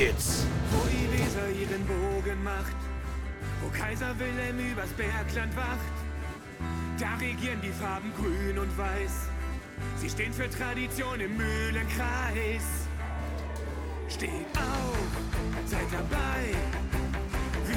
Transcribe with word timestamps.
geht's. 0.00 0.46
Wo 0.70 0.88
die 0.88 1.08
Weser 1.12 1.48
ihren 1.50 1.84
Bogen 1.86 2.42
macht, 2.42 2.76
wo 3.60 3.68
Kaiser 3.68 4.18
Wilhelm 4.18 4.58
übers 4.58 4.90
Bergland 4.90 5.54
wacht, 5.56 5.94
da 6.98 7.16
regieren 7.16 7.60
die 7.62 7.72
Farben 7.72 8.10
grün 8.16 8.58
und 8.58 8.78
weiß. 8.78 9.28
Sie 9.96 10.08
stehen 10.08 10.32
für 10.32 10.48
Tradition 10.48 11.20
im 11.20 11.36
Mühlenkreis. 11.36 12.66
Steht 14.08 14.52
auf, 14.56 15.10
seid 15.66 15.88
dabei. 15.92 16.42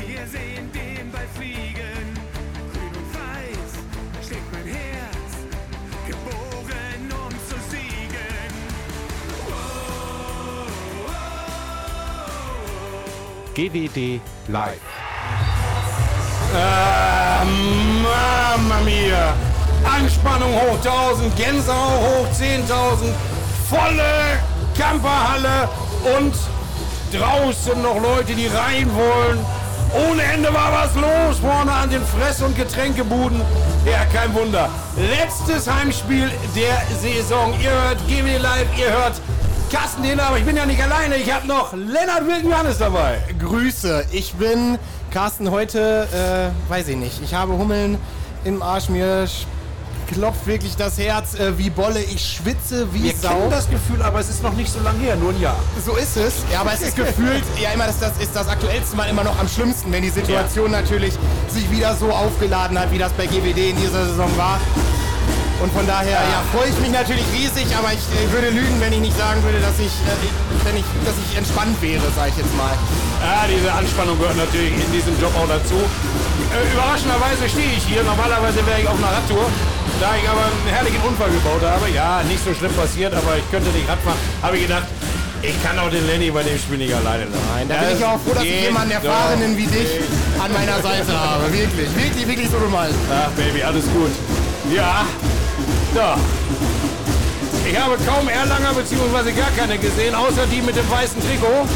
Wir 0.08 0.26
sehen 0.28 0.72
den 0.72 1.12
Ball 1.12 1.28
fliegen. 1.36 2.23
GWD 13.54 14.20
live. 14.48 14.82
Ah, 16.56 17.44
Mamma 17.46 18.82
mia! 18.84 19.34
Anspannung 19.86 20.54
hoch 20.56 20.78
1000, 20.84 21.36
Gänsehaut 21.36 22.02
hoch 22.02 22.28
10.000, 22.40 23.14
volle 23.70 24.40
Camperhalle 24.78 25.70
und 26.18 26.34
draußen 27.12 27.82
noch 27.82 28.02
Leute, 28.02 28.34
die 28.34 28.48
rein 28.48 28.90
wollen. 28.96 29.46
Ohne 30.10 30.24
Ende 30.24 30.52
war 30.52 30.72
was 30.72 30.96
los 30.96 31.38
vorne 31.40 31.72
an 31.72 31.90
den 31.90 32.02
Fress- 32.04 32.42
und 32.42 32.56
Getränkebuden. 32.58 33.40
Ja, 33.86 34.06
kein 34.06 34.34
Wunder. 34.34 34.70
Letztes 34.98 35.70
Heimspiel 35.72 36.32
der 36.56 36.82
Saison. 37.00 37.54
Ihr 37.62 37.70
hört 37.70 38.00
GW 38.08 38.38
Live, 38.38 38.68
ihr 38.78 38.92
hört 38.92 39.22
Carsten 39.74 40.04
Dehner, 40.04 40.28
aber 40.28 40.38
ich 40.38 40.46
bin 40.46 40.56
ja 40.56 40.68
nicht 40.68 40.82
alleine. 40.84 41.16
Ich 41.18 41.34
habe 41.34 41.48
noch 41.48 41.74
Lennart 41.74 42.28
Wilken 42.28 42.52
Johannes 42.52 42.78
dabei. 42.78 43.18
Grüße, 43.40 44.06
ich 44.12 44.36
bin 44.36 44.78
Carsten 45.10 45.50
heute, 45.50 46.08
äh, 46.14 46.72
weiß 46.72 46.90
ich 46.90 46.96
nicht. 46.96 47.20
Ich 47.24 47.34
habe 47.34 47.54
Hummeln 47.54 47.98
im 48.44 48.62
Arsch, 48.62 48.90
mir 48.90 49.28
klopft 50.14 50.46
wirklich 50.46 50.76
das 50.76 51.00
Herz 51.00 51.34
äh, 51.34 51.58
wie 51.58 51.72
Bolle, 51.72 52.04
ich 52.04 52.24
schwitze 52.24 52.88
wie 52.94 53.06
Wir 53.06 53.16
Sau. 53.16 53.30
kennen 53.30 53.50
das 53.50 53.68
Gefühl, 53.68 54.04
aber 54.04 54.20
es 54.20 54.30
ist 54.30 54.44
noch 54.44 54.54
nicht 54.54 54.72
so 54.72 54.80
lange 54.82 55.00
her, 55.00 55.16
nur 55.16 55.32
ein 55.32 55.42
Jahr. 55.42 55.58
So 55.84 55.96
ist 55.96 56.18
es. 56.18 56.34
Ja, 56.52 56.62
aber 56.62 56.74
es 56.74 56.82
ist 56.84 56.96
gefühlt, 56.96 57.44
ja 57.60 57.72
immer 57.72 57.88
das, 57.88 57.98
das 58.00 58.16
ist 58.20 58.36
das 58.36 58.48
aktuellste 58.48 58.96
Mal 58.96 59.10
immer 59.10 59.24
noch 59.24 59.40
am 59.40 59.48
schlimmsten, 59.48 59.92
wenn 59.92 60.04
die 60.04 60.12
Situation 60.12 60.70
natürlich 60.70 61.16
sich 61.48 61.72
wieder 61.72 61.96
so 61.96 62.12
aufgeladen 62.12 62.78
hat, 62.78 62.92
wie 62.92 63.00
das 63.00 63.12
bei 63.14 63.26
GWD 63.26 63.72
in 63.72 63.78
dieser 63.78 64.06
Saison 64.06 64.30
war. 64.38 64.60
Und 65.64 65.72
von 65.72 65.88
daher, 65.88 66.20
ja, 66.20 66.44
freue 66.52 66.68
ich 66.68 66.78
mich 66.84 66.92
natürlich 66.92 67.24
riesig, 67.32 67.72
aber 67.72 67.96
ich 67.96 68.04
äh, 68.12 68.28
würde 68.36 68.52
lügen, 68.52 68.84
wenn 68.84 68.92
ich 68.92 69.00
nicht 69.00 69.16
sagen 69.16 69.40
würde, 69.48 69.64
dass 69.64 69.80
ich, 69.80 69.96
äh, 70.04 70.12
wenn 70.68 70.76
ich, 70.76 70.84
dass 71.08 71.16
ich 71.16 71.40
entspannt 71.40 71.80
wäre, 71.80 72.04
sage 72.12 72.36
ich 72.36 72.38
jetzt 72.44 72.52
mal. 72.60 72.76
Ja, 73.24 73.48
diese 73.48 73.72
Anspannung 73.72 74.20
gehört 74.20 74.36
natürlich 74.36 74.76
in 74.76 74.92
diesem 74.92 75.16
Job 75.24 75.32
auch 75.40 75.48
dazu. 75.48 75.80
Äh, 76.52 76.68
überraschenderweise 76.68 77.48
stehe 77.48 77.72
ich 77.80 77.84
hier. 77.88 78.04
Normalerweise 78.04 78.60
wäre 78.68 78.84
ich 78.84 78.88
auf 78.92 79.00
einer 79.00 79.16
Radtour. 79.16 79.48
Da 80.04 80.12
ich 80.20 80.28
aber 80.28 80.44
einen 80.52 80.68
herrlichen 80.68 81.00
Unfall 81.00 81.32
gebaut 81.32 81.64
habe, 81.64 81.88
ja, 81.96 82.20
nicht 82.28 82.44
so 82.44 82.52
schlimm 82.52 82.76
passiert, 82.76 83.16
aber 83.16 83.40
ich 83.40 83.48
könnte 83.48 83.72
nicht 83.72 83.88
Rad 83.88 84.04
fahren, 84.04 84.20
habe 84.44 84.60
ich 84.60 84.68
gedacht, 84.68 84.92
ich 85.40 85.56
kann 85.64 85.80
auch 85.80 85.88
den 85.88 86.04
Lenny 86.12 86.28
bei 86.28 86.44
dem 86.44 86.60
Spiel 86.60 86.84
nicht 86.84 86.92
alleine 86.92 87.24
lassen. 87.32 87.48
Nein, 87.56 87.72
da 87.72 87.88
bin 87.88 87.96
ich 87.96 88.04
auch 88.04 88.20
froh, 88.20 88.36
dass 88.36 88.44
ich 88.44 88.68
jemanden 88.68 88.92
Erfahrenen 89.00 89.56
wie 89.56 89.68
dich 89.68 90.04
an 90.44 90.52
meiner 90.52 90.84
Seite 90.84 91.08
habe. 91.16 91.48
Wirklich, 91.56 91.88
wirklich, 91.96 92.28
wirklich 92.28 92.50
so 92.52 92.60
gemeint. 92.60 92.96
Ach, 93.08 93.32
Baby, 93.40 93.64
alles 93.64 93.88
gut. 93.96 94.12
Ja, 94.72 95.08
da. 95.94 96.18
Ich 97.66 97.80
habe 97.80 97.96
kaum 98.06 98.28
Erlanger 98.28 98.74
bzw. 98.74 99.32
gar 99.32 99.52
keine 99.56 99.78
gesehen, 99.78 100.16
außer 100.16 100.46
die 100.48 100.62
mit 100.62 100.76
dem 100.76 100.90
weißen 100.90 101.22
Trikot. 101.22 101.68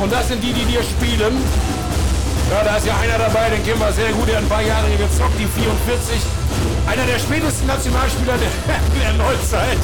Und 0.00 0.12
das 0.12 0.28
sind 0.28 0.42
die, 0.42 0.52
die 0.52 0.64
dir 0.64 0.82
spielen. 0.82 1.36
Ja, 2.50 2.64
da 2.64 2.76
ist 2.76 2.86
ja 2.86 2.96
einer 2.96 3.18
dabei, 3.18 3.50
den 3.50 3.64
kennen 3.64 3.80
wir 3.80 3.92
sehr 3.92 4.12
gut, 4.12 4.28
der 4.28 4.36
hat 4.36 4.42
ein 4.42 4.48
paar 4.48 4.62
Jahre 4.62 4.86
hier 4.88 4.98
gezockt, 4.98 5.38
die 5.38 5.46
44. 5.46 6.20
Einer 6.86 7.06
der 7.06 7.18
spätesten 7.18 7.66
Nationalspieler 7.66 8.34
der, 8.36 8.52
der 9.00 9.12
Neuzeit. 9.14 9.78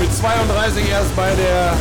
Mit 0.00 0.14
32 0.14 0.88
erst 0.88 1.14
bei 1.16 1.34
der 1.34 1.76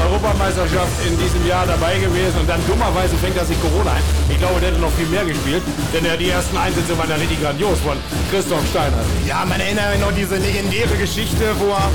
Europameisterschaft 0.00 0.92
in 1.06 1.18
diesem 1.18 1.46
Jahr 1.46 1.66
dabei 1.66 1.98
gewesen 1.98 2.38
und 2.40 2.48
dann 2.48 2.60
dummerweise 2.66 3.16
fängt 3.16 3.36
er 3.36 3.44
sich 3.44 3.60
Corona 3.60 3.92
ein. 3.92 4.04
Ich 4.28 4.38
glaube, 4.38 4.60
der 4.60 4.70
hätte 4.70 4.80
noch 4.80 4.92
viel 4.92 5.06
mehr 5.06 5.24
gespielt, 5.24 5.62
denn 5.92 6.04
er 6.04 6.16
die 6.16 6.30
ersten 6.30 6.56
Einsätze 6.56 6.96
waren 6.96 7.10
ja 7.10 7.16
richtig 7.16 7.40
grandios 7.42 7.78
von 7.80 7.96
Christoph 8.30 8.64
Steiner. 8.70 9.02
Ja, 9.26 9.44
man 9.44 9.60
erinnert 9.60 9.90
mich 9.92 10.00
noch 10.00 10.12
diese 10.12 10.36
legendäre 10.36 10.96
Geschichte, 10.96 11.54
wo 11.58 11.72
er 11.76 11.90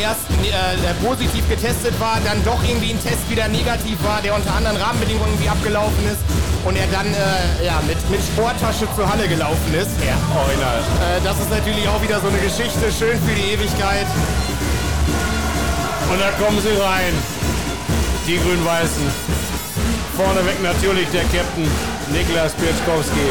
erst 0.00 0.30
äh, 0.46 0.94
positiv 1.04 1.48
getestet 1.48 1.98
war, 1.98 2.18
dann 2.24 2.42
doch 2.44 2.62
irgendwie 2.62 2.92
ein 2.92 3.02
Test 3.02 3.28
wieder 3.28 3.48
negativ 3.48 3.98
war, 4.04 4.22
der 4.22 4.34
unter 4.34 4.54
anderen 4.54 4.76
Rahmenbedingungen 4.76 5.34
irgendwie 5.34 5.48
abgelaufen 5.48 6.04
ist 6.06 6.22
und 6.64 6.76
er 6.76 6.86
dann 6.88 7.06
äh, 7.06 7.66
ja, 7.66 7.80
mit, 7.86 7.98
mit 8.10 8.20
Sporttasche 8.20 8.86
zur 8.94 9.08
Halle 9.08 9.28
gelaufen 9.28 9.74
ist. 9.74 9.90
Ja, 10.04 10.16
original. 10.36 10.78
Äh, 10.78 11.20
das 11.24 11.38
ist 11.40 11.50
natürlich 11.50 11.88
auch 11.88 12.02
wieder 12.02 12.20
so 12.20 12.28
eine 12.28 12.38
Geschichte, 12.38 12.92
schön 12.92 13.18
für 13.20 13.34
die 13.34 13.52
Ewigkeit. 13.52 14.06
Und 16.10 16.20
da 16.20 16.30
kommen 16.42 16.58
sie 16.60 16.74
rein. 16.80 17.39
Die 18.30 18.38
Grün-Weißen. 18.38 19.10
Vorneweg 20.16 20.62
natürlich 20.62 21.08
der 21.10 21.22
Captain 21.34 21.66
Niklas 22.12 22.52
Pieczkowski. 22.52 23.26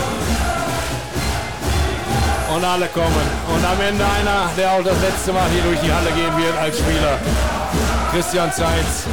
Und 2.53 2.65
alle 2.65 2.87
kommen. 2.87 3.27
Und 3.47 3.63
am 3.63 3.79
Ende 3.79 4.03
einer, 4.03 4.51
der 4.57 4.73
auch 4.73 4.83
das 4.83 4.99
letzte 4.99 5.31
Mal 5.31 5.47
hier 5.53 5.63
durch 5.63 5.79
die 5.79 5.89
Halle 5.89 6.11
gehen 6.11 6.35
wird 6.35 6.51
als 6.59 6.79
Spieler. 6.79 7.17
Christian 8.11 8.51
Zeitz. 8.51 9.07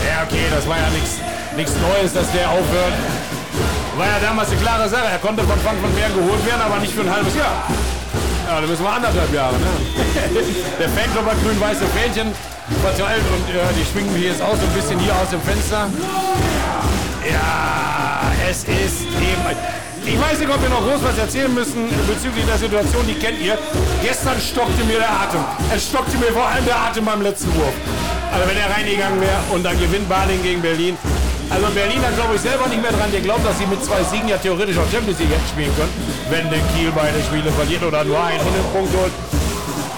Ja, 0.00 0.24
okay, 0.24 0.46
das 0.48 0.66
war 0.66 0.78
ja 0.78 0.88
nichts 0.88 1.20
nichts 1.54 1.74
Neues, 1.76 2.14
dass 2.14 2.32
der 2.32 2.48
aufhört. 2.48 2.96
War 3.98 4.06
ja 4.06 4.18
damals 4.18 4.50
eine 4.50 4.60
klare 4.62 4.88
Sache. 4.88 5.12
Er 5.12 5.18
konnte 5.18 5.42
von 5.42 5.60
Frank 5.60 5.78
von 5.78 5.92
Bern 5.92 6.14
geholt 6.14 6.46
werden, 6.46 6.62
aber 6.62 6.78
nicht 6.78 6.94
für 6.94 7.02
ein 7.02 7.14
halbes 7.14 7.36
Jahr. 7.36 7.68
Ja, 8.52 8.60
da 8.60 8.66
müssen 8.66 8.84
wir 8.84 8.92
anderthalb 8.92 9.32
Jahre. 9.32 9.54
Ne? 9.54 9.64
Der 10.78 10.88
Fanclub 10.90 11.24
hat 11.24 11.42
grün-weiße 11.42 11.86
Fähnchen 11.96 12.28
verteilt 12.82 13.24
und 13.32 13.48
äh, 13.48 13.64
die 13.72 13.80
schwingen 13.90 14.14
wir 14.14 14.28
jetzt 14.28 14.42
aus, 14.42 14.60
so 14.60 14.66
ein 14.66 14.74
bisschen 14.76 14.98
hier 15.00 15.16
aus 15.16 15.30
dem 15.30 15.40
Fenster. 15.40 15.88
Ja, 17.24 18.30
es 18.50 18.58
ist 18.64 19.08
eben. 19.08 19.56
Ich 20.04 20.20
weiß 20.20 20.38
nicht, 20.38 20.52
ob 20.52 20.60
wir 20.60 20.68
noch 20.68 20.84
groß 20.84 21.00
was 21.00 21.16
erzählen 21.16 21.54
müssen 21.54 21.88
bezüglich 22.06 22.44
der 22.44 22.58
Situation, 22.58 23.06
die 23.08 23.14
kennt 23.14 23.40
ihr. 23.40 23.56
Gestern 24.02 24.38
stockte 24.38 24.84
mir 24.84 24.98
der 24.98 25.08
Atem. 25.08 25.40
Es 25.74 25.88
stockte 25.88 26.18
mir 26.18 26.30
vor 26.36 26.46
allem 26.46 26.66
der 26.66 26.76
Atem 26.76 27.06
beim 27.06 27.22
letzten 27.22 27.48
Wurf. 27.56 27.72
Also 28.34 28.46
wenn 28.50 28.58
er 28.58 28.68
reingegangen 28.68 29.18
wäre 29.18 29.40
und 29.48 29.64
dann 29.64 29.80
gewinnt 29.80 30.06
Baling 30.10 30.42
gegen 30.42 30.60
Berlin. 30.60 30.98
Also 31.48 31.66
Berliner 31.72 32.12
glaube 32.12 32.34
ich 32.36 32.40
selber 32.42 32.66
nicht 32.68 32.82
mehr 32.82 32.92
dran. 32.92 33.10
Der 33.12 33.20
glaubt, 33.20 33.46
dass 33.46 33.56
sie 33.56 33.66
mit 33.66 33.84
zwei 33.84 34.02
Siegen 34.04 34.28
ja 34.28 34.36
theoretisch 34.36 34.76
auch 34.76 34.90
Champions 34.92 35.18
League 35.20 35.30
hätten 35.30 35.48
spielen 35.48 35.72
können, 35.76 35.92
wenn 36.32 36.48
der 36.48 36.60
Kiel 36.72 36.90
beide 36.96 37.20
Spiele 37.28 37.52
verliert 37.52 37.84
oder 37.84 38.02
nur 38.04 38.16
einen 38.24 38.40
Punkt 38.72 38.90
holt. 38.96 39.12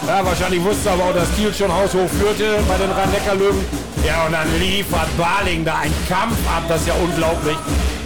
Ja, 0.05 0.27
wahrscheinlich 0.27 0.63
wusste 0.65 0.91
aber 0.91 1.05
auch, 1.05 1.15
dass 1.15 1.31
Kiel 1.37 1.55
schon 1.55 1.73
haushoch 1.73 2.11
führte 2.19 2.59
bei 2.67 2.77
den 2.77 2.91
Rhein-Neckar-Löwen. 2.91 3.65
Ja, 4.05 4.27
und 4.27 4.33
dann 4.33 4.51
liefert 4.59 5.09
Baling 5.17 5.65
da 5.65 5.79
einen 5.79 5.95
Kampf 6.09 6.37
ab, 6.51 6.65
das 6.69 6.81
ist 6.81 6.89
ja 6.89 6.95
unglaublich. 6.95 7.57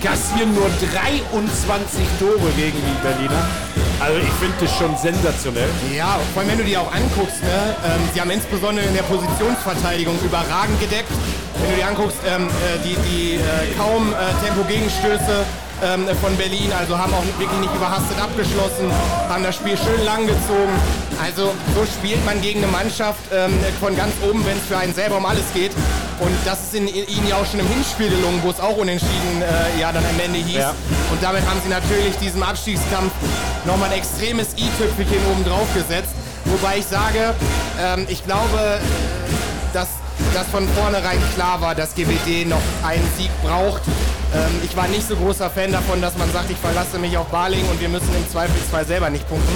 Kassieren 0.04 0.54
nur 0.54 0.68
23 0.78 2.04
Tore 2.20 2.52
gegen 2.54 2.76
die 2.76 2.98
Berliner. 3.02 3.42
Also 3.98 4.20
ich 4.20 4.30
finde 4.38 4.54
das 4.60 4.76
schon 4.76 4.94
sensationell. 4.96 5.68
Ja, 5.96 6.20
vor 6.34 6.42
allem 6.42 6.52
wenn 6.52 6.58
du 6.58 6.64
dir 6.64 6.82
auch 6.82 6.92
anguckst, 6.94 7.42
ne, 7.42 7.74
ähm, 7.82 8.00
sie 8.12 8.20
haben 8.20 8.30
insbesondere 8.30 8.86
in 8.86 8.94
der 8.94 9.02
Positionsverteidigung 9.08 10.14
überragend 10.22 10.78
gedeckt. 10.78 11.10
Wenn 11.58 11.70
du 11.70 11.76
dir 11.80 11.88
anguckst, 11.88 12.18
ähm, 12.28 12.46
äh, 12.46 12.78
die, 12.84 12.94
die 13.08 13.34
äh, 13.40 13.74
kaum 13.74 14.12
äh, 14.12 14.46
Tempo-Gegenstöße 14.46 15.42
ähm, 15.82 16.06
von 16.20 16.36
Berlin, 16.36 16.72
also 16.78 16.98
haben 16.98 17.12
auch 17.14 17.24
wirklich 17.24 17.60
nicht 17.60 17.74
überhastet 17.74 18.20
abgeschlossen, 18.20 18.90
haben 19.28 19.42
das 19.42 19.56
Spiel 19.56 19.76
schön 19.76 20.04
lang 20.04 20.26
gezogen. 20.26 20.74
Also 21.22 21.52
so 21.74 21.84
spielt 21.84 22.24
man 22.24 22.40
gegen 22.40 22.62
eine 22.62 22.70
Mannschaft 22.70 23.20
ähm, 23.32 23.52
von 23.80 23.96
ganz 23.96 24.12
oben, 24.28 24.44
wenn 24.46 24.56
es 24.56 24.64
für 24.64 24.76
einen 24.76 24.94
selber 24.94 25.16
um 25.16 25.26
alles 25.26 25.44
geht. 25.52 25.72
Und 26.20 26.34
das 26.44 26.64
ist 26.64 26.74
in, 26.74 26.88
in, 26.88 27.06
ihnen 27.06 27.28
ja 27.28 27.36
auch 27.36 27.46
schon 27.46 27.60
im 27.60 27.68
Hinspiel 27.68 28.10
gelungen, 28.10 28.40
wo 28.42 28.50
es 28.50 28.60
auch 28.60 28.76
unentschieden 28.76 29.42
äh, 29.42 29.80
ja 29.80 29.92
dann 29.92 30.04
am 30.04 30.18
Ende 30.18 30.38
hieß. 30.38 30.56
Ja. 30.56 30.74
Und 31.10 31.22
damit 31.22 31.42
haben 31.46 31.60
sie 31.62 31.68
natürlich 31.68 32.16
diesem 32.18 32.42
Abstiegskampf 32.42 33.12
nochmal 33.64 33.90
ein 33.90 33.98
extremes 33.98 34.48
i-Tüpfelchen 34.56 35.18
oben 35.30 35.44
drauf 35.44 35.66
gesetzt. 35.74 36.10
Wobei 36.44 36.78
ich 36.78 36.86
sage, 36.86 37.34
ähm, 37.80 38.06
ich 38.08 38.24
glaube, 38.24 38.80
äh, 38.80 39.74
dass 39.74 39.88
dass 40.34 40.46
von 40.48 40.68
vornherein 40.68 41.18
klar 41.34 41.60
war, 41.60 41.74
dass 41.74 41.94
GWD 41.94 42.48
noch 42.48 42.60
einen 42.84 43.06
Sieg 43.16 43.30
braucht. 43.42 43.82
Ähm, 44.34 44.60
ich 44.64 44.76
war 44.76 44.88
nicht 44.88 45.06
so 45.08 45.16
großer 45.16 45.50
Fan 45.50 45.72
davon, 45.72 46.00
dass 46.00 46.16
man 46.18 46.30
sagt, 46.32 46.50
ich 46.50 46.58
verlasse 46.58 46.98
mich 46.98 47.16
auf 47.16 47.26
Baling 47.28 47.66
und 47.68 47.80
wir 47.80 47.88
müssen 47.88 48.14
im 48.14 48.30
Zweifelsfall 48.30 48.84
selber 48.86 49.10
nicht 49.10 49.28
punkten. 49.28 49.54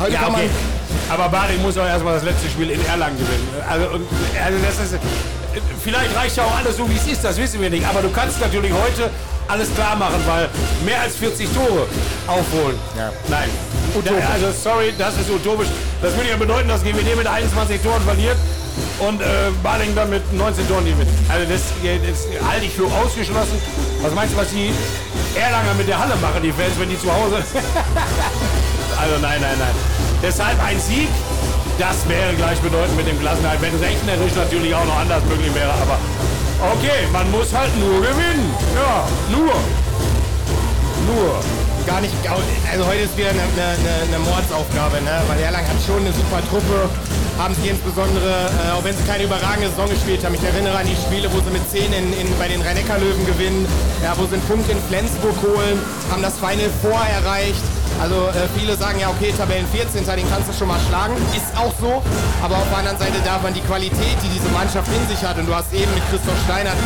Heute 0.00 0.12
Ja, 0.12 0.28
okay. 0.28 0.48
Aber 1.08 1.28
Baling 1.28 1.62
muss 1.62 1.76
auch 1.78 1.86
erstmal 1.86 2.14
das 2.14 2.24
letzte 2.24 2.48
Spiel 2.48 2.70
in 2.70 2.84
Erlangen 2.86 3.16
gewinnen. 3.16 3.48
Also, 3.68 3.86
also 3.86 4.58
das 4.64 4.92
ist, 4.92 4.98
vielleicht 5.82 6.16
reicht 6.16 6.36
ja 6.36 6.44
auch 6.44 6.56
alles 6.56 6.76
so, 6.76 6.88
wie 6.88 6.96
es 6.96 7.06
ist, 7.06 7.22
das 7.24 7.36
wissen 7.36 7.60
wir 7.60 7.70
nicht. 7.70 7.86
Aber 7.86 8.02
du 8.02 8.10
kannst 8.10 8.40
natürlich 8.40 8.72
heute 8.72 9.10
alles 9.46 9.72
klar 9.74 9.94
machen, 9.96 10.20
weil 10.26 10.48
mehr 10.84 11.00
als 11.02 11.16
40 11.16 11.48
Tore 11.52 11.86
aufholen. 12.26 12.78
Ja. 12.96 13.12
Nein. 13.28 13.50
Da, 14.04 14.10
also 14.32 14.46
sorry, 14.50 14.92
das 14.98 15.16
ist 15.18 15.30
utopisch. 15.30 15.68
Das 16.02 16.16
würde 16.16 16.30
ja 16.30 16.36
bedeuten, 16.36 16.68
dass 16.68 16.82
GWD 16.82 17.16
mit 17.16 17.26
21 17.26 17.80
Toren 17.82 18.02
verliert. 18.02 18.36
Und 19.00 19.20
äh, 19.20 19.24
Baling 19.62 19.94
dann 19.94 20.10
mit 20.10 20.22
19 20.32 20.68
Toren 20.68 20.84
gewinnt. 20.84 21.10
Also 21.28 21.50
das, 21.50 21.62
das 21.82 22.46
halte 22.46 22.66
ich 22.66 22.72
für 22.72 22.86
ausgeschlossen. 22.86 23.58
Was 24.02 24.14
meinst 24.14 24.34
du, 24.34 24.38
was 24.38 24.48
die 24.50 24.70
Erlanger 25.34 25.74
mit 25.74 25.88
der 25.88 25.98
Halle 25.98 26.16
machen, 26.16 26.42
die 26.42 26.52
Fans, 26.52 26.78
wenn 26.78 26.88
die 26.88 26.98
zu 26.98 27.12
Hause... 27.12 27.36
also 29.00 29.14
nein, 29.20 29.40
nein, 29.40 29.58
nein. 29.58 29.74
Deshalb 30.22 30.62
ein 30.62 30.78
Sieg, 30.78 31.08
das 31.78 32.08
wäre 32.08 32.34
gleichbedeutend 32.34 32.96
mit 32.96 33.08
dem 33.08 33.18
Klassenhalt, 33.20 33.60
wenn 33.60 33.74
rechnerisch 33.74 34.34
natürlich 34.34 34.74
auch 34.74 34.84
noch 34.84 34.98
anders 34.98 35.24
möglich 35.24 35.54
wäre, 35.54 35.72
aber 35.72 35.98
okay, 36.72 37.08
man 37.12 37.30
muss 37.30 37.52
halt 37.52 37.76
nur 37.78 38.00
gewinnen. 38.00 38.54
Ja, 38.74 39.06
nur. 39.30 39.54
Nur 41.06 41.63
gar 41.86 42.00
nicht. 42.00 42.14
Also 42.70 42.86
heute 42.86 43.00
ist 43.00 43.16
wieder 43.16 43.30
eine, 43.30 43.42
eine, 43.42 44.08
eine 44.08 44.18
Mordsaufgabe, 44.24 45.00
ne? 45.02 45.22
Weil 45.28 45.40
Erlangen 45.40 45.68
hat 45.68 45.76
schon 45.86 46.00
eine 46.00 46.12
super 46.12 46.40
Truppe, 46.48 46.88
haben 47.38 47.54
sie 47.54 47.68
insbesondere, 47.68 48.50
äh, 48.50 48.72
auch 48.72 48.84
wenn 48.84 48.96
sie 48.96 49.04
keine 49.04 49.24
überragende 49.24 49.68
Saison 49.70 49.88
gespielt 49.88 50.24
haben. 50.24 50.34
Ich 50.34 50.44
erinnere 50.44 50.76
an 50.78 50.86
die 50.86 50.96
Spiele, 50.96 51.30
wo 51.32 51.40
sie 51.40 51.50
mit 51.50 51.68
10 51.68 51.92
in, 51.92 52.12
in, 52.14 52.28
bei 52.38 52.48
den 52.48 52.62
Rhein-Neckar-Löwen 52.62 53.26
gewinnen, 53.26 53.66
ja, 54.02 54.14
wo 54.16 54.26
sie 54.26 54.34
einen 54.34 54.46
Punkt 54.48 54.68
in 54.70 54.78
Flensburg 54.88 55.36
holen, 55.42 55.78
haben 56.10 56.22
das 56.22 56.38
Final 56.38 56.70
Four 56.82 57.00
erreicht. 57.00 57.62
Also 58.00 58.28
äh, 58.28 58.48
viele 58.56 58.76
sagen 58.76 58.98
ja, 59.00 59.08
okay, 59.08 59.32
Tabellen 59.36 59.66
14, 59.72 60.04
den 60.04 60.30
kannst 60.30 60.48
du 60.48 60.52
schon 60.52 60.68
mal 60.68 60.80
schlagen. 60.88 61.14
Ist 61.34 61.56
auch 61.56 61.72
so. 61.80 62.02
Aber 62.42 62.56
auf 62.56 62.68
der 62.68 62.78
anderen 62.78 62.98
Seite 62.98 63.18
darf 63.24 63.42
man 63.42 63.54
die 63.54 63.60
Qualität, 63.62 64.16
die 64.22 64.28
diese 64.28 64.48
Mannschaft 64.50 64.88
in 64.88 65.08
sich 65.08 65.24
hat, 65.24 65.38
und 65.38 65.46
du 65.46 65.54
hast 65.54 65.72
eben 65.72 65.92
mit 65.94 66.02
Christoph 66.10 66.36
Steinert 66.44 66.76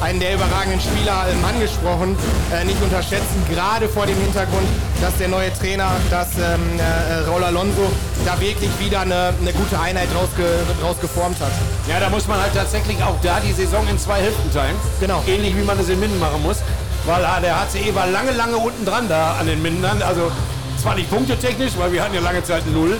einen 0.00 0.20
der 0.20 0.34
überragenden 0.34 0.80
Spieler 0.80 1.26
ähm, 1.30 1.44
angesprochen, 1.44 2.16
äh, 2.52 2.64
nicht 2.64 2.80
unterschätzen. 2.82 3.42
Gerade 3.50 3.88
vor 3.88 4.06
dem 4.06 4.16
Hintergrund, 4.16 4.66
dass 5.00 5.16
der 5.16 5.28
neue 5.28 5.52
Trainer, 5.52 5.90
dass 6.10 6.28
ähm, 6.38 6.78
äh, 6.78 7.28
Raul 7.28 7.42
Alonso 7.42 7.90
da 8.24 8.38
wirklich 8.40 8.70
wieder 8.78 9.00
eine, 9.00 9.34
eine 9.40 9.52
gute 9.52 9.78
Einheit 9.78 10.08
draus, 10.14 10.28
ge, 10.36 10.46
draus 10.80 11.00
geformt 11.00 11.40
hat. 11.40 11.52
Ja, 11.88 11.98
da 11.98 12.10
muss 12.10 12.28
man 12.28 12.40
halt 12.40 12.54
tatsächlich 12.54 13.02
auch 13.02 13.16
da 13.22 13.40
die 13.40 13.52
Saison 13.52 13.86
in 13.88 13.98
zwei 13.98 14.20
Hälften 14.20 14.52
teilen. 14.52 14.76
Genau. 15.00 15.22
Ähnlich 15.26 15.56
wie 15.56 15.62
man 15.62 15.78
es 15.78 15.88
in 15.88 15.98
Minden 15.98 16.18
machen 16.18 16.42
muss. 16.42 16.58
Weil 17.06 17.24
ah, 17.24 17.40
der 17.40 17.56
HCE 17.58 17.94
war 17.94 18.06
lange, 18.06 18.32
lange 18.32 18.56
unten 18.58 18.84
dran 18.84 19.08
da 19.08 19.36
an 19.40 19.46
den 19.46 19.62
Mindern. 19.62 20.02
Also 20.02 20.30
zwar 20.78 20.94
nicht 20.94 21.10
punktetechnisch, 21.10 21.72
weil 21.76 21.92
wir 21.92 22.02
hatten 22.02 22.14
ja 22.14 22.20
lange 22.20 22.42
Zeit 22.42 22.66
null. 22.72 22.98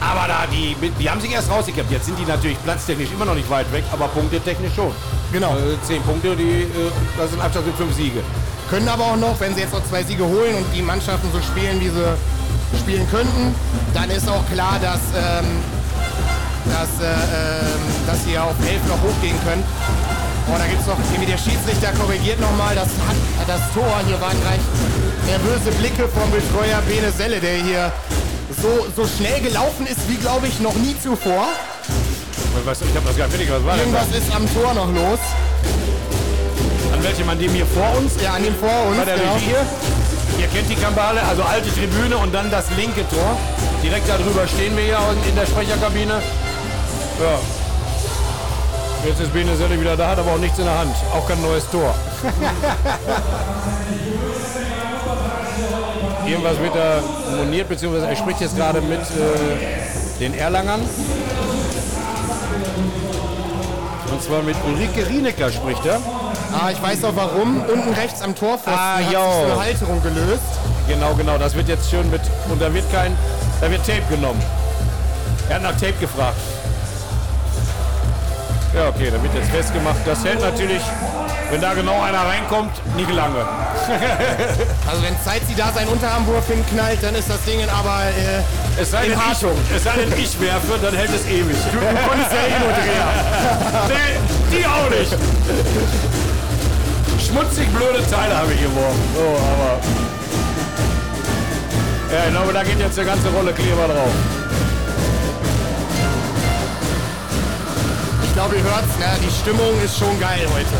Aber 0.00 0.26
da, 0.26 0.46
die, 0.50 0.74
die 0.98 1.08
haben 1.08 1.20
sich 1.20 1.32
erst 1.32 1.48
rausgekämpft. 1.48 1.92
Jetzt 1.92 2.06
sind 2.06 2.18
die 2.18 2.24
natürlich 2.24 2.58
platztechnisch 2.64 3.10
immer 3.12 3.24
noch 3.24 3.36
nicht 3.36 3.48
weit 3.48 3.70
weg, 3.72 3.84
aber 3.92 4.08
punktetechnisch 4.08 4.74
schon. 4.74 4.90
Genau. 5.32 5.54
Äh, 5.54 5.80
zehn 5.86 6.02
Punkte, 6.02 6.34
die, 6.34 6.62
äh, 6.62 6.90
das 7.16 7.30
sind 7.30 7.40
Abstand 7.40 7.66
mit 7.66 7.76
fünf 7.76 7.94
Siege. 7.94 8.20
Können 8.68 8.88
aber 8.88 9.04
auch 9.04 9.16
noch, 9.16 9.38
wenn 9.38 9.54
sie 9.54 9.60
jetzt 9.60 9.72
noch 9.72 9.84
zwei 9.84 10.02
Siege 10.02 10.24
holen 10.24 10.56
und 10.56 10.66
die 10.74 10.82
Mannschaften 10.82 11.28
so 11.32 11.40
spielen, 11.40 11.80
wie 11.80 11.88
sie 11.90 12.78
spielen 12.78 13.08
könnten, 13.10 13.54
dann 13.94 14.10
ist 14.10 14.28
auch 14.28 14.44
klar, 14.52 14.78
dass, 14.80 15.00
ähm, 15.14 15.46
dass, 16.66 17.00
äh, 17.00 17.12
ähm, 17.12 17.82
dass 18.06 18.24
sie 18.24 18.38
auf 18.38 18.54
elf 18.66 18.80
noch 18.88 19.00
hochgehen 19.02 19.36
können. 19.44 19.62
Oh, 20.48 20.58
da 20.58 20.66
gibt 20.66 20.80
es 20.80 20.86
noch, 20.86 20.98
irgendwie 21.12 21.30
der 21.30 21.38
Schiedsrichter 21.38 21.92
korrigiert 21.92 22.40
nochmal 22.40 22.74
das, 22.74 22.88
das 23.46 23.60
Tor. 23.72 24.00
Hier 24.06 24.20
waren 24.20 24.38
gleich 24.40 24.60
nervöse 25.26 25.70
Blicke 25.78 26.08
vom 26.08 26.30
Betreuer 26.30 26.82
Bene 26.82 27.12
Selle, 27.12 27.40
der 27.40 27.56
hier 27.62 27.92
so, 28.60 28.86
so 28.94 29.06
schnell 29.06 29.40
gelaufen 29.40 29.86
ist 29.86 30.08
wie, 30.08 30.16
glaube 30.16 30.48
ich, 30.48 30.60
noch 30.60 30.74
nie 30.74 30.96
zuvor. 31.00 31.48
Was, 32.64 32.82
ich 32.82 32.94
habe 32.94 33.06
das 33.06 33.16
gar 33.16 33.28
nicht 33.28 33.50
was 33.50 33.64
war 33.64 33.78
Irgendwas 33.78 34.08
ist 34.08 34.34
am 34.34 34.46
Tor 34.54 34.74
noch 34.74 34.92
los. 34.92 35.18
An 36.92 37.02
welchem? 37.02 37.28
An 37.28 37.38
dem 37.38 37.52
hier 37.52 37.66
vor 37.66 37.96
uns? 37.96 38.12
Ja, 38.22 38.34
an 38.34 38.42
dem 38.42 38.54
vor 38.54 38.86
uns. 38.88 38.98
Bei 38.98 39.04
der 39.04 39.16
genau. 39.16 39.34
Regie 39.34 39.46
hier. 39.46 39.66
Ihr 40.38 40.46
kennt 40.48 40.68
die 40.68 40.76
Kambale, 40.76 41.22
also 41.22 41.42
alte 41.42 41.72
Tribüne 41.72 42.16
und 42.16 42.34
dann 42.34 42.50
das 42.50 42.66
linke 42.76 43.08
Tor. 43.08 43.36
Direkt 43.82 44.08
darüber 44.08 44.46
stehen 44.46 44.76
wir 44.76 44.84
hier 44.84 44.98
in 45.28 45.34
der 45.34 45.46
Sprecherkabine. 45.46 46.14
Ja. 47.20 47.61
Jetzt 49.04 49.20
ist 49.20 49.32
Bene 49.32 49.56
Selle 49.56 49.80
wieder 49.80 49.96
da, 49.96 50.08
hat 50.10 50.18
aber 50.18 50.32
auch 50.32 50.38
nichts 50.38 50.58
in 50.58 50.64
der 50.64 50.78
Hand. 50.78 50.94
Auch 51.12 51.26
kein 51.26 51.40
neues 51.42 51.68
Tor. 51.70 51.92
Irgendwas 56.26 56.58
wird 56.60 56.74
da 56.74 57.00
moniert, 57.36 57.68
beziehungsweise 57.68 58.06
er 58.06 58.16
spricht 58.16 58.40
jetzt 58.40 58.56
gerade 58.56 58.80
mit 58.80 59.00
äh, 59.00 59.04
den 60.20 60.34
Erlangern. 60.34 60.80
Und 64.10 64.22
zwar 64.22 64.42
mit 64.42 64.56
Ulrike 64.66 65.06
Rienecker 65.08 65.50
spricht 65.50 65.84
er. 65.84 65.98
Ah, 66.52 66.70
ich 66.70 66.80
weiß 66.80 67.02
auch 67.04 67.16
warum. 67.16 67.60
Unten 67.62 67.92
rechts 67.94 68.22
am 68.22 68.34
Torpfosten 68.36 68.72
Ah, 68.72 68.98
hat 68.98 69.04
sich 69.04 69.12
so 69.12 69.18
eine 69.52 69.60
Halterung 69.60 70.00
gelöst. 70.02 70.42
Genau, 70.86 71.14
genau. 71.14 71.38
Das 71.38 71.54
wird 71.56 71.68
jetzt 71.68 71.90
schön 71.90 72.08
mit. 72.10 72.20
Und 72.48 72.62
da 72.62 72.72
wird 72.72 72.90
kein. 72.92 73.16
Da 73.60 73.68
wird 73.70 73.84
Tape 73.86 74.02
genommen. 74.10 74.40
Er 75.48 75.56
hat 75.56 75.62
nach 75.62 75.72
Tape 75.72 75.94
gefragt. 75.98 76.36
Ja, 78.74 78.88
okay, 78.88 79.10
da 79.10 79.22
wird 79.22 79.34
jetzt 79.34 79.50
festgemacht. 79.50 79.98
Das 80.06 80.24
hält 80.24 80.40
natürlich, 80.40 80.80
wenn 81.50 81.60
da 81.60 81.74
genau 81.74 82.00
einer 82.00 82.24
reinkommt, 82.26 82.72
nicht 82.96 83.10
lange. 83.10 83.44
Also 84.88 85.02
wenn 85.02 85.16
Zeitzi 85.24 85.54
da 85.56 85.72
seinen 85.72 85.88
Unterarmwurf 85.88 86.46
hinknallt, 86.46 87.02
dann 87.02 87.14
ist 87.14 87.28
das 87.30 87.42
Ding 87.44 87.60
aber 87.68 88.02
äh, 88.06 88.80
Es 88.80 88.90
sei, 88.90 89.06
in 89.06 89.16
Hartung. 89.16 89.52
es 89.74 89.84
sei 89.84 89.92
denn, 89.96 90.12
ich 90.18 90.38
werfe, 90.40 90.78
dann 90.80 90.94
hält 90.94 91.10
es 91.10 91.24
ewig. 91.26 91.56
Du 91.72 91.78
konntest 92.08 92.32
ja 92.32 92.42
eh 92.46 92.58
nur 92.60 92.72
drehen. 92.72 93.88
Nee, 93.88 94.56
die 94.56 94.66
auch 94.66 94.90
nicht. 94.90 95.12
Schmutzig 97.26 97.68
blöde 97.74 98.04
Teile 98.10 98.36
habe 98.36 98.52
ich 98.52 98.60
geworfen. 98.62 99.02
So, 99.14 99.22
aber. 99.22 99.80
Ja, 102.12 102.24
ich 102.26 102.30
glaube, 102.32 102.52
da 102.52 102.62
geht 102.62 102.78
jetzt 102.78 102.98
eine 102.98 103.08
ganze 103.08 103.28
Rolle 103.30 103.52
Kleber 103.52 103.86
drauf. 103.88 104.12
Glaube, 108.42 108.58
ihr 108.58 108.66
hört's, 108.66 108.98
ne? 108.98 109.06
die 109.22 109.30
Stimmung 109.30 109.70
ist 109.86 109.94
schon 109.94 110.18
geil 110.18 110.42
heute. 110.50 110.74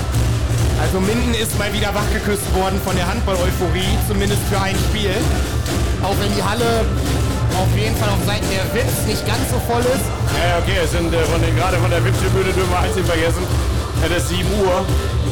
Also 0.83 0.99
Minden 0.99 1.31
ist 1.31 1.55
mal 1.63 1.71
wieder 1.71 1.95
wachgeküsst 1.95 2.51
worden 2.59 2.75
von 2.83 2.91
der 2.97 3.07
Handball-Euphorie, 3.07 3.95
zumindest 4.11 4.43
für 4.51 4.59
ein 4.59 4.75
Spiel. 4.91 5.15
Auch 6.03 6.19
wenn 6.19 6.35
die 6.35 6.43
Halle 6.43 6.83
auf 7.55 7.71
jeden 7.79 7.95
Fall 8.03 8.11
auf 8.11 8.19
Seiten 8.27 8.51
der 8.51 8.67
Witz 8.75 9.07
nicht 9.07 9.23
ganz 9.31 9.47
so 9.47 9.63
voll 9.71 9.85
ist. 9.95 10.07
Ja, 10.43 10.59
okay, 10.59 10.75
es 10.83 10.91
sind 10.91 11.15
äh, 11.15 11.23
von 11.31 11.39
den, 11.39 11.55
gerade 11.55 11.79
von 11.79 11.87
der 11.87 12.03
VIP-Tribüne 12.03 12.51
dürfen 12.51 12.73
wir 12.73 12.83
eins 12.83 12.99
nicht 12.99 13.07
vergessen. 13.07 13.47
Es 14.03 14.11
ist 14.11 14.35
7 14.35 14.43
Uhr. 14.59 14.83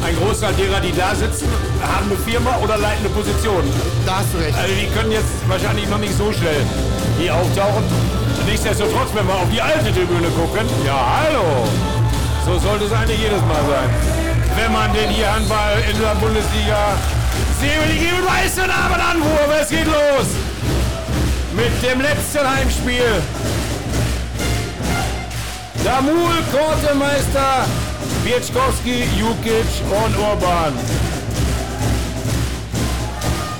Ein 0.07 0.15
Großteil 0.23 0.55
derer, 0.55 0.79
die 0.79 0.95
da 0.95 1.11
sitzen, 1.19 1.51
haben 1.83 2.07
eine 2.07 2.19
Firma 2.23 2.63
oder 2.63 2.79
leitende 2.79 3.11
Position. 3.11 3.67
Da 4.07 4.23
hast 4.23 4.31
du 4.31 4.39
recht. 4.39 4.55
Also 4.55 4.71
die 4.71 4.87
können 4.95 5.11
jetzt 5.11 5.35
wahrscheinlich 5.51 5.91
noch 5.91 5.99
nicht 5.99 6.15
so 6.15 6.31
schnell 6.31 6.63
hier 7.19 7.35
auftauchen. 7.35 7.83
Nichtsdestotrotz, 8.47 9.11
wenn 9.19 9.27
wir 9.27 9.35
auf 9.35 9.51
die 9.51 9.61
alte 9.61 9.91
Tribüne 9.91 10.31
gucken, 10.39 10.65
ja 10.87 10.95
hallo, 10.95 11.67
so 12.45 12.59
sollte 12.59 12.85
es 12.85 12.93
eigentlich 12.93 13.21
jedes 13.21 13.41
Mal 13.43 13.63
sein. 13.69 13.91
Wenn 14.57 14.73
man 14.73 14.93
den 14.93 15.11
hier 15.11 15.33
Handball 15.33 15.83
in 15.91 16.01
der 16.01 16.15
Bundesliga 16.15 16.97
sehen 17.61 17.81
die 17.93 17.99
geben 17.99 18.25
weißen 18.27 18.71
Abend 18.71 19.01
Anwurf, 19.01 19.51
es 19.61 19.69
geht 19.69 19.87
los. 19.87 20.29
Mit 21.55 21.73
dem 21.83 22.01
letzten 22.01 22.49
Heimspiel. 22.49 23.23
Damul, 25.85 26.33
Kortemeister, 26.53 27.67
Bietschkowski, 28.25 29.05
Jukic 29.19 29.67
und 29.89 30.19
Urban. 30.19 30.73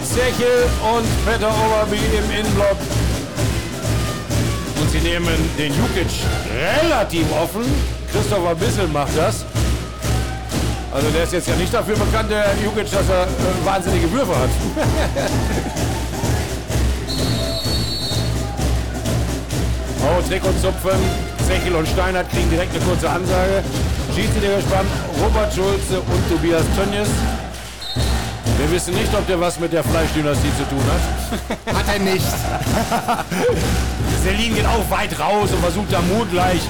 Zechel 0.05 0.69
und 0.95 1.07
Peter 1.25 1.49
Oberby 1.49 1.97
im 1.97 2.31
Innenblock. 2.31 2.77
Und 4.81 4.91
sie 4.91 4.99
nehmen 4.99 5.37
den 5.59 5.73
Jukic 5.75 6.11
relativ 6.83 7.27
offen. 7.33 8.00
Christopher 8.13 8.55
Bissel 8.55 8.89
macht 8.89 9.17
das. 9.17 9.45
Also 10.93 11.09
der 11.11 11.23
ist 11.23 11.33
jetzt 11.33 11.47
ja 11.47 11.55
nicht 11.55 11.73
dafür 11.73 11.97
bekannt, 11.97 12.31
der 12.31 12.47
Jukic, 12.65 12.91
dass 12.91 13.09
er 13.09 13.23
äh, 13.23 13.27
wahnsinnige 13.65 14.11
Würfe 14.11 14.37
hat. 14.37 14.51
oh, 20.03 20.21
Trick 20.29 20.45
und 20.45 20.61
Zupfen. 20.61 20.99
Zechel 21.47 21.77
und 21.77 21.87
Steinert 21.87 22.29
kriegen 22.31 22.51
direkt 22.51 22.75
eine 22.75 22.85
kurze 22.85 23.09
Ansage. 23.09 23.63
Schiedsrichter 24.15 24.57
gespannt. 24.57 24.91
Robert 25.23 25.55
Schulze 25.55 26.01
und 26.01 26.29
Tobias 26.29 26.65
Tönjes. 26.77 27.09
Wir 28.59 28.71
wissen 28.73 28.95
nicht, 28.95 29.15
ob 29.15 29.27
der 29.29 29.41
was 29.41 29.61
mit 29.61 29.73
der 29.73 29.85
Fleischdynastie 29.85 30.51
zu 30.59 30.65
tun 30.69 30.83
hat. 30.91 31.77
Hat 31.77 31.87
er 31.95 32.01
nicht. 32.01 32.27
Selin 34.25 34.55
geht 34.55 34.67
auch 34.67 34.91
weit 34.91 35.19
raus 35.19 35.51
und 35.53 35.61
versucht 35.61 35.93
Damut 35.93 36.31
gleich 36.31 36.61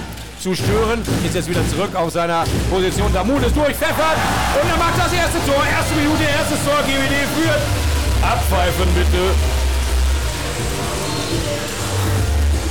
zu 0.40 0.54
stören. 0.54 1.02
Ist 1.24 1.34
jetzt 1.34 1.48
wieder 1.48 1.66
zurück 1.68 1.94
auf 1.94 2.10
seiner 2.12 2.44
Position. 2.70 3.12
Damut 3.12 3.44
ist 3.44 3.54
durchpfeffert 3.54 4.16
und 4.60 4.68
er 4.68 4.76
macht 4.76 4.98
das 4.98 5.12
erste 5.12 5.38
Tor. 5.46 5.62
Erste 5.64 5.94
Minute, 5.94 6.22
erstes 6.24 6.64
Tor. 6.64 6.80
GWD 6.86 7.14
führt. 7.36 7.60
Abpfeifen 8.22 8.88
bitte. 8.94 9.22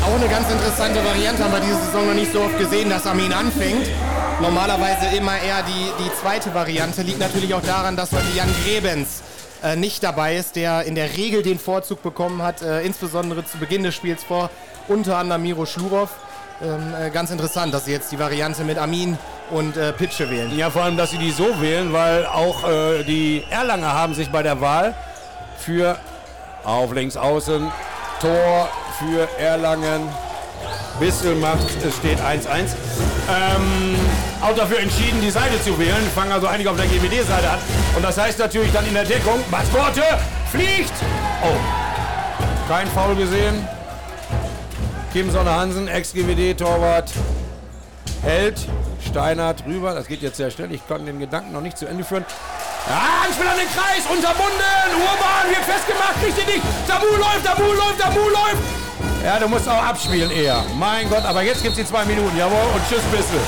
Auch 0.04 0.16
eine 0.16 0.28
ganz 0.28 0.50
interessante 0.50 1.04
Variante 1.04 1.44
haben 1.44 1.54
wir 1.54 1.60
diese 1.60 1.86
Saison 1.86 2.08
noch 2.08 2.14
nicht 2.14 2.34
so 2.34 2.42
oft 2.42 2.58
gesehen, 2.58 2.90
dass 2.90 3.06
Armin 3.06 3.34
anfängt. 3.34 3.88
Normalerweise 4.42 5.16
immer 5.16 5.38
eher 5.38 5.62
die, 5.64 5.92
die 6.04 6.12
zweite 6.22 6.54
Variante. 6.54 7.02
Liegt 7.04 7.20
natürlich 7.20 7.54
auch 7.54 7.62
daran, 7.62 7.96
dass 7.96 8.12
heute 8.12 8.26
Jan 8.36 8.50
Grebens 8.64 9.22
äh, 9.62 9.76
nicht 9.76 10.02
dabei 10.04 10.38
ist, 10.38 10.56
der 10.56 10.84
in 10.84 10.96
der 10.96 11.18
Regel 11.18 11.44
den 11.44 11.60
Vorzug 11.60 12.02
bekommen 12.02 12.42
hat, 12.42 12.62
äh, 12.62 12.82
insbesondere 12.82 13.46
zu 13.46 13.58
Beginn 13.58 13.84
des 13.84 13.94
Spiels 13.94 14.24
vor 14.24 14.50
unter 14.88 15.18
anderem 15.18 15.44
Miro 15.44 15.66
Schlurov. 15.66 16.10
Ähm, 16.62 16.94
äh, 17.00 17.10
ganz 17.10 17.32
interessant, 17.32 17.74
dass 17.74 17.86
sie 17.86 17.92
jetzt 17.92 18.12
die 18.12 18.20
Variante 18.20 18.64
mit 18.64 18.78
Amin 18.78 19.18
und 19.50 19.78
äh, 19.78 19.94
Pitsche 19.94 20.30
wählen. 20.30 20.56
Ja, 20.58 20.70
vor 20.70 20.84
allem, 20.84 20.98
dass 20.98 21.12
sie 21.12 21.18
die 21.18 21.32
so 21.32 21.62
wählen, 21.62 21.94
weil 21.94 22.26
auch 22.26 22.68
äh, 22.68 23.04
die 23.04 23.44
Erlanger 23.50 23.94
haben 23.94 24.14
sich 24.14 24.30
bei 24.30 24.44
der 24.44 24.60
Wahl 24.62 24.94
für 25.58 25.98
auf 26.64 26.94
links 26.94 27.18
außen 27.18 27.72
Tor 28.20 28.70
für 29.00 29.28
Erlangen. 29.40 30.02
Bissel 31.00 31.36
macht, 31.36 31.66
es 31.88 31.96
steht 31.96 32.20
1-1. 32.20 32.76
Ähm, 33.30 33.96
auch 34.42 34.56
dafür 34.56 34.80
entschieden, 34.80 35.22
die 35.22 35.30
Seite 35.30 35.62
zu 35.64 35.80
wählen. 35.80 36.06
Fangen 36.14 36.34
also 36.34 36.48
einige 36.48 36.70
auf 36.70 36.76
der 36.76 36.88
GWD-Seite 36.88 37.50
an. 37.50 37.60
Und 37.96 38.04
das 38.04 38.18
heißt 38.18 38.40
natürlich 38.40 38.74
dann 38.74 38.86
in 38.86 38.94
der 38.94 39.06
Deckung, 39.06 39.40
Maskorte 39.50 40.04
fliegt. 40.52 40.94
Oh, 41.42 41.56
kein 42.68 42.88
Foul 42.88 43.16
gesehen. 43.16 43.66
Kim 45.12 45.32
Sonne 45.32 45.50
Hansen, 45.50 45.88
Ex-GWD-Torwart, 45.88 47.10
hält 48.22 48.60
Steiner 49.04 49.56
drüber. 49.56 49.96
Das 49.96 50.06
geht 50.08 50.22
jetzt 50.22 50.38
sehr 50.38 50.52
schnell. 50.52 50.72
Ich 50.72 50.88
kann 50.88 51.04
den 51.04 51.18
Gedanken 51.18 51.52
noch 51.52 51.62
nicht 51.62 51.80
zu 51.80 51.88
Ende 51.88 52.04
führen. 52.04 52.26
Ja, 52.88 53.26
ich 53.30 53.40
will 53.40 53.48
an 53.48 53.58
den 53.58 53.68
Kreis, 53.74 54.06
unterbunden. 54.06 54.94
Urban 54.94 55.50
wird 55.50 55.66
festgemacht, 55.66 56.22
ihn 56.22 56.46
nicht. 56.46 56.66
Tamu 56.88 57.10
läuft, 57.18 57.44
Tamu 57.44 57.74
läuft, 57.74 58.00
Tamu 58.00 58.30
läuft. 58.30 58.64
Ja, 59.26 59.40
du 59.40 59.48
musst 59.48 59.68
auch 59.68 59.82
abspielen 59.82 60.30
eher. 60.30 60.64
Mein 60.78 61.10
Gott, 61.10 61.26
aber 61.26 61.42
jetzt 61.42 61.64
gibt 61.64 61.76
es 61.76 61.84
die 61.84 61.90
zwei 61.90 62.06
Minuten. 62.06 62.38
Jawohl, 62.38 62.70
und 62.76 62.82
tschüss, 62.88 63.02
Bissel. 63.10 63.42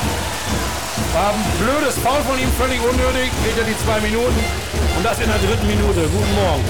War 1.13 1.30
ein 1.30 1.46
blödes 1.62 1.96
Foul 2.00 2.22
von 2.25 2.39
ihm, 2.39 2.51
völlig 2.58 2.82
unnötig. 2.82 3.30
Kriegt 3.46 3.58
er 3.60 3.65
die 3.65 3.77
zwei 3.86 4.00
Minuten. 4.01 4.39
Und 4.98 5.06
das 5.06 5.20
in 5.20 5.30
der 5.30 5.38
dritten 5.38 5.68
Minute. 5.68 6.10
Guten 6.10 6.36
Morgen. 6.36 6.65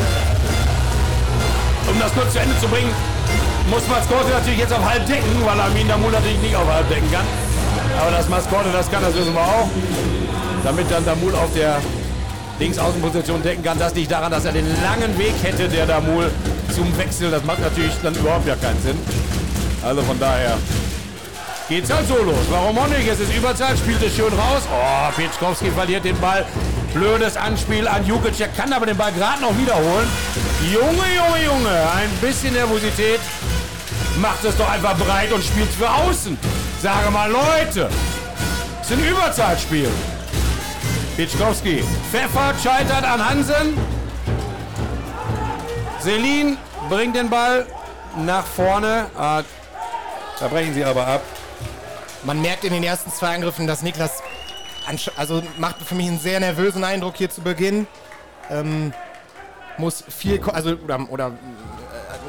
Um 1.87 1.97
das 1.97 2.13
kurz 2.13 2.33
zu 2.33 2.39
Ende 2.39 2.59
zu 2.59 2.67
bringen, 2.67 2.93
muss 3.69 3.87
Maskorte 3.87 4.29
natürlich 4.31 4.59
jetzt 4.59 4.73
auf 4.73 4.83
halb 4.83 5.05
decken, 5.05 5.45
weil 5.45 5.59
Armin 5.59 5.87
Damul 5.87 6.11
natürlich 6.11 6.39
nicht 6.39 6.55
auf 6.55 6.71
halb 6.71 6.87
decken 6.89 7.11
kann. 7.11 7.25
Aber 8.01 8.11
das 8.11 8.27
Maskorte, 8.29 8.69
das 8.71 8.89
kann, 8.89 9.01
das 9.03 9.15
wissen 9.15 9.33
wir 9.33 9.41
auch. 9.41 9.69
Damit 10.63 10.91
dann 10.91 11.05
Damul 11.05 11.33
auf 11.35 11.53
der 11.55 11.81
Linksaußenposition 12.59 13.41
decken 13.41 13.63
kann. 13.63 13.79
Das 13.79 13.95
liegt 13.95 14.11
daran, 14.11 14.31
dass 14.31 14.45
er 14.45 14.51
den 14.51 14.67
langen 14.81 15.17
Weg 15.17 15.33
hätte, 15.41 15.67
der 15.67 15.85
Damul 15.85 16.31
zum 16.73 16.95
Wechsel. 16.97 17.31
Das 17.31 17.43
macht 17.43 17.59
natürlich 17.59 17.93
dann 18.03 18.13
überhaupt 18.15 18.47
ja 18.47 18.55
keinen 18.55 18.81
Sinn. 18.81 18.97
Also 19.83 20.01
von 20.03 20.19
daher 20.19 20.57
geht's 21.67 21.91
halt 21.91 22.07
so 22.07 22.17
los. 22.17 22.45
Warum 22.49 22.77
auch 22.77 22.87
nicht? 22.87 23.07
Es 23.07 23.19
ist 23.19 23.35
Überzeit, 23.35 23.77
spielt 23.77 24.01
es 24.03 24.15
schön 24.15 24.33
raus. 24.33 24.61
Oh, 24.71 25.11
Petschkowski 25.15 25.71
verliert 25.71 26.05
den 26.05 26.19
Ball. 26.19 26.45
Blödes 26.93 27.37
Anspiel 27.37 27.87
an 27.87 28.05
Jukic. 28.05 28.39
Er 28.39 28.49
kann 28.49 28.71
aber 28.73 28.85
den 28.85 28.97
Ball 28.97 29.11
gerade 29.11 29.41
noch 29.41 29.57
wiederholen. 29.57 30.07
Junge, 30.71 31.05
Junge, 31.15 31.45
Junge. 31.45 31.69
Ein 31.95 32.09
bisschen 32.21 32.53
Nervosität. 32.53 33.19
Macht 34.19 34.43
es 34.43 34.55
doch 34.57 34.69
einfach 34.69 34.97
breit 34.97 35.31
und 35.31 35.43
spielt 35.43 35.69
für 35.69 35.89
außen. 35.89 36.37
Sage 36.81 37.11
mal, 37.11 37.31
Leute. 37.31 37.89
Es 38.81 38.91
ist 38.91 38.97
ein 38.97 39.07
Überzeitspiel. 39.07 39.89
Pitschkowski. 41.15 41.83
Pfeffer 42.11 42.53
scheitert 42.61 43.03
an 43.03 43.29
Hansen. 43.29 43.77
Selin 45.99 46.57
bringt 46.89 47.15
den 47.15 47.29
Ball 47.29 47.65
nach 48.17 48.45
vorne. 48.45 49.05
Ah, 49.17 49.43
da 50.39 50.47
brechen 50.47 50.73
sie 50.73 50.83
aber 50.83 51.07
ab. 51.07 51.21
Man 52.23 52.41
merkt 52.41 52.63
in 52.63 52.73
den 52.73 52.83
ersten 52.83 53.11
zwei 53.11 53.35
Angriffen, 53.35 53.67
dass 53.67 53.81
Niklas 53.81 54.21
also 55.15 55.43
macht 55.57 55.81
für 55.83 55.95
mich 55.95 56.07
einen 56.07 56.19
sehr 56.19 56.39
nervösen 56.39 56.83
Eindruck 56.83 57.15
hier 57.17 57.29
zu 57.29 57.41
Beginn. 57.41 57.87
Ähm, 58.49 58.93
muss 59.77 60.03
viel, 60.07 60.41
also 60.51 60.71
oder, 60.71 60.99
oder 61.09 61.31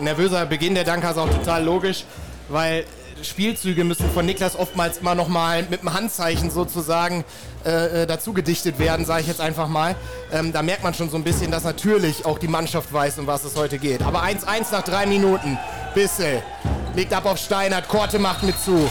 nervöser 0.00 0.46
Beginn 0.46 0.74
der 0.74 0.84
Danker 0.84 1.10
ist 1.10 1.18
auch 1.18 1.28
total 1.28 1.64
logisch, 1.64 2.04
weil 2.48 2.84
Spielzüge 3.22 3.84
müssen 3.84 4.10
von 4.10 4.26
Niklas 4.26 4.56
oftmals 4.56 5.02
mal 5.02 5.14
nochmal 5.14 5.64
mit 5.70 5.82
dem 5.82 5.94
Handzeichen 5.94 6.50
sozusagen 6.50 7.24
äh, 7.64 8.02
äh, 8.02 8.06
dazu 8.06 8.32
gedichtet 8.32 8.78
werden, 8.78 9.04
sage 9.04 9.22
ich 9.22 9.28
jetzt 9.28 9.40
einfach 9.40 9.68
mal. 9.68 9.94
Ähm, 10.32 10.52
da 10.52 10.62
merkt 10.62 10.82
man 10.82 10.94
schon 10.94 11.10
so 11.10 11.16
ein 11.16 11.24
bisschen, 11.24 11.50
dass 11.50 11.64
natürlich 11.64 12.24
auch 12.24 12.38
die 12.38 12.48
Mannschaft 12.48 12.92
weiß, 12.92 13.18
um 13.18 13.26
was 13.26 13.44
es 13.44 13.56
heute 13.56 13.78
geht. 13.78 14.02
Aber 14.02 14.24
1-1 14.24 14.72
nach 14.72 14.82
drei 14.82 15.06
Minuten. 15.06 15.58
Bissel 15.94 16.42
legt 16.96 17.12
ab 17.12 17.26
auf 17.26 17.38
Steinert, 17.38 17.86
Korte 17.86 18.18
macht 18.18 18.42
mit 18.42 18.58
zu. 18.58 18.90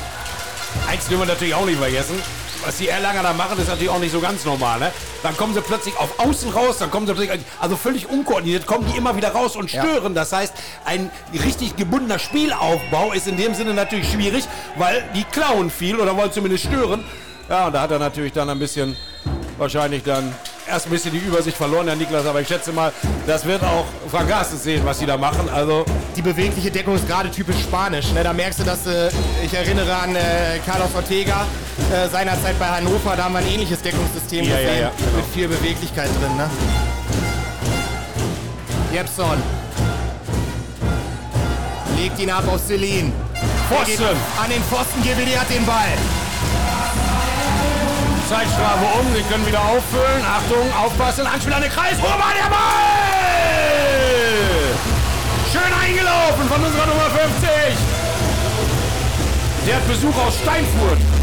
Eins 0.88 1.08
dürfen 1.08 1.24
wir 1.24 1.34
natürlich 1.34 1.56
auch 1.56 1.66
nicht 1.66 1.80
vergessen 1.80 2.22
was 2.66 2.78
die 2.78 2.90
Erlanger 2.90 3.24
da 3.24 3.34
machen, 3.34 3.60
ist 3.60 3.68
natürlich 3.68 3.90
auch 3.90 4.00
nicht 4.00 4.12
so 4.12 4.20
ganz 4.20 4.46
normal. 4.46 4.80
Ne? 4.80 4.92
Dann 5.24 5.36
kommen 5.38 5.54
sie 5.54 5.62
plötzlich 5.62 5.98
auf 5.98 6.20
Außen 6.20 6.52
raus, 6.52 6.78
dann 6.80 6.92
kommen 6.92 7.08
sie 7.08 7.14
plötzlich, 7.14 7.42
also 7.60 7.76
völlig 7.76 8.10
unkoordiniert, 8.10 8.66
kommen 8.66 8.86
die 8.92 8.98
immer 8.98 9.16
wieder 9.16 9.32
raus 9.32 9.56
und 9.56 9.70
stören. 9.70 10.14
Ja. 10.14 10.22
Das 10.22 10.32
heißt, 10.32 10.54
ein 10.86 11.10
richtig 11.34 11.76
gebundener 11.76 12.20
Spielaufbau 12.20 13.14
ist 13.14 13.28
in 13.28 13.38
dem 13.38 13.54
Sinne 13.54 13.74
natürlich 13.74 14.12
schwierig, 14.12 14.46
weil 14.78 15.04
die 15.16 15.24
klauen 15.24 15.70
viel 15.70 16.00
oder 16.00 16.16
wollen 16.16 16.32
zumindest 16.32 16.66
stören. 16.66 17.04
Ja, 17.50 17.68
und 17.68 17.74
da 17.74 17.82
hat 17.82 17.92
er 17.92 18.00
natürlich 18.00 18.34
dann 18.34 18.50
ein 18.50 18.60
bisschen 18.60 18.96
wahrscheinlich 19.58 20.04
dann 20.04 20.34
erst 20.72 20.88
ein 20.88 20.92
bisschen 20.92 21.12
die 21.12 21.20
Übersicht 21.20 21.58
verloren, 21.58 21.86
der 21.86 21.96
Niklas, 21.96 22.26
aber 22.26 22.42
ich 22.42 22.48
schätze 22.48 22.72
mal, 22.72 22.92
das 23.28 23.46
wird 23.46 23.62
auch 23.64 23.86
Frank 24.10 24.30
Carstens 24.30 24.64
sehen, 24.64 24.82
was 24.86 25.00
sie 25.00 25.06
da 25.06 25.18
machen. 25.18 25.50
Also 25.50 25.86
die 26.16 26.22
bewegliche 26.22 26.72
Deckung 26.72 26.96
ist 26.96 27.08
gerade 27.08 27.30
typisch 27.30 27.60
spanisch. 27.62 28.12
Ne? 28.14 28.24
Da 28.24 28.34
merkst 28.34 28.60
du, 28.60 28.64
dass 28.64 28.88
äh, 28.88 29.10
ich 29.44 29.54
erinnere 29.54 29.94
an 29.94 30.16
äh, 30.16 30.60
Carlos 30.66 30.90
Ortega 30.96 31.46
äh, 31.92 32.08
seinerzeit 32.10 32.58
bei 32.58 32.68
Hannover, 32.68 33.16
da 33.16 33.26
haben 33.26 33.34
wir 33.34 33.40
ein 33.40 33.48
ähnliches 33.48 33.82
Deckungssystem 33.82 34.46
ja, 34.46 34.56
gesehen, 34.56 34.76
ja, 34.76 34.82
ja, 34.82 34.92
genau. 34.98 35.18
mit 35.18 35.26
viel 35.34 35.48
Beweglichkeit 35.48 36.10
drin. 36.22 36.38
Ne? 36.38 36.50
Jepson 38.94 39.38
legt 41.98 42.20
ihn 42.20 42.30
ab 42.30 42.44
auf 42.48 42.62
Celine. 42.66 43.12
Pfosten. 43.70 44.04
An 44.42 44.50
den 44.50 44.64
Pfosten, 44.64 45.04
Gibeli 45.04 45.32
hat 45.32 45.50
den 45.50 45.66
Ball. 45.66 45.98
Zeitstrafe 48.32 48.86
um, 48.98 49.14
sie 49.14 49.24
können 49.24 49.46
wieder 49.46 49.60
auffüllen. 49.60 50.24
Achtung, 50.24 50.72
aufpassen, 50.74 51.28
Anspiel 51.28 51.52
an 51.52 51.64
den 51.64 51.70
Kreis. 51.70 51.98
Wo 52.00 52.06
war 52.06 52.32
der 52.34 52.50
Ball? 52.50 52.62
Schön 55.52 55.62
eingelaufen 55.62 56.48
von 56.48 56.64
unserer 56.64 56.86
Nummer 56.86 57.10
50. 57.12 57.50
Der 59.68 59.76
hat 59.76 59.86
Besuch 59.86 60.16
aus 60.16 60.38
Steinfurt. 60.38 61.21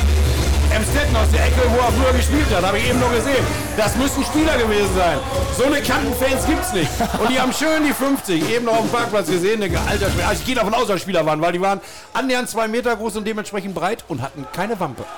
Emstetten 0.75 1.17
aus 1.17 1.31
der 1.33 1.47
Ecke, 1.47 1.63
wo 1.71 1.77
er 1.79 1.93
früher 1.93 2.13
gespielt 2.13 2.47
hat, 2.55 2.65
habe 2.65 2.79
ich 2.79 2.89
eben 2.89 3.01
noch 3.01 3.11
gesehen. 3.13 3.45
Das 3.77 3.97
müssen 3.97 4.25
Spieler 4.25 4.57
gewesen 4.59 4.95
sein. 4.97 5.19
So 5.57 5.65
eine 5.65 5.81
Kantenfans 5.81 6.47
gibt 6.47 6.63
es 6.63 6.73
nicht. 6.73 6.91
Und 7.19 7.31
die 7.31 7.41
haben 7.41 7.53
schön 7.53 7.85
die 7.85 7.93
50 7.93 8.49
eben 8.51 8.67
noch 8.67 8.75
auf 8.75 8.83
dem 8.83 8.91
Parkplatz 8.91 9.29
gesehen. 9.29 9.63
Eine 9.63 9.79
alter 9.81 10.11
Spieler. 10.11 10.29
Also 10.29 10.41
ich 10.41 10.47
gehe 10.47 10.55
davon 10.55 10.75
aus, 10.75 10.89
dass 10.89 11.01
Spieler 11.01 11.25
waren, 11.27 11.41
weil 11.41 11.53
die 11.53 11.61
waren 11.61 11.81
annähernd 12.13 12.49
zwei 12.49 12.69
Meter 12.69 12.95
groß 12.97 13.17
und 13.17 13.27
dementsprechend 13.27 13.75
breit 13.75 14.05
und 14.09 14.23
hatten 14.23 14.47
keine 14.53 14.79
Wampe. 14.79 15.05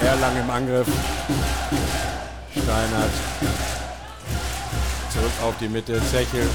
Erlang 0.00 0.36
im 0.40 0.50
Angriff. 0.50 0.86
Steinert. 2.52 3.10
Zurück 5.12 5.32
auf 5.42 5.54
die 5.60 5.68
Mitte. 5.68 6.00
Zechel. 6.10 6.48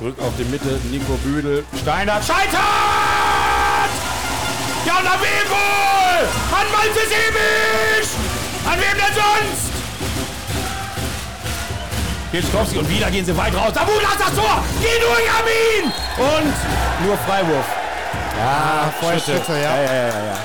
Zurück 0.00 0.16
auf 0.18 0.32
die 0.38 0.44
Mitte, 0.44 0.80
Nico 0.90 1.12
Büdel. 1.22 1.62
Steiner 1.78 2.22
scheitert! 2.22 2.56
Ja, 4.86 4.96
und 4.96 5.06
an 5.06 5.20
wem 5.20 5.50
wohl? 5.50 6.24
An 6.56 6.66
Malte 6.72 7.00
Sebisch! 7.00 8.08
An 8.64 8.80
wem 8.80 8.96
denn 8.96 9.14
sonst? 9.14 9.70
Pitschkowski 12.32 12.78
und 12.78 12.88
wieder 12.88 13.10
gehen 13.10 13.26
sie 13.26 13.36
weit 13.36 13.54
raus. 13.54 13.72
Da 13.74 13.80
Sabula 13.80 14.08
das 14.18 14.34
Tor! 14.34 14.64
Geh 14.80 14.98
durch, 15.00 15.30
Armin! 15.36 15.92
Und 16.16 17.06
nur 17.06 17.18
Freiwurf. 17.18 17.66
Ja, 18.38 18.90
vorher 19.00 19.20
Schritte, 19.20 19.52
ja. 19.52 19.58
Ja, 19.58 19.82
ja, 19.82 19.92
ja, 19.92 20.08
ja. 20.08 20.36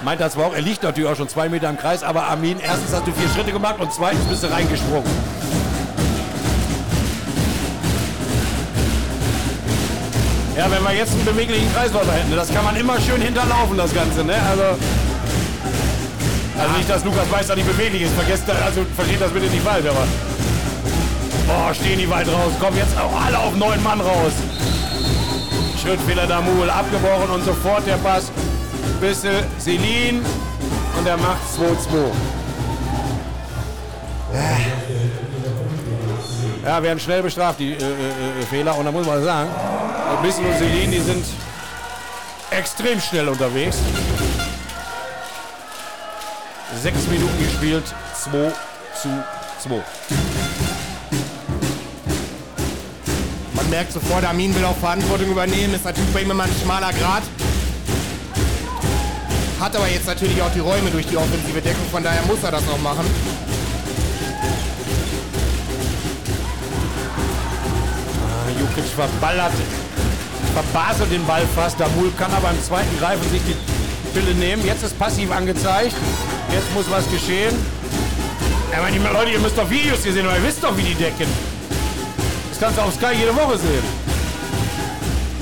Meint 0.00 0.20
das 0.20 0.36
war 0.36 0.46
auch, 0.46 0.54
er 0.54 0.60
liegt 0.60 0.82
natürlich 0.82 1.08
auch 1.08 1.16
schon 1.16 1.28
zwei 1.28 1.48
Meter 1.48 1.70
im 1.70 1.78
Kreis, 1.78 2.02
aber 2.02 2.24
Armin, 2.24 2.58
erstens 2.58 2.92
hast 2.92 3.06
du 3.06 3.12
vier 3.12 3.28
Schritte 3.28 3.52
gemacht 3.52 3.76
und 3.78 3.92
zweitens 3.92 4.24
bist 4.24 4.42
du 4.42 4.50
reingesprungen. 4.50 5.31
Ja, 10.62 10.70
wenn 10.70 10.84
wir 10.84 10.94
jetzt 10.94 11.12
einen 11.12 11.24
beweglichen 11.24 11.74
Kreisläufer 11.74 12.12
hätten, 12.12 12.36
das 12.36 12.54
kann 12.54 12.62
man 12.62 12.76
immer 12.76 13.00
schön 13.00 13.20
hinterlaufen, 13.20 13.76
das 13.76 13.92
Ganze, 13.92 14.22
ne? 14.22 14.36
Also, 14.48 14.62
also 16.56 16.76
nicht, 16.76 16.88
dass 16.88 17.04
Lukas 17.04 17.28
Meister 17.32 17.56
nicht 17.56 17.66
beweglich 17.66 18.02
ist, 18.02 18.14
vergesst, 18.14 18.44
also 18.48 18.86
versteht 18.94 19.20
das 19.20 19.32
bitte 19.32 19.46
nicht 19.46 19.64
falsch, 19.64 19.84
aber... 19.84 20.06
Boah, 21.48 21.74
stehen 21.74 21.98
die 21.98 22.08
weit 22.08 22.28
raus, 22.28 22.52
kommen 22.60 22.76
jetzt 22.76 22.96
auch 22.96 23.12
alle 23.26 23.40
auf 23.40 23.56
neun 23.56 23.82
Mann 23.82 24.00
raus. 24.00 24.34
Schrittfehler 25.82 26.28
Damul, 26.28 26.70
abgebrochen 26.70 27.30
und 27.34 27.44
sofort 27.44 27.84
der 27.84 27.96
Pass. 27.96 28.30
Bisse 29.00 29.42
Selin 29.58 30.24
und 30.96 31.06
er 31.08 31.16
macht 31.16 31.42
2-2. 31.58 32.12
Ja, 36.64 36.82
werden 36.82 37.00
schnell 37.00 37.22
bestraft, 37.22 37.58
die 37.58 37.72
äh, 37.72 37.76
äh, 37.76 37.80
äh, 37.80 38.46
Fehler. 38.48 38.76
Und 38.76 38.84
da 38.84 38.92
muss 38.92 39.06
man 39.06 39.22
sagen, 39.22 39.50
Bissen 40.22 40.44
und 40.44 40.56
Selin, 40.58 40.90
die 40.90 41.00
sind 41.00 41.24
extrem 42.50 43.00
schnell 43.00 43.28
unterwegs. 43.28 43.78
Sechs 46.82 47.06
Minuten 47.08 47.38
gespielt, 47.44 47.84
2 48.14 48.52
zu 49.00 49.08
2. 49.68 49.82
merkt 53.72 53.92
sofort, 53.92 54.22
Armin 54.22 54.54
will 54.54 54.64
auch 54.66 54.76
Verantwortung 54.76 55.30
übernehmen. 55.30 55.72
Ist 55.72 55.86
natürlich 55.86 56.12
bei 56.12 56.20
ihm 56.20 56.30
immer 56.30 56.44
ein 56.44 56.50
schmaler 56.62 56.92
Grad. 56.92 57.22
Hat 59.58 59.74
aber 59.74 59.88
jetzt 59.88 60.06
natürlich 60.06 60.42
auch 60.42 60.52
die 60.52 60.60
Räume 60.60 60.90
durch 60.90 61.06
die 61.06 61.16
offensive 61.16 61.62
Deckung, 61.62 61.86
von 61.90 62.02
daher 62.02 62.20
muss 62.26 62.42
er 62.42 62.50
das 62.50 62.68
auch 62.68 62.78
machen. 62.80 63.06
Jukic 68.74 68.90
verballert, 68.94 69.52
verbaselt 70.54 71.12
den 71.12 71.24
Ball 71.26 71.42
fast. 71.54 71.78
Damul 71.78 72.10
kann 72.18 72.32
aber 72.32 72.50
im 72.50 72.62
zweiten 72.62 72.98
Greifen 72.98 73.28
sich 73.30 73.42
die 73.46 73.56
Pille 74.14 74.34
nehmen. 74.34 74.64
Jetzt 74.64 74.82
ist 74.82 74.98
passiv 74.98 75.30
angezeigt. 75.30 75.94
Jetzt 76.50 76.72
muss 76.72 76.90
was 76.90 77.04
geschehen. 77.10 77.54
Ja, 78.72 78.80
meine 78.80 79.12
Leute, 79.12 79.32
ihr 79.32 79.38
müsst 79.40 79.58
doch 79.58 79.68
Videos 79.68 80.02
hier 80.02 80.14
sehen, 80.14 80.26
weil 80.26 80.40
ihr 80.40 80.48
wisst 80.48 80.64
doch, 80.64 80.74
wie 80.76 80.82
die 80.82 80.94
decken. 80.94 81.26
Das 82.48 82.60
kannst 82.60 82.78
du 82.78 82.82
auf 82.82 82.94
Sky 82.94 83.14
jede 83.18 83.36
Woche 83.36 83.58
sehen. 83.58 83.84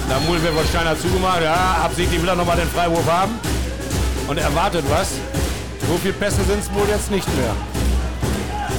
Damul 0.09 0.43
wird 0.43 0.53
von 0.53 0.67
Steiner 0.67 0.99
zugemacht. 0.99 1.43
Ja, 1.43 1.83
absichtlich 1.85 2.21
will 2.21 2.29
er 2.29 2.35
nochmal 2.35 2.57
den 2.57 2.69
Freiwurf 2.69 3.07
haben. 3.09 3.39
Und 4.27 4.39
erwartet 4.39 4.85
was. 4.89 5.11
So 5.89 5.99
viele 6.03 6.15
Pässe 6.15 6.43
sind 6.45 6.61
es 6.61 6.73
wohl 6.75 6.89
jetzt 6.89 7.11
nicht 7.13 7.29
mehr. 7.37 7.55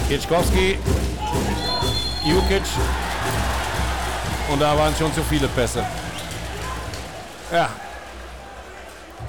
Kitschkowski, 0.10 0.78
Jukic. 2.26 2.64
Und 4.52 4.60
da 4.60 4.78
waren 4.78 4.94
schon 4.96 5.14
zu 5.14 5.24
viele 5.24 5.48
Pässe. 5.48 5.86
Ja. 7.52 7.70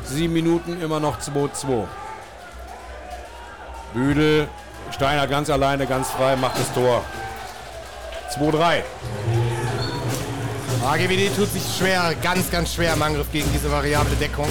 Sieben 0.05 0.33
Minuten 0.33 0.81
immer 0.81 0.99
noch 0.99 1.19
2-2. 1.21 1.87
Büdel, 3.95 4.49
Steiner 4.91 5.27
ganz 5.27 5.49
alleine, 5.49 5.87
ganz 5.87 6.11
frei, 6.11 6.35
macht 6.37 6.59
das 6.59 6.73
Tor. 6.73 7.05
2-3. 8.37 8.83
AGWD 10.85 11.37
tut 11.37 11.53
sich 11.53 11.63
schwer, 11.79 12.15
ganz, 12.21 12.51
ganz 12.51 12.75
schwer 12.75 12.95
im 12.95 13.03
Angriff 13.03 13.31
gegen 13.31 13.51
diese 13.53 13.71
variable 13.71 14.17
Deckung. 14.17 14.49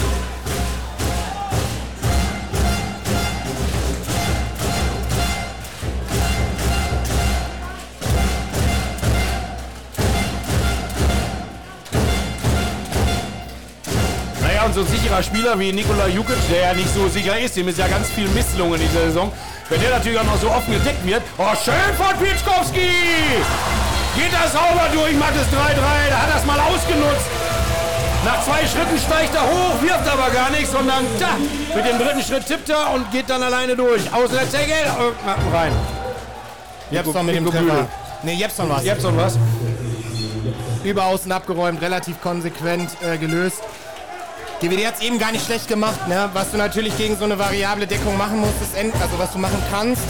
Und 14.72 14.76
so 14.76 14.82
ein 14.84 15.00
sicherer 15.00 15.22
Spieler 15.22 15.60
wie 15.60 15.74
Nikola 15.74 16.08
Jukic, 16.08 16.38
der 16.50 16.62
ja 16.62 16.74
nicht 16.74 16.88
so 16.94 17.06
sicher 17.10 17.38
ist, 17.38 17.58
dem 17.58 17.68
ist 17.68 17.78
ja 17.78 17.90
ganz 17.90 18.08
viel 18.08 18.26
Misslungen 18.30 18.80
in 18.80 18.88
dieser 18.88 19.08
Saison. 19.08 19.30
Wenn 19.68 19.82
der 19.82 19.90
natürlich 19.90 20.18
auch 20.18 20.24
noch 20.24 20.40
so 20.40 20.50
offen 20.50 20.72
gedeckt 20.72 21.06
wird. 21.06 21.22
Oh, 21.38 21.52
schön 21.62 21.92
von 21.98 22.16
Pietschkowski! 22.16 22.88
Geht 24.16 24.32
er 24.32 24.48
sauber 24.48 24.88
durch, 24.94 25.14
macht 25.20 25.34
es 25.36 25.48
3-3, 25.52 25.76
da 26.10 26.22
hat 26.22 26.30
er 26.30 26.38
es 26.40 26.46
mal 26.46 26.58
ausgenutzt. 26.58 27.28
Nach 28.24 28.42
zwei 28.46 28.66
Schritten 28.66 28.98
steigt 28.98 29.36
er 29.36 29.42
hoch, 29.42 29.82
wirft 29.82 30.08
aber 30.08 30.32
gar 30.32 30.50
nicht, 30.52 30.72
sondern 30.72 31.04
da, 31.20 31.36
mit 31.76 31.86
dem 31.86 32.00
dritten 32.00 32.22
Schritt 32.22 32.46
tippt 32.46 32.70
er 32.70 32.94
und 32.94 33.12
geht 33.12 33.30
dann 33.30 33.44
alleine 33.44 33.76
durch. 33.76 34.02
Außen 34.14 34.38
der 34.38 34.50
Zegel 34.50 34.88
und 35.00 35.54
rein. 35.54 35.74
Jepson 36.92 37.26
mit 37.26 37.36
dem 37.36 37.46
Treffer. 37.46 37.88
Nee, 38.24 38.36
Jepson 38.36 38.70
war's. 38.70 38.86
Jepson 38.86 39.18
was? 39.18 39.38
Über 40.86 41.08
außen 41.08 41.30
abgeräumt, 41.30 41.82
relativ 41.82 42.22
konsequent 42.22 42.90
äh, 43.02 43.18
gelöst. 43.18 43.62
GWD 44.62 44.86
hat 44.86 44.96
es 44.98 45.02
eben 45.02 45.18
gar 45.18 45.32
nicht 45.32 45.44
schlecht 45.44 45.68
gemacht. 45.68 46.08
Ne? 46.08 46.30
Was 46.34 46.52
du 46.52 46.58
natürlich 46.58 46.96
gegen 46.96 47.18
so 47.18 47.26
eine 47.26 47.40
variable 47.40 47.88
Deckung 47.88 48.16
machen 48.16 48.40
musst, 48.40 48.62
ist, 48.62 48.76
also 48.76 49.18
was 49.18 49.32
du 49.32 49.40
machen 49.40 49.58
kannst, 49.72 50.04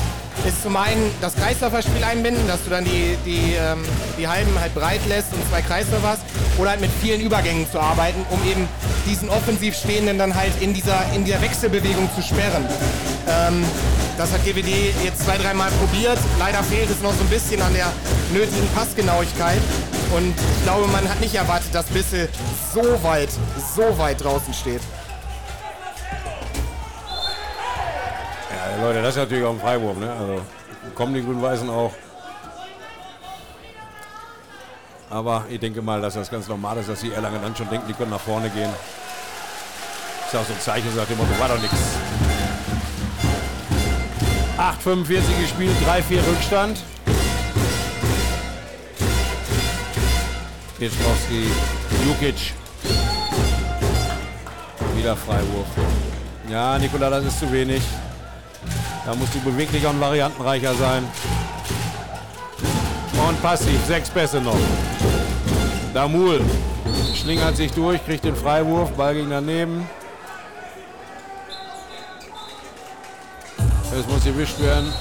ist 0.45 0.61
zum 0.61 0.75
einen 0.75 1.09
das 1.21 1.35
Kreisläuferspiel 1.35 2.03
einbinden, 2.03 2.45
dass 2.47 2.61
du 2.65 2.69
dann 2.69 2.83
die, 2.83 3.15
die, 3.25 3.53
ähm, 3.53 3.85
die 4.19 4.27
Halben 4.27 4.51
halt 4.59 4.75
breit 4.75 4.99
lässt 5.07 5.31
und 5.31 5.39
zwei 5.49 5.61
Kreisläufer 5.61 6.09
hast. 6.09 6.23
Oder 6.57 6.71
halt 6.71 6.81
mit 6.81 6.91
vielen 7.01 7.21
Übergängen 7.21 7.65
zu 7.71 7.79
arbeiten, 7.79 8.25
um 8.29 8.43
eben 8.45 8.67
diesen 9.05 9.29
offensiv 9.29 9.73
Stehenden 9.73 10.17
dann 10.17 10.35
halt 10.35 10.51
in 10.59 10.73
dieser, 10.73 11.01
in 11.15 11.23
dieser 11.23 11.41
Wechselbewegung 11.41 12.09
zu 12.13 12.21
sperren. 12.21 12.65
Ähm, 13.27 13.65
das 14.17 14.31
hat 14.31 14.43
GWD 14.43 14.93
jetzt 15.03 15.23
zwei, 15.23 15.37
dreimal 15.37 15.69
probiert. 15.71 16.17
Leider 16.39 16.63
fehlt 16.63 16.89
es 16.89 17.01
noch 17.01 17.13
so 17.13 17.21
ein 17.21 17.29
bisschen 17.29 17.61
an 17.61 17.73
der 17.73 17.91
nötigen 18.33 18.67
Passgenauigkeit. 18.75 19.61
Und 20.15 20.35
ich 20.37 20.63
glaube, 20.63 20.87
man 20.87 21.07
hat 21.07 21.19
nicht 21.21 21.35
erwartet, 21.35 21.73
dass 21.73 21.85
Bissel 21.85 22.27
so 22.73 23.01
weit, 23.03 23.29
so 23.75 23.97
weit 23.97 24.23
draußen 24.23 24.53
steht. 24.53 24.81
Ja, 28.49 28.85
Leute, 28.85 29.01
das 29.01 29.15
ist 29.15 29.21
natürlich 29.21 29.45
auch 29.45 29.53
ein 29.53 29.59
Freiwurf, 29.59 29.97
ne? 29.97 30.11
Also 30.11 30.41
kommen 30.95 31.13
die 31.13 31.23
Grün-Weißen 31.23 31.69
auch. 31.69 31.93
Aber 35.09 35.45
ich 35.49 35.59
denke 35.59 35.81
mal, 35.81 36.01
dass 36.01 36.13
das 36.13 36.29
ganz 36.29 36.47
normal 36.47 36.77
ist, 36.77 36.89
dass 36.89 37.01
die 37.01 37.11
Erlangen 37.11 37.41
dann 37.41 37.55
schon 37.55 37.69
denken, 37.69 37.87
die 37.87 37.93
können 37.93 38.11
nach 38.11 38.19
vorne 38.19 38.49
gehen. 38.49 38.69
Ist 40.25 40.35
auch 40.35 40.45
so 40.45 40.53
ein 40.53 40.59
Zeichen, 40.59 40.95
nach 40.95 41.05
dem 41.05 41.17
Motto, 41.17 41.37
war 41.37 41.49
doch 41.49 41.59
nichts. 41.59 41.77
8,45 44.61 45.41
gespielt, 45.41 45.75
3-4 45.87 46.19
Rückstand. 46.29 46.83
Pietschkowski, 50.77 51.47
Jukic. 52.05 52.53
Wieder 54.95 55.15
Freiwurf. 55.15 55.65
Ja, 56.47 56.77
Nikola, 56.77 57.09
das 57.09 57.25
ist 57.25 57.39
zu 57.39 57.51
wenig. 57.51 57.81
Da 59.03 59.15
musst 59.15 59.33
du 59.33 59.39
beweglicher 59.39 59.89
und 59.89 59.99
variantenreicher 59.99 60.75
sein. 60.75 61.07
Und 63.27 63.41
passiv, 63.41 63.83
sechs 63.87 64.11
Pässe 64.11 64.41
noch. 64.41 64.59
Damul 65.91 66.39
schlingert 67.15 67.57
sich 67.57 67.71
durch, 67.71 68.05
kriegt 68.05 68.25
den 68.25 68.35
Freiwurf, 68.35 68.91
Ball 68.91 69.15
ging 69.15 69.31
daneben. 69.31 69.89
Es 73.93 74.07
muss 74.07 74.23
gewischt 74.23 74.59
werden. 74.61 74.93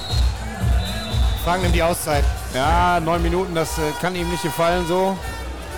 Frank 1.45 1.63
nimmt 1.63 1.73
die 1.73 1.81
Auszeit. 1.81 2.23
Ja, 2.53 2.99
neun 2.99 3.21
Minuten, 3.23 3.55
das 3.55 3.77
äh, 3.77 3.91
kann 4.01 4.15
ihm 4.15 4.29
nicht 4.29 4.43
gefallen 4.43 4.85
so. 4.87 5.17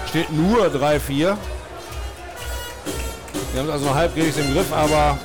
Steht 0.10 0.32
nur 0.32 0.66
3-4. 0.66 1.10
Wir 1.10 1.30
haben 1.30 1.38
es 3.68 3.70
also 3.70 3.86
noch 3.86 3.96
halbwegs 3.96 4.36
im 4.38 4.52
Griff, 4.54 4.74
aber 4.74 5.18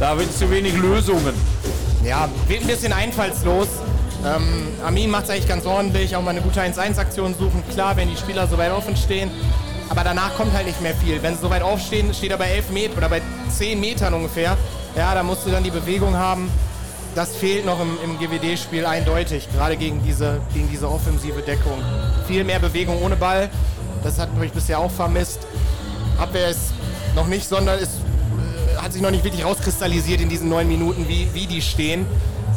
da 0.00 0.18
wird 0.18 0.36
zu 0.36 0.50
wenig 0.50 0.74
Lösungen. 0.78 1.34
Ja, 2.02 2.28
wird 2.48 2.62
ein 2.62 2.66
bisschen 2.66 2.92
einfallslos. 2.92 3.68
Ähm, 4.24 4.68
Armin 4.82 5.10
macht 5.10 5.24
es 5.24 5.30
eigentlich 5.30 5.48
ganz 5.48 5.66
ordentlich, 5.66 6.16
auch 6.16 6.22
mal 6.22 6.30
eine 6.30 6.40
gute 6.40 6.60
1-1-Aktion 6.60 7.34
suchen. 7.34 7.62
Klar, 7.72 7.96
wenn 7.96 8.08
die 8.08 8.16
Spieler 8.16 8.46
so 8.46 8.56
weit 8.56 8.72
offen 8.72 8.96
stehen. 8.96 9.30
Aber 9.90 10.02
danach 10.02 10.34
kommt 10.36 10.54
halt 10.54 10.66
nicht 10.66 10.80
mehr 10.80 10.94
viel. 10.94 11.22
Wenn 11.22 11.34
sie 11.34 11.42
so 11.42 11.50
weit 11.50 11.62
aufstehen, 11.62 12.14
steht 12.14 12.30
er 12.30 12.38
bei 12.38 12.46
11 12.46 12.70
Metern 12.70 12.96
oder 12.96 13.08
bei 13.10 13.20
10 13.50 13.78
Metern 13.78 14.14
ungefähr. 14.14 14.56
Ja, 14.96 15.14
da 15.14 15.22
musst 15.22 15.46
du 15.46 15.50
dann 15.50 15.62
die 15.62 15.70
Bewegung 15.70 16.16
haben. 16.16 16.50
Das 17.14 17.36
fehlt 17.36 17.64
noch 17.64 17.80
im, 17.80 17.96
im 18.02 18.18
GWD-Spiel 18.18 18.84
eindeutig, 18.84 19.48
gerade 19.54 19.76
gegen 19.76 20.02
diese, 20.02 20.40
gegen 20.52 20.68
diese 20.68 20.90
offensive 20.90 21.42
Deckung. 21.42 21.80
Viel 22.26 22.42
mehr 22.42 22.58
Bewegung 22.58 23.00
ohne 23.02 23.14
Ball. 23.14 23.48
Das 24.02 24.18
hat 24.18 24.36
mich 24.36 24.52
bisher 24.52 24.80
auch 24.80 24.90
vermisst. 24.90 25.46
Abwehr 26.18 26.48
ist 26.48 26.72
noch 27.14 27.28
nicht, 27.28 27.48
sondern 27.48 27.78
ist, 27.78 27.92
äh, 27.92 28.76
hat 28.78 28.92
sich 28.92 29.00
noch 29.00 29.12
nicht 29.12 29.22
wirklich 29.22 29.44
rauskristallisiert 29.44 30.20
in 30.20 30.28
diesen 30.28 30.48
neun 30.48 30.66
Minuten, 30.66 31.06
wie, 31.08 31.28
wie 31.32 31.46
die 31.46 31.62
stehen. 31.62 32.04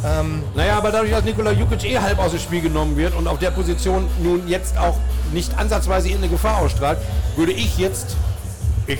Ähm, 0.04 0.42
Naja, 0.56 0.76
aber 0.76 0.90
dadurch, 0.90 1.12
dass 1.12 1.24
Nikola 1.24 1.52
Jukic 1.52 1.84
eh 1.84 1.98
halb 1.98 2.18
aus 2.18 2.32
dem 2.32 2.40
Spiel 2.40 2.60
genommen 2.60 2.96
wird 2.96 3.14
und 3.14 3.28
auf 3.28 3.38
der 3.38 3.50
Position 3.52 4.08
nun 4.22 4.46
jetzt 4.48 4.76
auch 4.76 4.96
nicht 5.32 5.56
ansatzweise 5.56 6.08
irgendeine 6.08 6.32
Gefahr 6.32 6.58
ausstrahlt, 6.58 6.98
würde 7.36 7.52
ich 7.52 7.78
jetzt, 7.78 8.16
ich 8.86 8.98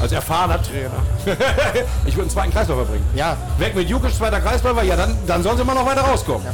als 0.00 0.12
erfahrener 0.12 0.62
Trainer, 0.62 1.02
ich 2.06 2.14
würde 2.14 2.22
einen 2.22 2.30
zweiten 2.30 2.52
Kreisläufer 2.52 2.84
bringen. 2.84 3.04
ja, 3.14 3.36
Weg 3.58 3.74
mit 3.74 3.88
Jukic, 3.88 4.14
zweiter 4.14 4.40
Kreisläufer, 4.40 4.82
ja, 4.82 4.96
dann, 4.96 5.16
dann 5.26 5.42
sollen 5.42 5.58
sie 5.58 5.64
mal 5.64 5.74
noch 5.74 5.86
weiter 5.86 6.02
rauskommen. 6.02 6.46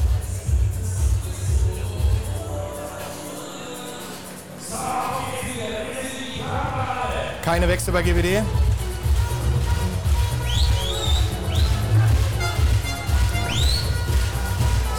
keine 7.47 7.69
Wechsel 7.69 7.93
bei 7.93 8.03
GWD. 8.03 8.43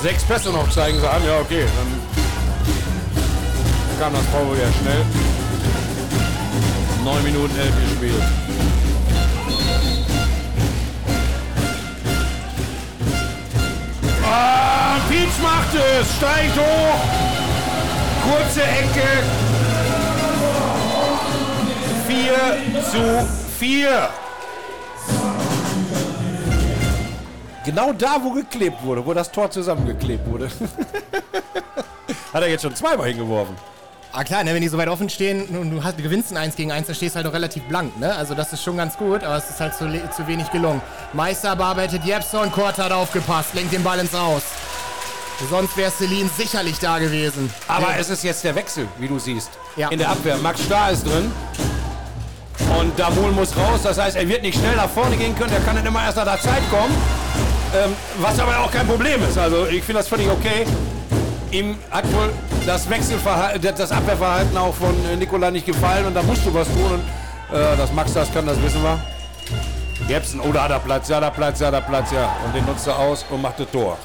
Sechs 0.01 0.23
Pässe 0.23 0.51
noch 0.51 0.71
zeigen 0.71 0.97
sie 0.97 1.09
an, 1.09 1.25
ja, 1.25 1.41
okay, 1.41 1.65
dann 1.65 1.87
kam 3.99 4.13
das 4.13 4.25
Foul 4.27 4.57
ja 4.57 4.71
schnell. 4.81 5.03
Neun 7.07 7.23
Minuten 7.23 7.57
elf 7.57 7.73
gespielt. 7.85 8.21
Ah, 14.25 14.97
Pietsch 15.07 15.39
macht 15.41 15.73
es, 15.73 16.17
steigt 16.17 16.57
hoch. 16.57 16.99
Kurze 18.25 18.61
Ecke. 18.61 19.23
4 22.07 22.83
zu 22.91 23.27
4. 23.57 24.09
Genau 27.63 27.93
da, 27.93 28.17
wo 28.21 28.31
geklebt 28.31 28.83
wurde, 28.83 29.05
wo 29.05 29.13
das 29.13 29.31
Tor 29.31 29.49
zusammengeklebt 29.49 30.29
wurde. 30.29 30.49
Hat 32.33 32.41
er 32.41 32.49
jetzt 32.49 32.63
schon 32.63 32.75
zweimal 32.75 33.07
hingeworfen. 33.07 33.55
Ah 34.19 34.23
klar, 34.23 34.43
ne, 34.43 34.51
wenn 34.55 34.63
die 34.63 34.67
so 34.67 34.79
weit 34.79 34.87
offen 34.87 35.11
stehen 35.11 35.45
und 35.45 35.69
du, 35.69 35.83
hast, 35.83 35.99
du 35.99 36.01
gewinnst 36.01 36.31
ein 36.31 36.37
1 36.37 36.55
gegen 36.55 36.71
1, 36.71 36.87
dann 36.87 36.95
stehst 36.95 37.13
du 37.13 37.17
halt 37.17 37.27
noch 37.27 37.33
relativ 37.35 37.61
blank. 37.65 37.99
Ne? 37.99 38.15
Also 38.15 38.33
das 38.33 38.51
ist 38.51 38.63
schon 38.63 38.75
ganz 38.75 38.97
gut, 38.97 39.23
aber 39.23 39.37
es 39.37 39.47
ist 39.47 39.59
halt 39.59 39.75
zu, 39.75 39.85
zu 40.09 40.25
wenig 40.25 40.49
gelungen. 40.49 40.81
Meister 41.13 41.55
bearbeitet 41.55 42.03
Jepson, 42.03 42.51
Kort 42.51 42.79
hat 42.79 42.91
aufgepasst, 42.91 43.53
lenkt 43.53 43.73
den 43.73 43.83
Ball 43.83 43.99
ins 43.99 44.15
Aus. 44.15 44.41
Sonst 45.51 45.77
wäre 45.77 45.91
Celine 45.91 46.31
sicherlich 46.35 46.79
da 46.79 46.97
gewesen. 46.97 47.53
Aber 47.67 47.89
Nee. 47.89 47.99
es 47.99 48.09
ist 48.09 48.23
jetzt 48.23 48.43
der 48.43 48.55
Wechsel, 48.55 48.87
wie 48.97 49.07
du 49.07 49.19
siehst. 49.19 49.51
Ja. 49.75 49.89
In 49.89 49.99
der 49.99 50.09
Abwehr. 50.09 50.37
Max 50.37 50.63
Starr 50.63 50.89
ist 50.93 51.05
drin. 51.05 51.31
Und 52.79 52.97
Damul 52.97 53.31
muss 53.33 53.55
raus. 53.55 53.81
Das 53.83 53.99
heißt, 53.99 54.15
er 54.15 54.27
wird 54.27 54.41
nicht 54.41 54.57
schnell 54.57 54.77
nach 54.77 54.89
vorne 54.89 55.15
gehen 55.15 55.35
können. 55.37 55.53
Er 55.53 55.59
kann 55.59 55.75
dann 55.75 55.85
immer 55.85 56.03
erst 56.03 56.17
nach 56.17 56.25
der 56.25 56.41
Zeit 56.41 56.63
kommen. 56.71 56.91
Ähm, 57.75 57.93
was 58.19 58.39
aber 58.39 58.61
auch 58.61 58.71
kein 58.71 58.87
Problem 58.87 59.21
ist. 59.29 59.37
Also 59.37 59.67
ich 59.67 59.83
finde 59.83 59.99
das 59.99 60.07
völlig 60.07 60.27
okay. 60.27 60.65
Ihm 61.57 61.75
hat 61.89 62.05
wohl 62.13 62.31
das 62.67 62.87
Wechselverhalten, 62.87 63.75
das 63.75 63.91
Abwehrverhalten 63.91 64.55
auch 64.57 64.75
von 64.75 64.93
äh, 65.05 65.15
Nikola 65.15 65.49
nicht 65.49 65.65
gefallen. 65.65 66.05
Und 66.05 66.13
da 66.13 66.21
musst 66.21 66.45
du 66.45 66.53
was 66.53 66.67
tun. 66.67 66.91
Und 66.91 67.57
äh, 67.57 67.75
dass 67.75 67.91
Max 67.93 68.13
das 68.13 68.31
kann, 68.31 68.45
das 68.45 68.61
wissen 68.61 68.83
wir. 68.83 68.99
Jepsen, 70.07 70.39
oh, 70.39 70.51
da 70.51 70.65
hat 70.65 70.71
er 70.71 70.79
Platz, 70.79 71.09
ja, 71.09 71.19
da 71.19 71.31
Platz, 71.31 71.59
ja, 71.59 71.71
da 71.71 71.81
Platz, 71.81 72.11
ja. 72.11 72.35
Und 72.45 72.53
den 72.53 72.63
nutzt 72.63 72.85
er 72.85 72.99
aus 72.99 73.25
und 73.31 73.41
macht 73.41 73.59
das 73.59 73.71
Tor. 73.71 73.97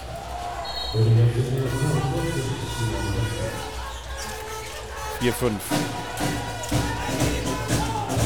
Vier, 5.20 5.32
fünf. 5.34 5.60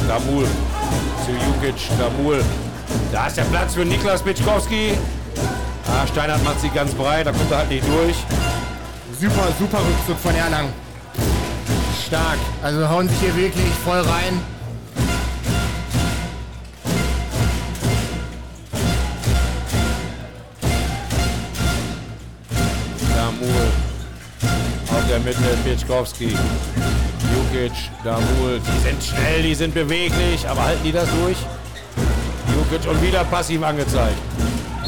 Damul 0.07 0.47
zu 1.25 1.33
Jukic, 1.33 1.89
Damul. 1.99 2.45
Da 3.11 3.27
ist 3.27 3.37
der 3.37 3.43
Platz 3.43 3.75
für 3.75 3.85
Niklas 3.85 4.23
Bitschkowski. 4.23 4.97
Ah, 5.89 6.07
Steinhardt 6.07 6.45
macht 6.45 6.61
sie 6.61 6.69
ganz 6.69 6.95
breit, 6.95 7.27
da 7.27 7.33
kommt 7.33 7.51
er 7.51 7.59
halt 7.59 7.71
nicht 7.71 7.85
durch. 7.89 8.17
Super, 9.19 9.49
super 9.59 9.79
Rückzug 9.79 10.19
von 10.19 10.35
Erlangen. 10.35 10.71
Stark. 12.07 12.39
Also 12.63 12.87
hauen 12.87 13.09
sich 13.09 13.19
hier 13.19 13.35
wirklich 13.35 13.71
voll 13.83 14.01
rein. 14.01 14.41
Damul 23.17 23.49
auf 24.91 25.09
der 25.09 25.19
Mitte, 25.21 25.39
Bitschkowski. 25.65 26.37
Jukic, 27.33 27.73
Damul. 28.05 28.61
Die 28.61 28.81
sind 28.83 29.03
schnell, 29.03 29.43
die 29.43 29.55
sind 29.55 29.73
beweglich, 29.73 30.47
aber 30.47 30.63
halten 30.63 30.85
die 30.85 30.93
das 30.93 31.09
durch? 31.23 31.39
Jukic 32.55 32.87
und 32.87 33.01
wieder 33.01 33.25
passiv 33.25 33.63
angezeigt. 33.63 34.19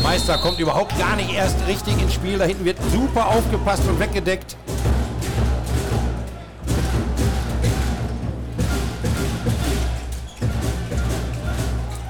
Meister 0.09 0.39
kommt 0.39 0.59
überhaupt 0.59 0.99
gar 0.99 1.17
nicht 1.17 1.35
erst 1.35 1.55
richtig 1.67 2.01
ins 2.01 2.15
Spiel. 2.15 2.39
Da 2.39 2.47
hinten 2.47 2.65
wird 2.65 2.79
super 2.91 3.29
aufgepasst 3.29 3.83
und 3.87 4.01
weggedeckt. 4.01 4.57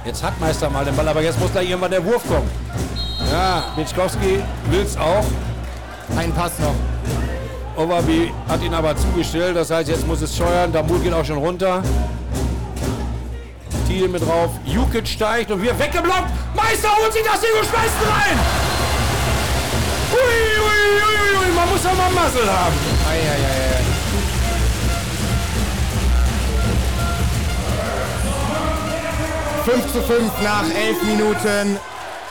Jetzt 0.04 0.22
hat 0.22 0.38
Meister 0.38 0.70
mal 0.70 0.84
den 0.84 0.94
Ball, 0.94 1.08
aber 1.08 1.22
jetzt 1.22 1.40
muss 1.40 1.52
da 1.52 1.60
irgendwann 1.60 1.90
der 1.90 2.04
Wurf 2.04 2.22
kommen. 2.28 2.48
Ja, 3.32 3.64
Bitschkowski 3.74 4.44
will 4.70 4.82
es 4.82 4.96
auch. 4.96 5.24
Ein 6.16 6.32
Pass 6.32 6.52
noch. 6.60 6.76
Overby 7.76 8.32
hat 8.48 8.62
ihn 8.62 8.74
aber 8.74 8.96
zugestellt, 8.96 9.56
das 9.56 9.72
heißt, 9.72 9.88
jetzt 9.88 10.06
muss 10.06 10.22
es 10.22 10.36
steuern. 10.36 10.70
Damul 10.72 11.00
geht 11.00 11.12
auch 11.12 11.24
schon 11.24 11.38
runter. 11.38 11.82
Thiel 13.88 14.06
mit 14.06 14.22
drauf. 14.24 14.50
Jukic 14.64 15.08
steigt 15.08 15.50
und 15.50 15.60
wir 15.60 15.76
weggeblockt. 15.76 16.30
Meister 16.68 16.94
holt 16.96 17.12
sich 17.14 17.22
das 17.22 17.40
Ding 17.40 17.50
und 17.58 17.66
schmeißt 17.66 17.94
rein. 18.06 18.38
Ui, 20.12 20.18
ui, 20.18 20.80
ui, 21.08 21.46
ui, 21.46 21.54
man 21.54 21.68
muss 21.70 21.82
ja 21.82 21.94
mal 21.94 22.10
Muscle 22.10 22.52
haben. 22.52 22.74
Eieiei. 23.08 23.84
5 29.64 29.92
zu 29.92 30.02
5 30.02 30.42
nach 30.42 30.64
11 30.74 31.02
Minuten 31.04 31.78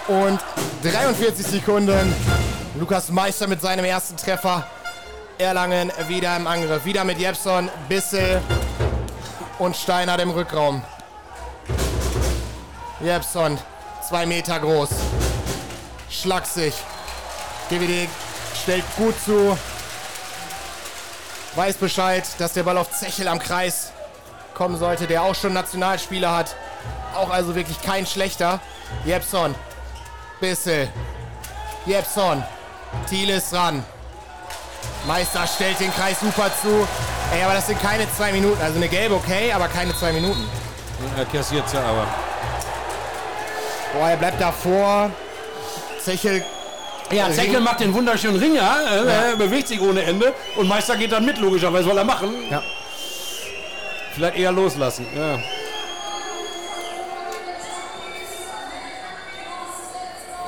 und 0.07 0.39
43 0.83 1.45
Sekunden. 1.45 2.15
Lukas 2.79 3.09
Meister 3.09 3.47
mit 3.47 3.61
seinem 3.61 3.85
ersten 3.85 4.17
Treffer. 4.17 4.67
Erlangen 5.39 5.91
wieder 6.07 6.35
im 6.35 6.45
Angriff. 6.45 6.85
Wieder 6.85 7.03
mit 7.03 7.17
Jepson, 7.17 7.69
Bissel 7.89 8.39
und 9.57 9.75
Steinert 9.75 10.21
im 10.21 10.29
Rückraum. 10.29 10.83
Jepson, 13.01 13.57
zwei 14.07 14.25
Meter 14.25 14.59
groß. 14.59 14.89
Schlagsig. 16.09 16.73
DVD 17.69 18.07
stellt 18.61 18.85
gut 18.95 19.15
zu. 19.23 19.57
Weiß 21.55 21.75
Bescheid, 21.75 22.23
dass 22.37 22.53
der 22.53 22.63
Ball 22.63 22.77
auf 22.77 22.91
Zechel 22.91 23.27
am 23.27 23.39
Kreis 23.39 23.91
kommen 24.53 24.77
sollte, 24.77 25.07
der 25.07 25.23
auch 25.23 25.35
schon 25.35 25.53
Nationalspieler 25.53 26.35
hat. 26.35 26.55
Auch 27.15 27.29
also 27.29 27.55
wirklich 27.55 27.81
kein 27.81 28.05
schlechter. 28.05 28.59
Jepson. 29.05 29.55
Bissel. 30.39 30.87
Jepson. 31.85 32.43
Thiel 33.09 33.29
ist 33.29 33.51
dran. 33.51 33.83
Meister 35.05 35.45
stellt 35.47 35.79
den 35.79 35.93
Kreis 35.93 36.19
super 36.19 36.49
zu. 36.61 36.87
Ey, 37.33 37.43
aber 37.43 37.55
das 37.55 37.67
sind 37.67 37.81
keine 37.81 38.09
zwei 38.13 38.31
Minuten. 38.31 38.61
Also 38.61 38.77
eine 38.77 38.87
gelbe 38.87 39.15
okay, 39.15 39.51
aber 39.51 39.67
keine 39.67 39.95
zwei 39.97 40.13
Minuten. 40.13 40.47
Er 41.17 41.25
kassiert 41.25 41.71
ja 41.73 41.81
aber. 41.81 42.07
Boah, 43.97 44.09
er 44.09 44.17
bleibt 44.17 44.39
davor. 44.39 45.11
Zechel. 45.99 46.43
Ja, 47.11 47.31
Zeckel 47.31 47.61
macht 47.61 47.79
den 47.79 47.93
wunderschönen 47.93 48.37
Ringer, 48.37 48.69
äh, 48.91 49.29
er 49.29 49.35
bewegt 49.37 49.69
sich 49.69 49.79
ohne 49.79 50.03
Ende 50.03 50.33
und 50.57 50.67
Meister 50.67 50.97
geht 50.97 51.13
dann 51.13 51.25
mit, 51.25 51.37
logischerweise, 51.37 51.85
was 51.85 51.89
soll 51.89 51.97
er 51.97 52.03
machen? 52.03 52.33
Ja. 52.51 52.61
Vielleicht 54.13 54.37
eher 54.37 54.51
loslassen, 54.51 55.07
ja. 55.15 55.39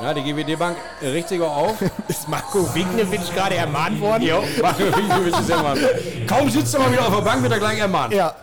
Ja, 0.02 0.14
die 0.14 0.22
GWD-Bank 0.22 0.76
richtig 1.02 1.40
auch 1.40 1.56
auf. 1.56 1.76
Ist 2.08 2.28
Marco 2.28 2.74
Wignewitsch 2.74 3.32
gerade 3.34 3.54
ermahnt 3.54 3.98
worden? 4.00 4.22
Jo, 4.22 4.44
Marco 4.60 4.80
Winkowitsch 4.80 5.40
ist 5.40 5.50
ermahnt. 5.50 5.80
Kaum 6.26 6.50
sitzt 6.50 6.74
er 6.74 6.80
mal 6.80 6.92
wieder 6.92 7.06
auf 7.06 7.14
der 7.14 7.22
Bank, 7.22 7.42
wird 7.42 7.52
er 7.52 7.58
gleich 7.58 7.78
ermahnt. 7.78 8.12
Ja. 8.12 8.34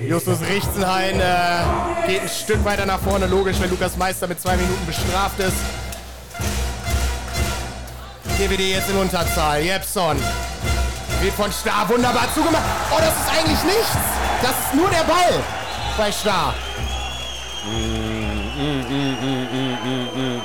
Justus 0.00 0.40
Richtenhain 0.40 1.20
äh, 1.20 2.06
geht 2.06 2.22
ein 2.22 2.28
Stück 2.28 2.64
weiter 2.64 2.84
nach 2.84 2.98
vorne, 3.00 3.26
logisch, 3.26 3.56
wenn 3.60 3.70
Lukas 3.70 3.96
Meister 3.96 4.26
mit 4.26 4.40
zwei 4.40 4.56
Minuten 4.56 4.84
bestraft 4.86 5.38
ist. 5.38 5.56
GWD 8.36 8.60
jetzt 8.60 8.90
in 8.90 8.96
Unterzahl. 8.96 9.62
Jepson 9.62 10.16
wird 11.20 11.34
von 11.34 11.52
Star 11.52 11.88
wunderbar 11.88 12.26
zugemacht. 12.34 12.64
Oh, 12.90 12.98
das 12.98 13.08
ist 13.08 13.30
eigentlich 13.30 13.62
nichts. 13.64 13.96
Das 14.42 14.50
ist 14.50 14.74
nur 14.74 14.90
der 14.90 15.04
Ball 15.04 15.42
bei 15.96 16.10
Star. 16.10 16.54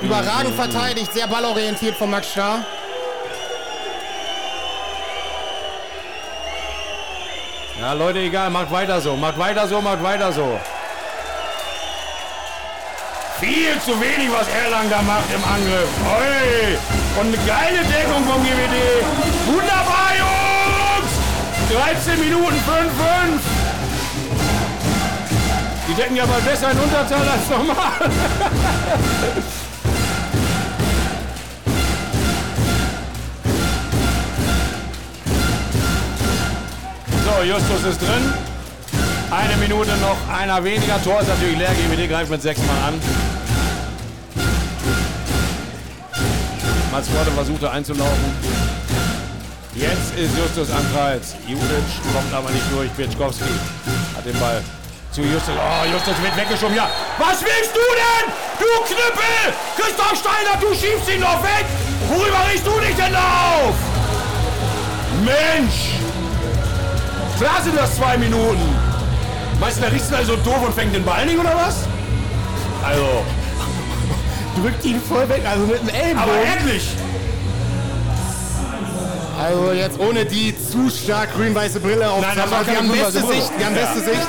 Überragend 0.01 0.55
verteidigt, 0.55 1.11
sehr 1.13 1.27
ballorientiert 1.27 1.97
von 1.97 2.11
Max 2.11 2.29
Star. 2.29 2.63
Ja, 7.79 7.93
Leute, 7.93 8.19
egal, 8.19 8.49
macht 8.49 8.69
weiter 8.71 8.99
so, 8.99 9.15
macht 9.15 9.37
weiter 9.39 9.65
so, 9.65 9.79
macht 9.79 10.03
weiter 10.03 10.33
so. 10.33 10.59
Viel 13.39 13.79
zu 13.79 13.91
wenig, 14.01 14.29
was 14.33 14.49
Erlang 14.49 14.89
da 14.89 15.01
macht 15.01 15.31
im 15.33 15.41
Angriff. 15.45 15.87
Oi! 16.05 16.77
Und 17.21 17.27
eine 17.27 17.37
geile 17.47 17.85
Deckung 17.85 18.25
vom 18.25 18.43
GWD. 18.43 18.75
Wunderbar, 19.47 20.11
Jungs! 20.19 21.11
13 21.71 22.19
Minuten 22.19 22.57
5-5. 22.57 22.59
Die 25.87 25.93
decken 25.93 26.17
ja 26.17 26.25
mal 26.25 26.41
besser 26.41 26.71
in 26.71 26.79
Unterzahl 26.79 27.29
als 27.29 27.49
normal. 27.49 28.11
So, 37.39 37.45
Justus 37.45 37.83
ist 37.85 38.01
drin. 38.01 38.33
Eine 39.31 39.55
Minute 39.55 39.91
noch, 40.01 40.17
einer 40.27 40.61
weniger. 40.61 41.01
Tor 41.01 41.21
ist 41.21 41.29
natürlich 41.29 41.57
leer. 41.57 41.69
GWD 41.69 42.09
greift 42.09 42.29
mit 42.29 42.41
sechs 42.41 42.59
Mann 42.59 42.77
an. 42.85 43.01
Mats 46.91 47.07
Korte 47.15 47.31
versuchte 47.31 47.71
einzulaufen. 47.71 48.25
Jetzt 49.73 50.17
ist 50.17 50.37
Justus 50.37 50.69
am 50.69 50.83
Kreis. 50.93 51.35
Judic 51.47 51.63
kommt 52.13 52.33
aber 52.33 52.49
nicht 52.49 52.65
durch. 52.73 52.89
Bitschkowski 52.91 53.45
hat 54.17 54.25
den 54.25 54.37
Ball 54.37 54.61
zu 55.13 55.21
Justus. 55.21 55.55
Oh, 55.55 55.85
Justus 55.93 56.21
wird 56.21 56.35
weggeschoben. 56.35 56.75
Ja, 56.75 56.89
was 57.19 57.39
willst 57.41 57.73
du 57.73 57.87
denn? 57.95 58.33
Du 58.59 58.65
Knüppel! 58.83 59.53
Christoph 59.77 60.19
Steiner, 60.19 60.59
du 60.59 60.75
schiebst 60.75 61.09
ihn 61.09 61.21
noch 61.21 61.41
weg! 61.41 61.65
Worüber 62.09 62.49
riechst 62.51 62.67
du 62.67 62.77
dich 62.81 62.95
denn 62.97 63.15
auf? 63.15 63.75
Mensch! 65.23 65.98
Klar 67.39 67.61
sind 67.63 67.77
das 67.77 67.95
zwei 67.95 68.17
Minuten. 68.17 68.75
Meinst 69.59 69.77
du, 69.77 69.81
der 69.81 69.91
Richter 69.93 70.19
ist 70.19 70.27
so 70.27 70.35
doof 70.37 70.61
und 70.65 70.73
fängt 70.73 70.93
den 70.93 71.03
Ball 71.05 71.25
nicht, 71.25 71.39
oder 71.39 71.55
was? 71.55 71.75
Also, 72.85 73.05
Drückt 74.61 74.83
ihn 74.83 75.01
voll 75.01 75.27
weg, 75.29 75.43
also 75.49 75.65
mit 75.65 75.81
dem 75.81 75.89
Ellenbogen. 75.89 76.17
aber 76.17 76.41
endlich! 76.41 76.89
Also 79.39 79.71
jetzt 79.71 79.97
ohne 79.99 80.25
die 80.25 80.53
zu 80.53 80.89
stark 80.89 81.33
grün-weiße 81.33 81.79
Brille 81.79 82.11
auf 82.11 82.19
Nein, 82.21 82.35
das 82.35 82.51
war 82.51 82.67
wir 82.67 82.75
haben 82.75 82.91
beste. 82.91 83.21
Sicht, 83.21 83.51
wir 83.57 83.65
haben 83.65 83.75
beste 83.75 83.99
Sicht 84.01 84.27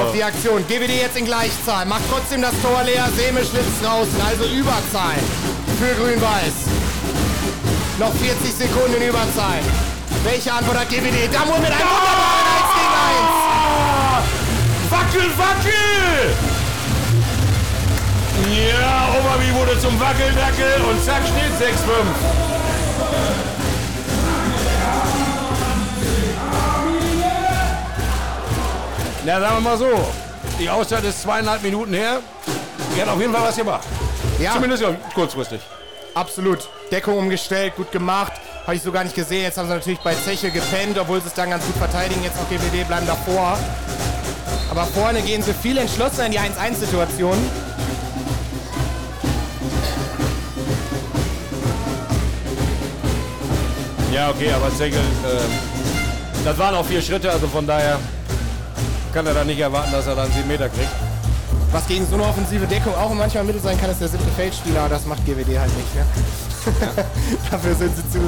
auf 0.00 0.12
die 0.14 0.22
Aktion. 0.22 0.64
GWD 0.68 1.00
jetzt 1.00 1.16
in 1.16 1.24
Gleichzahl, 1.24 1.84
macht 1.86 2.02
trotzdem 2.08 2.42
das 2.42 2.52
Tor 2.62 2.80
leer, 2.84 3.08
Seme 3.16 3.40
schlitzt 3.40 3.82
draußen, 3.82 4.14
also 4.24 4.44
Überzahl 4.44 5.18
für 5.80 5.94
grün-weiß. 6.00 6.54
Noch 7.98 8.12
40 8.14 8.54
Sekunden 8.54 9.02
in 9.02 9.08
Überzahl. 9.08 9.58
Welche 10.26 10.52
Antwort 10.52 10.76
hat 10.76 10.88
GWD? 10.88 11.32
Damur 11.32 11.58
mit 11.58 11.70
einem 11.70 11.86
wunderbaren 11.86 12.46
1 12.58 12.74
gegen 12.74 12.94
1. 14.90 14.90
Wackel, 14.90 15.30
wackel! 15.38 16.34
Ja, 18.50 19.08
Oberby 19.18 19.54
wurde 19.54 19.78
zum 19.78 19.98
Wackeldackel 20.00 20.80
und 20.90 21.04
zack 21.04 21.22
steht 21.22 21.52
6-5. 21.68 21.76
Na, 29.24 29.40
sagen 29.40 29.56
wir 29.56 29.60
mal 29.60 29.78
so. 29.78 29.88
Die 30.58 30.68
Auszeit 30.70 31.04
ist 31.04 31.22
zweieinhalb 31.22 31.62
Minuten 31.62 31.92
her. 31.92 32.20
Die 32.96 33.02
hat 33.02 33.08
auf 33.08 33.20
jeden 33.20 33.32
Fall 33.32 33.42
was 33.48 33.56
gemacht. 33.56 33.86
Ja, 34.40 34.52
Zumindest 34.52 34.84
kurzfristig. 35.14 35.60
absolut. 36.14 36.68
Deckung 36.90 37.18
umgestellt, 37.18 37.74
gut 37.76 37.90
gemacht. 37.90 38.32
Habe 38.66 38.74
ich 38.74 38.82
so 38.82 38.90
gar 38.90 39.04
nicht 39.04 39.14
gesehen. 39.14 39.42
Jetzt 39.42 39.58
haben 39.58 39.68
sie 39.68 39.74
natürlich 39.74 40.00
bei 40.00 40.12
Zeche 40.12 40.50
gepennt, 40.50 40.98
obwohl 40.98 41.20
sie 41.20 41.28
es 41.28 41.34
dann 41.34 41.50
ganz 41.50 41.64
gut 41.64 41.76
verteidigen. 41.76 42.20
Jetzt 42.24 42.36
noch 42.36 42.48
GWD 42.48 42.84
bleiben 42.88 43.06
davor. 43.06 43.56
Aber 44.68 44.84
vorne 44.86 45.22
gehen 45.22 45.40
sie 45.40 45.54
viel 45.54 45.78
entschlossener 45.78 46.26
in 46.26 46.32
die 46.32 46.40
1-1-Situation. 46.40 47.36
Ja, 54.12 54.30
okay, 54.30 54.50
aber 54.50 54.74
Zegel, 54.74 54.98
ähm, 54.98 56.44
das 56.44 56.58
waren 56.58 56.74
auch 56.74 56.86
vier 56.86 57.02
Schritte, 57.02 57.30
also 57.30 57.46
von 57.46 57.66
daher 57.66 58.00
kann 59.12 59.26
er 59.26 59.34
da 59.34 59.44
nicht 59.44 59.60
erwarten, 59.60 59.92
dass 59.92 60.06
er 60.08 60.16
dann 60.16 60.32
sieben 60.32 60.48
Meter 60.48 60.68
kriegt. 60.68 60.90
Was 61.70 61.86
gegen 61.86 62.06
so 62.06 62.14
eine 62.14 62.24
offensive 62.24 62.66
Deckung 62.66 62.94
auch 62.96 63.14
manchmal 63.14 63.44
Mittel 63.44 63.60
sein 63.60 63.78
kann, 63.78 63.90
ist 63.90 64.00
der 64.00 64.08
siebte 64.08 64.30
Feldspieler, 64.34 64.80
aber 64.80 64.88
das 64.88 65.06
macht 65.06 65.24
GWD 65.24 65.58
halt 65.58 65.76
nicht. 65.76 65.94
Ne? 65.94 66.04
Dafür 67.50 67.74
sind 67.74 67.96
sie 67.96 68.10
zu, 68.10 68.18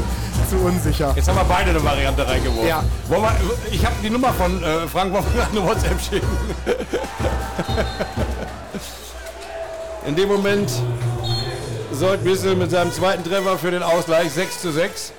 zu 0.48 0.56
unsicher. 0.64 1.12
Jetzt 1.16 1.28
haben 1.28 1.36
wir 1.36 1.44
beide 1.44 1.70
eine 1.70 1.82
Variante 1.82 2.26
reingeworfen. 2.26 2.68
Ja. 2.68 2.84
Wir, 3.08 3.36
ich 3.70 3.84
habe 3.84 3.96
die 4.02 4.10
Nummer 4.10 4.32
von 4.32 4.62
äh, 4.62 4.86
Frank, 4.86 5.12
wollen 5.12 5.24
wir 5.34 5.46
eine 5.46 5.66
WhatsApp 5.66 6.00
schicken? 6.00 6.28
In 10.06 10.16
dem 10.16 10.28
Moment 10.28 10.70
Sold 11.92 12.24
Wissel 12.24 12.54
mit 12.54 12.70
seinem 12.70 12.92
zweiten 12.92 13.24
Treffer 13.24 13.58
für 13.58 13.70
den 13.70 13.82
Ausgleich 13.82 14.30
6 14.30 14.60
zu 14.60 14.72
6. 14.72 15.12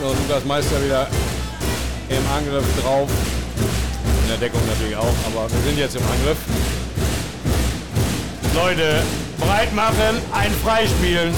So, 0.00 0.08
Lukas 0.08 0.44
Meister 0.44 0.84
wieder 0.84 1.08
im 2.08 2.22
Angriff 2.36 2.64
drauf. 2.82 3.08
In 4.22 4.28
der 4.28 4.36
Deckung 4.36 4.60
natürlich 4.66 4.96
auch, 4.96 5.14
aber 5.26 5.50
wir 5.50 5.60
sind 5.62 5.78
jetzt 5.78 5.96
im 5.96 6.02
Angriff. 6.02 6.36
Leute, 8.54 9.02
breit 9.38 9.74
machen, 9.74 10.22
ein 10.32 10.52
Freispielen. 10.64 11.34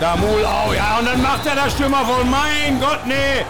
Da 0.00 0.16
Mul 0.16 0.44
auch, 0.44 0.74
ja, 0.74 0.98
und 0.98 1.06
dann 1.06 1.22
macht 1.22 1.46
er 1.46 1.54
der 1.54 1.70
Stürmer 1.70 2.04
voll. 2.04 2.24
Mein 2.24 2.80
Gott, 2.80 3.06
nee. 3.06 3.44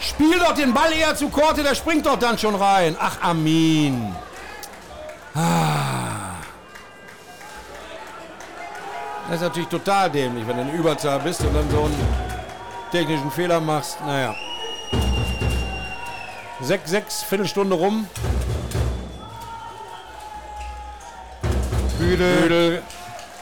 Spiel 0.00 0.38
doch 0.38 0.54
den 0.54 0.74
Ball 0.74 0.92
eher 0.92 1.16
zu 1.16 1.28
Korte, 1.28 1.62
der 1.62 1.74
springt 1.74 2.06
doch 2.06 2.18
dann 2.18 2.38
schon 2.38 2.54
rein. 2.54 2.96
Ach, 3.00 3.16
Amin. 3.22 4.14
Ah. 5.34 6.28
Das 9.26 9.36
ist 9.36 9.42
natürlich 9.42 9.68
total 9.68 10.10
dämlich, 10.10 10.46
wenn 10.46 10.56
du 10.56 10.62
in 10.62 10.74
Überzahl 10.74 11.20
bist 11.20 11.40
und 11.42 11.54
dann 11.54 11.70
so 11.70 11.84
einen 11.84 11.96
technischen 12.90 13.30
Fehler 13.30 13.60
machst. 13.60 13.98
Naja. 14.06 14.34
6, 16.60 16.90
6, 16.90 17.22
Viertelstunde 17.22 17.74
rum. 17.74 18.06
Büdel. 21.98 22.40
Büdel. 22.42 22.82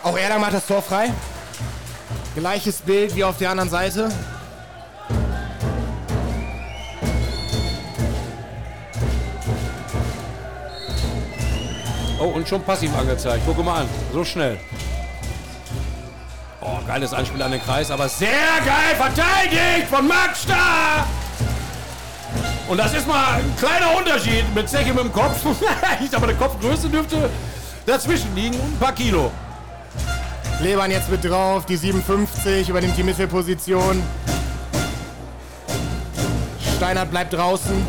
Auch 0.03 0.16
er 0.16 0.38
macht 0.38 0.55
das 0.55 0.66
Tor 0.66 0.83
frei. 0.83 1.12
Gleiches 2.35 2.81
Bild 2.81 3.14
wie 3.14 3.25
auf 3.25 3.38
der 3.38 3.51
anderen 3.51 3.71
Seite. 3.71 4.09
Oh, 12.19 12.29
und 12.29 12.49
schon 12.49 12.62
passiv 12.62 12.97
angezeigt. 12.97 13.42
Guck 13.47 13.62
mal 13.64 13.83
an. 13.83 13.88
So 14.12 14.25
schnell. 14.25 14.59
Oh, 16.61 16.79
geiles 16.87 17.12
Anspiel 17.12 17.42
an 17.42 17.51
den 17.51 17.62
Kreis, 17.62 17.90
aber 17.90 18.09
sehr 18.09 18.29
geil 18.64 18.97
verteidigt 18.97 19.88
von 19.90 20.09
Max 20.09 20.42
Starr. 20.42 21.07
Und 22.69 22.79
das 22.79 22.95
ist 22.95 23.07
mal 23.07 23.35
ein 23.35 23.55
kleiner 23.59 23.97
Unterschied 23.97 24.45
mit 24.55 24.69
Zeche 24.69 24.92
mit 24.92 25.05
dem 25.05 25.12
Kopf. 25.12 25.45
aber 26.12 26.27
der 26.27 26.37
Kopfgröße 26.37 26.88
dürfte 26.88 27.31
dazwischen 27.87 28.35
liegen. 28.35 28.57
Ein 28.57 28.79
paar 28.79 28.92
Kilo. 28.92 29.31
Leban 30.61 30.90
jetzt 30.90 31.11
mit 31.11 31.25
drauf, 31.25 31.66
die 31.66 31.77
57 31.77 32.68
übernimmt 32.68 32.96
die 32.96 33.03
Mittelposition. 33.03 34.03
Steinert 36.77 37.11
bleibt 37.11 37.33
draußen. 37.33 37.87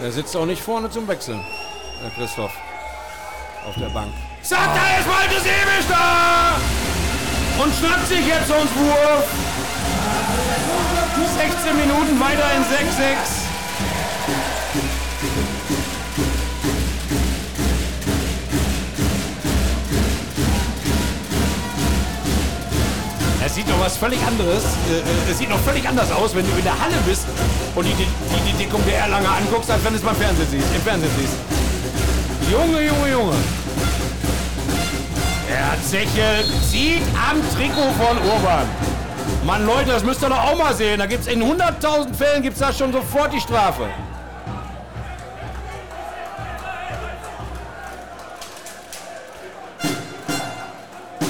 Er 0.00 0.12
sitzt 0.12 0.36
auch 0.36 0.44
nicht 0.44 0.60
vorne 0.60 0.90
zum 0.90 1.08
Wechseln. 1.08 1.42
Der 2.02 2.10
Christoph. 2.10 2.52
Auf 3.66 3.74
der 3.76 3.88
Bank. 3.88 4.12
Sagt 4.42 4.76
er 4.76 4.98
jetzt 4.98 5.06
mal, 5.06 5.26
das 5.26 5.46
Ewig 5.46 5.88
da! 5.88 6.56
Und 7.62 7.72
schnappt 7.74 8.06
sich 8.08 8.26
jetzt 8.26 8.50
uns 8.50 8.70
Wurf. 8.76 9.63
16 11.22 11.76
Minuten 11.76 12.18
weiter 12.18 12.44
in 12.56 12.62
6-6. 12.62 13.44
Es 23.44 23.54
sieht 23.54 23.68
noch 23.68 23.78
was 23.80 23.96
völlig 23.96 24.18
anderes. 24.26 24.62
Äh, 24.64 25.30
Es 25.30 25.38
sieht 25.38 25.50
noch 25.50 25.60
völlig 25.60 25.86
anders 25.88 26.10
aus, 26.12 26.34
wenn 26.34 26.46
du 26.46 26.56
in 26.56 26.64
der 26.64 26.72
Halle 26.78 26.96
bist 27.06 27.26
und 27.74 27.84
die, 27.84 27.92
die, 27.94 28.06
die, 28.06 28.52
die 28.52 28.64
Deckung 28.64 28.80
der 28.86 28.98
Erlanger 29.00 29.30
anguckst, 29.36 29.70
als 29.70 29.84
wenn 29.84 29.92
du 29.92 29.98
es 29.98 30.04
beim 30.04 30.16
Fernsehen 30.16 30.48
siehst, 30.50 30.66
im 30.74 30.82
Fernsehen 30.82 31.10
siehst. 31.18 31.34
Junge, 32.50 32.82
Junge, 32.86 33.10
Junge. 33.10 33.36
Der 35.48 35.76
Zeche 35.88 36.44
zieht 36.68 37.02
am 37.14 37.38
Trikot 37.54 37.92
von 37.98 38.16
Urban. 38.18 38.66
Mann, 39.44 39.66
Leute, 39.66 39.90
das 39.90 40.02
müsst 40.02 40.22
ihr 40.22 40.30
doch 40.30 40.42
auch 40.42 40.56
mal 40.56 40.72
sehen. 40.74 40.98
Da 40.98 41.06
gibt's 41.06 41.26
in 41.26 41.42
100.000 41.42 42.14
Fällen 42.14 42.42
gibt's 42.42 42.60
da 42.60 42.72
schon 42.72 42.92
sofort 42.92 43.30
die 43.32 43.40
Strafe. 43.40 43.88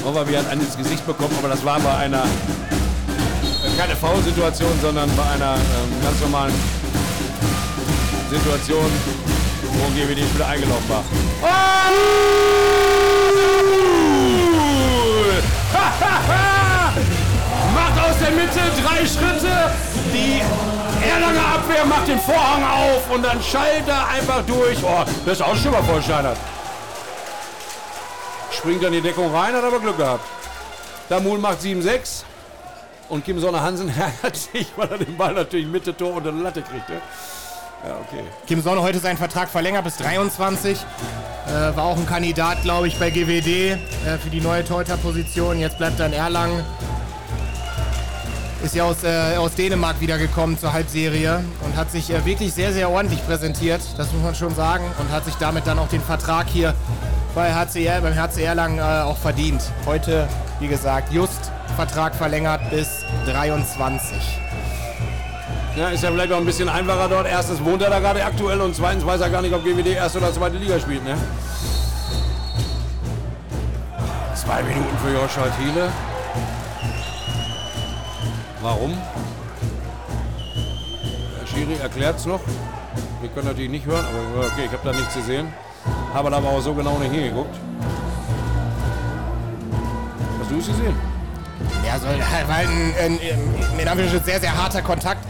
Overby 0.07 0.35
hat 0.35 0.49
einen 0.49 0.61
ins 0.61 0.77
Gesicht 0.77 1.05
bekommen, 1.07 1.35
aber 1.39 1.49
das 1.49 1.65
war 1.65 1.81
bei 1.81 1.97
einer 1.97 2.23
äh, 2.23 3.77
keine 3.77 3.97
Foul-Situation, 3.97 4.79
sondern 4.81 5.11
bei 5.17 5.25
einer 5.25 5.55
ähm, 5.55 6.05
ganz 6.05 6.21
normalen 6.21 6.55
Situation, 8.31 8.91
wo 9.73 9.89
GWD 9.91 10.21
Spieler 10.29 10.49
eingelaufen 10.49 10.89
war. 10.89 11.05
Oh! 11.43 11.75
macht 15.75 16.03
aus 16.03 16.54
der 18.25 18.33
Mitte 18.33 18.61
drei 18.83 19.07
Schritte. 19.07 19.71
Die 20.13 20.41
Erlanger 21.07 21.47
Abwehr 21.55 21.85
macht 21.85 22.09
den 22.09 22.19
Vorhang 22.19 22.65
auf 22.65 23.11
und 23.11 23.23
dann 23.23 23.43
schallt 23.43 23.87
er 23.87 24.09
einfach 24.09 24.43
durch. 24.47 24.79
Oh, 24.83 25.05
das 25.27 25.35
ist 25.35 25.43
auch 25.43 25.57
schon 25.57 25.73
mal 25.73 25.83
vollsteinert. 25.83 26.39
Springt 28.51 28.83
dann 28.83 28.93
die 28.93 29.01
Deckung 29.01 29.35
rein, 29.35 29.55
hat 29.55 29.65
aber 29.65 29.81
Glück 29.81 29.99
gehabt. 29.99 30.25
Damul 31.09 31.39
macht 31.39 31.61
7-6. 31.61 32.23
Und 33.11 33.23
Kim 33.25 33.39
Sonne 33.39 33.61
Hansen 33.61 33.93
ärgert 33.95 34.37
sich, 34.53 34.69
weil 34.77 34.89
er 34.91 34.99
den 34.99 35.17
Ball 35.17 35.35
natürlich 35.35 35.67
Mitte 35.67 35.95
Tor 35.95 36.15
unter 36.15 36.33
der 36.33 36.41
Latte 36.41 36.63
kriegt. 36.63 36.89
Ne? 36.89 36.97
Ja, 37.87 37.97
okay. 37.97 38.25
Kim 38.47 38.63
Sonne 38.63 38.81
heute 38.81 38.99
seinen 38.99 39.19
Vertrag 39.19 39.51
verlängert 39.51 39.85
bis 39.85 39.99
23. 39.99 40.79
Äh, 41.47 41.77
war 41.77 41.85
auch 41.85 41.99
ein 41.99 42.07
Kandidat, 42.07 42.63
glaube 42.63 42.89
ich, 42.89 42.99
bei 42.99 43.11
GWD 43.11 43.47
äh, 43.47 43.77
für 44.19 44.31
die 44.31 44.41
neue 44.41 44.65
Torhüterposition. 44.65 45.59
Jetzt 45.59 45.77
bleibt 45.77 46.01
er 46.01 46.07
in 46.07 46.15
Erlangen. 46.15 46.65
Ist 48.65 48.75
ja 48.75 48.85
aus, 48.85 49.05
äh, 49.05 49.37
aus 49.37 49.55
Dänemark 49.55 50.01
wiedergekommen 50.01 50.59
zur 50.59 50.73
Halbserie 50.73 51.45
und 51.67 51.77
hat 51.77 51.91
sich 51.91 52.09
äh, 52.09 52.25
wirklich 52.25 52.55
sehr, 52.55 52.73
sehr 52.73 52.89
ordentlich 52.89 53.23
präsentiert. 53.27 53.83
Das 53.99 54.11
muss 54.15 54.23
man 54.23 54.35
schon 54.35 54.55
sagen. 54.55 54.85
Und 54.99 55.13
hat 55.13 55.27
sich 55.27 55.35
damit 55.35 55.67
dann 55.67 55.79
auch 55.79 55.89
den 55.89 56.01
Vertrag 56.01 56.47
hier 56.49 56.73
bei 57.35 57.53
HCR, 57.53 58.01
beim 58.01 58.17
HC 58.17 58.43
Erlangen 58.43 58.79
äh, 58.79 59.03
auch 59.03 59.19
verdient. 59.19 59.61
Heute, 59.85 60.27
wie 60.61 60.69
gesagt, 60.69 61.13
just 61.13 61.53
Vertrag 61.77 62.15
verlängert 62.15 62.71
bis 62.71 63.05
23. 63.27 64.17
Ja, 65.77 65.91
ist 65.91 66.03
ja 66.03 66.11
vielleicht 66.11 66.33
auch 66.33 66.39
ein 66.39 66.47
bisschen 66.47 66.71
einfacher 66.71 67.09
dort. 67.11 67.27
Erstens 67.27 67.63
wohnt 67.63 67.83
er 67.83 67.91
da 67.91 67.99
gerade 67.99 68.25
aktuell 68.25 68.63
und 68.63 68.75
zweitens 68.75 69.05
weiß 69.05 69.21
er 69.21 69.29
gar 69.29 69.43
nicht, 69.43 69.55
ob 69.55 69.63
GWD 69.63 69.89
erste 69.89 70.19
oder 70.19 70.33
zweite 70.33 70.57
Liga 70.57 70.81
spielt. 70.81 71.05
Ne? 71.05 71.19
Zwei 74.35 74.63
Minuten 74.63 74.97
für 75.05 75.13
Joshua 75.13 75.49
Thiele. 75.59 75.91
Warum? 78.65 78.95
Herr 81.39 81.47
Schiri 81.47 81.75
erklärt 81.83 82.17
es 82.17 82.25
noch. 82.25 82.41
Wir 83.21 83.29
können 83.29 83.49
natürlich 83.49 83.71
nicht 83.71 83.85
hören, 83.85 84.07
aber 84.07 84.47
okay, 84.47 84.63
ich 84.65 84.73
habe 84.73 84.81
da 84.83 84.93
nichts 84.99 85.13
gesehen. 85.15 85.53
Habe 86.15 86.31
da 86.31 86.39
aber 86.39 86.49
auch 86.49 86.63
so 86.63 86.73
genau 86.73 86.99
nicht 86.99 87.13
hingeguckt. 87.13 87.55
Hast 90.41 90.51
du 90.51 90.57
es 90.57 90.67
gesehen? 90.67 90.97
Ja, 91.87 91.99
so, 91.99 92.07
war 92.07 92.57
ein, 92.57 92.95
ein, 92.99 93.19
ein, 93.21 93.79
in 93.79 93.87
Anführungsstrichen 93.87 94.25
sehr, 94.25 94.41
sehr 94.41 94.57
harter 94.57 94.81
Kontakt. 94.81 95.27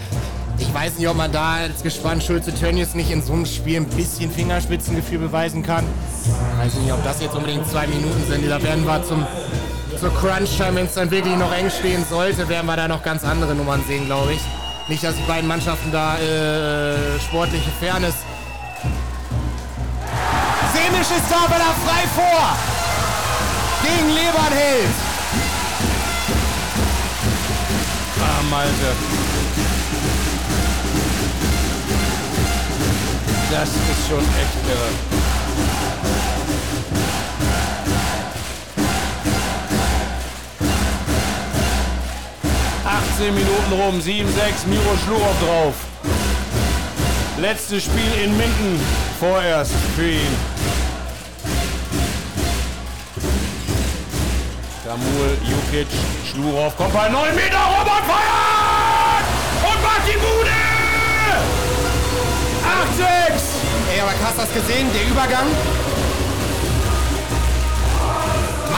Ich 0.59 0.73
weiß 0.73 0.99
nicht, 0.99 1.09
ob 1.09 1.17
man 1.17 1.33
da 1.33 1.55
als 1.55 1.83
gespannt 1.83 2.23
Schulze 2.23 2.55
Tönnies 2.55 2.95
nicht 2.95 3.11
in 3.11 3.21
so 3.21 3.33
einem 3.33 3.47
Spiel 3.47 3.79
ein 3.79 3.87
bisschen 3.87 4.31
Fingerspitzengefühl 4.31 5.19
beweisen 5.19 5.65
kann. 5.65 5.85
Ich 6.23 6.67
weiß 6.67 6.75
nicht, 6.75 6.93
ob 6.93 7.03
das 7.03 7.21
jetzt 7.21 7.35
unbedingt 7.35 7.69
zwei 7.69 7.89
Minuten 7.89 8.25
sind. 8.29 8.49
Da 8.49 8.63
werden 8.63 8.87
wir 8.87 9.03
zum, 9.03 9.27
zur 9.99 10.15
Crunch-Time, 10.15 10.77
wenn 10.77 10.87
es 10.87 10.95
dann 10.95 11.11
wirklich 11.11 11.37
noch 11.37 11.53
eng 11.53 11.71
stehen 11.71 12.05
sollte, 12.09 12.49
werden 12.49 12.67
wir 12.67 12.77
da 12.77 12.89
noch 12.89 13.03
ganz 13.03 13.25
andere 13.25 13.55
Nummern 13.55 13.83
sehen, 13.87 14.07
glaube 14.07 14.35
ich. 14.35 14.41
Nicht, 14.89 15.03
dass 15.03 15.15
die 15.17 15.23
beiden 15.23 15.49
Mannschaften 15.49 15.91
da 15.91 16.19
äh, 16.19 17.19
sportliche 17.21 17.71
Fairness. 17.81 18.15
Semisch 20.75 21.11
ist 21.11 21.31
da, 21.31 21.51
weil 21.51 21.61
er 21.61 21.75
frei 21.87 22.07
vor. 22.15 22.57
Gegen 23.83 24.09
Lebernheld. 24.09 24.95
Ah, 28.21 28.43
Malte. 28.51 28.71
Das 33.51 33.69
ist 33.69 34.09
schon 34.09 34.19
echt 34.19 34.69
irre. 34.69 35.24
Achtzehn 43.15 43.33
Minuten 43.33 43.73
rum, 43.81 44.01
7-6, 44.01 44.67
Miro 44.67 44.99
Schlurow 45.05 45.37
drauf. 45.41 45.75
Letztes 47.39 47.85
Spiel 47.85 48.25
in 48.25 48.37
Minden 48.37 48.81
vorerst 49.21 49.71
für 49.95 50.11
ihn. 50.11 50.37
Damul, 54.85 55.39
Jukic, 55.45 55.87
Schlurow 56.29 56.77
kommt 56.77 56.93
bei 56.93 57.09
9 57.09 57.37
Meter, 57.37 57.61
Robert 57.79 58.05
feiert! 58.05 59.27
Und 59.63 59.83
macht 59.85 60.09
die 60.09 60.19
Bude! 60.19 60.51
8-6! 62.99 63.95
Ey, 63.95 64.01
aber 64.01 64.11
hast 64.25 64.39
du 64.39 64.41
das 64.41 64.53
gesehen? 64.53 64.91
Der 64.93 65.07
Übergang? 65.07 65.47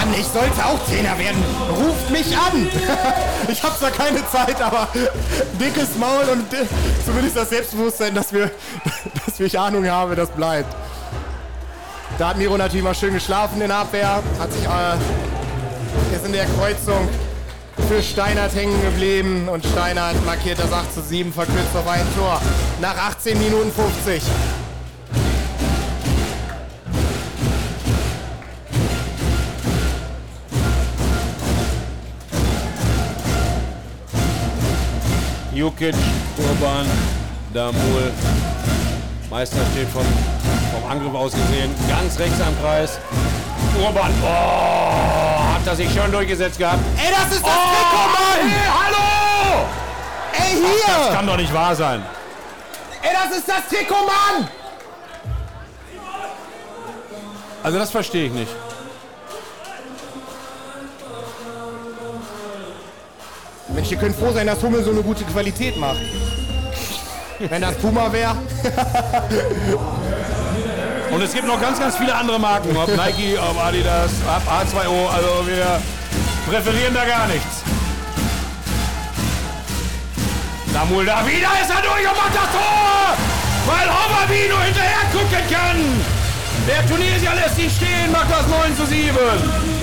Mann, 0.06 0.18
ich 0.18 0.26
sollte 0.26 0.64
auch 0.64 0.78
Trainer 0.86 1.18
werden. 1.18 1.42
Ruft 1.70 2.10
mich 2.10 2.36
an! 2.36 2.68
ich 3.48 3.62
habe 3.62 3.76
zwar 3.76 3.90
keine 3.90 4.26
Zeit, 4.28 4.60
aber 4.60 4.88
dickes 5.60 5.96
Maul 5.98 6.24
und 6.32 6.44
zumindest 7.04 7.36
das 7.36 7.50
Selbstbewusstsein, 7.50 8.14
dass, 8.14 8.32
wir, 8.32 8.50
dass 9.26 9.40
ich 9.40 9.58
Ahnung 9.58 9.88
habe, 9.88 10.14
das 10.14 10.30
bleibt. 10.30 10.74
Da 12.18 12.28
hat 12.28 12.38
Miro 12.38 12.56
natürlich 12.56 12.84
mal 12.84 12.94
schön 12.94 13.14
geschlafen 13.14 13.60
in 13.60 13.70
Abwehr. 13.70 14.22
Hat 14.38 14.52
sich 14.52 14.64
äh, 14.64 16.14
ist 16.14 16.24
in 16.24 16.32
der 16.32 16.46
Kreuzung 16.46 17.08
für 17.88 18.02
Steinert 18.02 18.54
hängen 18.54 18.80
geblieben 18.82 19.48
und 19.48 19.64
Steinert 19.64 20.24
markiert 20.24 20.58
das 20.58 20.72
8 20.72 20.94
zu 20.94 21.02
7, 21.02 21.32
verkürzt 21.32 21.76
auf 21.76 21.86
ein 21.86 22.06
Tor. 22.16 22.40
Nach 22.80 22.96
18 22.96 23.38
Minuten 23.38 23.70
50. 23.70 24.22
Jukic, 35.56 35.94
Urban, 36.36 36.86
Damul. 37.54 38.12
Meister 39.30 39.56
steht 39.72 39.88
vom, 39.88 40.04
vom 40.72 40.90
Angriff 40.90 41.14
aus 41.14 41.32
gesehen. 41.32 41.74
Ganz 41.88 42.18
rechts 42.18 42.38
am 42.42 42.54
Kreis. 42.60 42.98
Urban. 43.82 44.12
Oh, 44.22 45.54
hat 45.54 45.66
er 45.66 45.74
sich 45.76 45.88
schon 45.94 46.12
durchgesetzt 46.12 46.58
gehabt. 46.58 46.78
Ey, 46.98 47.10
das 47.10 47.34
ist 47.36 47.42
das 47.46 47.52
Oh, 47.54 47.70
Trikot, 47.72 48.08
Mann! 48.12 48.50
hey, 48.50 48.70
hallo! 48.70 49.66
Ey, 50.34 50.62
Das 50.86 51.06
hier! 51.06 51.14
kann 51.14 51.26
doch 51.26 51.36
nicht 51.38 51.52
wahr 51.54 51.74
sein. 51.74 52.02
Ey, 53.02 53.10
das 53.14 53.38
ist 53.38 53.48
das 53.48 53.66
Trikot, 53.70 53.94
Mann! 54.06 54.48
Also 57.62 57.78
das 57.78 57.90
verstehe 57.90 58.26
ich 58.26 58.32
nicht. 58.32 58.50
Mensch, 63.76 63.92
ihr 63.92 63.98
könnt 63.98 64.16
froh 64.16 64.32
sein, 64.32 64.46
dass 64.46 64.62
Hummel 64.62 64.82
so 64.82 64.90
eine 64.90 65.02
gute 65.02 65.22
Qualität 65.24 65.76
macht. 65.76 66.00
Wenn 67.38 67.60
das 67.60 67.74
Puma 67.74 68.10
wäre. 68.10 68.34
Und 71.10 71.20
es 71.20 71.34
gibt 71.34 71.46
noch 71.46 71.60
ganz, 71.60 71.78
ganz 71.78 71.94
viele 71.98 72.14
andere 72.14 72.40
Marken. 72.40 72.74
Ob 72.74 72.88
Nike, 72.88 73.38
ob 73.38 73.62
Adidas, 73.62 74.12
ob 74.26 74.42
H2O. 74.50 75.10
Also 75.14 75.46
wir 75.46 75.82
präferieren 76.50 76.94
da 76.94 77.04
gar 77.04 77.26
nichts. 77.28 77.62
Damul 80.72 81.04
da 81.04 81.26
wieder 81.26 81.52
ist 81.60 81.70
er 81.70 81.82
durch 81.82 82.08
und 82.08 82.16
macht 82.16 82.34
das 82.34 82.50
Tor! 82.52 83.14
Weil 83.66 83.88
Oberbino 83.88 84.58
hinterher 84.62 85.04
gucken 85.12 85.44
kann. 85.50 86.02
Der 86.66 86.86
Tunesier 86.88 87.34
lässt 87.34 87.58
ihn 87.58 87.70
stehen, 87.70 88.10
macht 88.10 88.30
das 88.30 88.46
9 88.46 88.74
zu 88.74 88.86
7. 88.86 89.75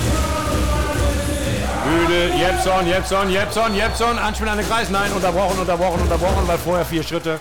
Müde, 1.84 2.34
Jepson, 2.34 2.86
Jepson, 2.86 3.30
Jepson, 3.30 3.74
Jepson. 3.74 4.18
Anspiel 4.18 4.48
an 4.48 4.58
den 4.58 4.68
Kreis. 4.68 4.88
Nein, 4.90 5.12
unterbrochen, 5.12 5.58
unterbrochen, 5.58 6.00
unterbrochen, 6.00 6.46
weil 6.46 6.58
vorher 6.58 6.84
vier 6.84 7.02
Schritte. 7.02 7.38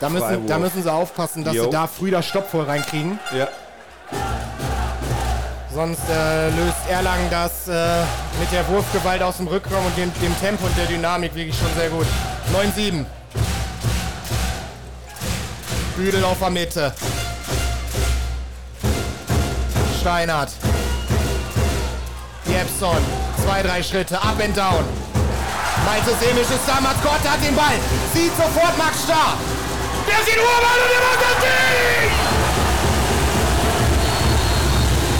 Da 0.00 0.08
müssen, 0.08 0.46
da 0.46 0.58
müssen 0.58 0.82
sie 0.82 0.92
aufpassen, 0.92 1.44
dass 1.44 1.54
Jo. 1.54 1.64
sie 1.64 1.70
da 1.70 1.86
früh 1.86 2.10
das 2.10 2.26
Stopp 2.26 2.50
voll 2.50 2.64
reinkriegen. 2.64 3.18
Ja. 3.36 3.48
Sonst 5.72 6.02
äh, 6.10 6.48
löst 6.48 6.76
Erlangen 6.90 7.30
das 7.30 7.68
äh, 7.68 8.02
mit 8.38 8.52
der 8.52 8.68
Wurfgewalt 8.68 9.22
aus 9.22 9.38
dem 9.38 9.46
Rückraum 9.46 9.86
und 9.86 9.96
dem, 9.96 10.12
dem 10.20 10.38
Tempo 10.40 10.66
und 10.66 10.76
der 10.76 10.86
Dynamik 10.86 11.34
wirklich 11.34 11.56
schon 11.56 11.72
sehr 11.76 11.88
gut. 11.88 12.06
9-7. 12.52 13.06
Büdel 15.96 16.24
auf 16.24 16.38
der 16.40 16.50
Mitte. 16.50 16.92
Steinert. 20.00 20.50
Jepson. 22.46 22.98
Zwei, 23.44 23.62
drei 23.62 23.82
Schritte. 23.82 24.16
Up 24.16 24.40
and 24.42 24.56
down. 24.56 24.84
Malte 25.84 26.14
Semisch 26.20 26.50
ist 26.50 26.66
da. 26.66 26.80
Maskotte 26.80 27.30
hat 27.30 27.42
den 27.42 27.54
Ball. 27.56 27.78
Sieht 28.14 28.36
sofort 28.36 28.76
Max 28.78 29.02
Starr. 29.04 29.36
Der 30.06 30.18
sieht 30.24 30.38
Urban 30.38 30.78
und 30.82 30.90
der 30.90 31.02
macht 31.06 31.22
das 31.22 31.38
Ding! 31.46 32.10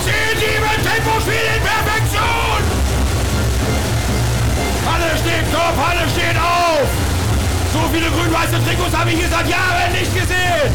10-7 0.02 0.74
Tempospiel 0.82 1.46
in 1.54 1.62
Perfektion! 1.62 2.60
Halle 4.90 5.10
steht 5.22 5.46
Kopf, 5.54 5.76
Halle 5.78 6.04
steht 6.10 6.34
auf! 6.34 6.88
So 7.72 7.78
viele 7.94 8.10
grün-weiße 8.10 8.58
Trikots 8.66 8.96
habe 8.96 9.10
ich 9.12 9.18
hier 9.18 9.30
seit 9.30 9.48
Jahren 9.48 9.92
nicht 9.92 10.12
gesehen! 10.12 10.70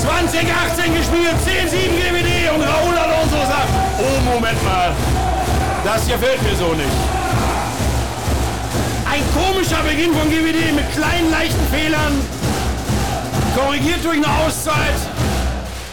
2018 0.00 0.94
gespielt, 0.96 1.36
10-7 1.44 1.92
GWD 1.92 2.48
und 2.56 2.62
Raúl 2.64 2.96
Alonso 2.96 3.44
sagt, 3.44 3.68
oh 4.00 4.20
Moment 4.24 4.64
mal, 4.64 4.96
das 5.88 6.06
gefällt 6.06 6.42
mir 6.42 6.54
so 6.54 6.74
nicht. 6.74 6.98
Ein 9.10 9.22
komischer 9.32 9.82
Beginn 9.82 10.12
von 10.12 10.28
GWD 10.28 10.74
mit 10.74 10.92
kleinen, 10.92 11.30
leichten 11.30 11.66
Fehlern. 11.72 12.12
Korrigiert 13.56 14.04
durch 14.04 14.18
eine 14.18 14.28
Auszeit. 14.44 15.00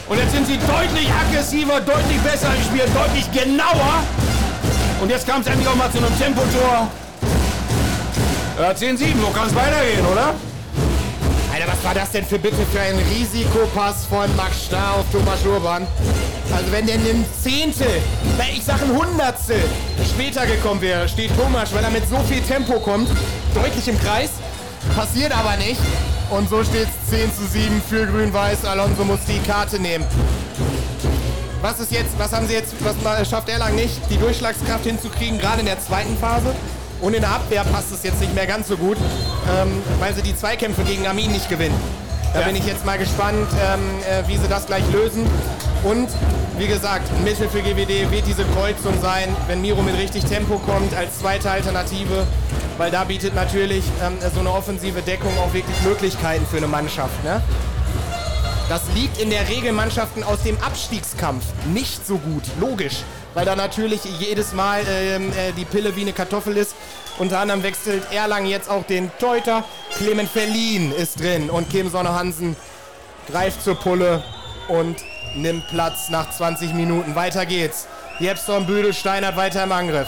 Und 0.09 0.17
jetzt 0.17 0.33
sind 0.33 0.47
sie 0.47 0.57
deutlich 0.57 1.09
aggressiver, 1.09 1.79
deutlich 1.79 2.19
besser 2.19 2.49
im 2.53 2.61
Spiel, 2.63 2.83
deutlich 2.93 3.31
genauer. 3.31 4.03
Und 5.01 5.09
jetzt 5.09 5.25
kam 5.25 5.39
es 5.39 5.47
endlich 5.47 5.67
auch 5.67 5.75
mal 5.75 5.89
zu 5.89 5.99
einem 5.99 6.19
Tempotor. 6.19 6.91
Ja, 8.59 8.71
10-7, 8.71 8.97
so 9.21 9.27
kann 9.29 9.47
es 9.47 9.55
weitergehen, 9.55 10.05
oder? 10.11 10.33
Alter, 11.53 11.71
was 11.71 11.83
war 11.85 11.93
das 11.93 12.11
denn 12.11 12.25
für 12.25 12.37
bitte 12.37 12.65
für 12.71 12.81
ein 12.81 12.99
Risikopass 13.13 14.05
von 14.09 14.35
Max 14.35 14.65
Starr 14.65 14.95
auf 14.99 15.05
Thomas 15.11 15.39
Urban? 15.45 15.87
Also 16.53 16.71
wenn 16.71 16.85
der 16.85 16.95
ein 16.95 17.25
Zehntel, 17.41 17.87
ich 18.53 18.63
sag 18.63 18.81
ein 18.81 18.95
Hundertstel 18.95 19.61
später 20.09 20.45
gekommen 20.45 20.81
wäre, 20.81 21.07
steht 21.07 21.31
Thomas, 21.37 21.73
weil 21.73 21.83
er 21.83 21.89
mit 21.89 22.07
so 22.07 22.17
viel 22.19 22.41
Tempo 22.41 22.79
kommt, 22.79 23.09
deutlich 23.53 23.87
im 23.87 23.99
Kreis. 23.99 24.29
Passiert 24.95 25.35
aber 25.35 25.57
nicht. 25.57 25.79
Und 26.29 26.49
so 26.49 26.63
steht 26.63 26.87
es 26.87 27.09
10 27.09 27.33
zu 27.35 27.45
7 27.47 27.81
für 27.87 28.05
Grün-Weiß. 28.07 28.65
Alonso 28.65 29.03
muss 29.03 29.19
die 29.27 29.39
Karte 29.39 29.79
nehmen. 29.79 30.05
Was 31.61 31.79
ist 31.79 31.91
jetzt, 31.91 32.17
was 32.17 32.31
haben 32.31 32.47
sie 32.47 32.53
jetzt, 32.53 32.73
was 32.81 33.29
schafft 33.29 33.49
Erlangen 33.49 33.75
nicht, 33.75 33.99
die 34.09 34.17
Durchschlagskraft 34.17 34.83
hinzukriegen, 34.83 35.39
gerade 35.39 35.61
in 35.61 35.65
der 35.65 35.79
zweiten 35.79 36.17
Phase? 36.17 36.53
Und 37.01 37.13
in 37.13 37.21
der 37.21 37.31
Abwehr 37.31 37.63
passt 37.63 37.91
es 37.91 38.03
jetzt 38.03 38.21
nicht 38.21 38.33
mehr 38.33 38.47
ganz 38.47 38.67
so 38.67 38.77
gut, 38.77 38.97
ähm, 38.97 39.81
weil 39.99 40.13
sie 40.13 40.21
die 40.21 40.35
Zweikämpfe 40.35 40.83
gegen 40.83 41.05
Armin 41.05 41.31
nicht 41.31 41.49
gewinnen. 41.49 41.75
Da 42.36 42.41
Ja. 42.41 42.47
bin 42.47 42.57
ich 42.57 42.65
jetzt 42.65 42.86
mal 42.86 42.97
gespannt, 42.97 43.47
ähm, 43.65 43.79
äh, 44.03 44.27
wie 44.27 44.36
sie 44.38 44.49
das 44.49 44.65
gleich 44.65 44.83
lösen. 44.91 45.25
Und 45.83 46.09
wie 46.57 46.67
gesagt, 46.67 47.09
ein 47.15 47.23
Mittel 47.23 47.47
für 47.47 47.61
GWD 47.61 48.11
wird 48.11 48.27
diese 48.27 48.43
Kreuzung 48.43 48.93
sein, 49.01 49.33
wenn 49.47 49.61
Miro 49.61 49.81
mit 49.81 49.97
richtig 49.97 50.25
Tempo 50.25 50.57
kommt, 50.57 50.93
als 50.93 51.19
zweite 51.19 51.49
Alternative. 51.49 52.27
Weil 52.77 52.91
da 52.91 53.05
bietet 53.05 53.36
natürlich 53.36 53.86
ähm, 54.05 54.17
so 54.33 54.41
eine 54.41 54.51
offensive 54.51 55.01
Deckung 55.01 55.31
auch 55.39 55.53
wirklich 55.53 55.81
Möglichkeiten 55.83 56.45
für 56.45 56.57
eine 56.57 56.67
Mannschaft. 56.67 57.23
Ne? 57.23 57.41
Das 58.67 58.81
liegt 58.95 59.21
in 59.21 59.29
der 59.29 59.47
Regel 59.47 59.71
Mannschaften 59.71 60.21
aus 60.23 60.43
dem 60.43 60.57
Abstiegskampf 60.61 61.45
nicht 61.73 62.05
so 62.05 62.17
gut, 62.17 62.43
logisch. 62.59 63.03
Weil 63.36 63.45
da 63.45 63.55
natürlich 63.55 64.03
jedes 64.17 64.53
Mal 64.53 64.81
ähm, 64.89 65.31
äh, 65.33 65.51
die 65.51 65.65
Pille 65.65 65.95
wie 65.95 66.01
eine 66.01 66.13
Kartoffel 66.13 66.55
ist. 66.57 66.73
Unter 67.17 67.39
anderem 67.39 67.63
wechselt 67.63 68.11
Erlangen 68.11 68.47
jetzt 68.47 68.69
auch 68.69 68.86
den 68.86 69.11
Teuter. 69.19 69.65
Clement 69.97 70.29
Verlin 70.29 70.93
ist 70.93 71.19
drin 71.19 71.49
und 71.49 71.69
Kim 71.69 71.89
Sonne 71.89 72.13
Hansen 72.13 72.55
greift 73.29 73.61
zur 73.61 73.75
Pulle 73.75 74.23
und 74.69 74.95
nimmt 75.36 75.67
Platz 75.67 76.09
nach 76.09 76.31
20 76.31 76.73
Minuten. 76.73 77.13
Weiter 77.15 77.45
geht's. 77.45 77.88
Jepson 78.19 78.65
Büdel 78.65 78.93
Steinert 78.93 79.36
weiter 79.36 79.63
im 79.63 79.71
Angriff. 79.73 80.07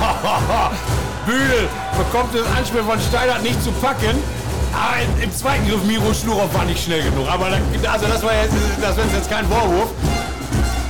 Bühl 1.26 1.68
bekommt 1.98 2.34
das 2.34 2.46
Anspiel 2.56 2.82
von 2.82 2.98
Steinert 2.98 3.42
nicht 3.42 3.62
zu 3.62 3.70
packen. 3.72 4.39
Aber 4.72 5.02
im- 5.02 5.22
im 5.24 5.34
zweiten 5.36 5.68
Griff 5.68 5.82
Miro 5.84 6.12
Schlurow 6.14 6.52
war 6.54 6.64
nicht 6.64 6.82
schnell 6.84 7.02
genug. 7.02 7.28
Aber 7.28 7.48
da, 7.50 7.92
also 7.92 8.06
das 8.06 8.22
war 8.22 8.32
jetzt, 8.34 8.54
das 8.80 8.96
ist 8.96 9.14
jetzt 9.14 9.30
kein 9.30 9.46
Vorwurf. 9.48 9.90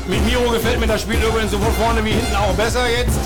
Mit 0.07 0.25
Miro 0.27 0.51
gefällt 0.51 0.81
mir 0.81 0.87
das 0.87 1.03
Spiel 1.03 1.17
übrigens 1.23 1.51
sowohl 1.53 1.73
vorne 1.79 2.05
wie 2.05 2.11
hinten 2.11 2.35
auch 2.37 2.53
besser 2.55 2.89
jetzt. 2.89 3.19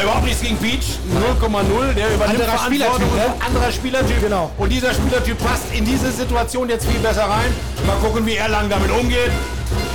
Überhaupt 0.00 0.24
nichts 0.24 0.42
gegen 0.42 0.56
Peach, 0.58 0.98
0,0, 1.40 1.92
der 1.94 2.14
übernimmt 2.14 2.40
Anderer 2.40 2.58
Verantwortung. 2.58 2.66
Spielertyp, 2.66 3.14
ne? 3.16 3.26
und 3.34 3.46
Anderer 3.46 3.72
Spielertyp. 3.72 4.20
Genau. 4.20 4.50
Und 4.56 4.68
dieser 4.70 4.94
Spielertyp 4.94 5.38
passt 5.44 5.64
in 5.72 5.84
diese 5.84 6.12
Situation 6.12 6.68
jetzt 6.68 6.86
viel 6.86 7.00
besser 7.00 7.24
rein. 7.24 7.52
Mal 7.84 7.96
gucken, 7.96 8.24
wie 8.24 8.36
Erlangen 8.36 8.70
damit 8.70 8.92
umgeht. 8.92 9.32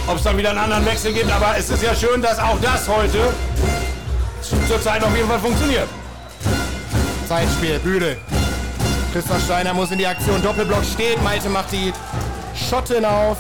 Ob 0.07 0.17
es 0.17 0.23
dann 0.23 0.37
wieder 0.37 0.49
einen 0.49 0.59
anderen 0.59 0.85
Wechsel 0.85 1.13
gibt. 1.13 1.31
Aber 1.31 1.55
es 1.57 1.69
ist 1.69 1.81
ja 1.83 1.95
schön, 1.95 2.21
dass 2.21 2.37
auch 2.37 2.57
das 2.61 2.85
heute 2.89 3.33
zurzeit 4.67 5.01
auf 5.03 5.15
jeden 5.15 5.29
Fall 5.29 5.39
funktioniert. 5.39 5.87
Zeitspiel, 7.29 7.79
Büdel. 7.79 8.17
Christoph 9.14 9.43
Steiner 9.43 9.76
muss 9.76 9.91
in 9.91 9.99
die 9.99 10.07
Aktion. 10.07 10.41
Doppelblock 10.41 10.84
steht. 10.84 11.22
Malte 11.24 11.47
macht 11.47 11.72
die 11.72 11.93
Schotten 12.55 13.05
auf. 13.05 13.38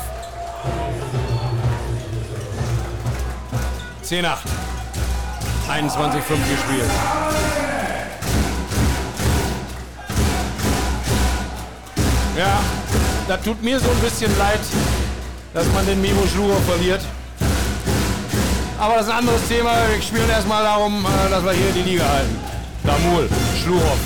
10 4.03 4.23
8. 4.23 4.43
21 5.67 6.21
5 6.21 6.39
gespielt. 6.39 6.91
Ja, 12.37 12.59
da 13.27 13.37
tut 13.37 13.63
mir 13.63 13.79
so 13.79 13.89
ein 13.89 13.99
bisschen 13.99 14.37
leid, 14.37 14.59
dass 15.55 15.65
man 15.73 15.87
den 15.87 15.99
Mimo 15.99 16.21
Schluro 16.27 16.55
verliert. 16.67 17.01
Aber 18.79 18.97
das 18.97 19.05
ist 19.05 19.11
ein 19.11 19.17
anderes 19.17 19.47
Thema. 19.47 19.71
Wir 19.91 19.99
spielen 20.03 20.29
erstmal 20.29 20.63
darum, 20.63 21.03
äh, 21.03 21.29
dass 21.31 21.43
wir 21.43 21.53
hier 21.53 21.71
die 21.71 21.89
Liga 21.89 22.03
halten. 22.05 22.37
Damul, 22.83 23.27
Schlurov. 23.63 23.97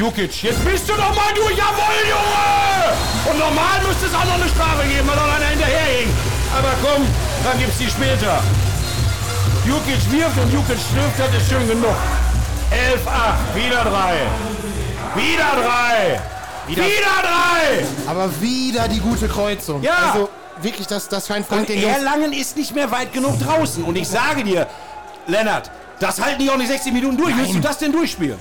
Jukic, 0.00 0.42
jetzt 0.42 0.64
bist 0.64 0.88
du 0.88 0.94
doch 0.94 1.14
mal 1.14 1.30
durch. 1.34 1.58
Jawohl, 1.58 2.00
Junge! 2.08 3.30
Und 3.30 3.38
normal 3.38 3.82
müsste 3.86 4.06
es 4.06 4.14
auch 4.14 4.24
noch 4.24 4.40
eine 4.40 4.48
Strafe 4.48 4.88
geben, 4.88 5.06
weil 5.06 5.14
noch 5.14 5.36
einer 5.36 5.44
hinterherhing. 5.44 6.08
Aber 6.56 6.70
komm, 6.80 7.06
dann 7.44 7.58
gibt's 7.58 7.76
die 7.76 7.90
später. 7.90 8.42
Jukic 9.66 10.10
wirft 10.10 10.38
und 10.38 10.50
Jukic 10.54 10.78
trifft, 10.78 11.18
das 11.18 11.42
ist 11.42 11.50
schön 11.50 11.68
genug. 11.68 11.94
11-8, 12.72 13.54
wieder 13.54 13.84
drei. 13.84 14.14
Wieder 15.16 15.50
drei. 15.62 16.20
Wieder, 16.66 16.82
drei. 16.82 17.84
Aber 18.06 18.40
wieder 18.40 18.88
die 18.88 19.00
gute 19.00 19.28
Kreuzung. 19.28 19.82
Ja. 19.82 20.12
Also 20.14 20.30
wirklich, 20.62 20.86
das, 20.86 21.08
das 21.08 21.26
scheint 21.26 21.46
Frank 21.46 21.60
Und 21.60 21.68
den. 21.68 21.86
Erlangen 21.86 22.32
ist 22.32 22.56
nicht 22.56 22.74
mehr 22.74 22.90
weit 22.90 23.12
genug 23.12 23.38
draußen. 23.38 23.84
Und 23.84 23.96
ich 23.96 24.08
sage 24.08 24.44
dir, 24.44 24.66
Lennart, 25.26 25.70
das 25.98 26.18
halten 26.22 26.40
die 26.40 26.48
auch 26.48 26.56
nicht 26.56 26.68
60 26.68 26.90
Minuten 26.90 27.18
durch. 27.18 27.36
Willst 27.36 27.52
du 27.52 27.60
das 27.60 27.76
denn 27.76 27.92
durchspielen? 27.92 28.38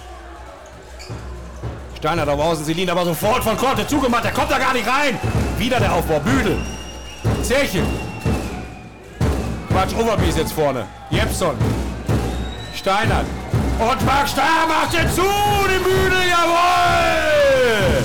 Steiner 1.99 2.25
da 2.25 2.31
außen, 2.33 2.63
Selin 2.63 2.89
aber 2.89 3.03
sofort 3.03 3.43
von 3.43 3.57
Korte 3.57 3.85
zugemacht. 3.85 4.23
Der 4.23 4.31
kommt 4.31 4.49
da 4.49 4.57
gar 4.57 4.71
nicht 4.73 4.87
rein. 4.87 5.19
Wieder 5.57 5.81
der 5.81 5.91
Aufbau. 5.91 6.21
Büdel. 6.21 6.57
Zerchen. 7.43 7.85
Quatsch, 9.69 9.93
Overby 9.99 10.29
ist 10.29 10.37
jetzt 10.37 10.53
vorne. 10.53 10.85
Jepson. 11.09 11.55
Steinert. 12.73 13.25
Und 13.79 14.05
Marc 14.05 14.29
Steiner 14.29 14.65
macht 14.65 14.93
jetzt 14.93 15.13
zu. 15.13 15.23
Den 15.23 15.83
Büdel, 15.83 16.23
jawohl. 16.29 18.03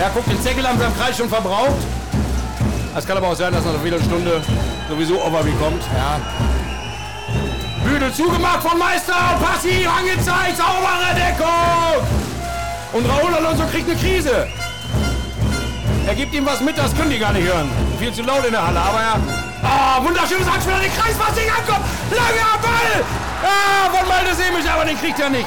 Er 0.00 0.10
guckt 0.10 0.30
den 0.30 0.42
Zeckel 0.42 0.64
am 0.64 0.78
Kreis 0.98 1.18
schon 1.18 1.28
verbraucht. 1.28 1.76
Es 2.96 3.06
kann 3.06 3.18
aber 3.18 3.28
auch 3.28 3.36
sein, 3.36 3.52
dass 3.52 3.64
nach 3.64 3.72
einer 3.72 3.80
Viertelstunde 3.80 4.40
sowieso 4.88 5.22
Overby 5.22 5.52
kommt. 5.60 5.82
Ja, 5.94 6.20
Büdel 7.84 8.10
zugemacht 8.14 8.62
von 8.62 8.78
Meister 8.78 9.12
passiv 9.42 9.86
angezeigt. 9.88 10.56
Saubere 10.56 11.14
Deckung. 11.14 12.33
Und 12.94 13.04
Raúl 13.06 13.34
Alonso 13.34 13.64
kriegt 13.66 13.90
eine 13.90 13.98
Krise. 13.98 14.46
Er 16.06 16.14
gibt 16.14 16.32
ihm 16.32 16.46
was 16.46 16.60
mit, 16.60 16.78
das 16.78 16.94
können 16.94 17.10
die 17.10 17.18
gar 17.18 17.32
nicht 17.32 17.44
hören. 17.44 17.68
Viel 17.98 18.12
zu 18.12 18.22
laut 18.22 18.44
in 18.44 18.52
der 18.52 18.64
Halle, 18.64 18.80
aber 18.80 19.00
er... 19.00 19.20
Ah, 19.64 20.04
wunderschönes 20.04 20.46
Anspiel 20.46 20.74
an 20.74 20.82
den 20.82 20.94
Kreis, 20.94 21.16
was 21.18 21.34
nicht 21.34 21.50
ankommt. 21.50 21.84
Langer 22.10 22.58
Ball. 22.62 23.04
Ah, 23.42 23.90
von 23.90 24.08
Malte 24.08 24.34
Semisch, 24.36 24.70
aber 24.72 24.84
den 24.84 24.96
kriegt 25.00 25.18
er 25.18 25.28
nicht. 25.28 25.46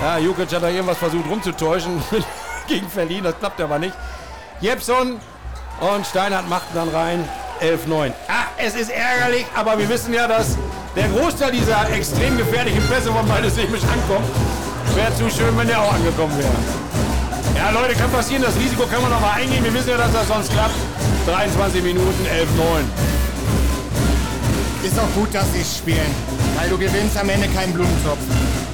Ja, 0.00 0.16
Jukic 0.16 0.50
hat 0.50 0.62
da 0.62 0.68
irgendwas 0.68 0.96
versucht 0.96 1.28
rumzutäuschen 1.28 2.02
gegen 2.66 2.88
Verlin, 2.88 3.24
das 3.24 3.38
klappt 3.38 3.60
aber 3.60 3.78
nicht. 3.78 3.94
Jepson 4.60 5.20
und 5.80 6.06
Steinhardt 6.06 6.48
machten 6.48 6.74
dann 6.74 6.88
rein 6.88 7.28
11-9. 7.60 8.12
Ah, 8.28 8.44
es 8.56 8.74
ist 8.74 8.90
ärgerlich, 8.90 9.44
aber 9.54 9.76
wir 9.78 9.88
wissen 9.88 10.14
ja, 10.14 10.26
dass 10.26 10.56
der 10.96 11.08
Großteil 11.08 11.50
dieser 11.52 11.90
extrem 11.90 12.38
gefährlichen 12.38 12.86
Pässe 12.88 13.12
von 13.12 13.26
Malte 13.28 13.50
Semisch 13.50 13.82
ankommt. 13.82 14.28
Wäre 14.94 15.14
zu 15.14 15.30
schön, 15.30 15.56
wenn 15.56 15.66
der 15.66 15.80
auch 15.80 15.92
angekommen 15.92 16.36
wäre. 16.38 16.50
Ja, 17.56 17.70
Leute, 17.70 17.94
kann 17.94 18.10
passieren, 18.10 18.42
das 18.42 18.56
Risiko 18.56 18.86
kann 18.86 19.02
man 19.02 19.10
noch 19.10 19.20
mal 19.20 19.32
eingehen. 19.32 19.64
Wir 19.64 19.74
wissen 19.74 19.90
ja, 19.90 19.96
dass 19.96 20.12
das 20.12 20.28
sonst 20.28 20.52
klappt. 20.52 20.74
23 21.26 21.82
Minuten, 21.82 22.24
11-9. 22.24 22.46
ist 24.86 24.98
auch 24.98 25.12
gut, 25.14 25.34
dass 25.34 25.52
sie 25.52 25.60
es 25.60 25.78
spielen. 25.78 26.14
Weil 26.56 26.68
du 26.68 26.78
gewinnst 26.78 27.16
am 27.18 27.28
Ende 27.28 27.48
keinen 27.48 27.72
Blumentopf. 27.72 28.18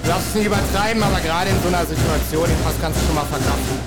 Du 0.03 0.09
darfst 0.09 0.29
es 0.29 0.35
nicht 0.35 0.47
übertreiben, 0.47 1.03
aber 1.03 1.21
gerade 1.21 1.51
in 1.51 1.57
so 1.63 1.69
einer 1.69 1.85
Situation, 1.87 2.47
den 2.47 2.63
Pass 2.63 2.75
kannst 2.81 3.01
du 3.01 3.07
schon 3.07 3.15
mal 3.15 3.25
verkraften. 3.25 3.79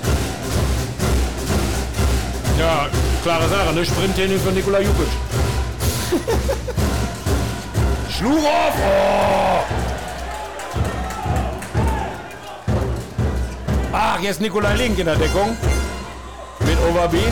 Ja, 2.58 2.88
klare 3.22 3.48
Sache, 3.48 3.72
ne? 3.72 3.84
Sprinttraining 3.84 4.40
von 4.40 4.52
Nikola 4.52 4.80
Jukic. 4.80 5.08
Schlurow! 8.10 8.72
Oh! 8.74 9.87
Ach, 13.92 14.18
jetzt 14.20 14.40
Nikolai 14.40 14.74
Link 14.74 14.98
in 14.98 15.04
der 15.06 15.16
Deckung. 15.16 15.56
Mit 16.60 16.76
Overby. 16.88 17.22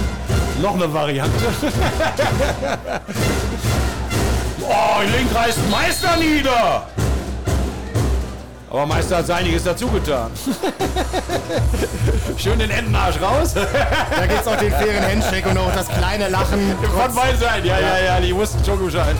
Noch 0.62 0.74
eine 0.74 0.92
Variante. 0.92 1.32
oh, 4.62 5.00
Link 5.02 5.34
reißt 5.34 5.58
Meister 5.70 6.16
nieder. 6.16 6.86
Aber 8.70 8.86
Meister 8.86 9.18
hat 9.18 9.30
einiges 9.30 9.64
dazu 9.64 9.86
getan. 9.88 10.30
Schön 12.38 12.58
den 12.58 12.70
Entenarsch 12.70 13.20
raus. 13.20 13.52
Da 13.54 14.26
gibt 14.26 14.40
es 14.40 14.46
auch 14.46 14.56
den 14.56 14.72
fairen 14.72 15.04
Handshake 15.04 15.46
und 15.48 15.58
auch 15.58 15.74
das 15.74 15.88
kleine 15.88 16.28
Lachen. 16.28 16.74
Von 16.82 17.14
beiden 17.14 17.38
Seiten, 17.38 17.66
ja, 17.66 17.78
ja, 17.78 17.98
ja, 17.98 18.18
die 18.20 18.34
wussten 18.34 18.64
schon 18.64 18.82
Bescheid. 18.84 19.14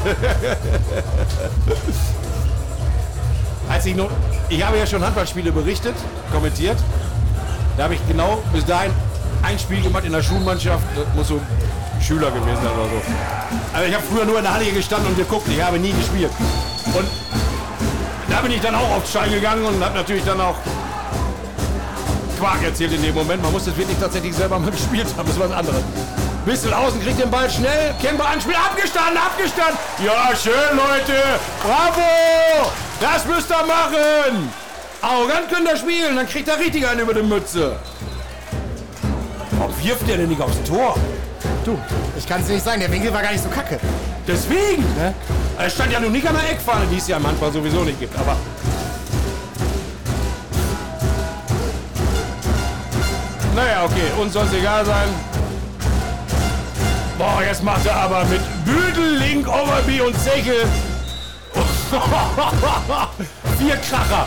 Als 3.68 3.86
ich 3.86 3.94
noch, 3.94 4.10
ich 4.48 4.64
habe 4.64 4.78
ja 4.78 4.86
schon 4.86 5.04
Handballspiele 5.04 5.52
berichtet, 5.52 5.94
kommentiert. 6.32 6.78
Da 7.76 7.84
habe 7.84 7.94
ich 7.94 8.08
genau 8.08 8.42
bis 8.52 8.64
dahin 8.64 8.92
ein 9.42 9.58
Spiel 9.58 9.82
gemacht 9.82 10.04
in 10.04 10.12
der 10.12 10.22
Schulmannschaft. 10.22 10.84
Das 10.94 11.06
muss 11.14 11.28
so 11.28 11.40
Schüler 12.00 12.30
gewesen 12.30 12.56
sein 12.56 12.72
oder 12.72 12.88
so. 12.88 13.02
Also 13.72 13.88
ich 13.88 13.94
habe 13.94 14.04
früher 14.10 14.24
nur 14.24 14.38
in 14.38 14.44
der 14.44 14.54
Halle 14.54 14.64
gestanden 14.66 15.08
und 15.08 15.16
geguckt. 15.16 15.46
Ich 15.48 15.62
habe 15.62 15.78
nie 15.78 15.92
gespielt. 15.92 16.30
Und 16.94 17.06
da 18.30 18.40
bin 18.40 18.52
ich 18.52 18.60
dann 18.60 18.74
auch 18.74 18.90
aufs 18.96 19.10
Stein 19.10 19.30
gegangen 19.30 19.64
und 19.64 19.82
habe 19.84 19.94
natürlich 19.94 20.24
dann 20.24 20.40
auch 20.40 20.56
Quark 22.38 22.62
erzählt 22.64 22.92
in 22.92 23.02
dem 23.02 23.14
Moment. 23.14 23.42
Man 23.42 23.52
muss 23.52 23.64
das 23.64 23.76
wirklich 23.76 23.98
tatsächlich 23.98 24.34
selber 24.34 24.58
mal 24.58 24.70
gespielt 24.78 25.06
haben. 25.16 25.26
Das 25.26 25.36
ist 25.36 25.40
was 25.40 25.52
anderes. 25.52 25.82
Bissel 26.44 26.72
außen, 26.72 27.02
kriegt 27.02 27.20
den 27.20 27.30
Ball 27.30 27.50
schnell. 27.50 27.94
Kemper 28.00 28.26
anspiel, 28.26 28.54
abgestanden, 28.54 29.18
abgestanden. 29.18 29.76
Ja, 30.04 30.34
schön, 30.34 30.76
Leute. 30.76 31.22
Bravo. 31.62 32.70
Das 33.00 33.26
müsst 33.26 33.50
ihr 33.50 33.66
machen. 33.66 34.65
Arrogant 35.06 35.48
könnt 35.48 35.68
ihr 35.68 35.76
spielen, 35.76 36.16
dann 36.16 36.26
kriegt 36.26 36.48
er 36.48 36.58
richtig 36.58 36.84
einen 36.88 36.98
über 36.98 37.14
die 37.14 37.22
Mütze. 37.22 37.76
Warum 39.52 39.72
wirft 39.80 40.08
der 40.08 40.16
denn 40.16 40.28
nicht 40.28 40.40
aufs 40.40 40.60
Tor? 40.64 40.96
Du, 41.64 41.78
ich 42.18 42.26
kann 42.26 42.40
es 42.40 42.48
nicht 42.48 42.64
sagen, 42.64 42.80
der 42.80 42.90
Winkel 42.90 43.14
war 43.14 43.22
gar 43.22 43.30
nicht 43.30 43.44
so 43.44 43.48
kacke. 43.48 43.78
Deswegen, 44.26 44.82
ne? 44.96 45.14
Er 45.58 45.70
stand 45.70 45.92
ja 45.92 46.00
nun 46.00 46.10
nicht 46.10 46.26
an 46.26 46.34
der 46.34 46.50
Eckfahne, 46.50 46.86
die 46.90 46.96
es 46.96 47.06
ja 47.06 47.18
im 47.18 47.26
Handball 47.26 47.52
sowieso 47.52 47.84
nicht 47.84 48.00
gibt, 48.00 48.18
aber. 48.18 48.36
Naja, 53.54 53.84
okay, 53.84 54.10
uns 54.20 54.32
soll 54.32 54.46
es 54.46 54.54
egal 54.54 54.84
sein. 54.84 55.08
Boah, 57.16 57.44
jetzt 57.46 57.62
macht 57.62 57.86
er 57.86 57.94
aber 57.94 58.24
mit 58.24 58.40
Büdel, 58.64 59.18
Link, 59.18 59.46
Overby 59.46 60.00
und 60.00 60.20
Zechel. 60.20 60.66
Vier 63.58 63.76
Kracher 63.76 64.26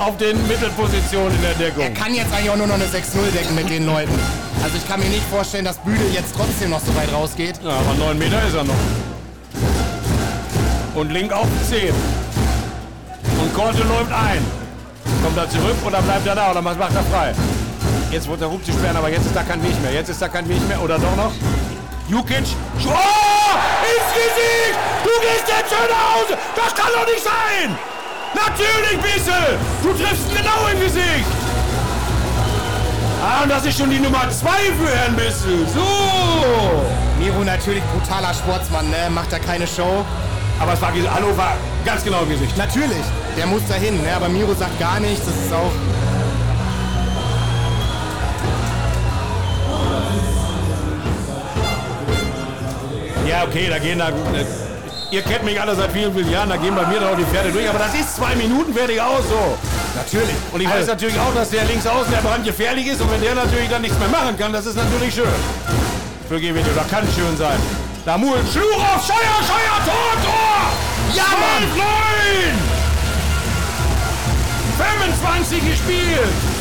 auf 0.00 0.16
den 0.16 0.36
Mittelpositionen 0.48 1.34
in 1.34 1.42
der 1.42 1.54
Deckung. 1.54 1.82
Er 1.82 1.90
kann 1.90 2.14
jetzt 2.14 2.32
eigentlich 2.32 2.50
auch 2.50 2.56
nur 2.56 2.66
noch 2.66 2.74
eine 2.74 2.86
6-0 2.86 3.30
decken 3.32 3.54
mit 3.54 3.68
den 3.68 3.84
Leuten. 3.84 4.18
Also 4.62 4.76
ich 4.76 4.88
kann 4.88 4.98
mir 4.98 5.08
nicht 5.08 5.24
vorstellen, 5.30 5.66
dass 5.66 5.76
Büdel 5.76 6.10
jetzt 6.12 6.34
trotzdem 6.34 6.70
noch 6.70 6.80
so 6.80 6.94
weit 6.96 7.12
rausgeht. 7.12 7.60
Ja, 7.62 7.70
aber 7.70 7.94
9 7.98 8.18
Meter 8.18 8.42
ist 8.46 8.54
er 8.54 8.64
noch. 8.64 8.74
Und 10.94 11.12
Link 11.12 11.32
auf 11.32 11.46
10. 11.68 11.92
Und 13.40 13.54
Korte 13.54 13.82
läuft 13.82 14.12
ein. 14.12 14.44
Kommt 15.22 15.36
er 15.36 15.50
zurück 15.50 15.76
oder 15.86 16.00
bleibt 16.00 16.26
er 16.26 16.34
da 16.34 16.50
oder 16.50 16.62
macht 16.62 16.78
er 16.80 17.04
frei? 17.12 17.34
Jetzt 18.10 18.26
wird 18.26 18.40
der 18.40 18.50
Hub 18.50 18.64
zu 18.64 18.72
sperren, 18.72 18.96
aber 18.96 19.10
jetzt 19.10 19.26
ist 19.26 19.36
da 19.36 19.42
kein 19.42 19.62
Weg 19.62 19.80
mehr. 19.82 19.92
Jetzt 19.92 20.08
ist 20.08 20.22
da 20.22 20.28
kein 20.28 20.48
Weg 20.48 20.66
mehr. 20.66 20.82
Oder 20.82 20.98
doch 20.98 21.14
noch? 21.14 21.32
Jukic. 22.08 22.46
Oh! 22.86 23.52
Ins 23.84 24.10
Gesicht! 24.14 24.78
Du 25.04 25.10
gehst 25.20 25.44
jetzt 25.46 25.68
schön 25.68 25.88
nach 25.90 26.14
Hause! 26.14 26.38
Das 26.56 26.74
kann 26.74 26.90
doch 26.92 27.06
nicht 27.06 27.22
sein! 27.22 27.89
Natürlich, 28.34 29.00
Bissel! 29.02 29.58
Du 29.82 29.92
triffst 29.92 30.30
ihn 30.30 30.36
genau 30.36 30.68
im 30.72 30.80
Gesicht! 30.80 31.26
Ah, 33.22 33.42
und 33.42 33.50
das 33.50 33.66
ist 33.66 33.78
schon 33.78 33.90
die 33.90 33.98
Nummer 33.98 34.30
2 34.30 34.48
für 34.48 34.96
Herrn 34.96 35.16
Bissel. 35.16 35.66
So! 35.74 35.80
Miro 37.18 37.44
natürlich 37.44 37.82
brutaler 37.92 38.32
Sportsmann, 38.32 38.88
ne? 38.88 39.10
Macht 39.10 39.32
da 39.32 39.38
keine 39.38 39.66
Show. 39.66 40.04
Aber 40.58 40.74
es 40.74 40.80
war, 40.82 40.92
Hallo 41.14 41.36
war 41.36 41.56
ganz 41.84 42.04
genau 42.04 42.22
im 42.22 42.30
Gesicht. 42.30 42.56
Natürlich, 42.56 43.04
der 43.36 43.46
muss 43.46 43.66
dahin, 43.66 44.00
ne? 44.02 44.14
aber 44.14 44.28
Miro 44.28 44.54
sagt 44.54 44.78
gar 44.78 45.00
nichts. 45.00 45.24
Das 45.26 45.34
ist 45.34 45.52
auch. 45.52 45.72
Ja, 53.26 53.44
okay, 53.44 53.68
da 53.68 53.78
gehen 53.78 53.98
da. 53.98 54.08
Äh, 54.08 54.69
ihr 55.10 55.22
kennt 55.22 55.44
mich 55.44 55.60
alle 55.60 55.74
seit 55.74 55.92
vielen, 55.92 56.12
vielen 56.14 56.30
Jahren, 56.30 56.48
da 56.48 56.56
gehen 56.56 56.74
bei 56.74 56.86
mir 56.86 57.00
dann 57.00 57.12
auch 57.12 57.16
die 57.16 57.24
Pferde 57.24 57.50
durch. 57.50 57.68
Aber 57.68 57.78
das 57.78 57.94
ist 57.94 58.16
zwei 58.16 58.34
Minuten 58.36 58.72
fertig 58.72 59.00
aus 59.00 59.22
so. 59.28 59.58
Natürlich. 59.96 60.34
Und 60.52 60.60
ich 60.60 60.68
weiß 60.68 60.76
Also, 60.76 60.90
natürlich 60.92 61.18
auch, 61.18 61.34
dass 61.34 61.50
der 61.50 61.64
links 61.64 61.86
außen 61.86 62.10
der 62.12 62.20
Brand 62.20 62.44
gefährlich 62.44 62.86
ist. 62.86 63.00
Und 63.00 63.10
wenn 63.10 63.20
der 63.20 63.34
natürlich 63.34 63.68
dann 63.68 63.82
nichts 63.82 63.98
mehr 63.98 64.08
machen 64.08 64.36
kann, 64.38 64.52
das 64.52 64.66
ist 64.66 64.76
natürlich 64.76 65.14
schön. 65.14 65.26
Für 66.28 66.38
GWD, 66.38 66.64
oder 66.72 66.84
kann 66.90 67.06
schön 67.14 67.36
sein. 67.36 67.58
Da 68.04 68.16
Mul, 68.16 68.38
Schlurow, 68.50 69.04
Scheuer, 69.04 69.40
Scheuer, 69.46 69.78
Tor, 69.84 70.14
Tor! 70.22 70.72
Ja, 71.14 71.24
Mann! 71.24 71.68
12, 71.74 71.84
9! 74.78 75.10
25 75.18 75.70
gespielt! 75.70 76.59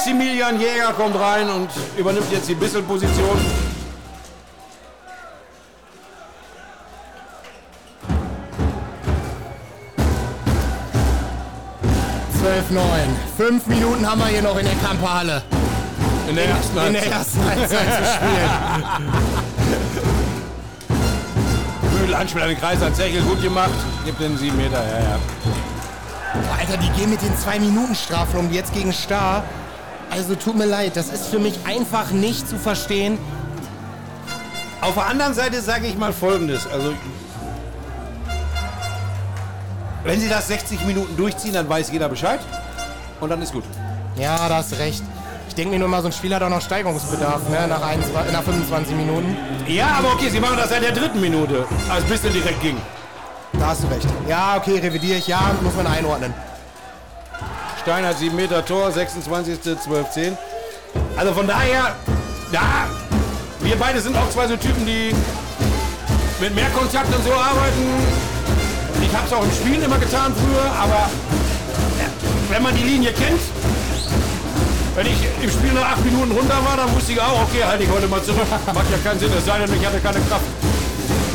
Maximilian 0.00 0.58
Jäger 0.58 0.94
kommt 0.94 1.14
rein 1.14 1.46
und 1.50 1.68
übernimmt 1.98 2.32
jetzt 2.32 2.48
die 2.48 2.54
Bisselposition. 2.54 3.38
Zwölf, 12.40 12.70
neun. 12.70 13.14
Fünf 13.36 13.66
Minuten 13.66 14.10
haben 14.10 14.20
wir 14.20 14.28
hier 14.28 14.40
noch 14.40 14.56
in 14.56 14.64
der 14.64 14.74
Kamperhalle. 14.76 15.42
In 16.30 16.36
der 16.36 16.48
ersten 16.48 16.78
In 16.78 16.92
der 16.94 17.02
Halbzeit. 17.02 17.18
ersten 17.18 17.44
Halbzeit 17.44 17.86
zu 17.86 18.04
spielen. 18.14 18.50
Bühl, 22.06 22.14
Anspiel 22.14 22.40
an 22.40 22.48
den 22.48 22.58
Kreis, 22.58 22.82
an 22.82 22.94
Zechel, 22.94 23.20
gut 23.20 23.42
gemacht. 23.42 23.68
Gibt 24.06 24.18
den 24.18 24.38
7 24.38 24.56
Meter, 24.56 24.82
ja, 24.82 24.98
ja. 25.10 25.18
Boah, 26.32 26.56
Alter, 26.58 26.78
die 26.78 26.88
gehen 26.98 27.10
mit 27.10 27.20
den 27.20 27.36
zwei 27.36 27.58
Minuten 27.60 27.94
Strafen 27.94 28.38
um 28.38 28.50
jetzt 28.50 28.72
gegen 28.72 28.94
Star. 28.94 29.44
Also 30.10 30.34
tut 30.34 30.56
mir 30.56 30.66
leid, 30.66 30.96
das 30.96 31.08
ist 31.08 31.26
für 31.28 31.38
mich 31.38 31.58
einfach 31.64 32.10
nicht 32.10 32.48
zu 32.48 32.56
verstehen. 32.56 33.18
Auf 34.80 34.94
der 34.94 35.06
anderen 35.06 35.34
Seite 35.34 35.60
sage 35.60 35.86
ich 35.86 35.96
mal 35.96 36.12
Folgendes. 36.12 36.66
Also, 36.66 36.94
wenn 40.04 40.18
sie 40.18 40.28
das 40.28 40.48
60 40.48 40.84
Minuten 40.84 41.16
durchziehen, 41.16 41.52
dann 41.52 41.68
weiß 41.68 41.90
jeder 41.92 42.08
Bescheid. 42.08 42.40
Und 43.20 43.28
dann 43.28 43.40
ist 43.42 43.52
gut. 43.52 43.64
Ja, 44.16 44.48
da 44.48 44.56
hast 44.56 44.76
recht. 44.78 45.02
Ich 45.48 45.54
denke 45.54 45.72
mir 45.72 45.78
nur 45.78 45.88
mal, 45.88 46.00
so 46.00 46.08
ein 46.08 46.12
Spiel 46.12 46.34
hat 46.34 46.42
auch 46.42 46.48
noch 46.48 46.62
Steigerungsbedarf, 46.62 47.48
ne? 47.48 47.66
Nach, 47.68 47.82
21, 47.82 48.32
nach 48.32 48.42
25 48.42 48.96
Minuten. 48.96 49.36
Ja, 49.66 49.96
aber 49.98 50.12
okay, 50.12 50.28
sie 50.30 50.40
machen 50.40 50.56
das 50.56 50.70
seit 50.70 50.82
der 50.82 50.92
dritten 50.92 51.20
Minute, 51.20 51.66
als 51.88 52.04
bis 52.04 52.22
der 52.22 52.30
direkt 52.30 52.62
ging. 52.62 52.76
Da 53.54 53.66
hast 53.66 53.82
du 53.82 53.88
recht. 53.88 54.06
Ja, 54.28 54.56
okay, 54.56 54.78
revidiere 54.78 55.18
ich. 55.18 55.26
Ja, 55.26 55.54
muss 55.60 55.74
man 55.74 55.86
einordnen. 55.86 56.32
Stein 57.90 58.06
hat 58.06 58.18
7 58.20 58.36
Meter 58.36 58.64
Tor, 58.64 58.92
26. 58.92 59.58
12, 59.62 60.10
10. 60.12 60.38
Also 61.16 61.32
von 61.32 61.44
daher, 61.44 61.96
ja, 62.52 62.86
wir 63.62 63.74
beide 63.74 64.00
sind 64.00 64.16
auch 64.16 64.30
zwei 64.30 64.46
so 64.46 64.56
Typen, 64.56 64.86
die 64.86 65.12
mit 66.40 66.54
mehr 66.54 66.70
Kontakt 66.70 67.12
und 67.12 67.24
so 67.24 67.32
arbeiten. 67.32 67.82
Ich 69.02 69.12
habe 69.12 69.26
es 69.26 69.32
auch 69.32 69.42
im 69.42 69.50
Spielen 69.50 69.82
immer 69.82 69.98
getan 69.98 70.32
früher, 70.36 70.70
aber 70.70 71.10
wenn 72.50 72.62
man 72.62 72.76
die 72.76 72.84
Linie 72.84 73.12
kennt, 73.12 73.40
wenn 74.94 75.06
ich 75.08 75.18
im 75.42 75.50
Spiel 75.50 75.72
nach 75.72 75.90
8 75.98 76.04
Minuten 76.04 76.30
runter 76.30 76.58
war, 76.64 76.76
dann 76.76 76.94
wusste 76.94 77.10
ich 77.10 77.20
auch, 77.20 77.42
okay, 77.42 77.64
halte 77.64 77.82
ich 77.82 77.90
heute 77.90 78.06
mal 78.06 78.22
zurück. 78.22 78.46
Macht 78.72 78.86
ja 78.92 78.98
keinen 79.02 79.18
Sinn, 79.18 79.32
es 79.36 79.44
sei 79.44 79.58
denn, 79.58 79.74
ich 79.74 79.84
hatte 79.84 79.98
keine 79.98 80.20
Kraft. 80.30 80.46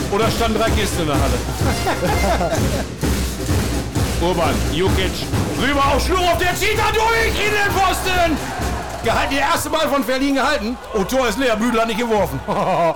Oder 0.09 0.31
standen 0.31 0.57
drei 0.57 0.69
Kisten 0.69 1.01
in 1.01 1.07
der 1.07 1.17
Halle. 1.19 2.55
Urban, 4.25 4.55
Jukic, 4.73 5.11
rüber 5.61 5.85
auf 5.85 6.03
Schlurov, 6.03 6.39
der 6.39 6.55
zieht 6.55 6.79
da 6.79 6.91
durch 6.91 7.45
in 7.45 7.51
den 7.51 7.71
Pfosten. 7.71 8.35
Gehalten, 9.03 9.35
der 9.35 9.43
erste 9.43 9.69
Ball 9.69 9.87
von 9.87 10.03
Verlin 10.03 10.33
gehalten. 10.33 10.75
Oh, 10.95 11.03
Tor 11.03 11.27
ist 11.27 11.37
leer, 11.37 11.55
Büdel 11.55 11.79
hat 11.79 11.87
nicht 11.87 11.99
geworfen. 11.99 12.39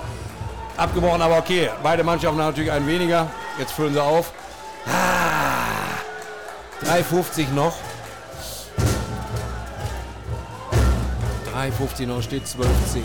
Abgebrochen, 0.76 1.22
aber 1.22 1.38
okay. 1.38 1.70
Beide 1.84 2.02
Mannschaften 2.02 2.40
haben 2.40 2.48
natürlich 2.48 2.72
einen 2.72 2.88
weniger. 2.88 3.28
Jetzt 3.60 3.70
füllen 3.70 3.92
sie 3.92 4.02
auf. 4.02 4.32
Ah, 4.86 6.00
3,50 6.84 7.50
noch. 7.54 7.74
3,50 11.54 12.06
noch, 12.08 12.22
steht 12.22 12.48
12, 12.48 12.68
10. 12.92 13.04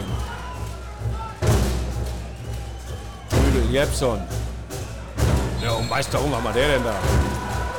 Büdel, 3.29 3.71
Jepson. 3.71 4.19
Ja, 5.61 5.73
und 5.73 5.87
Meister, 5.87 6.17
warum 6.17 6.31
war 6.43 6.53
der 6.53 6.69
denn 6.69 6.83
da? 6.83 6.95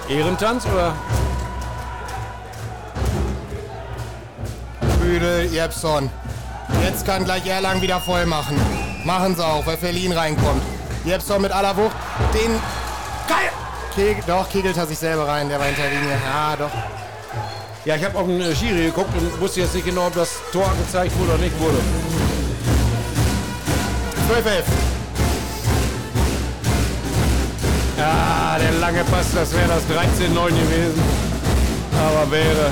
Ehrentanz 0.09 0.65
oder? 0.67 0.95
Büdel, 5.01 5.53
Jepson. 5.53 6.11
Jetzt 6.85 7.05
kann 7.05 7.25
gleich 7.25 7.47
Erlangen 7.47 7.83
wieder 7.83 8.01
voll 8.01 8.27
machen. 8.27 8.57
Machen 9.05 9.35
sie 9.35 9.45
auch, 9.45 9.67
weil 9.67 9.77
Verlin 9.77 10.13
reinkommt. 10.13 10.63
Jepson 11.05 11.43
mit 11.43 11.53
aller 11.53 11.77
Wucht. 11.77 11.97
Den. 12.33 12.53
Geil! 13.29 13.51
Kegel, 13.95 14.23
doch, 14.27 14.49
kegelt 14.49 14.77
er 14.77 14.87
sich 14.87 14.99
selber 14.99 15.27
rein, 15.27 15.49
der 15.49 15.59
war 15.59 15.67
hinter 15.67 15.89
Linie. 15.89 16.19
Ja, 16.25 16.57
doch. 16.57 16.71
Ja, 17.85 17.97
ich 17.97 18.05
habe 18.05 18.19
auf 18.19 18.27
den 18.27 18.41
äh, 18.41 18.55
Schiri 18.55 18.87
geguckt 18.87 19.11
und 19.17 19.41
wusste 19.41 19.61
jetzt 19.61 19.75
nicht 19.75 19.87
genau, 19.87 20.09
ob 20.09 20.15
das 20.15 20.31
Tor 20.53 20.69
angezeigt 20.69 21.17
wurde 21.19 21.35
oder 21.35 21.43
nicht 21.43 21.59
wurde. 21.61 21.79
12, 24.29 24.47
11. 24.47 24.65
Ja, 27.99 28.57
der 28.59 28.73
lange 28.79 29.05
Pass, 29.05 29.27
das 29.35 29.53
wäre 29.53 29.69
das 29.69 29.83
13-9 29.85 30.49
gewesen. 30.49 31.01
Aber 31.97 32.31
wäre, 32.31 32.71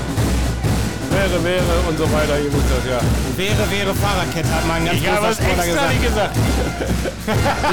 wäre, 1.09 1.43
wäre 1.43 1.79
und 1.89 1.97
so 1.97 2.03
weiter. 2.13 2.37
Ihr 2.39 2.53
wisst 2.53 2.69
das 2.69 2.85
ja. 2.85 2.99
Wäre, 3.35 3.71
wäre 3.71 3.95
Fahrradkette, 3.95 4.49
hat 4.53 4.67
mein 4.67 4.85
ganz 4.85 4.99
habe 5.05 5.27
großer 5.27 5.41
Sportler 5.41 5.65
gesagt. 5.65 5.89
nicht 5.89 6.03
gesagt. 6.07 6.35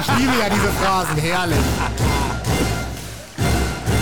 Ich 0.00 0.18
liebe 0.18 0.32
ja 0.40 0.48
diese 0.48 0.72
Phrasen, 0.80 1.16
herrlich. 1.18 1.58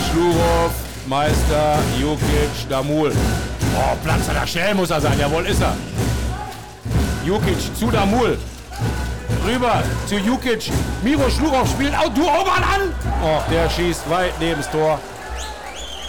Schlurov, 0.09 0.71
Meister, 1.07 1.79
Jukic, 1.99 2.69
Damul. 2.69 3.11
Oh, 3.75 3.95
Platzer, 4.03 4.33
da 4.33 4.47
schnell 4.47 4.75
muss 4.75 4.91
er 4.91 5.01
sein. 5.01 5.19
Jawohl, 5.19 5.45
ist 5.45 5.61
er. 5.61 5.75
Jukic 7.25 7.57
zu 7.77 7.91
Damul. 7.91 8.37
Rüber 9.45 9.83
zu 10.05 10.15
Jukic. 10.17 10.71
Miro 11.03 11.29
Schlurov 11.29 11.69
spielt 11.69 11.95
auch 11.95 12.13
du 12.13 12.23
Obern 12.23 12.63
an. 12.63 12.93
Oh, 13.23 13.39
der 13.51 13.69
schießt 13.69 14.09
weit 14.09 14.33
neben 14.39 14.57
das 14.57 14.69
Tor. 14.69 14.99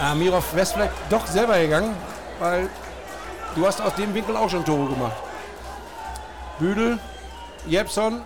Ah, 0.00 0.14
Mirov 0.14 0.44
vielleicht 0.44 0.92
doch 1.08 1.26
selber 1.26 1.58
gegangen, 1.58 1.94
weil 2.38 2.68
du 3.54 3.66
hast 3.66 3.80
aus 3.80 3.94
dem 3.94 4.12
Winkel 4.14 4.36
auch 4.36 4.50
schon 4.50 4.64
Tore 4.64 4.88
gemacht. 4.90 5.16
Büdel, 6.58 6.98
Jepson, 7.66 8.22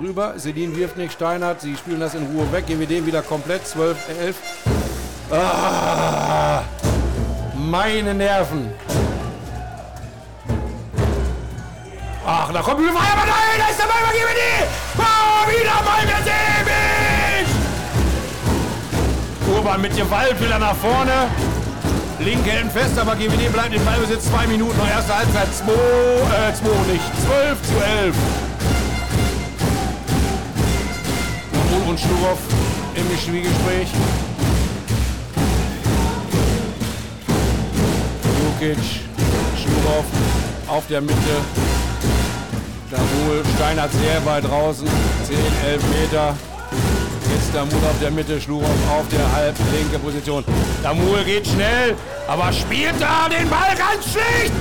rüber. 0.00 0.34
Sedin 0.36 0.76
wirft 0.76 0.96
nicht, 0.96 1.14
Steinert. 1.14 1.60
Sie 1.60 1.76
spielen 1.76 2.00
das 2.00 2.14
in 2.14 2.26
Ruhe 2.26 2.50
weg. 2.52 2.66
GWD 2.66 3.06
wieder 3.06 3.22
komplett. 3.22 3.66
12, 3.66 3.96
11. 4.20 4.36
Ah, 5.30 6.62
meine 7.54 8.14
Nerven. 8.14 8.72
Ach, 12.26 12.50
da 12.50 12.62
kommt 12.62 12.78
Bühlfrei, 12.78 13.12
aber 13.12 13.26
nein, 13.26 13.58
da 13.58 13.68
ist 13.68 13.78
der 13.78 13.84
Ball 13.84 14.00
bei 14.02 14.12
GWD! 14.16 14.40
Oh, 14.96 15.46
wieder 15.50 15.82
mal 15.84 16.06
der 16.06 16.22
Sebic! 16.24 17.46
Urban 19.54 19.80
mit 19.82 19.94
Gewalt 19.94 20.40
will 20.40 20.50
er 20.50 20.58
nach 20.58 20.74
vorne. 20.74 21.28
Linke 22.20 22.50
hält 22.50 22.72
fest, 22.72 22.98
aber 22.98 23.14
GWD 23.14 23.52
bleibt 23.52 23.74
im 23.74 23.84
Ballbesitz. 23.84 24.24
Zwei 24.24 24.46
Minuten 24.46 24.78
noch 24.78 24.88
erste 24.88 25.14
Halbzeit. 25.14 25.54
2, 25.54 25.72
äh, 25.72 26.54
2 26.54 26.92
nicht. 26.92 27.04
12 27.26 27.62
zu 27.62 27.74
11. 27.84 28.16
Namul 31.52 31.90
und 31.90 32.00
Sturow 32.00 32.38
im 32.94 33.18
Zwiegespräch. 33.18 33.88
Jukic, 38.40 38.78
Sturow 39.58 40.04
auf 40.68 40.86
der 40.86 41.02
Mitte. 41.02 41.73
Damul, 43.04 43.42
Steinert 43.56 43.90
sehr 43.92 44.24
weit 44.24 44.44
draußen. 44.44 44.86
10, 45.26 45.36
11 45.66 45.82
Meter. 46.00 46.34
Jetzt 47.30 47.54
Damul 47.54 47.78
auf 47.88 47.98
der 48.00 48.10
Mitte, 48.10 48.40
Schlurow 48.40 48.64
auf 48.90 49.08
der 49.10 49.32
halb 49.32 49.56
linke 49.72 49.98
Position. 49.98 50.44
Damul 50.82 51.24
geht 51.24 51.46
schnell, 51.46 51.96
aber 52.28 52.52
spielt 52.52 52.94
da 53.00 53.28
den 53.28 53.48
Ball 53.48 53.74
ganz 53.76 54.04
schlecht. 54.10 54.52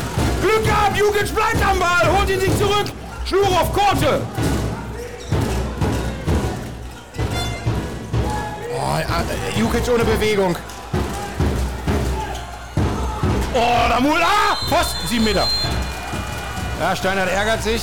Glück 0.41 0.63
gehabt, 0.63 0.97
Jukic 0.97 1.33
bleibt 1.33 1.65
am 1.65 1.79
Ball, 1.79 2.17
holt 2.17 2.29
ihn 2.29 2.39
sich 2.39 2.57
zurück. 2.57 2.85
Schlurow, 3.25 3.71
Korte. 3.71 4.21
Oh, 8.75 8.97
äh, 8.97 9.59
Jukic 9.59 9.93
ohne 9.93 10.03
Bewegung. 10.03 10.55
Oh, 13.53 13.89
Damul, 13.89 14.19
ah, 14.21 14.57
Pfosten, 14.67 15.07
7 15.07 15.23
Meter. 15.23 15.47
Ja, 16.79 16.95
Steinert 16.95 17.29
ärgert 17.29 17.63
sich. 17.63 17.81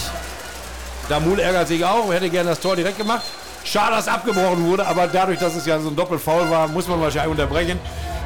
Damul 1.10 1.40
ärgert 1.40 1.66
sich 1.66 1.84
auch, 1.84 2.12
hätte 2.12 2.30
gerne 2.30 2.50
das 2.50 2.60
Tor 2.60 2.76
direkt 2.76 2.96
gemacht. 2.96 3.22
Schade, 3.64 3.96
dass 3.96 4.06
abgebrochen 4.06 4.64
wurde, 4.64 4.86
aber 4.86 5.08
dadurch, 5.08 5.40
dass 5.40 5.56
es 5.56 5.66
ja 5.66 5.78
so 5.80 5.88
ein 5.88 5.96
Doppelfoul 5.96 6.48
war, 6.48 6.68
muss 6.68 6.86
man 6.86 7.00
wahrscheinlich 7.00 7.32
unterbrechen. 7.32 7.80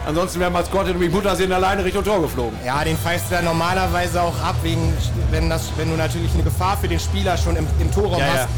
Ansonsten 0.06 0.38
wäre 0.38 0.50
Maskotte 0.50 0.92
durch 0.92 1.10
Muttersehen 1.10 1.50
alleine 1.50 1.82
Richtung 1.82 2.04
Tor 2.04 2.20
geflogen. 2.20 2.58
Ja, 2.64 2.84
den 2.84 2.98
pfeifst 2.98 3.30
du 3.30 3.36
dann 3.36 3.46
normalerweise 3.46 4.20
auch 4.20 4.38
ab, 4.42 4.56
wegen, 4.62 4.92
wenn, 5.30 5.48
das, 5.48 5.70
wenn 5.78 5.90
du 5.90 5.96
natürlich 5.96 6.34
eine 6.34 6.42
Gefahr 6.42 6.76
für 6.76 6.86
den 6.86 7.00
Spieler 7.00 7.38
schon 7.38 7.56
im, 7.56 7.66
im 7.80 7.90
Torraum 7.90 8.18
Ja, 8.18 8.26
ja. 8.26 8.32
hast. 8.34 8.48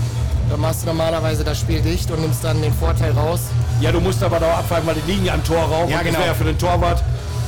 Dann 0.50 0.60
machst 0.60 0.82
du 0.82 0.86
normalerweise 0.86 1.44
das 1.44 1.60
Spiel 1.60 1.80
dicht 1.80 2.10
und 2.10 2.20
nimmst 2.20 2.42
dann 2.42 2.60
den 2.60 2.74
Vorteil 2.74 3.12
raus. 3.12 3.42
Ja, 3.80 3.92
du 3.92 4.00
musst 4.00 4.24
aber 4.24 4.40
da 4.40 4.54
auch 4.54 4.58
abfallen, 4.58 4.86
weil 4.88 4.96
die 4.96 5.12
liegen 5.12 5.24
ja 5.24 5.34
am 5.34 5.44
Torraum. 5.44 5.88
Ja, 5.88 5.98
genau. 5.98 6.10
Das 6.10 6.18
wäre 6.18 6.26
ja 6.26 6.34
für 6.34 6.44
den 6.44 6.58
Torwart. 6.58 7.02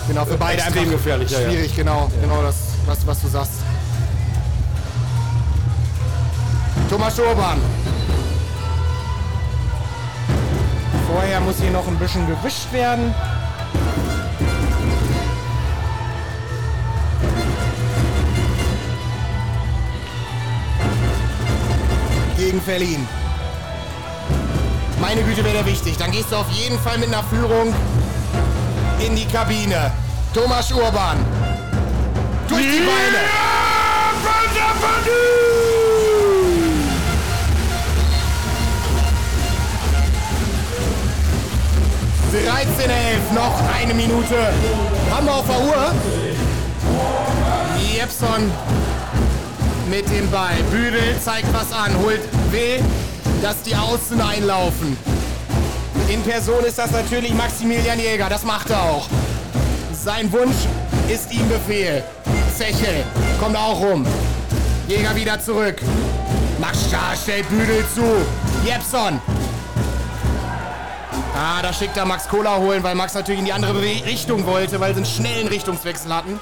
Genau, 0.06 0.24
für 0.24 0.38
beide 0.38 0.62
Extrem 0.62 0.90
gefährlich, 0.90 1.30
ja, 1.30 1.40
ja. 1.40 1.50
schwierig, 1.50 1.74
genau. 1.74 2.08
Genau 2.22 2.40
das, 2.40 2.54
was, 2.86 3.04
was 3.06 3.20
du 3.20 3.28
sagst. 3.28 3.52
Thomas 6.89 7.18
Urban. 7.18 7.59
Vorher 11.07 11.41
muss 11.41 11.57
hier 11.61 11.70
noch 11.70 11.86
ein 11.86 11.97
bisschen 11.97 12.26
gewischt 12.26 12.72
werden. 12.72 13.14
Gegen 22.39 22.62
Verlin. 22.62 23.07
Meine 25.01 25.22
Güte 25.22 25.45
wäre 25.45 25.55
der 25.55 25.66
wichtig. 25.66 25.99
Dann 25.99 26.11
gehst 26.11 26.32
du 26.32 26.36
auf 26.36 26.51
jeden 26.51 26.78
Fall 26.78 26.97
mit 26.97 27.09
einer 27.09 27.22
Führung 27.24 27.74
in 29.05 29.14
die 29.14 29.26
Kabine. 29.26 29.91
Thomas 30.32 30.72
Urban. 30.72 31.18
Durch 32.49 32.62
die 32.62 32.78
Beine. 32.78 33.22
Ja, 34.57 35.57
13-11, 42.36 43.34
noch 43.34 43.58
eine 43.74 43.94
Minute. 43.94 44.36
Haben 45.10 45.26
wir 45.26 45.34
auf 45.34 45.46
der 45.46 45.60
Uhr. 45.60 45.92
Jepson 47.90 48.52
mit 49.88 50.08
dem 50.10 50.30
Ball. 50.30 50.56
Büdel 50.70 51.18
zeigt 51.24 51.48
was 51.54 51.72
an, 51.72 51.96
holt 52.02 52.20
will, 52.50 52.80
dass 53.40 53.62
die 53.62 53.74
Außen 53.74 54.20
einlaufen. 54.20 54.96
In 56.08 56.22
Person 56.22 56.64
ist 56.64 56.78
das 56.78 56.90
natürlich 56.90 57.32
Maximilian 57.32 57.98
Jäger, 57.98 58.28
das 58.28 58.44
macht 58.44 58.70
er 58.70 58.82
auch. 58.82 59.06
Sein 59.92 60.30
Wunsch 60.32 60.66
ist 61.08 61.32
ihm 61.32 61.48
Befehl. 61.48 62.02
Zechel 62.56 63.04
kommt 63.40 63.56
auch 63.56 63.80
rum. 63.80 64.06
Jäger 64.86 65.16
wieder 65.16 65.40
zurück. 65.40 65.76
Max 66.60 66.78
Starr 66.88 67.14
stellt 67.22 67.48
Büdel 67.48 67.84
zu. 67.94 68.04
Jepson 68.66 69.18
Ah, 71.41 71.62
da 71.62 71.72
schickt 71.72 71.97
er 71.97 72.05
Max 72.05 72.26
Cola 72.26 72.57
holen, 72.57 72.82
weil 72.82 72.97
Max 72.97 73.14
natürlich 73.14 73.39
in 73.39 73.45
die 73.45 73.53
andere 73.53 73.80
Richtung 73.80 74.45
wollte, 74.45 74.80
weil 74.80 74.93
sie 74.93 74.97
einen 74.97 75.07
schnellen 75.07 75.47
Richtungswechsel 75.47 76.12
hatten. 76.12 76.41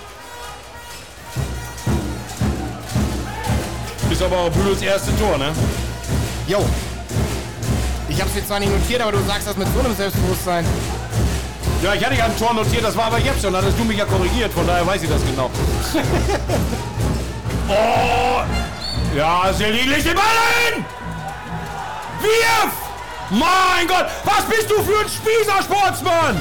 Ist 4.10 4.22
aber 4.22 4.38
auch 4.38 4.50
Bühls 4.50 4.80
erste 4.80 5.14
Tor, 5.18 5.36
ne? 5.36 5.52
Jo. 6.46 6.64
Ich 8.08 8.18
hab's 8.22 8.34
jetzt 8.36 8.48
zwar 8.48 8.58
nicht 8.58 8.72
notiert, 8.72 9.02
aber 9.02 9.12
du 9.12 9.18
sagst 9.26 9.46
das 9.46 9.58
mit 9.58 9.68
so 9.74 9.80
einem 9.80 9.94
Selbstbewusstsein. 9.94 10.64
Ja, 11.82 11.92
ich 11.92 12.02
hatte 12.02 12.14
ja 12.14 12.24
ein 12.24 12.38
Tor 12.38 12.54
notiert, 12.54 12.82
das 12.82 12.96
war 12.96 13.04
aber 13.08 13.18
jetzt 13.18 13.42
schon. 13.42 13.52
Da 13.52 13.58
hattest 13.58 13.78
du 13.78 13.84
mich 13.84 13.98
ja 13.98 14.06
korrigiert, 14.06 14.50
von 14.50 14.66
daher 14.66 14.86
weiß 14.86 15.02
ich 15.02 15.10
das 15.10 15.20
genau. 15.26 15.50
oh! 17.68 18.40
Ja, 19.14 19.52
Selin 19.52 19.90
legt 19.90 20.06
den 20.06 20.14
Ball! 20.14 20.84
Wirf! 22.22 22.85
Mein 23.30 23.86
Gott, 23.88 24.06
was 24.24 24.44
bist 24.44 24.70
du 24.70 24.74
für 24.82 25.00
ein 25.00 25.08
Spießer, 25.08 25.62
Sportsmann? 25.62 26.36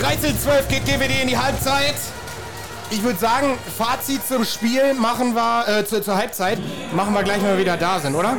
13-12 0.00 0.66
geht 0.68 0.86
GWD 0.86 1.22
in 1.22 1.28
die 1.28 1.36
Halbzeit. 1.38 1.94
Ich 2.90 3.02
würde 3.02 3.18
sagen, 3.18 3.58
Fazit 3.76 4.26
zum 4.26 4.44
Spiel 4.44 4.94
machen 4.94 5.34
wir, 5.34 5.64
äh, 5.68 5.84
zur, 5.84 6.02
zur 6.02 6.16
Halbzeit, 6.16 6.58
machen 6.94 7.12
wir 7.12 7.22
gleich, 7.22 7.42
wenn 7.42 7.50
wir 7.50 7.58
wieder 7.58 7.76
da 7.76 7.98
sind, 8.00 8.14
oder? 8.14 8.36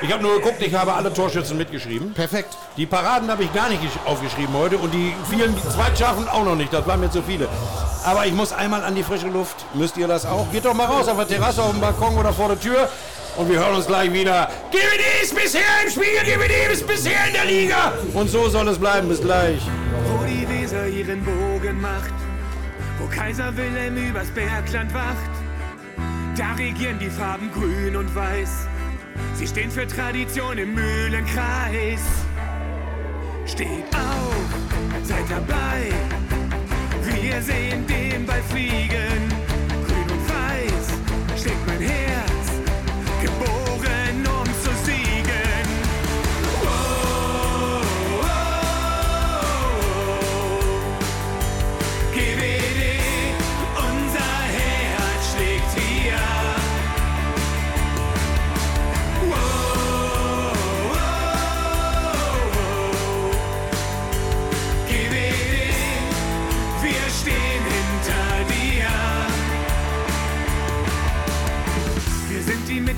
Ich 0.00 0.12
habe 0.12 0.22
nur 0.22 0.36
geguckt, 0.36 0.62
ich 0.62 0.74
habe 0.74 0.94
alle 0.94 1.12
Torschützen 1.12 1.56
mitgeschrieben. 1.58 2.14
Perfekt. 2.14 2.56
Die 2.76 2.86
Paraden 2.86 3.30
habe 3.30 3.42
ich 3.44 3.52
gar 3.52 3.68
nicht 3.68 3.82
gesch- 3.82 4.06
aufgeschrieben 4.08 4.54
heute 4.54 4.78
und 4.78 4.92
die 4.94 5.14
vielen 5.28 5.54
Zweitschaffen 5.70 6.28
auch 6.28 6.44
noch 6.44 6.54
nicht. 6.54 6.72
Das 6.72 6.86
waren 6.86 7.00
mir 7.00 7.10
zu 7.10 7.22
viele. 7.22 7.48
Aber 8.04 8.24
ich 8.24 8.32
muss 8.32 8.52
einmal 8.52 8.84
an 8.84 8.94
die 8.94 9.02
frische 9.02 9.26
Luft. 9.26 9.56
Müsst 9.74 9.96
ihr 9.96 10.06
das 10.06 10.24
auch? 10.24 10.46
Geht 10.52 10.64
doch 10.64 10.74
mal 10.74 10.84
raus 10.86 11.08
auf 11.08 11.16
der 11.16 11.26
Terrasse, 11.28 11.62
auf 11.62 11.72
dem 11.72 11.80
Balkon 11.80 12.16
oder 12.16 12.32
vor 12.32 12.48
der 12.48 12.60
Tür. 12.60 12.88
Und 13.36 13.50
wir 13.50 13.58
hören 13.58 13.76
uns 13.76 13.86
gleich 13.86 14.12
wieder. 14.12 14.48
GWD 14.70 15.22
ist 15.22 15.34
bisher 15.34 15.60
im 15.84 15.90
Spiel, 15.90 16.18
GWD 16.24 16.72
ist 16.72 16.86
bisher 16.86 17.26
in 17.26 17.32
der 17.34 17.44
Liga. 17.44 17.92
Und 18.14 18.30
so 18.30 18.48
soll 18.48 18.66
es 18.68 18.78
bleiben. 18.78 19.08
Bis 19.08 19.20
gleich. 19.20 19.60
Wo 20.06 20.24
die 20.24 20.48
Weser 20.48 20.86
ihren 20.88 21.22
Bogen 21.22 21.80
macht, 21.80 22.14
wo 22.98 23.06
Kaiser 23.06 23.54
Wilhelm 23.56 23.96
übers 23.96 24.28
Bergland 24.28 24.92
wacht, 24.94 25.30
da 26.36 26.52
regieren 26.52 26.98
die 26.98 27.10
Farben 27.10 27.50
grün 27.52 27.96
und 27.96 28.14
weiß. 28.14 28.68
Sie 29.34 29.46
stehen 29.46 29.70
für 29.70 29.86
Tradition 29.86 30.56
im 30.56 30.74
Mühlenkreis. 30.74 32.00
Steht 33.44 33.94
auf, 33.94 35.04
seid 35.04 35.24
dabei. 35.28 35.92
Wir 37.20 37.40
sehen 37.42 37.86
den 37.86 38.26
Ball 38.26 38.42
fliegen. 38.48 39.35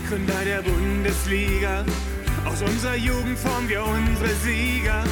Mitgründer 0.09 0.43
der 0.43 0.63
Bundesliga. 0.63 1.85
Aus 2.47 2.63
unserer 2.63 2.95
Jugend 2.95 3.39
formen 3.39 3.69
wir 3.69 3.85
unsere 3.85 4.35
Sieger. 4.37 5.05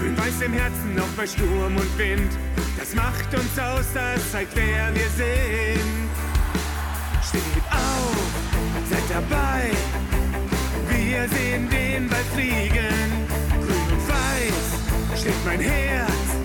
Grün-Weiß 0.00 0.42
im 0.44 0.52
Herzen, 0.52 0.98
auch 0.98 1.16
bei 1.16 1.26
Sturm 1.28 1.76
und 1.76 1.98
Wind. 1.98 2.32
Das 2.76 2.92
macht 2.94 3.32
uns 3.34 3.56
aus, 3.56 3.86
das 3.94 4.32
zeigt, 4.32 4.56
wer 4.56 4.92
wir 4.94 5.08
sind. 5.10 6.10
Steht 7.22 7.42
auf, 7.70 8.16
seid 8.90 9.04
dabei. 9.10 9.70
Wir 10.90 11.28
sehen 11.28 11.68
den 11.70 12.08
Ball 12.08 12.24
fliegen. 12.34 13.28
Grün 13.60 13.92
und 13.92 14.08
Weiß 14.08 15.20
schlägt 15.20 15.46
mein 15.46 15.60
Herz. 15.60 16.41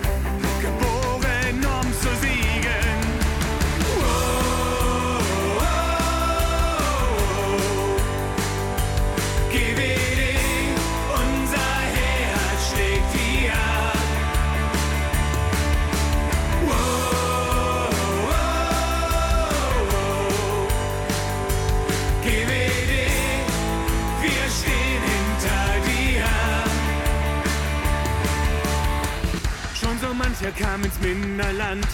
Mancher 30.18 30.50
kam 30.50 30.82
ins 30.82 30.98
Minderland 30.98 31.86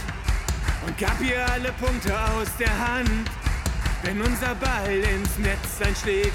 und 0.86 0.98
gab 0.98 1.20
ihr 1.20 1.46
alle 1.52 1.70
Punkte 1.72 2.18
aus 2.18 2.48
der 2.58 2.70
Hand. 2.70 3.28
Wenn 4.02 4.20
unser 4.22 4.54
Ball 4.54 4.96
ins 4.96 5.38
Netz 5.38 5.86
einschlägt, 5.86 6.32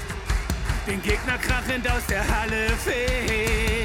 den 0.86 1.02
Gegner 1.02 1.36
krachend 1.38 1.90
aus 1.90 2.06
der 2.06 2.22
Halle 2.22 2.68
fegt. 2.84 3.79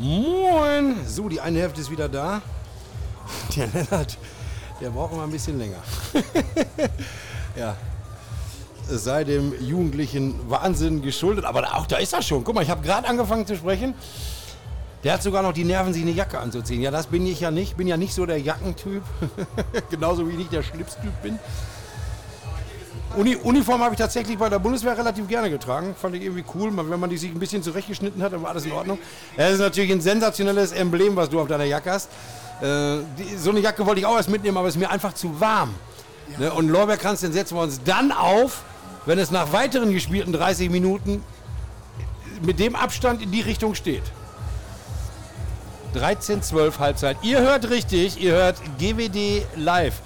Moin. 0.00 0.96
So, 1.06 1.28
die 1.28 1.42
eine 1.42 1.58
Hälfte 1.58 1.82
ist 1.82 1.90
wieder 1.90 2.08
da. 2.08 2.40
Der 3.54 3.66
Lennart, 3.66 4.16
der 4.80 4.88
braucht 4.88 5.12
immer 5.12 5.24
ein 5.24 5.30
bisschen 5.30 5.58
länger. 5.58 5.76
ja. 7.56 7.76
Sei 8.88 9.24
dem 9.24 9.52
jugendlichen 9.60 10.48
Wahnsinn 10.48 11.02
geschuldet. 11.02 11.44
Aber 11.44 11.76
auch 11.76 11.86
da 11.86 11.98
ist 11.98 12.14
er 12.14 12.22
schon. 12.22 12.42
Guck 12.44 12.54
mal, 12.54 12.62
ich 12.62 12.70
habe 12.70 12.80
gerade 12.80 13.06
angefangen 13.06 13.46
zu 13.46 13.54
sprechen. 13.56 13.94
Der 15.04 15.12
hat 15.14 15.22
sogar 15.22 15.42
noch 15.42 15.52
die 15.52 15.64
Nerven, 15.64 15.92
sich 15.92 16.02
eine 16.02 16.12
Jacke 16.12 16.38
anzuziehen. 16.38 16.80
Ja, 16.80 16.90
das 16.90 17.06
bin 17.06 17.26
ich 17.26 17.40
ja 17.40 17.50
nicht. 17.50 17.76
Bin 17.76 17.86
ja 17.86 17.98
nicht 17.98 18.14
so 18.14 18.24
der 18.24 18.40
Jackentyp. 18.40 19.02
Genauso 19.90 20.26
wie 20.26 20.32
ich 20.32 20.38
nicht 20.38 20.52
der 20.52 20.62
Schlipstyp 20.62 21.22
bin. 21.22 21.38
Uni 23.16 23.34
Uniform 23.36 23.82
habe 23.82 23.94
ich 23.94 23.98
tatsächlich 23.98 24.38
bei 24.38 24.48
der 24.48 24.60
Bundeswehr 24.60 24.96
relativ 24.96 25.26
gerne 25.26 25.50
getragen. 25.50 25.96
Fand 26.00 26.14
ich 26.14 26.22
irgendwie 26.22 26.44
cool. 26.54 26.70
Wenn 26.76 27.00
man 27.00 27.10
die 27.10 27.18
sich 27.18 27.30
ein 27.30 27.38
bisschen 27.40 27.62
zurechtgeschnitten 27.62 28.22
hat, 28.22 28.32
dann 28.32 28.42
war 28.42 28.50
alles 28.50 28.64
in 28.64 28.72
Ordnung. 28.72 28.98
Es 29.36 29.54
ist 29.54 29.58
natürlich 29.58 29.90
ein 29.90 30.00
sensationelles 30.00 30.72
Emblem, 30.72 31.16
was 31.16 31.28
du 31.28 31.40
auf 31.40 31.48
deiner 31.48 31.64
Jacke 31.64 31.90
hast. 31.90 32.08
Äh, 32.60 32.98
die, 33.18 33.36
so 33.36 33.50
eine 33.50 33.60
Jacke 33.60 33.84
wollte 33.84 34.00
ich 34.00 34.06
auch 34.06 34.16
erst 34.16 34.30
mitnehmen, 34.30 34.56
aber 34.56 34.68
es 34.68 34.76
ist 34.76 34.80
mir 34.80 34.90
einfach 34.90 35.12
zu 35.12 35.40
warm. 35.40 35.74
Ja. 36.32 36.38
Ne? 36.38 36.52
Und 36.52 36.68
Lorbeerkranz, 36.68 37.20
den 37.20 37.32
setzen 37.32 37.56
wir 37.56 37.62
uns 37.62 37.80
dann 37.84 38.12
auf, 38.12 38.62
wenn 39.06 39.18
es 39.18 39.32
nach 39.32 39.52
weiteren 39.52 39.92
gespielten 39.92 40.32
30 40.32 40.70
Minuten 40.70 41.24
mit 42.42 42.60
dem 42.60 42.76
Abstand 42.76 43.22
in 43.22 43.32
die 43.32 43.40
Richtung 43.40 43.74
steht. 43.74 44.04
13-12 45.96 46.78
Halbzeit. 46.78 47.16
Ihr 47.22 47.40
hört 47.40 47.68
richtig, 47.70 48.22
ihr 48.22 48.34
hört 48.34 48.56
GWD 48.78 49.46
live. 49.56 50.00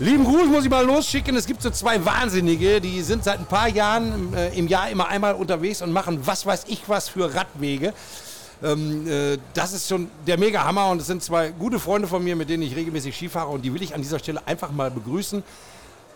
Lieben 0.00 0.24
Gruß 0.24 0.46
muss 0.46 0.64
ich 0.64 0.70
mal 0.70 0.86
losschicken. 0.86 1.36
Es 1.36 1.44
gibt 1.44 1.60
so 1.60 1.68
zwei 1.68 2.02
Wahnsinnige, 2.02 2.80
die 2.80 3.02
sind 3.02 3.22
seit 3.22 3.38
ein 3.38 3.44
paar 3.44 3.68
Jahren 3.68 4.32
äh, 4.32 4.48
im 4.58 4.66
Jahr 4.66 4.88
immer 4.88 5.08
einmal 5.08 5.34
unterwegs 5.34 5.82
und 5.82 5.92
machen 5.92 6.26
was 6.26 6.46
weiß 6.46 6.64
ich 6.68 6.84
was 6.86 7.10
für 7.10 7.34
Radwege. 7.34 7.92
Ähm, 8.62 9.06
äh, 9.06 9.36
das 9.52 9.74
ist 9.74 9.90
schon 9.90 10.10
der 10.26 10.38
Mega-Hammer 10.38 10.88
und 10.88 11.02
es 11.02 11.06
sind 11.06 11.22
zwei 11.22 11.50
gute 11.50 11.78
Freunde 11.78 12.08
von 12.08 12.24
mir, 12.24 12.34
mit 12.34 12.48
denen 12.48 12.62
ich 12.62 12.74
regelmäßig 12.76 13.14
Skifahre 13.14 13.50
und 13.50 13.60
die 13.60 13.74
will 13.74 13.82
ich 13.82 13.94
an 13.94 14.00
dieser 14.00 14.18
Stelle 14.18 14.40
einfach 14.46 14.70
mal 14.70 14.90
begrüßen. 14.90 15.42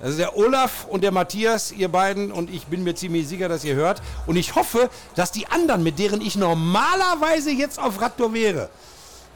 Das 0.00 0.12
ist 0.12 0.18
der 0.18 0.34
Olaf 0.34 0.86
und 0.88 1.04
der 1.04 1.12
Matthias, 1.12 1.70
ihr 1.70 1.88
beiden, 1.88 2.32
und 2.32 2.48
ich 2.48 2.64
bin 2.68 2.84
mir 2.84 2.94
ziemlich 2.94 3.28
sicher, 3.28 3.50
dass 3.50 3.64
ihr 3.64 3.74
hört. 3.74 4.00
Und 4.26 4.36
ich 4.36 4.54
hoffe, 4.54 4.88
dass 5.14 5.30
die 5.30 5.46
anderen, 5.48 5.82
mit 5.82 5.98
deren 5.98 6.22
ich 6.22 6.36
normalerweise 6.36 7.50
jetzt 7.50 7.78
auf 7.78 8.00
Radtour 8.00 8.32
wäre, 8.32 8.70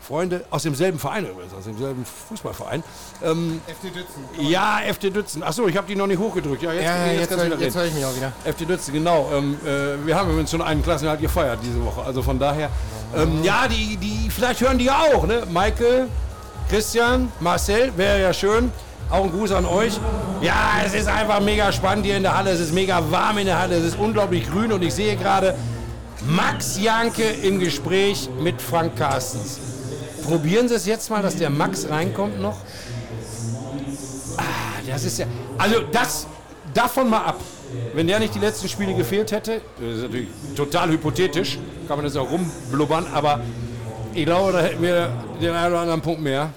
Freunde 0.09 0.43
aus 0.49 0.63
demselben 0.63 0.99
Verein 0.99 1.27
übrigens, 1.27 1.53
aus 1.53 1.65
demselben 1.65 2.07
Fußballverein. 2.31 2.83
Ähm, 3.23 3.61
FD 3.67 3.91
Dützen. 3.91 4.49
Ja, 4.49 4.81
FD 4.81 5.11
Dützen. 5.11 5.43
Achso, 5.43 5.69
ich 5.69 5.77
habe 5.77 5.87
die 5.87 5.97
noch 5.97 6.07
nicht 6.07 6.19
hochgedrückt. 6.19 6.63
Ja, 6.63 6.73
jetzt, 6.73 6.85
ja, 6.85 7.07
jetzt, 7.09 7.31
jetzt, 7.31 7.43
jetzt, 7.43 7.61
jetzt 7.61 7.77
höre 7.77 7.85
ich 7.85 7.93
mich 7.93 8.05
auch 8.07 8.17
wieder. 8.17 8.33
FD 8.45 8.65
Dützen, 8.65 8.95
genau. 8.95 9.31
Ähm, 9.35 9.59
äh, 9.67 10.07
wir 10.07 10.17
haben 10.17 10.31
übrigens 10.31 10.51
schon 10.51 10.63
einen 10.63 10.83
Klassenhalt 10.83 11.21
gefeiert 11.21 11.59
diese 11.63 11.85
Woche. 11.85 12.03
Also 12.03 12.23
von 12.23 12.39
daher, 12.39 12.71
ähm, 13.15 13.45
ja, 13.45 13.69
die, 13.69 13.99
die, 13.99 14.31
vielleicht 14.31 14.63
hören 14.63 14.79
die 14.79 14.87
ja 14.87 14.99
auch, 15.13 15.27
ne? 15.27 15.43
Michael, 15.51 16.09
Christian, 16.71 17.31
Marcel, 17.41 17.93
wäre 17.95 18.23
ja 18.23 18.33
schön. 18.33 18.73
Auch 19.11 19.25
ein 19.25 19.31
Gruß 19.31 19.53
an 19.53 19.67
euch. 19.67 20.01
Ja, 20.41 20.81
es 20.87 20.95
ist 20.95 21.09
einfach 21.09 21.41
mega 21.41 21.71
spannend 21.71 22.07
hier 22.07 22.17
in 22.17 22.23
der 22.23 22.35
Halle. 22.35 22.51
Es 22.51 22.61
ist 22.61 22.73
mega 22.73 23.03
warm 23.11 23.37
in 23.39 23.47
der 23.47 23.59
Halle. 23.59 23.77
Es 23.77 23.85
ist 23.85 23.99
unglaublich 23.99 24.51
grün 24.51 24.73
und 24.73 24.83
ich 24.83 24.95
sehe 24.95 25.17
gerade 25.17 25.55
Max 26.27 26.81
Janke 26.81 27.25
im 27.25 27.59
Gespräch 27.59 28.31
mit 28.41 28.63
Frank 28.63 28.97
Carstens. 28.97 29.78
Probieren 30.29 30.69
Sie 30.69 30.75
es 30.75 30.85
jetzt 30.85 31.09
mal, 31.09 31.23
dass 31.23 31.37
der 31.37 31.49
Max 31.49 31.89
reinkommt 31.89 32.39
noch. 32.41 32.59
Ah, 34.37 34.43
das 34.87 35.05
ist 35.05 35.19
ja. 35.19 35.27
Also 35.57 35.81
das 35.91 36.27
davon 36.75 37.09
mal 37.09 37.25
ab. 37.25 37.41
Wenn 37.95 38.07
der 38.07 38.19
nicht 38.19 38.35
die 38.35 38.39
letzten 38.39 38.69
Spiele 38.69 38.95
gefehlt 38.95 39.33
hätte, 39.33 39.61
das 39.79 39.97
ist 39.97 40.03
natürlich 40.03 40.29
total 40.55 40.91
hypothetisch, 40.91 41.59
kann 41.87 41.97
man 41.99 42.05
das 42.05 42.17
auch 42.17 42.31
rumblubbern, 42.31 43.07
aber 43.13 43.41
ich 44.15 44.25
glaube, 44.25 44.53
da 44.53 44.61
hätten 44.61 44.83
wir 44.83 45.11
den 45.41 45.55
einen 45.55 45.73
oder 45.73 45.81
anderen 45.81 46.01
Punkt 46.01 46.21
mehr. 46.21 46.51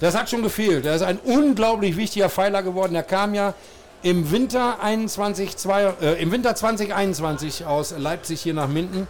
Das 0.00 0.16
hat 0.16 0.30
schon 0.30 0.42
gefehlt. 0.42 0.86
Er 0.86 0.94
ist 0.94 1.02
ein 1.02 1.18
unglaublich 1.18 1.96
wichtiger 1.96 2.28
Pfeiler 2.28 2.62
geworden. 2.62 2.94
Er 2.94 3.02
kam 3.02 3.34
ja 3.34 3.54
im 4.02 4.30
Winter, 4.30 4.80
21, 4.82 5.56
zwei, 5.56 5.92
äh, 6.00 6.20
im 6.22 6.32
Winter 6.32 6.54
2021 6.54 7.66
aus 7.66 7.94
Leipzig 7.96 8.40
hier 8.40 8.54
nach 8.54 8.68
Minden. 8.68 9.06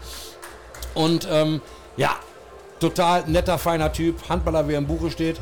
Und 0.95 1.29
ähm, 1.31 1.61
ja, 1.97 2.17
total 2.81 3.25
netter, 3.27 3.59
feiner 3.59 3.93
Typ, 3.93 4.29
Handballer, 4.29 4.67
wie 4.69 4.73
er 4.73 4.79
im 4.79 4.87
Buche 4.87 5.11
steht. 5.11 5.41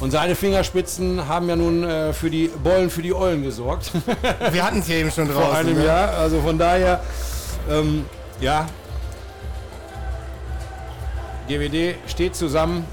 Und 0.00 0.10
seine 0.10 0.34
Fingerspitzen 0.34 1.28
haben 1.28 1.48
ja 1.48 1.56
nun 1.56 1.84
äh, 1.84 2.12
für 2.12 2.28
die 2.28 2.48
Bollen, 2.48 2.90
für 2.90 3.02
die 3.02 3.14
Eulen 3.14 3.42
gesorgt. 3.42 3.92
Wir 4.50 4.64
hatten 4.64 4.80
es 4.80 4.86
hier 4.86 4.96
eben 4.96 5.10
schon 5.10 5.26
draußen. 5.28 5.42
Vor 5.42 5.54
einem 5.54 5.78
ne? 5.78 5.86
Jahr. 5.86 6.10
Also 6.10 6.40
von 6.40 6.58
daher, 6.58 7.00
ähm, 7.70 8.04
ja. 8.40 8.66
GWD 11.48 11.96
steht 12.08 12.34
zusammen. 12.34 12.84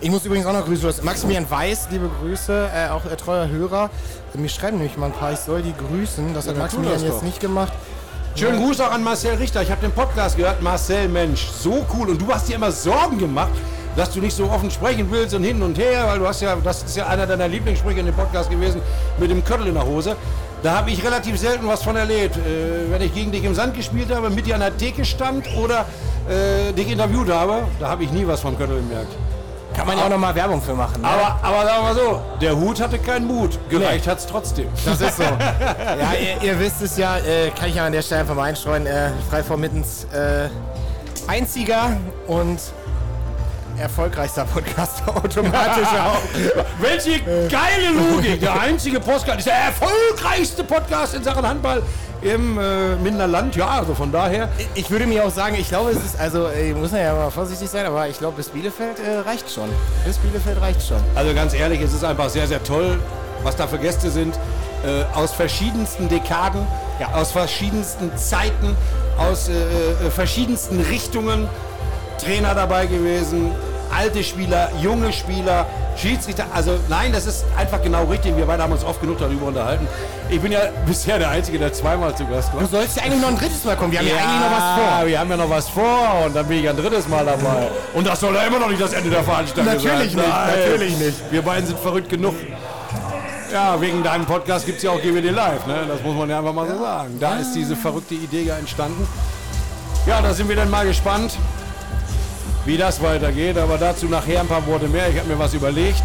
Ich 0.00 0.10
muss 0.10 0.24
übrigens 0.26 0.46
auch 0.46 0.52
noch 0.52 0.66
grüßen. 0.66 1.04
Maximilian 1.04 1.50
Weiß, 1.50 1.88
liebe 1.90 2.10
Grüße, 2.20 2.70
äh, 2.74 2.90
auch 2.90 3.04
äh, 3.06 3.16
treuer 3.16 3.48
Hörer. 3.48 3.90
Mir 4.34 4.48
schreiben 4.48 4.78
nämlich 4.78 4.96
mal 4.96 5.06
ein 5.06 5.12
paar, 5.12 5.32
ich 5.32 5.38
soll 5.38 5.62
die 5.62 5.72
grüßen. 5.72 6.34
Das 6.34 6.44
ja, 6.44 6.52
hat 6.52 6.58
Maximilian 6.58 7.02
jetzt 7.02 7.22
nicht 7.22 7.40
gemacht. 7.40 7.72
Schönen 8.36 8.60
Gruß 8.60 8.80
auch 8.80 8.90
an 8.90 9.04
Marcel 9.04 9.36
Richter. 9.36 9.62
Ich 9.62 9.70
habe 9.70 9.80
den 9.80 9.92
Podcast 9.92 10.36
gehört. 10.36 10.60
Marcel, 10.60 11.06
Mensch, 11.06 11.46
so 11.46 11.86
cool. 11.94 12.10
Und 12.10 12.20
du 12.20 12.26
hast 12.34 12.48
dir 12.48 12.56
immer 12.56 12.72
Sorgen 12.72 13.16
gemacht, 13.16 13.52
dass 13.94 14.10
du 14.10 14.20
nicht 14.20 14.34
so 14.34 14.50
offen 14.50 14.72
sprechen 14.72 15.06
willst 15.08 15.36
und 15.36 15.44
hin 15.44 15.62
und 15.62 15.78
her, 15.78 16.04
weil 16.08 16.18
du 16.18 16.26
hast 16.26 16.42
ja, 16.42 16.56
das 16.56 16.82
ist 16.82 16.96
ja 16.96 17.06
einer 17.06 17.28
deiner 17.28 17.46
Lieblingssprüche 17.46 18.00
in 18.00 18.06
dem 18.06 18.14
Podcast 18.16 18.50
gewesen, 18.50 18.82
mit 19.18 19.30
dem 19.30 19.44
Köttel 19.44 19.68
in 19.68 19.74
der 19.74 19.86
Hose. 19.86 20.16
Da 20.64 20.78
habe 20.78 20.90
ich 20.90 21.04
relativ 21.04 21.38
selten 21.38 21.68
was 21.68 21.84
von 21.84 21.94
erlebt. 21.94 22.36
Äh, 22.36 22.90
wenn 22.90 23.02
ich 23.02 23.14
gegen 23.14 23.30
dich 23.30 23.44
im 23.44 23.54
Sand 23.54 23.76
gespielt 23.76 24.12
habe, 24.12 24.28
mit 24.30 24.46
dir 24.46 24.56
an 24.56 24.62
der 24.62 24.76
Theke 24.76 25.04
stand 25.04 25.46
oder 25.56 25.86
äh, 26.28 26.72
dich 26.72 26.90
interviewt 26.90 27.30
habe, 27.30 27.68
da 27.78 27.88
habe 27.88 28.02
ich 28.02 28.10
nie 28.10 28.26
was 28.26 28.40
vom 28.40 28.58
Köttel 28.58 28.78
gemerkt. 28.78 29.12
Kann 29.74 29.86
man 29.86 29.98
ja 29.98 30.04
auch 30.04 30.08
nochmal 30.08 30.34
Werbung 30.34 30.62
für 30.62 30.74
machen. 30.74 31.02
Ne? 31.02 31.08
Aber, 31.08 31.38
aber 31.42 31.64
sagen 31.64 31.78
wir 31.78 31.82
mal 31.82 31.94
so, 31.94 32.22
der 32.40 32.56
Hut 32.56 32.80
hatte 32.80 32.98
keinen 32.98 33.26
Mut. 33.26 33.58
Gereicht 33.68 34.06
nee. 34.06 34.10
hat 34.10 34.18
es 34.18 34.26
trotzdem. 34.26 34.68
Das 34.84 35.00
ist 35.00 35.16
so. 35.16 35.22
ja, 35.22 36.12
ihr, 36.12 36.42
ihr, 36.42 36.60
wisst 36.60 36.80
es 36.82 36.96
ja, 36.96 37.18
äh, 37.18 37.50
kann 37.50 37.68
ich 37.68 37.74
ja 37.74 37.86
an 37.86 37.92
der 37.92 38.02
Stelle 38.02 38.20
einfach 38.20 38.34
mal 38.34 38.44
einstreuen. 38.44 38.86
Äh, 38.86 39.10
frei 39.28 39.42
vor 39.42 39.56
Mittens 39.56 40.04
äh, 40.12 40.48
einziger 41.26 41.96
und 42.26 42.60
erfolgreichster 43.78 44.44
Podcast 44.44 45.02
automatisch 45.06 45.88
auch. 45.88 46.22
Welche 46.80 47.20
geile 47.48 47.90
Logik! 47.94 48.40
Der 48.40 48.60
einzige 48.60 49.00
Podcast 49.00 49.38
ist 49.38 49.46
der 49.46 49.54
erfolgreichste 49.54 50.64
Podcast 50.64 51.14
in 51.14 51.24
Sachen 51.24 51.46
Handball 51.46 51.82
im 52.22 52.58
äh, 52.58 52.96
Minder 52.96 53.26
Land. 53.26 53.56
Ja, 53.56 53.68
also 53.68 53.94
von 53.94 54.10
daher. 54.10 54.48
Ich 54.74 54.90
würde 54.90 55.06
mir 55.06 55.24
auch 55.24 55.30
sagen, 55.30 55.56
ich 55.58 55.68
glaube, 55.68 55.90
es 55.90 55.98
ist, 55.98 56.18
also 56.18 56.48
ich 56.50 56.74
muss 56.74 56.92
ja 56.92 57.14
mal 57.14 57.30
vorsichtig 57.30 57.68
sein, 57.68 57.84
aber 57.86 58.08
ich 58.08 58.18
glaube, 58.18 58.36
bis 58.36 58.48
Bielefeld 58.48 58.98
äh, 58.98 59.18
reicht 59.28 59.50
schon. 59.50 59.68
Bis 60.06 60.16
Bielefeld 60.18 60.60
reicht 60.60 60.86
schon. 60.86 61.02
Also 61.14 61.34
ganz 61.34 61.54
ehrlich, 61.54 61.80
es 61.80 61.92
ist 61.92 62.04
einfach 62.04 62.30
sehr, 62.30 62.46
sehr 62.46 62.62
toll, 62.62 62.98
was 63.42 63.56
da 63.56 63.66
für 63.66 63.78
Gäste 63.78 64.10
sind. 64.10 64.38
Äh, 64.84 65.04
aus 65.14 65.32
verschiedensten 65.32 66.08
Dekaden, 66.08 66.66
ja. 67.00 67.08
aus 67.14 67.32
verschiedensten 67.32 68.14
Zeiten, 68.16 68.76
aus 69.18 69.48
äh, 69.48 69.52
äh, 69.52 70.10
verschiedensten 70.10 70.80
Richtungen. 70.80 71.48
Trainer 72.18 72.54
dabei 72.54 72.86
gewesen, 72.86 73.50
alte 73.94 74.24
Spieler, 74.24 74.70
junge 74.80 75.12
Spieler, 75.12 75.66
Schiedsrichter, 75.96 76.46
also 76.52 76.78
nein, 76.88 77.12
das 77.12 77.26
ist 77.26 77.44
einfach 77.56 77.82
genau 77.82 78.04
richtig. 78.04 78.36
Wir 78.36 78.46
beide 78.46 78.62
haben 78.62 78.72
uns 78.72 78.84
oft 78.84 79.00
genug 79.00 79.18
darüber 79.18 79.46
unterhalten. 79.46 79.86
Ich 80.28 80.40
bin 80.40 80.52
ja 80.52 80.60
bisher 80.86 81.18
der 81.18 81.30
Einzige, 81.30 81.58
der 81.58 81.72
zweimal 81.72 82.14
zu 82.16 82.26
Gast 82.26 82.52
war. 82.52 82.60
Du 82.60 82.66
sollst 82.66 82.96
ja 82.96 83.04
eigentlich 83.04 83.20
noch 83.20 83.28
ein 83.28 83.38
drittes 83.38 83.64
Mal 83.64 83.76
kommen. 83.76 83.92
Wir 83.92 84.00
haben 84.00 84.08
ja, 84.08 84.16
ja 84.16 84.22
eigentlich 84.22 84.40
noch 84.40 84.56
was 84.56 84.78
vor. 84.78 85.06
Wir 85.06 85.20
haben 85.20 85.30
ja 85.30 85.36
noch 85.36 85.50
was 85.50 85.68
vor 85.68 86.26
und 86.26 86.36
dann 86.36 86.46
bin 86.46 86.58
ich 86.58 86.68
ein 86.68 86.76
drittes 86.76 87.08
Mal 87.08 87.24
dabei. 87.24 87.68
Und 87.94 88.06
das 88.06 88.20
soll 88.20 88.34
ja 88.34 88.42
immer 88.42 88.58
noch 88.58 88.68
nicht 88.68 88.80
das 88.80 88.92
Ende 88.92 89.10
der 89.10 89.22
Veranstaltung 89.22 89.72
natürlich 89.72 90.12
sein. 90.12 90.20
Nicht, 90.22 90.28
nein. 90.28 90.58
Natürlich 90.58 90.98
nicht. 90.98 91.32
Wir 91.32 91.42
beiden 91.42 91.66
sind 91.66 91.78
verrückt 91.78 92.08
genug. 92.08 92.34
Ja, 93.52 93.80
wegen 93.80 94.02
deinem 94.02 94.26
Podcast 94.26 94.66
gibt 94.66 94.78
es 94.78 94.82
ja 94.82 94.90
auch 94.90 95.00
GWD 95.00 95.30
Live, 95.30 95.64
ne? 95.66 95.84
Das 95.86 96.02
muss 96.02 96.16
man 96.16 96.28
ja 96.28 96.38
einfach 96.38 96.52
mal 96.52 96.66
so 96.66 96.76
sagen. 96.76 97.18
Da 97.20 97.36
ist 97.36 97.52
diese 97.52 97.76
verrückte 97.76 98.14
Idee 98.14 98.42
ja 98.42 98.56
entstanden. 98.56 99.06
Ja, 100.06 100.20
da 100.20 100.34
sind 100.34 100.48
wir 100.48 100.56
dann 100.56 100.70
mal 100.70 100.84
gespannt 100.84 101.38
wie 102.64 102.76
das 102.76 103.02
weitergeht. 103.02 103.58
Aber 103.58 103.78
dazu 103.78 104.06
nachher 104.06 104.40
ein 104.40 104.48
paar 104.48 104.66
Worte 104.66 104.88
mehr. 104.88 105.08
Ich 105.08 105.18
habe 105.18 105.28
mir 105.28 105.38
was 105.38 105.54
überlegt, 105.54 106.02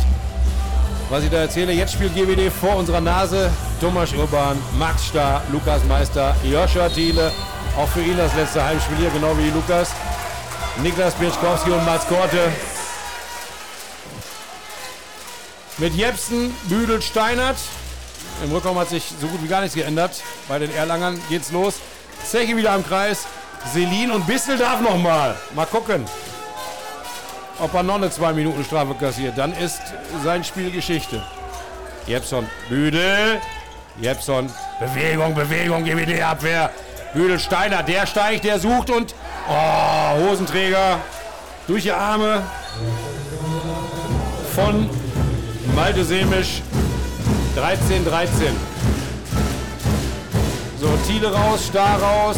was 1.10 1.24
ich 1.24 1.30
da 1.30 1.38
erzähle. 1.38 1.72
Jetzt 1.72 1.94
spielt 1.94 2.16
GWD 2.16 2.52
vor 2.52 2.76
unserer 2.76 3.02
Nase 3.02 3.50
Thomas 3.80 4.14
Urban, 4.14 4.58
Max 4.78 5.08
Starr, 5.08 5.42
Lukas 5.52 5.84
Meister, 5.86 6.36
Joscha 6.44 6.90
Thiele. 6.90 7.32
Auch 7.78 7.88
für 7.88 8.02
ihn 8.02 8.18
das 8.18 8.34
letzte 8.36 8.64
Heimspiel 8.64 8.98
hier, 8.98 9.10
genau 9.12 9.38
wie 9.38 9.50
Lukas. 9.52 9.92
Niklas 10.82 11.14
Birschkowski 11.16 11.72
und 11.72 11.86
Mats 11.86 12.08
Korte. 12.08 12.52
Mit 15.78 15.94
Jepsen, 15.96 16.54
Büdel, 16.64 17.02
Steinert. 17.02 17.58
Im 18.44 18.52
Rückraum 18.52 18.78
hat 18.78 18.90
sich 18.90 19.04
so 19.20 19.28
gut 19.28 19.42
wie 19.44 19.48
gar 19.48 19.62
nichts 19.62 19.76
geändert. 19.76 20.22
Bei 20.48 20.60
den 20.60 20.74
Erlangern 20.74 21.20
geht's 21.30 21.52
los. 21.52 21.76
Zeche 22.24 22.56
wieder 22.56 22.72
am 22.72 22.86
Kreis. 22.86 23.26
Selin 23.74 24.12
und 24.12 24.26
Bissel 24.28 24.58
darf 24.58 24.82
noch 24.82 24.98
mal. 24.98 25.36
Mal 25.54 25.66
gucken 25.66 26.06
ob 27.60 27.74
er 27.74 27.84
noch 27.84 27.96
eine 27.96 28.10
2 28.10 28.34
Minuten 28.34 28.64
Strafe 28.64 28.94
kassiert. 28.96 29.38
Dann 29.38 29.54
ist 29.54 29.82
sein 30.24 30.44
Spiel 30.44 30.72
Geschichte. 30.72 31.22
Jepson, 32.08 32.48
Büdel. 32.70 33.40
Jepson, 34.02 34.50
Bewegung, 34.80 35.36
Bewegung, 35.36 35.84
GWD-Abwehr. 35.84 36.70
Büdel 37.14 37.40
Steiner, 37.40 37.84
der 37.84 38.08
steigt, 38.08 38.46
der 38.46 38.60
sucht 38.60 38.90
und. 38.90 39.14
Oh, 39.50 40.30
Hosenträger. 40.30 41.00
durch 41.70 41.84
die 41.84 41.92
Arme 41.92 42.42
von 44.56 44.90
Malte 45.76 46.04
Semisch 46.04 46.64
13, 47.56 48.04
13. 48.04 48.34
So, 50.82 50.88
Thiele 51.06 51.32
raus, 51.32 51.68
Star 51.68 52.02
raus, 52.02 52.38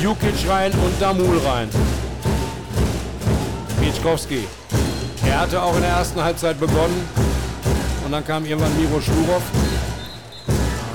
Jukic 0.00 0.48
rein 0.48 0.70
und 0.70 1.02
Damul 1.02 1.40
rein. 1.44 1.68
Pietschkowski. 3.80 4.46
Er 5.26 5.40
hatte 5.40 5.62
auch 5.62 5.74
in 5.74 5.82
der 5.82 5.90
ersten 5.90 6.22
Halbzeit 6.22 6.58
begonnen. 6.58 7.08
Und 8.04 8.12
dann 8.12 8.24
kam 8.26 8.44
irgendwann 8.46 8.74
Miro 8.80 9.00
Schlurov. 9.00 9.42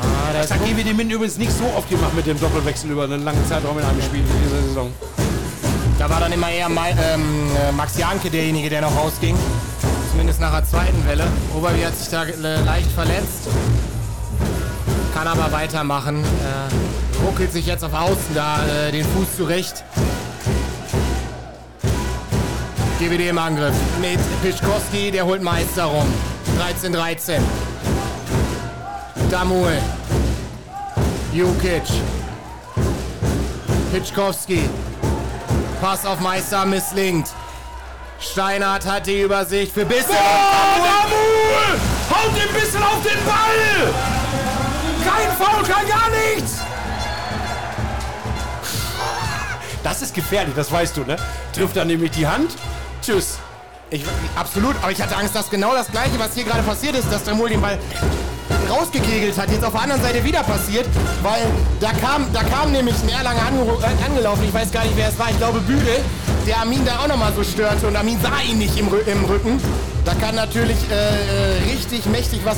Ah, 0.01 0.33
Das 0.33 0.51
hat 0.51 0.59
GWD 0.65 0.93
Minden 0.95 1.11
übrigens 1.11 1.37
nicht 1.37 1.51
so 1.51 1.65
oft 1.77 1.89
gemacht 1.89 2.13
mit 2.15 2.25
dem 2.25 2.39
Doppelwechsel 2.39 2.89
über 2.89 3.03
einen 3.03 3.23
langen 3.23 3.45
Zeitraum 3.47 3.77
in 3.77 3.85
einem 3.85 4.01
Spiel 4.01 4.21
in 4.21 4.43
dieser 4.43 4.61
Saison. 4.67 4.91
Da 5.99 6.09
war 6.09 6.19
dann 6.19 6.31
immer 6.33 6.49
eher 6.49 6.69
Ma 6.69 6.87
ähm, 6.87 7.51
äh, 7.55 7.71
Max 7.71 7.97
Janke 7.97 8.29
derjenige, 8.29 8.69
der 8.69 8.81
noch 8.81 8.95
rausging. 8.97 9.37
Zumindest 10.09 10.39
nach 10.41 10.51
der 10.51 10.65
zweiten 10.65 11.07
Welle. 11.07 11.25
Oberwie 11.55 11.85
hat 11.85 11.95
sich 11.97 12.09
da 12.09 12.23
äh, 12.23 12.61
leicht 12.63 12.91
verletzt. 12.91 13.47
Kann 15.13 15.27
aber 15.27 15.51
weitermachen. 15.51 16.23
Äh, 16.23 17.23
ruckelt 17.25 17.53
sich 17.53 17.67
jetzt 17.67 17.83
auf 17.83 17.93
Außen 17.93 18.33
da 18.33 18.57
äh, 18.65 18.91
den 18.91 19.05
Fuß 19.05 19.37
zurecht. 19.37 19.83
GWD 23.03 23.27
im 23.27 23.37
Angriff 23.37 23.75
mit 23.99 24.17
Pischkowski, 24.41 25.11
der 25.11 25.25
holt 25.25 25.41
Meister 25.41 25.83
rum. 25.83 26.07
13-13. 26.81 27.41
Damul. 29.29 29.73
Jukic. 31.33 31.83
Pitschkowski. 33.91 34.69
Pass 35.81 36.05
auf 36.05 36.21
Meister 36.21 36.65
misslingt. 36.65 37.27
Steinhardt 38.21 38.85
hat 38.85 39.05
die 39.05 39.23
Übersicht 39.23 39.73
für 39.73 39.85
Bisse. 39.85 40.07
Damul! 40.07 41.79
Haut 42.09 42.31
ein 42.31 42.53
bisschen 42.53 42.83
auf 42.83 43.03
den 43.03 43.25
Ball! 43.25 43.93
Kein 45.03 45.29
Foul, 45.35 45.63
kein 45.63 45.87
gar 45.89 46.09
nichts! 46.09 46.61
Das 49.83 50.01
ist 50.01 50.13
gefährlich, 50.13 50.55
das 50.55 50.71
weißt 50.71 50.95
du, 50.95 51.01
ne? 51.01 51.17
Trifft 51.51 51.75
dann 51.75 51.87
nämlich 51.87 52.11
die 52.11 52.25
Hand. 52.25 52.51
Tschüss. 53.03 53.37
Ich, 53.89 54.03
absolut, 54.35 54.75
aber 54.81 54.91
ich 54.91 55.01
hatte 55.01 55.15
Angst, 55.15 55.35
dass 55.35 55.49
genau 55.49 55.73
das 55.73 55.91
gleiche, 55.91 56.17
was 56.17 56.33
hier 56.33 56.45
gerade 56.45 56.63
passiert 56.63 56.95
ist, 56.95 57.11
dass 57.11 57.23
der 57.23 57.35
Mul 57.35 57.49
den 57.49 57.61
Ball 57.61 57.77
rausgekegelt 58.69 59.37
hat, 59.37 59.51
jetzt 59.51 59.63
auf 59.63 59.73
der 59.73 59.81
anderen 59.81 60.01
Seite 60.01 60.23
wieder 60.23 60.41
passiert, 60.41 60.87
weil 61.21 61.41
da 61.81 61.91
kam, 61.91 62.25
da 62.33 62.43
kam 62.43 62.71
nämlich 62.71 62.95
ein 63.03 63.09
Erlanger 63.09 63.45
ange 63.45 64.03
angelaufen, 64.05 64.45
ich 64.45 64.53
weiß 64.53 64.71
gar 64.71 64.83
nicht, 64.85 64.95
wer 64.95 65.09
es 65.09 65.19
war, 65.19 65.29
ich 65.29 65.37
glaube 65.37 65.59
Büdel, 65.59 65.99
der 66.47 66.57
Armin 66.59 66.85
da 66.85 66.99
auch 66.99 67.07
nochmal 67.07 67.33
so 67.35 67.43
störte 67.43 67.87
und 67.87 67.95
Armin 67.95 68.17
sah 68.21 68.41
ihn 68.49 68.57
nicht 68.57 68.77
im, 68.77 68.87
im 68.87 69.25
Rücken. 69.25 69.61
Da 70.05 70.13
kann 70.15 70.35
natürlich 70.35 70.77
äh, 70.89 70.95
äh, 70.95 71.71
richtig 71.71 72.05
mächtig 72.05 72.39
was, 72.43 72.57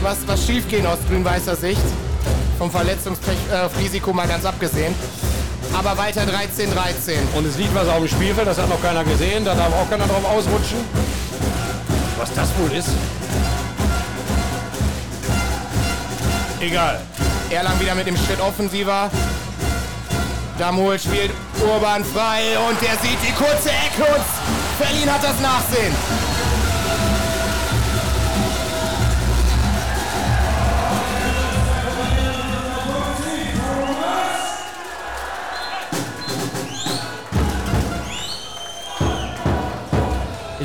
was, 0.00 0.18
was 0.26 0.46
schiefgehen 0.46 0.86
aus 0.86 0.98
grün-weißer 1.08 1.56
Sicht. 1.56 1.82
Vom 2.58 2.70
Verletzungsrisiko 2.70 4.10
äh, 4.10 4.14
mal 4.14 4.28
ganz 4.28 4.44
abgesehen. 4.44 4.94
Aber 5.74 5.96
weiter 5.96 6.22
13-13. 6.22 7.34
Und 7.34 7.46
es 7.46 7.56
liegt 7.56 7.74
was 7.74 7.88
auf 7.88 7.98
dem 7.98 8.08
Spielfeld, 8.08 8.46
das 8.46 8.58
hat 8.58 8.68
noch 8.68 8.80
keiner 8.82 9.04
gesehen, 9.04 9.44
da 9.44 9.54
darf 9.54 9.72
auch 9.72 9.88
keiner 9.88 10.06
drauf 10.06 10.24
ausrutschen. 10.24 10.78
Was 12.18 12.32
das 12.34 12.48
wohl 12.58 12.72
ist? 12.76 12.88
Egal. 16.60 17.00
Erlang 17.50 17.80
wieder 17.80 17.94
mit 17.94 18.06
dem 18.06 18.16
Schritt 18.16 18.40
offensiver. 18.40 19.10
Damol 20.58 20.98
spielt 20.98 21.32
Urban 21.60 22.04
frei 22.04 22.42
und 22.68 22.80
der 22.80 22.96
sieht 23.02 23.18
die 23.26 23.32
kurze 23.32 23.70
Ecke 23.70 24.04
und 24.04 24.24
Berlin 24.78 25.12
hat 25.12 25.24
das 25.24 25.40
Nachsehen. 25.40 26.31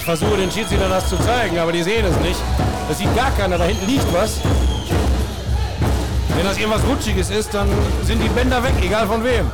Versuche 0.08 0.38
den 0.38 0.49
Schiedsrichter 0.49 0.88
das 0.88 1.10
zu 1.10 1.18
zeigen, 1.18 1.60
aber 1.60 1.74
die 1.74 1.84
sehen 1.84 2.05
es 2.05 2.18
nicht. 2.22 2.39
Das 2.88 2.97
sieht 2.97 3.14
gar 3.14 3.30
keiner, 3.32 3.58
da 3.58 3.66
hinten 3.66 3.86
liegt 3.88 4.05
was. 4.14 4.39
Wenn 6.30 6.45
das 6.45 6.58
irgendwas 6.58 6.82
Rutschiges 6.88 7.30
ist, 7.30 7.53
dann 7.53 7.68
sind 8.03 8.24
die 8.24 8.30
Bänder 8.30 8.64
weg, 8.64 8.72
egal 8.82 9.05
von 9.05 9.22
wem. 9.22 9.51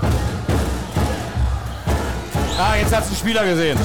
Ah, 2.60 2.76
jetzt 2.80 2.96
hat 2.96 3.04
es 3.04 3.10
ein 3.10 3.16
Spieler 3.16 3.44
gesehen. 3.46 3.80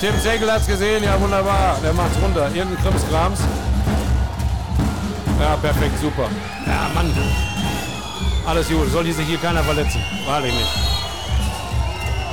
Tim 0.00 0.16
Zegel 0.20 0.52
hat 0.52 0.60
es 0.60 0.68
gesehen, 0.68 1.02
ja 1.02 1.20
wunderbar. 1.20 1.76
Der 1.82 1.92
macht's 1.92 2.16
runter. 2.22 2.48
Irgendein 2.54 2.80
Krimskrams. 2.84 3.40
Ja, 5.40 5.56
perfekt, 5.56 6.00
super. 6.00 6.28
Ja, 6.68 6.88
Mann. 6.94 7.12
Alles 8.46 8.68
gut, 8.68 8.92
soll 8.92 9.10
sich 9.10 9.26
hier 9.26 9.38
keiner 9.38 9.64
verletzen. 9.64 10.00
Wahrlich 10.24 10.52
nicht. 10.52 10.72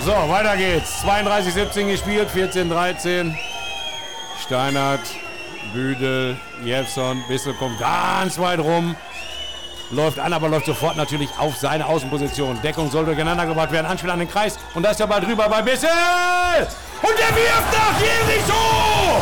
So, 0.05 0.12
weiter 0.12 0.55
geht's. 0.55 1.03
32-17 1.03 1.88
gespielt, 1.88 2.30
14-13. 2.36 3.34
Steinert, 4.47 5.01
Büdel, 5.73 6.37
Jepson, 6.63 7.21
Bissel 7.27 7.53
kommt 7.53 7.77
ganz 7.81 8.39
weit 8.39 8.59
rum. 8.59 8.95
Läuft 9.91 10.19
an, 10.19 10.31
aber 10.31 10.47
läuft 10.47 10.67
sofort 10.67 10.95
natürlich 10.95 11.29
auf 11.37 11.57
seine 11.57 11.85
Außenposition. 11.85 12.61
Deckung 12.61 12.89
soll 12.89 13.03
durcheinander 13.03 13.45
gebracht 13.45 13.73
werden. 13.73 13.85
Anspiel 13.85 14.09
an 14.09 14.19
den 14.19 14.29
Kreis. 14.29 14.57
Und 14.73 14.83
da 14.83 14.91
ist 14.91 15.01
der 15.01 15.07
Ball 15.07 15.19
drüber 15.19 15.49
bei 15.49 15.61
Bissel. 15.61 15.89
Und 17.01 17.11
der 17.19 17.35
wirft 17.35 17.73
nach 17.73 17.99
Jericho. 17.99 19.21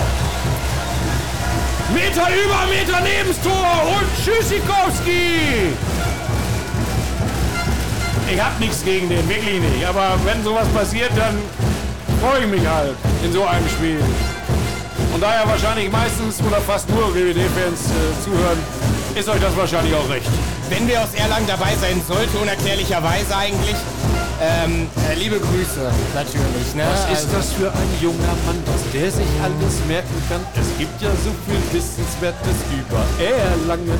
Meter 1.91 2.27
über 2.29 2.65
Meter 2.69 3.01
nebens 3.01 3.41
Tor. 3.41 3.97
Und 3.97 4.23
Tschüssikowski. 4.23 5.73
Ich 8.31 8.39
hab 8.39 8.59
nichts 8.59 8.83
gegen 8.83 9.09
den, 9.09 9.27
wirklich 9.27 9.59
nicht. 9.59 9.85
Aber 9.87 10.19
wenn 10.23 10.43
sowas 10.43 10.67
passiert, 10.67 11.11
dann 11.15 11.39
freue 12.21 12.41
ich 12.41 12.47
mich 12.47 12.67
halt 12.67 12.95
in 13.23 13.33
so 13.33 13.43
einem 13.43 13.67
Spiel. 13.69 13.99
Und 15.15 15.21
da 15.21 15.33
ja 15.33 15.47
wahrscheinlich 15.47 15.89
meistens 15.89 16.41
oder 16.45 16.59
fast 16.59 16.89
nur 16.89 17.13
GWD-Fans 17.13 17.87
äh, 17.87 18.21
zuhören, 18.21 18.59
ist 19.15 19.29
euch 19.29 19.39
das 19.39 19.55
wahrscheinlich 19.55 19.95
auch 19.95 20.09
recht. 20.09 20.27
Wenn 20.67 20.85
wir 20.89 21.01
aus 21.01 21.13
Erlangen 21.15 21.47
dabei 21.47 21.73
sein 21.79 22.01
sollten, 22.05 22.35
unerklärlicherweise 22.35 23.33
eigentlich, 23.33 23.77
ähm, 24.41 24.89
äh, 25.09 25.15
liebe 25.15 25.39
Grüße 25.39 25.89
natürlich. 26.13 26.75
Ne? 26.75 26.83
Also- 26.83 27.27
das 27.33 27.53
für 27.53 27.71
ein 27.71 27.89
junger 28.01 28.35
Mann, 28.45 28.61
dass 28.65 28.91
der 28.91 29.09
sich 29.09 29.25
alles 29.41 29.85
merken 29.87 30.21
kann? 30.27 30.41
Es 30.53 30.77
gibt 30.77 31.01
ja 31.01 31.07
so 31.23 31.31
viel 31.47 31.61
Wissenswertes 31.71 32.57
über 32.75 33.01
Erlangen. 33.23 33.97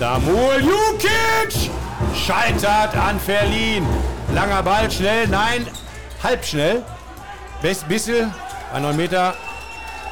Damol 0.00 0.62
Jukic 0.62 1.70
scheitert 2.14 2.96
an 2.96 3.20
Verlin. 3.20 3.84
Langer 4.34 4.62
Ball, 4.62 4.90
schnell, 4.90 5.28
nein, 5.28 5.66
halb 6.22 6.42
schnell. 6.42 6.82
Bis, 7.60 7.84
Bissel, 7.84 8.28
bei 8.72 8.80
9 8.80 8.96
Meter. 8.96 9.34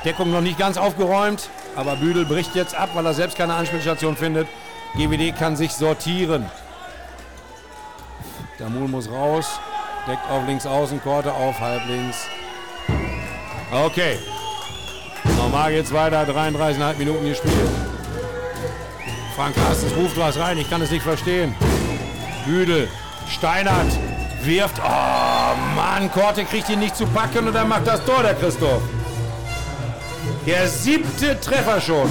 Deckung 0.06 0.30
noch 0.30 0.40
nicht 0.40 0.56
ganz 0.56 0.76
aufgeräumt, 0.76 1.50
aber 1.74 1.96
Büdel 1.96 2.24
bricht 2.24 2.54
jetzt 2.54 2.76
ab, 2.76 2.90
weil 2.94 3.04
er 3.04 3.12
selbst 3.12 3.36
keine 3.36 3.54
Anspielstation 3.54 4.16
findet. 4.16 4.46
GWD 4.94 5.36
kann 5.36 5.56
sich 5.56 5.72
sortieren. 5.72 6.46
Damul 8.56 8.86
muss 8.86 9.10
raus. 9.10 9.58
Deckt 10.06 10.30
auf 10.30 10.46
links 10.46 10.64
außen, 10.64 11.02
Korte 11.02 11.32
auf 11.32 11.58
halb 11.58 11.82
links. 11.88 12.28
Okay. 13.72 14.16
Normal 15.36 15.72
geht's 15.72 15.92
weiter. 15.92 16.22
33,5 16.22 16.98
Minuten 16.98 17.24
gespielt. 17.26 17.54
Frank 19.34 19.56
Carstens 19.56 19.92
ruft 19.96 20.16
was 20.16 20.38
rein. 20.38 20.56
Ich 20.56 20.70
kann 20.70 20.80
es 20.82 20.92
nicht 20.92 21.02
verstehen. 21.02 21.52
Büdel. 22.46 22.88
Steinert. 23.28 23.90
Wirft. 24.44 24.76
Oh 24.78 25.74
Mann, 25.74 26.12
Korte 26.12 26.44
kriegt 26.44 26.68
ihn 26.68 26.78
nicht 26.78 26.96
zu 26.96 27.06
packen 27.06 27.48
und 27.48 27.54
dann 27.54 27.68
macht 27.68 27.88
das 27.88 28.04
Tor 28.04 28.22
der 28.22 28.34
Christoph. 28.34 28.82
Der 30.46 30.68
siebte 30.68 31.38
Treffer 31.40 31.80
schon. 31.80 32.08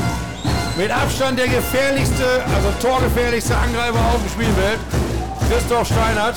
Mit 0.77 0.91
Abstand 0.91 1.39
der 1.39 1.47
gefährlichste, 1.47 2.43
also 2.53 2.67
torgefährlichste 2.81 3.55
Angreifer 3.55 3.97
auf 4.13 4.19
dem 4.21 4.29
Spielfeld. 4.29 4.77
Christoph 5.49 5.87
Steinert. 5.87 6.35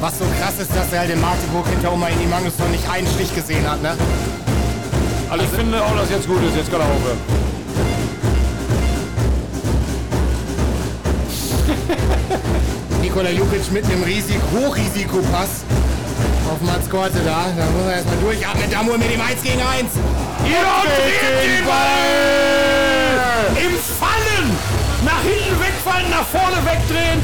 Was 0.00 0.18
so 0.18 0.24
krass 0.40 0.58
ist, 0.58 0.74
dass 0.74 0.92
er 0.92 0.98
halt 0.98 1.10
in 1.10 1.20
Magdeburg 1.20 1.64
hinter 1.68 1.92
Oma 1.92 2.08
in 2.08 2.18
die 2.18 2.26
Mangos 2.26 2.58
noch 2.58 2.68
nicht 2.70 2.82
einen 2.90 3.06
Stich 3.06 3.32
gesehen 3.36 3.64
hat, 3.70 3.80
ne? 3.82 3.96
Also 5.30 5.44
ich 5.44 5.50
finde 5.50 5.80
auch, 5.80 5.96
dass 5.96 6.10
jetzt 6.10 6.26
gut 6.26 6.42
ist. 6.42 6.56
Jetzt 6.56 6.72
kann 6.72 6.80
er 6.80 6.86
aufhören. 6.86 7.18
Nikola 13.00 13.30
Jukic 13.30 13.70
mit 13.70 13.84
einem 13.84 14.02
Risik 14.02 14.40
Hochrisikopass 14.52 15.62
auf 16.52 16.60
Mats 16.60 16.88
Korte 16.90 17.18
da. 17.24 17.48
Da 17.56 17.64
muss 17.72 17.86
er 17.86 17.96
erstmal 17.96 18.18
durchatmen. 18.18 18.70
Damur 18.70 18.98
mit 18.98 19.10
dem 19.10 19.20
1 19.20 19.42
gegen 19.42 19.60
1. 19.60 19.88
Ja, 20.44 20.84
dreht 20.84 21.24
den 21.44 21.64
Ball! 21.64 23.16
Im 23.56 23.74
Fallen! 24.00 24.46
Nach 25.04 25.22
hinten 25.22 25.58
wegfallen, 25.58 26.10
nach 26.10 26.26
vorne 26.26 26.58
wegdrehen. 26.64 27.20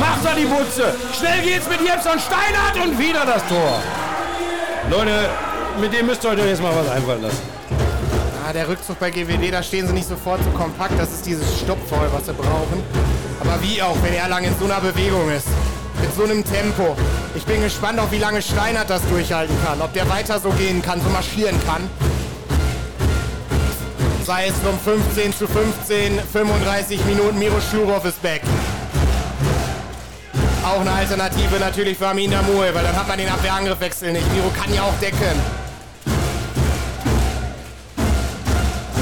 Macht 0.00 0.24
er 0.24 0.34
die 0.34 0.46
Butze. 0.46 0.94
Schnell 1.18 1.42
geht's 1.42 1.68
mit 1.68 1.80
Jepson 1.80 2.18
Steinhardt 2.18 2.76
und 2.82 2.98
wieder 2.98 3.26
das 3.26 3.46
Tor. 3.46 3.80
Leute, 4.90 5.28
mit 5.80 5.92
dem 5.92 6.06
müsst 6.06 6.24
ihr 6.24 6.30
euch 6.30 6.38
doch 6.38 6.46
jetzt 6.46 6.62
mal 6.62 6.72
was 6.74 6.88
einfallen 6.88 7.22
lassen. 7.22 7.42
Ah, 8.46 8.52
der 8.52 8.68
Rückzug 8.68 8.98
bei 8.98 9.10
GWD, 9.10 9.52
da 9.52 9.62
stehen 9.62 9.86
sie 9.86 9.92
nicht 9.92 10.08
sofort 10.08 10.40
so 10.42 10.50
kompakt. 10.50 10.98
Das 10.98 11.12
ist 11.12 11.26
dieses 11.26 11.60
Stoppvoll, 11.60 12.08
was 12.12 12.26
sie 12.26 12.32
brauchen. 12.32 12.82
Aber 13.40 13.62
wie 13.62 13.82
auch, 13.82 13.96
wenn 14.02 14.14
Erlangen 14.14 14.52
in 14.52 14.58
so 14.58 14.64
einer 14.64 14.80
Bewegung 14.80 15.30
ist. 15.30 15.46
Mit 16.00 16.14
so 16.16 16.24
einem 16.24 16.44
Tempo. 16.44 16.96
Ich 17.34 17.44
bin 17.44 17.62
gespannt, 17.62 17.98
auch 17.98 18.10
wie 18.10 18.18
lange 18.18 18.42
Steinert 18.42 18.90
das 18.90 19.02
durchhalten 19.08 19.56
kann. 19.64 19.80
Ob 19.80 19.92
der 19.94 20.08
weiter 20.08 20.38
so 20.38 20.50
gehen 20.50 20.82
kann, 20.82 21.00
so 21.00 21.08
marschieren 21.08 21.58
kann. 21.66 21.88
Sei 24.24 24.46
es 24.46 24.54
um 24.68 24.78
15 24.78 25.34
zu 25.34 25.48
15, 25.48 26.20
35 26.20 27.04
Minuten, 27.06 27.38
Miro 27.38 27.60
Schlurov 27.60 28.04
ist 28.04 28.22
back. 28.22 28.42
Auch 30.64 30.80
eine 30.80 30.92
Alternative 30.92 31.58
natürlich 31.58 31.98
für 31.98 32.08
Amin 32.08 32.30
Damur, 32.30 32.66
weil 32.72 32.84
dann 32.84 32.94
hat 32.94 33.08
man 33.08 33.18
den 33.18 33.28
Abwehrangriffwechsel 33.28 34.12
nicht. 34.12 34.32
Miro 34.32 34.50
kann 34.50 34.72
ja 34.72 34.82
auch 34.82 34.94
decken. 35.00 35.40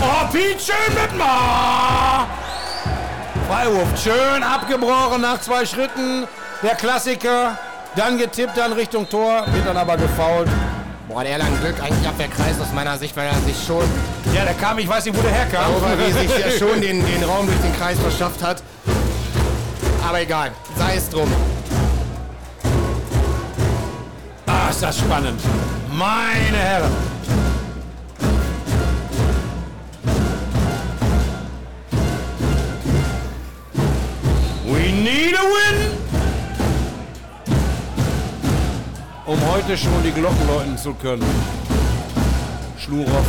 Oh, 0.00 0.26
Piet, 0.32 0.60
schön 0.60 0.94
mit 0.94 1.18
mal! 1.18 2.26
Freiwurf, 3.48 3.88
schön 4.02 4.42
abgebrochen 4.42 5.20
nach 5.20 5.40
zwei 5.40 5.66
Schritten. 5.66 6.26
Der 6.62 6.74
Klassiker, 6.76 7.58
dann 7.96 8.18
getippt, 8.18 8.56
dann 8.56 8.72
Richtung 8.72 9.08
Tor, 9.08 9.44
wird 9.52 9.66
dann 9.66 9.76
aber 9.76 9.96
gefault. 9.96 10.48
Boah, 11.08 11.22
der 11.22 11.32
Erlangen 11.32 11.58
Glück, 11.60 11.74
eigentlich 11.82 12.06
Abwehrkreis 12.06 12.60
aus 12.60 12.72
meiner 12.72 12.96
Sicht, 12.96 13.16
weil 13.16 13.26
er 13.26 13.34
sich 13.40 13.56
schon, 13.66 13.84
Ja, 14.32 14.44
der 14.44 14.54
kam, 14.54 14.78
ich 14.78 14.88
weiß 14.88 15.04
nicht, 15.06 15.16
wo 15.18 15.22
der 15.22 15.32
herkam. 15.32 15.66
wie 15.98 16.12
sich 16.12 16.38
ja 16.38 16.50
schon 16.58 16.80
den, 16.80 17.04
den 17.04 17.24
Raum 17.24 17.46
durch 17.46 17.58
den 17.60 17.76
Kreis 17.76 17.98
verschafft 17.98 18.42
hat. 18.42 18.62
Aber 20.06 20.20
egal, 20.20 20.52
sei 20.78 20.96
es 20.96 21.08
drum. 21.10 21.30
Ah, 24.46 24.70
ist 24.70 24.82
das 24.82 24.98
spannend. 24.98 25.40
Meine 25.92 26.56
Herren. 26.56 26.90
We 34.64 34.92
need 34.92 35.34
a 35.34 35.42
win! 35.42 35.99
Um 39.30 39.38
heute 39.52 39.78
schon 39.78 40.02
die 40.02 40.10
Glocken 40.10 40.44
läuten 40.48 40.76
zu 40.76 40.92
können. 40.92 41.24
Schlurov, 42.76 43.24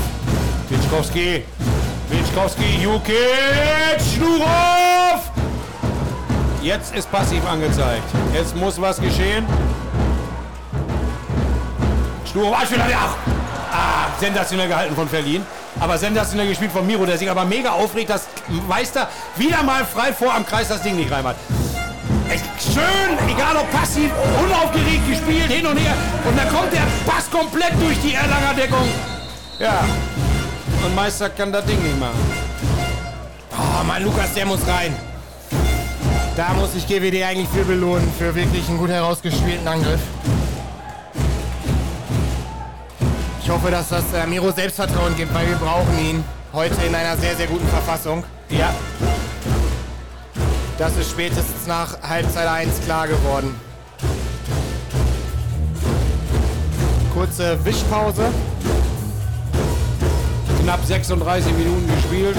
Pitschkowski, 0.68 1.44
Pitschkowski, 2.10 2.82
Jukic, 2.82 4.02
Schlurov! 4.12 5.30
Jetzt 6.64 6.96
ist 6.96 7.12
passiv 7.12 7.46
angezeigt. 7.46 8.04
Jetzt 8.34 8.56
muss 8.56 8.82
was 8.82 9.00
geschehen. 9.00 9.46
Schnur 12.26 12.50
Wahlspieler, 12.50 12.90
ja. 12.90 13.16
Ah, 13.72 14.08
sensationell 14.20 14.70
gehalten 14.70 14.96
von 14.96 15.08
Verlin. 15.08 15.46
Aber 15.80 16.00
sensationell 16.00 16.48
gespielt 16.48 16.72
von 16.72 16.88
Miro, 16.88 17.06
der 17.06 17.20
sich 17.20 17.30
aber 17.30 17.46
mega 17.46 17.74
aufregt, 17.74 18.10
dass 18.10 18.26
Meister 18.68 19.08
wieder 19.38 19.62
mal 19.62 19.86
frei 19.86 20.12
vor 20.14 20.34
am 20.34 20.48
Kreis 20.48 20.68
das 20.68 20.82
Ding 20.82 20.96
nicht 20.96 21.12
reinmacht. 21.12 21.36
Schön, 22.60 23.18
egal 23.28 23.58
ob 23.58 23.70
passiv, 23.72 24.12
unaufgeregt 24.44 25.10
gespielt, 25.10 25.52
hin 25.52 25.66
und 25.66 25.78
her. 25.78 25.94
Und 26.28 26.38
dann 26.38 26.50
kommt 26.50 26.72
der 26.72 26.86
Pass 27.06 27.30
komplett 27.30 27.74
durch 27.82 28.00
die 28.02 28.14
Erlanger 28.14 28.54
Deckung. 28.56 28.88
Ja. 29.60 29.84
Und 30.86 30.96
Meister 30.96 31.30
kann 31.30 31.52
das 31.52 31.66
Ding 31.66 31.82
nicht 31.82 32.00
machen. 32.00 32.20
Oh 33.58 33.84
Mann, 33.84 34.04
Lukas, 34.04 34.34
der 34.34 34.46
muss 34.46 34.66
rein. 34.68 34.96
Da 36.36 36.54
muss 36.54 36.70
ich 36.76 36.88
GWD 36.88 37.24
eigentlich 37.24 37.50
für 37.50 37.66
belohnen, 37.66 38.10
für 38.18 38.34
wirklich 38.34 38.68
einen 38.70 38.78
gut 38.78 38.90
herausgespielten 38.90 39.68
Angriff. 39.68 40.00
Ich 43.44 43.50
hoffe, 43.50 43.70
dass 43.70 43.90
das 43.90 44.04
äh, 44.14 44.26
Miro 44.28 44.52
Selbstvertrauen 44.52 45.16
gibt, 45.18 45.34
weil 45.34 45.48
wir 45.48 45.58
brauchen 45.58 46.00
ihn 46.00 46.24
heute 46.54 46.76
in 46.88 46.96
einer 46.96 47.18
sehr, 47.18 47.36
sehr 47.36 47.48
guten 47.48 47.68
Verfassung. 47.68 48.24
Ja. 48.50 48.74
Das 50.82 50.98
ist 50.98 51.12
spätestens 51.12 51.68
nach 51.68 51.96
Halbzeit 52.02 52.48
1 52.48 52.84
klar 52.86 53.08
geworden. 53.08 53.56
Kurze 57.14 57.64
Wischpause. 57.64 58.24
Knapp 60.64 60.84
36 60.84 61.54
Minuten 61.54 61.88
gespielt. 61.96 62.36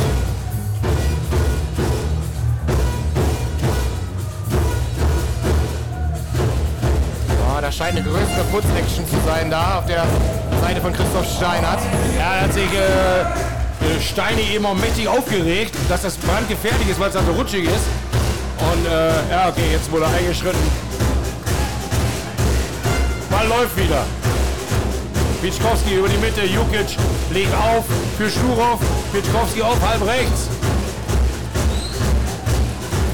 Oh, 7.47 7.61
da 7.61 7.71
scheint 7.71 7.97
eine 7.97 8.03
größere 8.03 8.43
Putz-Action 8.51 9.07
zu 9.07 9.17
sein 9.25 9.53
da 9.53 9.79
auf 9.79 9.87
der 9.87 10.05
Seite 10.61 10.81
von 10.81 10.93
Christoph 10.93 11.33
Steinert. 11.37 11.79
Ja, 12.19 12.35
er 12.35 12.41
hat 12.41 12.53
sich 12.53 12.65
äh, 12.65 14.01
Steini 14.01 14.43
eben 14.53 14.65
mächtig 14.81 15.07
aufgeregt, 15.07 15.77
dass 15.89 16.03
das 16.03 16.17
brandgefährlich 16.17 16.89
ist, 16.89 16.99
weil 16.99 17.07
es 17.07 17.15
dann 17.15 17.27
so 17.27 17.35
rutschig 17.35 17.67
ist. 17.67 17.87
Und 18.73 18.87
äh, 18.87 19.31
ja, 19.31 19.49
okay, 19.51 19.71
jetzt 19.71 19.91
wurde 19.93 20.07
eingeschritten. 20.07 20.61
Ball 23.31 23.47
läuft 23.47 23.77
wieder. 23.77 24.05
Pitschkowski 25.43 25.97
über 25.97 26.09
die 26.09 26.17
Mitte, 26.17 26.43
Jukic 26.45 26.97
legt 27.33 27.53
auf 27.55 27.85
für 28.17 28.31
Schlurov. 28.31 28.81
Pitschkowski 29.13 29.61
auf 29.61 29.77
halb 29.87 30.07
rechts. 30.07 30.49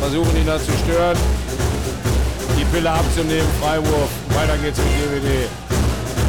Versuchen 0.01 0.37
ihn 0.37 0.47
da 0.47 0.59
zu 0.59 0.71
stören. 0.85 1.19
Die 2.57 2.65
Pille 2.67 2.91
abzunehmen, 2.91 3.49
Freiwurf. 3.61 4.11
Weiter 4.35 4.57
geht's 4.59 4.79
mit 4.79 5.23
GWD. 5.23 5.49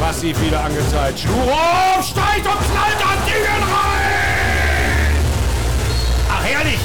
Massiv 0.00 0.40
wieder 0.40 0.64
angezeigt. 0.64 1.20
Schlurov 1.20 2.02
steigt 2.02 2.46
und 2.46 2.58
knallt 2.72 2.98
das 2.98 3.24
Ding 3.26 3.44
rein! 3.46 5.14
Ach, 6.32 6.44
herrlich! 6.44 6.80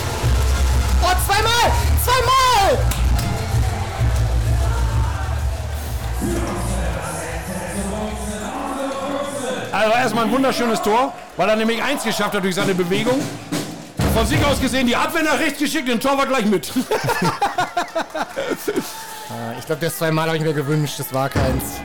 Oh, 1.01 1.15
zweimal! 1.26 1.85
Zweimal! 2.06 2.77
Also 9.72 9.91
erstmal 9.91 10.26
ein 10.26 10.32
wunderschönes 10.32 10.82
Tor, 10.82 11.14
weil 11.36 11.49
er 11.49 11.56
nämlich 11.56 11.82
eins 11.82 12.03
geschafft 12.03 12.34
hat 12.34 12.44
durch 12.44 12.56
seine 12.56 12.76
Bewegung. 12.76 13.19
Von 14.14 14.26
sich 14.26 14.44
aus 14.45 14.61
gesehen 14.61 14.88
die 14.88 14.95
Abwehr 14.95 15.23
nach 15.23 15.40
rechts 15.40 15.60
geschickt, 15.60 15.88
den 15.88 15.99
Tor 15.99 16.18
war 16.18 16.27
gleich 16.27 16.45
mit. 16.45 16.72
Ich 19.57 19.65
glaube, 19.65 19.82
das 19.84 19.98
zweimal 19.98 20.27
habe 20.27 20.38
ich 20.38 20.44
mir 20.44 20.53
gewünscht, 20.53 20.99
das 20.99 21.11
war 21.11 21.27
keins. 21.27 21.82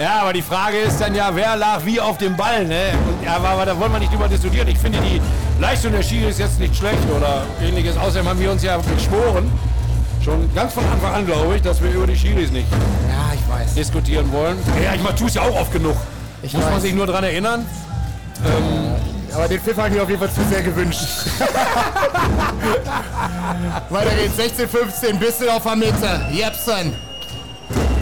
Ja, 0.00 0.20
aber 0.22 0.32
die 0.32 0.40
Frage 0.40 0.78
ist 0.78 0.98
dann 0.98 1.14
ja, 1.14 1.28
wer 1.34 1.56
lag 1.56 1.84
wie 1.84 2.00
auf 2.00 2.16
dem 2.16 2.34
Ball, 2.34 2.64
ne? 2.64 2.92
Aber, 3.28 3.50
aber 3.50 3.66
da 3.66 3.78
wollen 3.78 3.92
wir 3.92 3.98
nicht 3.98 4.10
drüber 4.10 4.28
diskutieren. 4.28 4.66
Ich 4.68 4.78
finde, 4.78 4.98
die 5.00 5.20
Leistung 5.60 5.92
der 5.92 6.02
Schiri 6.02 6.30
ist 6.30 6.38
jetzt 6.38 6.58
nicht 6.58 6.74
schlecht 6.74 6.98
oder 7.14 7.42
ähnliches. 7.62 7.98
Außerdem 7.98 8.26
haben 8.26 8.40
wir 8.40 8.50
uns 8.50 8.62
ja 8.62 8.78
geschworen, 8.78 9.52
schon 10.24 10.48
ganz 10.54 10.72
von 10.72 10.84
Anfang 10.90 11.12
an, 11.12 11.26
glaube 11.26 11.54
ich, 11.56 11.60
dass 11.62 11.82
wir 11.82 11.90
über 11.90 12.06
die 12.06 12.16
Schiris 12.16 12.50
nicht 12.50 12.66
Ja, 12.72 13.34
ich 13.34 13.46
weiß. 13.52 13.74
diskutieren 13.74 14.32
wollen. 14.32 14.56
Ja, 14.82 14.94
ich 14.94 15.02
tue 15.18 15.28
es 15.28 15.34
ja 15.34 15.42
auch 15.42 15.60
oft 15.60 15.70
genug. 15.72 15.96
Ich 16.42 16.54
Muss 16.54 16.64
man 16.64 16.74
weiß. 16.76 16.82
sich 16.82 16.94
nur 16.94 17.06
dran 17.06 17.24
erinnern. 17.24 17.66
Aber 19.34 19.48
den 19.48 19.60
Pfiff 19.60 19.76
habe 19.76 19.88
ich 19.88 19.94
mir 19.96 20.02
auf 20.02 20.08
jeden 20.08 20.20
Fall 20.20 20.30
zu 20.32 20.40
sehr 20.50 20.62
gewünscht. 20.62 21.02
Weiter 23.90 24.10
geht's. 24.16 24.36
16, 24.36 24.66
15, 24.66 25.18
bisschen 25.18 25.50
auf 25.50 25.62
der 25.64 25.76
Mitte. 25.76 26.20
Jepsen 26.32 26.94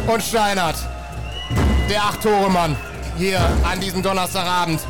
und 0.06 0.22
Steinert. 0.22 0.76
Der 1.88 2.02
Acht-Tore-Mann 2.04 2.76
hier 3.16 3.40
an 3.70 3.80
diesem 3.80 4.02
Donnerstagabend. 4.02 4.80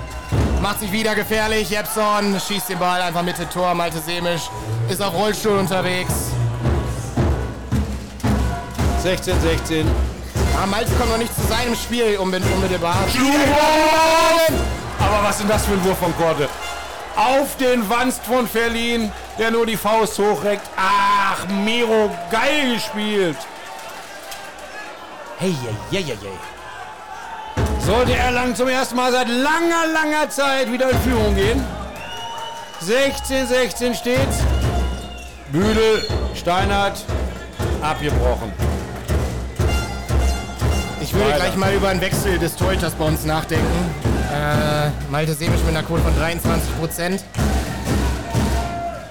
Macht 0.61 0.81
sich 0.81 0.91
wieder 0.93 1.15
gefährlich. 1.15 1.71
Jepson 1.71 2.39
schießt 2.41 2.69
den 2.71 2.79
Ball 2.79 3.01
einfach 3.01 3.23
Mitte 3.23 3.49
Tor. 3.49 3.75
Malte 3.75 4.01
Semisch 4.01 4.43
ist 4.89 5.01
auf 5.01 5.15
Rollstuhl 5.15 5.59
unterwegs. 5.59 6.13
16, 9.03 9.41
16. 9.41 9.87
Ah, 10.61 10.67
Malte 10.67 10.91
kommt 10.97 11.11
noch 11.11 11.19
nicht 11.19 11.33
zu 11.35 11.47
seinem 11.47 11.77
Spiel 11.77 12.19
unbe- 12.19 12.43
unmittelbar. 12.55 12.97
Aber 14.99 15.23
was 15.29 15.39
ist 15.41 15.49
das 15.49 15.65
für 15.67 15.73
ein 15.75 15.85
Wurf 15.85 15.99
von 15.99 16.15
Korte? 16.17 16.49
Auf 17.15 17.57
den 17.57 17.89
Wanst 17.89 18.25
von 18.25 18.47
Verlin, 18.49 19.13
der 19.39 19.53
nur 19.53 19.67
die 19.67 19.77
Faust 19.77 20.19
hochreckt. 20.19 20.69
Ach, 20.77 21.47
Miro, 21.65 22.11
geil 22.31 22.75
gespielt. 22.75 23.37
Hey, 25.39 25.55
hey, 25.63 25.75
hey, 25.93 26.03
hey, 26.05 26.19
hey. 26.21 26.58
Sollte 27.89 28.15
Erlangen 28.15 28.55
zum 28.55 28.69
ersten 28.69 28.97
Mal 28.97 29.11
seit 29.11 29.29
langer, 29.29 29.87
langer 29.95 30.29
Zeit 30.29 30.71
wieder 30.71 30.91
in 30.91 30.99
Führung 30.99 31.35
gehen. 31.35 31.65
16, 32.81 33.47
16 33.47 33.95
steht's. 33.95 34.41
Büdel, 35.51 36.07
Steinert, 36.35 37.03
abgebrochen. 37.81 38.53
Ich 41.01 41.15
würde 41.15 41.31
Weiter. 41.31 41.37
gleich 41.37 41.57
mal 41.57 41.73
über 41.73 41.89
einen 41.89 42.03
Wechsel 42.03 42.39
des 42.39 42.57
Torhüters 42.57 42.93
bei 42.93 43.07
uns 43.07 43.25
nachdenken. 43.25 43.65
Äh, 44.35 44.91
Malte 45.11 45.33
Semisch 45.33 45.61
mit 45.61 45.71
einer 45.75 45.83
Quote 45.83 46.03
von 46.03 46.15
23 46.15 46.79
Prozent. 46.79 47.25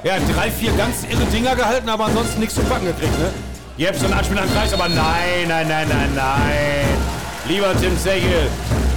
Ja, 0.04 0.18
drei, 0.36 0.52
vier 0.52 0.72
ganz 0.74 0.98
irre 1.10 1.26
Dinger 1.26 1.56
gehalten, 1.56 1.90
aber 1.90 2.06
ansonsten 2.06 2.40
nichts 2.42 2.54
zu 2.54 2.62
packen 2.62 2.86
gekriegt, 2.86 3.18
ne? 3.18 3.32
Jeps 3.78 4.04
und 4.04 4.14
Anspiel 4.14 4.38
an 4.38 4.48
den 4.48 4.56
Kreis, 4.56 4.72
aber 4.72 4.88
nein, 4.88 5.48
nein, 5.48 5.68
nein, 5.68 5.88
nein, 5.90 6.12
nein. 6.14 7.17
Lieber 7.48 7.74
Tim 7.80 7.98
Segel, 7.98 8.50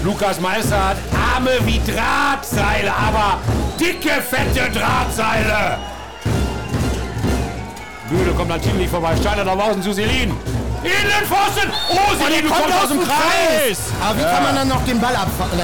Lukas 0.02 0.40
Meister 0.40 0.88
hat 0.88 0.96
Arme 1.34 1.52
wie 1.66 1.80
Drahtseile, 1.86 2.92
aber 2.92 3.38
dicke, 3.78 4.20
fette 4.20 4.68
Drahtseile. 4.72 5.78
Bühne 8.08 8.32
kommt 8.32 8.50
an 8.50 8.60
Team 8.60 8.88
vorbei. 8.88 9.14
Steiner 9.20 9.44
nach 9.44 9.56
außen 9.56 9.80
zu 9.80 9.92
Selin. 9.92 10.30
In 10.82 10.82
den 10.82 11.26
Pfosten. 11.28 11.70
Oh, 11.90 12.12
Selin 12.18 12.48
kommt 12.48 12.74
aus 12.74 12.88
dem 12.88 12.98
Kreis. 12.98 13.78
Aber 14.02 14.18
wie 14.18 14.22
kann 14.22 14.42
man 14.42 14.56
dann 14.56 14.68
noch 14.68 14.84
den 14.84 15.00
Ball 15.00 15.14
abfangen? 15.14 15.60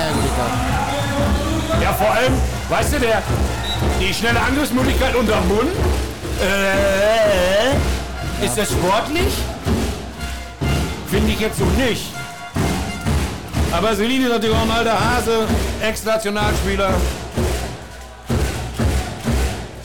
Ja, 1.83 1.93
vor 1.93 2.13
allem, 2.13 2.35
weißt 2.69 2.93
du, 2.93 3.01
der, 3.01 3.21
die 4.01 4.15
schnelle 4.15 4.41
Angriffsmöglichkeit 4.41 5.17
unterm 5.17 5.49
Mund. 5.49 5.71
Äh, 6.41 8.45
ist 8.45 8.57
das 8.57 8.71
sportlich? 8.71 9.35
Finde 11.11 11.33
ich 11.33 11.41
jetzt 11.41 11.59
so 11.59 11.65
nicht. 11.65 12.13
Aber 13.77 13.95
Selin 13.95 14.23
ist 14.23 14.31
natürlich 14.31 14.57
auch 14.57 14.63
ein 14.63 14.71
alter 14.71 14.99
Hase, 14.99 15.47
Ex-Nationalspieler. 15.83 16.95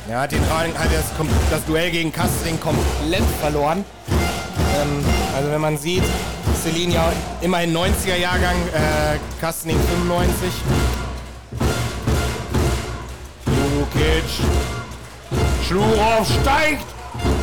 Er 0.07 0.19
hat, 0.22 0.31
den, 0.31 0.39
hat 0.49 0.69
das, 0.93 1.27
das 1.49 1.65
Duell 1.65 1.91
gegen 1.91 2.09
Kastling 2.13 2.57
komplett 2.57 3.23
verloren. 3.41 3.84
Ähm, 4.09 5.05
also 5.35 5.51
wenn 5.51 5.59
man 5.59 5.77
sieht, 5.77 6.03
Celine 6.63 6.93
ja 6.93 7.11
immerhin 7.41 7.76
90er 7.76 8.15
Jahrgang, 8.15 8.55
äh, 8.73 9.18
Kastling 9.41 9.77
95. 9.77 10.49
Jukic. 13.45 14.23
Schlurov 15.68 16.27
steigt. 16.41 16.85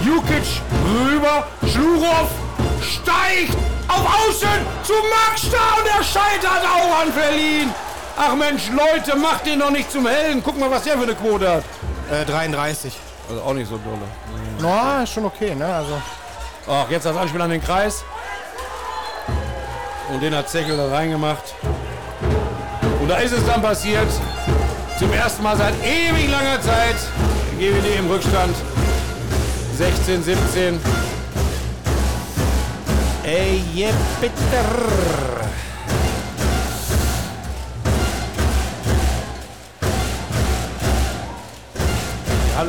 Jukic 0.02 0.62
rüber. 0.82 1.46
Schlurov 1.70 2.47
steigt 2.82 3.56
auf 3.88 4.00
Außen 4.00 4.48
zu 4.82 4.92
Max 4.92 5.50
da 5.50 5.80
und 5.80 5.86
er 5.86 6.04
scheitert 6.04 6.64
auch 6.64 7.00
an 7.02 7.12
Berlin. 7.12 7.72
Ach 8.16 8.34
Mensch, 8.34 8.70
Leute, 8.70 9.16
macht 9.16 9.46
den 9.46 9.60
doch 9.60 9.70
nicht 9.70 9.90
zum 9.92 10.06
Hellen. 10.06 10.42
Guck 10.44 10.58
mal, 10.58 10.70
was 10.70 10.82
der 10.82 10.96
für 10.96 11.04
eine 11.04 11.14
Quote 11.14 11.48
hat. 11.48 11.64
Äh, 12.10 12.24
33. 12.24 12.92
Also 13.28 13.42
auch 13.42 13.54
nicht 13.54 13.68
so 13.68 13.78
dolle. 13.78 14.08
No, 14.60 15.02
ist 15.02 15.12
schon 15.12 15.24
okay, 15.24 15.54
ne? 15.54 15.66
Also, 15.66 16.00
Ach, 16.70 16.90
jetzt 16.90 17.06
das 17.06 17.16
Anspiel 17.16 17.40
an 17.40 17.50
den 17.50 17.62
Kreis. 17.62 18.04
Und 20.12 20.22
den 20.22 20.34
hat 20.34 20.48
Zeckel 20.50 20.76
da 20.76 20.88
reingemacht. 20.88 21.54
Und 23.00 23.08
da 23.08 23.16
ist 23.18 23.32
es 23.32 23.46
dann 23.46 23.62
passiert. 23.62 24.08
Zum 24.98 25.12
ersten 25.12 25.42
Mal 25.42 25.56
seit 25.56 25.74
ewig 25.82 26.30
langer 26.30 26.60
Zeit. 26.60 26.96
GWD 27.58 27.98
im 27.98 28.10
Rückstand. 28.10 28.54
16, 29.76 30.22
17. 30.22 30.80
Ey, 33.28 33.62
je 33.74 33.92
bitter. 34.20 34.68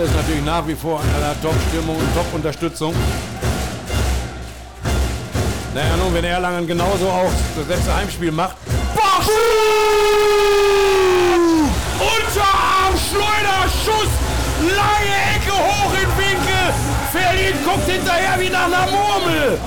Ist 0.03 0.15
natürlich 0.15 0.45
nach 0.45 0.65
wie 0.65 0.75
vor 0.75 1.01
in 1.01 1.09
einer 1.21 1.41
Top-Stimmung 1.41 1.97
und 1.97 2.15
Top-Unterstützung. 2.15 2.95
Naja, 5.73 5.97
nun, 5.97 6.13
wenn 6.13 6.23
Erlangen 6.23 6.65
genauso 6.65 7.09
auch 7.09 7.31
das 7.57 7.67
letzte 7.67 7.93
Heimspiel 7.93 8.31
macht. 8.31 8.55
Boah! 8.95 9.19
Unterarm, 11.99 12.95
Schleuderschuss, 13.09 14.11
lange 14.61 15.15
Ecke, 15.35 15.51
hoch 15.51 15.93
in 15.93 16.17
Winkel. 16.17 16.28
Verlin 17.11 17.55
guckt 17.65 17.89
hinterher 17.89 18.39
wie 18.39 18.49
nach 18.49 18.65
einer 18.65 18.87
Murmel. 18.91 19.57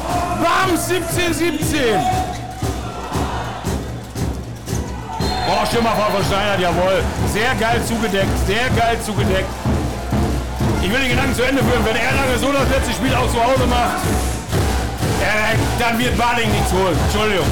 Bam, 0.43 0.77
17, 0.77 1.35
17. 1.35 1.79
Oh, 5.49 5.67
Schimmerfall 5.71 6.13
von 6.13 6.25
Steinert, 6.25 6.61
jawohl. 6.61 7.03
Sehr 7.33 7.55
geil 7.57 7.81
zugedeckt, 7.87 8.47
sehr 8.47 8.71
geil 8.71 8.99
zugedeckt. 9.05 9.49
Ich 10.83 10.91
will 10.91 11.01
den 11.01 11.11
Gedanken 11.11 11.35
zu 11.35 11.43
Ende 11.43 11.63
führen, 11.63 11.85
wenn 11.85 11.97
Erlangen 11.97 12.39
so 12.41 12.51
das 12.53 12.69
letzte 12.69 12.93
Spiel 12.93 13.15
auch 13.15 13.31
zu 13.31 13.43
Hause 13.43 13.67
macht, 13.67 14.03
dann 15.79 15.99
wird 15.99 16.17
Baling 16.17 16.51
nichts 16.51 16.73
holen. 16.73 16.97
Entschuldigung. 17.05 17.47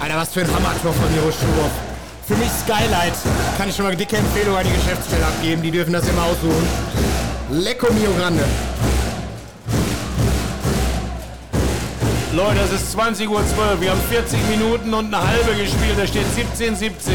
Alter, 0.00 0.16
was 0.16 0.32
für 0.32 0.40
ein 0.40 0.54
Hammertor 0.54 0.92
von 0.92 1.12
Miro 1.12 1.30
Schuhoff. 1.32 1.70
Für 2.26 2.36
mich 2.36 2.48
Skylight. 2.62 3.14
Kann 3.58 3.68
ich 3.68 3.76
schon 3.76 3.84
mal 3.86 3.96
dicke 3.96 4.16
Empfehlung 4.16 4.56
an 4.56 4.64
die 4.64 4.72
Geschäftsstelle 4.72 5.26
abgeben. 5.26 5.62
Die 5.62 5.70
dürfen 5.70 5.92
das 5.92 6.06
immer 6.08 6.24
aussuchen. 6.24 6.68
Lecco 7.50 7.92
Mio 7.92 8.10
Grande. 8.18 8.42
Leute, 12.32 12.58
es 12.64 12.72
ist 12.72 12.98
20.12 12.98 13.28
Uhr. 13.28 13.80
Wir 13.80 13.92
haben 13.92 14.00
40 14.10 14.38
Minuten 14.50 14.92
und 14.92 15.14
eine 15.14 15.24
halbe 15.24 15.54
gespielt. 15.54 15.96
Da 15.96 16.04
steht 16.08 16.26
17, 16.34 16.74
17. 16.74 17.14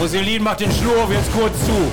Und 0.00 0.08
Selin 0.08 0.42
macht 0.42 0.58
den 0.58 0.72
Schlurf 0.72 1.08
jetzt 1.10 1.32
kurz 1.32 1.52
zu. 1.64 1.92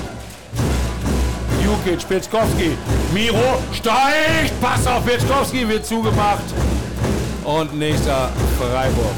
Jukic, 1.64 2.08
Pitzkowski. 2.08 2.76
Miro 3.14 3.62
steigt. 3.72 4.60
Pass 4.60 4.84
auf 4.88 5.06
Pitzkowski, 5.06 5.68
wird 5.68 5.86
zugemacht. 5.86 6.42
Und 7.44 7.78
nächster 7.78 8.28
Freiburg. 8.58 9.14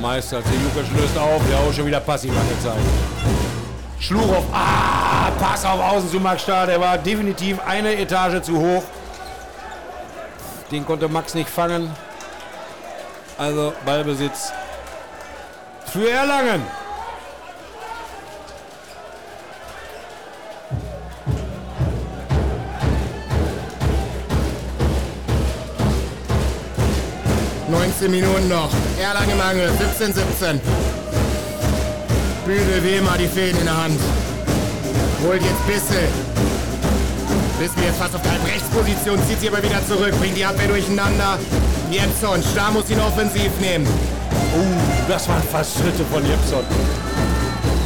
Meister 0.00 0.38
Jukic 0.38 0.96
löst 0.96 1.18
auf, 1.18 1.42
der 1.50 1.58
auch 1.58 1.72
schon 1.72 1.86
wieder 1.86 1.98
passiv 1.98 2.30
angezeigt. 2.30 3.49
Schlurow, 4.00 4.44
ah, 4.52 5.30
Pass 5.38 5.64
auf 5.64 5.78
Außen 5.78 6.10
zu 6.10 6.18
Max 6.18 6.42
Stahl, 6.42 6.66
der 6.66 6.80
war 6.80 6.96
definitiv 6.98 7.58
eine 7.66 7.94
Etage 7.96 8.42
zu 8.42 8.58
hoch. 8.58 8.82
Den 10.70 10.86
konnte 10.86 11.08
Max 11.08 11.34
nicht 11.34 11.50
fangen. 11.50 11.94
Also 13.36 13.72
Ballbesitz 13.84 14.52
für 15.92 16.10
Erlangen. 16.10 16.62
Minuten 28.08 28.48
noch. 28.48 28.70
Erlangen 28.98 29.36
Mangel, 29.36 29.70
17-17. 29.70 30.58
Bügel 32.50 32.82
wie 32.82 32.96
immer 32.96 33.16
die 33.16 33.28
Fäden 33.28 33.60
in 33.60 33.64
der 33.64 33.76
Hand. 33.76 34.00
Holt 35.22 35.40
jetzt 35.40 35.64
Bisse. 35.68 36.02
Bisse 37.60 37.78
jetzt 37.86 37.96
fast 37.96 38.16
auf 38.16 38.22
halb 38.24 38.42
Halbrechtsposition, 38.42 39.20
zieht 39.28 39.38
sie 39.40 39.48
aber 39.48 39.62
wieder 39.62 39.78
zurück, 39.86 40.10
bringt 40.18 40.36
die 40.36 40.44
Abwehr 40.44 40.66
durcheinander. 40.66 41.38
Jepson, 41.92 42.42
Star 42.42 42.72
muss 42.72 42.90
ihn 42.90 42.98
offensiv 42.98 43.52
nehmen. 43.60 43.86
Uh, 43.86 45.06
das 45.06 45.28
waren 45.28 45.44
fast 45.44 45.78
Schritte 45.78 46.04
von 46.10 46.26
Jepson. 46.26 46.64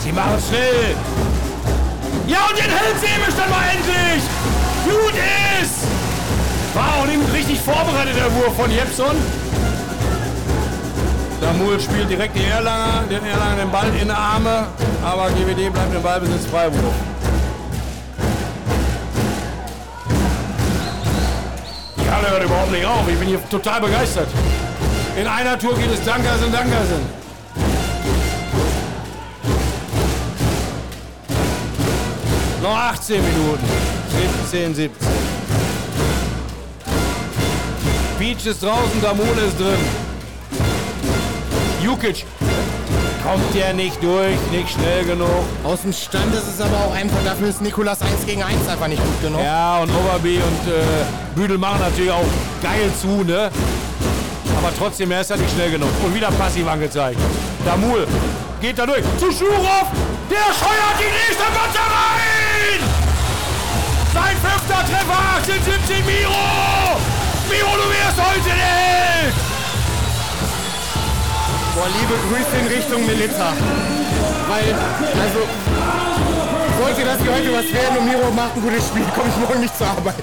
Sie 0.03 0.12
machen 0.12 0.41
schnell. 0.49 0.97
Ja, 2.27 2.47
und 2.49 2.57
den 2.57 2.70
hält 2.73 2.97
sie 3.01 3.12
eben 3.12 3.36
dann 3.36 3.51
mal 3.51 3.69
endlich. 3.69 4.24
Gut 4.89 5.16
ist. 5.61 5.85
War 6.73 6.89
auch 6.97 7.07
nicht 7.07 7.20
richtig 7.35 7.61
vorbereitet, 7.61 8.16
der 8.16 8.32
Wurf 8.32 8.57
von 8.57 8.70
Jepson. 8.70 9.43
Damul 11.44 11.78
spielt 11.78 12.08
direkt 12.08 12.34
die 12.34 12.44
Erlanger, 12.44 13.04
den 13.10 13.22
Erlanger 13.22 13.56
den 13.56 13.70
Ball 13.70 13.88
in 14.00 14.08
die 14.08 14.10
Arme, 14.10 14.66
aber 15.04 15.28
GWD 15.28 15.70
bleibt 15.70 15.94
im 15.94 16.02
Ballbesitz 16.02 16.46
Freiburg. 16.46 16.80
Die 21.98 22.10
Halle 22.10 22.30
hört 22.30 22.44
überhaupt 22.44 22.70
nicht 22.70 22.86
auf. 22.86 23.06
Ich 23.06 23.18
bin 23.18 23.28
hier 23.28 23.38
total 23.50 23.82
begeistert. 23.82 24.28
In 25.20 25.26
einer 25.26 25.58
Tour 25.58 25.76
geht 25.76 25.92
es 25.92 26.02
Dankersen, 26.02 26.50
Dankersen. 26.50 27.02
Noch 32.62 32.74
18 32.74 33.22
Minuten. 33.22 33.68
17, 34.50 34.74
17. 34.74 35.08
Peach 38.18 38.46
ist 38.46 38.62
draußen, 38.62 39.02
Damul 39.02 39.26
ist 39.46 39.60
drin. 39.60 40.03
Jukic 41.85 42.24
kommt 43.23 43.55
ja 43.55 43.74
nicht 43.74 44.02
durch, 44.02 44.39
nicht 44.51 44.70
schnell 44.70 45.05
genug. 45.05 45.44
Aus 45.65 45.82
dem 45.82 45.93
Stand 45.93 46.35
ist 46.35 46.48
es 46.48 46.59
aber 46.59 46.78
auch 46.78 46.94
einfach, 46.94 47.19
dafür 47.23 47.48
ist 47.48 47.61
Nikolas 47.61 48.01
1 48.01 48.24
gegen 48.24 48.43
1 48.43 48.66
einfach 48.66 48.89
nicht 48.89 49.02
gut 49.02 49.20
genug. 49.20 49.43
Ja, 49.43 49.81
und 49.81 49.90
Oberby 49.90 50.36
und 50.36 50.73
äh, 50.73 50.82
Büdel 51.35 51.59
machen 51.59 51.81
natürlich 51.81 52.11
auch 52.11 52.24
geil 52.62 52.90
zu, 52.98 53.23
ne? 53.23 53.51
Aber 54.56 54.73
trotzdem, 54.78 55.11
er 55.11 55.20
ist 55.20 55.28
ja 55.28 55.36
nicht 55.36 55.51
schnell 55.52 55.70
genug. 55.70 55.90
Und 56.02 56.15
wieder 56.15 56.31
passiv 56.31 56.66
angezeigt. 56.66 57.20
Damul 57.66 58.06
geht 58.62 58.78
da 58.78 58.86
durch. 58.86 59.02
Zu 59.19 59.31
Schurov. 59.31 59.89
Der 60.31 60.55
scheuert 60.56 60.97
die 60.98 61.12
nächste 61.12 61.44
Gotte 61.52 61.85
rein. 61.85 62.81
Sein 64.15 64.36
fünfter 64.39 64.81
Treffer. 64.89 65.19
18, 65.36 65.55
17, 65.86 66.06
Miro. 66.06 66.32
Miro, 67.51 67.77
du 67.77 67.90
wirst 67.90 68.27
heute 68.27 68.44
der 68.47 68.55
Held. 68.55 69.43
Boah, 71.74 71.88
liebe 71.88 72.14
Grüße 72.28 72.56
in 72.60 72.66
Richtung 72.68 73.05
Milita. 73.05 73.52
Weil, 74.48 74.72
also, 75.20 75.40
sollte 76.80 77.05
das 77.05 77.20
hier 77.20 77.32
heute 77.32 77.52
was 77.52 77.72
werden 77.72 77.98
und 77.98 78.05
Miro 78.09 78.30
macht 78.30 78.55
ein 78.55 78.62
gutes 78.62 78.86
Spiel, 78.86 79.02
komme 79.14 79.28
ich 79.28 79.36
morgen 79.40 79.59
nicht 79.60 79.76
zur 79.76 79.88
Arbeit. 79.88 80.14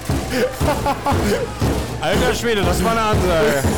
Alter 2.01 2.33
Schwede, 2.33 2.61
das 2.61 2.81
war 2.83 2.91
eine 2.91 3.01
Ansage. 3.01 3.63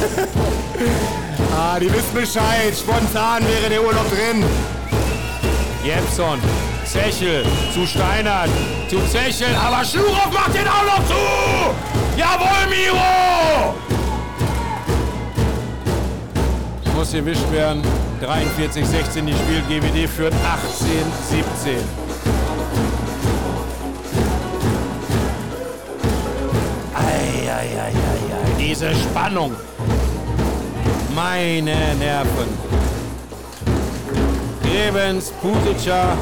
Ah, 1.56 1.80
die 1.80 1.86
wissen 1.86 2.16
Bescheid. 2.16 2.74
Spontan 2.76 3.48
wäre 3.48 3.70
der 3.70 3.84
Urlaub 3.84 4.10
drin. 4.10 4.44
Jepson, 5.84 6.42
Zechel 6.84 7.46
zu 7.74 7.86
Steinert, 7.86 8.50
zu 8.90 9.00
Zechel, 9.08 9.56
aber 9.56 9.86
Schlurow 9.86 10.32
macht 10.32 10.56
den 10.56 10.68
auch 10.68 10.84
noch 10.84 11.06
zu! 11.06 11.14
Jawohl, 12.18 12.66
Miro! 12.70 13.76
Muss 16.96 17.12
gewischt 17.12 17.52
werden. 17.52 17.82
43, 18.22 18.86
16 18.86 19.26
die 19.26 19.34
Spiel. 19.34 19.62
GWD 19.68 20.08
führt 20.08 20.34
18, 20.34 20.88
17. 21.30 21.78
Eieieiei, 26.96 27.92
diese 28.58 28.94
Spannung. 28.96 29.54
Meine 31.16 31.96
Nerven. 32.00 32.48
Grebens, 34.62 35.32
Putica 35.42 36.18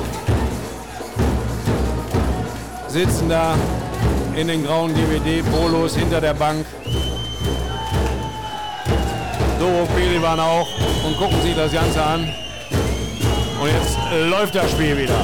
sitzen 2.88 3.30
da 3.30 3.56
in 4.36 4.48
den 4.48 4.66
grauen 4.66 4.94
GWD-Polos 4.94 5.96
hinter 5.96 6.20
der 6.20 6.34
Bank. 6.34 6.66
Doro 9.62 9.86
Pelivan 9.96 10.40
auch 10.40 10.68
und 11.06 11.16
gucken 11.18 11.40
sich 11.44 11.56
das 11.56 11.72
Ganze 11.72 12.02
an. 12.02 12.34
Und 13.62 13.70
jetzt 13.70 13.96
läuft 14.28 14.56
das 14.56 14.72
Spiel 14.72 14.98
wieder. 14.98 15.24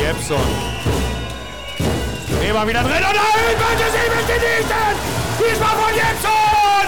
Jepson. 0.00 0.38
Weber 2.40 2.66
wieder 2.66 2.82
drin 2.82 2.92
und 2.92 3.60
wollte 3.60 3.84
sie 3.92 4.08
mit 4.08 4.26
genießen. 4.26 4.96
Diesmal 5.38 5.76
von 5.76 5.94
Jepson. 5.94 6.86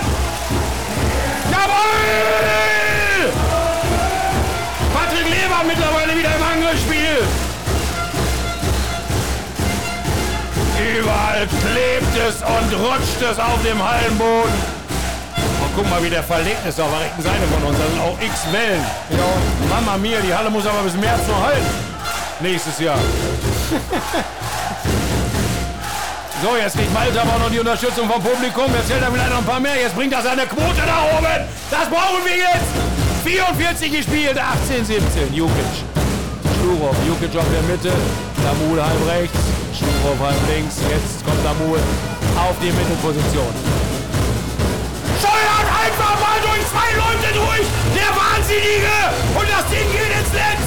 Jawohl! 1.50 3.32
Patrick 4.94 5.28
Leber 5.28 5.64
mittlerweile 5.66 6.16
wieder 6.16 6.34
im 6.34 6.42
Angriffsspiel. 6.42 7.41
Überall 10.82 11.46
klebt 11.46 12.14
es 12.28 12.36
und 12.42 12.70
rutscht 12.80 13.22
es 13.22 13.38
auf 13.38 13.62
dem 13.64 13.82
Hallenboden. 13.82 14.52
Und 15.62 15.70
guck 15.76 15.88
mal, 15.88 16.02
wie 16.02 16.10
der 16.10 16.22
verlegt 16.22 16.66
ist 16.66 16.80
auf 16.80 16.90
der 16.90 17.00
rechten 17.00 17.22
Seite 17.22 17.46
von 17.52 17.62
uns. 17.68 17.78
Da 17.78 17.86
sind 17.86 18.00
auch 18.00 18.18
x 18.20 18.52
Wellen. 18.52 18.84
Ja. 19.10 19.74
Mama 19.74 19.96
mia, 19.96 20.20
die 20.20 20.34
Halle 20.34 20.50
muss 20.50 20.66
aber 20.66 20.82
bis 20.82 20.94
März 20.94 21.26
noch 21.28 21.42
halten. 21.42 21.66
Nächstes 22.40 22.78
Jahr. 22.78 22.98
So, 26.42 26.56
jetzt 26.56 26.76
kriegt 26.76 26.92
Malte 26.92 27.20
aber 27.22 27.38
noch 27.38 27.50
die 27.52 27.60
Unterstützung 27.60 28.10
vom 28.10 28.20
Publikum. 28.20 28.66
Jetzt 28.74 28.90
hält 28.90 29.00
er 29.00 29.12
vielleicht 29.12 29.30
noch 29.30 29.38
ein 29.38 29.44
paar 29.44 29.60
mehr. 29.60 29.76
Jetzt 29.80 29.94
bringt 29.94 30.12
er 30.12 30.22
seine 30.22 30.42
Quote 30.42 30.82
nach 30.84 31.04
oben. 31.16 31.46
Das 31.70 31.88
brauchen 31.88 32.18
wir 32.24 32.34
jetzt. 32.34 32.66
44 33.22 33.92
gespielt, 33.92 34.36
18, 34.36 34.84
17. 34.84 35.32
Jukic. 35.32 35.54
Schlurov, 36.58 36.96
Jukic 37.06 37.38
auf 37.38 37.46
der 37.46 37.62
Mitte. 37.70 37.92
Damul 38.42 38.82
halb 38.82 39.06
rechts. 39.06 39.38
Schlurov 39.74 40.18
halb 40.20 40.36
links. 40.48 40.76
Jetzt 40.90 41.24
kommt 41.24 41.44
Damul 41.44 41.78
auf 42.36 42.56
die 42.60 42.70
Mittelposition. 42.70 43.52
Steuert 45.18 45.68
einfach 45.84 46.14
mal 46.20 46.38
durch 46.42 46.62
zwei 46.68 46.90
Leute 46.96 47.28
durch. 47.32 47.66
Der 47.96 48.10
Wahnsinnige. 48.12 48.96
Und 49.34 49.48
das 49.48 49.64
Ding 49.70 49.88
geht 49.90 50.12
ins 50.18 50.32
Netz. 50.32 50.64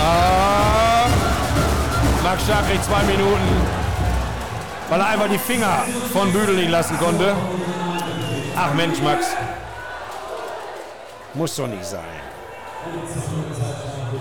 Ah. 0.00 1.06
Max 2.22 2.42
Stark 2.42 2.68
kriegt 2.68 2.84
zwei 2.84 3.02
Minuten, 3.04 3.48
weil 4.88 5.00
er 5.00 5.06
einfach 5.06 5.28
die 5.28 5.38
Finger 5.38 5.84
von 6.12 6.32
Büdel 6.32 6.56
nicht 6.56 6.70
lassen 6.70 6.98
konnte. 6.98 7.34
Ach 8.56 8.74
Mensch, 8.74 9.00
Max. 9.00 9.26
Muss 11.34 11.54
doch 11.54 11.68
nicht 11.68 11.84
sein. 11.84 12.00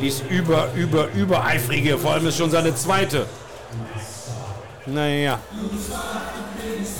Ist 0.05 0.23
über, 0.29 0.67
über, 0.75 1.07
übereifrige. 1.15 1.97
Vor 1.97 2.13
allem 2.13 2.27
ist 2.27 2.37
schon 2.37 2.51
seine 2.51 2.75
zweite. 2.75 3.25
Naja. 4.85 5.39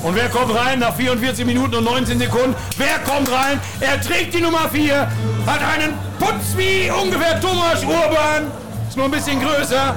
Und 0.01 0.15
wer 0.15 0.27
kommt 0.29 0.55
rein 0.55 0.79
nach 0.79 0.95
44 0.95 1.45
Minuten 1.45 1.75
und 1.75 1.83
19 1.83 2.17
Sekunden? 2.17 2.55
Wer 2.77 2.97
kommt 3.05 3.31
rein? 3.31 3.61
Er 3.79 4.01
trägt 4.01 4.33
die 4.33 4.41
Nummer 4.41 4.67
4, 4.69 5.07
hat 5.45 5.61
einen 5.61 5.93
Putz 6.17 6.57
wie 6.57 6.89
ungefähr 6.89 7.39
Thomas 7.39 7.83
Urban, 7.83 8.51
ist 8.87 8.97
nur 8.97 9.05
ein 9.05 9.11
bisschen 9.11 9.39
größer 9.39 9.95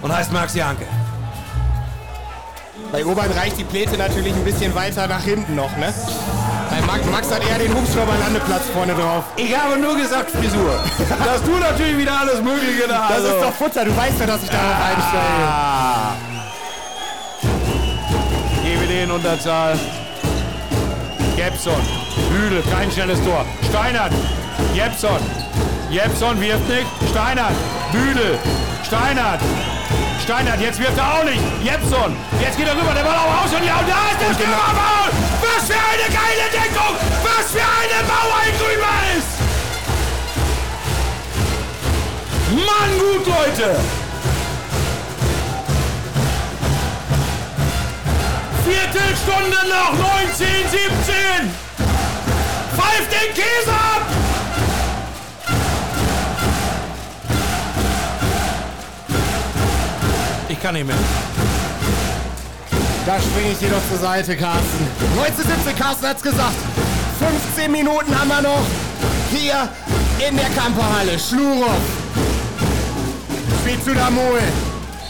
und 0.00 0.16
heißt 0.16 0.32
Max 0.32 0.54
Janke. 0.54 0.86
Bei 2.90 3.04
Urban 3.04 3.30
reicht 3.32 3.58
die 3.58 3.64
Pläte 3.64 3.98
natürlich 3.98 4.32
ein 4.32 4.44
bisschen 4.44 4.74
weiter 4.74 5.06
nach 5.06 5.22
hinten 5.22 5.54
noch, 5.54 5.76
ne? 5.76 5.92
Bei 6.72 6.80
Max, 6.86 7.04
Max 7.04 7.30
hat 7.30 7.46
eher 7.46 7.58
den 7.58 7.74
Hubschrauber-Landeplatz 7.74 8.62
vorne 8.72 8.94
drauf. 8.94 9.24
Ich 9.36 9.54
habe 9.54 9.78
nur 9.78 9.94
gesagt 9.94 10.30
Frisur. 10.30 10.82
Dass 11.22 11.42
du 11.42 11.50
natürlich 11.58 11.98
wieder 11.98 12.18
alles 12.18 12.40
Mögliche 12.40 12.88
da 12.88 13.08
Das 13.10 13.18
also. 13.18 13.26
ist 13.28 13.42
doch 13.42 13.52
Futter, 13.52 13.84
du 13.84 13.94
weißt 13.94 14.18
ja, 14.18 14.26
dass 14.26 14.42
ich 14.42 14.50
einstelle. 14.50 15.46
Ah. 15.46 16.14
GWD 18.64 19.02
in 19.04 19.10
Unterzahl. 19.10 19.78
Jepson. 21.36 21.74
Büdel, 22.30 22.62
kein 22.74 22.90
schnelles 22.90 23.22
Tor. 23.22 23.44
Steinert. 23.68 24.12
Jepson. 24.72 25.20
Jepson 25.90 26.40
wirft 26.40 26.66
nicht. 26.70 26.86
Steinert. 27.10 27.52
Büdel. 27.92 28.38
Steinert. 28.82 29.40
Steinert, 30.22 30.60
jetzt 30.60 30.78
wirft 30.78 30.96
er 30.96 31.14
auch 31.14 31.24
nicht. 31.24 31.42
Jepson. 31.64 32.16
Jetzt 32.40 32.56
geht 32.56 32.68
er 32.68 32.76
rüber. 32.76 32.94
Der 32.94 33.02
Ball 33.02 33.16
auch 33.16 33.44
aus 33.44 33.52
und 33.52 33.66
ja, 33.66 33.78
und 33.78 33.88
da 33.88 34.10
ist 34.12 34.20
der 34.20 34.34
Stürmerfoul. 34.34 35.10
Was 35.42 35.66
für 35.66 35.74
eine 35.74 36.06
geile 36.14 36.46
Deckung. 36.52 36.94
Was 37.24 37.50
für 37.50 37.58
eine 37.58 38.06
Mauer 38.06 38.40
in 38.46 38.54
ist. 39.18 39.32
Mann, 42.54 42.98
gut, 42.98 43.26
Leute. 43.26 43.80
Viertelstunde 48.64 49.58
noch, 49.68 49.92
19, 49.98 50.46
17. 50.70 51.50
Pfeift 52.76 53.10
den 53.10 53.34
Käse 53.34 53.72
ab. 53.72 54.31
Ich 60.52 60.60
kann 60.60 60.74
nicht 60.74 60.86
mehr. 60.86 60.96
Da 63.06 63.18
springe 63.18 63.52
ich 63.52 63.58
dir 63.58 63.70
doch 63.70 63.80
zur 63.88 63.96
Seite, 63.96 64.36
Carsten. 64.36 64.86
1917, 65.16 65.76
Carsten 65.76 66.06
hat's 66.06 66.22
gesagt. 66.22 66.56
15 67.54 67.72
Minuten 67.72 68.14
haben 68.18 68.28
wir 68.28 68.42
noch 68.42 68.60
hier 69.30 69.66
in 70.28 70.36
der 70.36 70.50
Kamperhalle. 70.50 71.18
Schlurov. 71.18 71.80
Spielt 73.62 73.82
zu 73.82 73.94
Damol. 73.94 74.40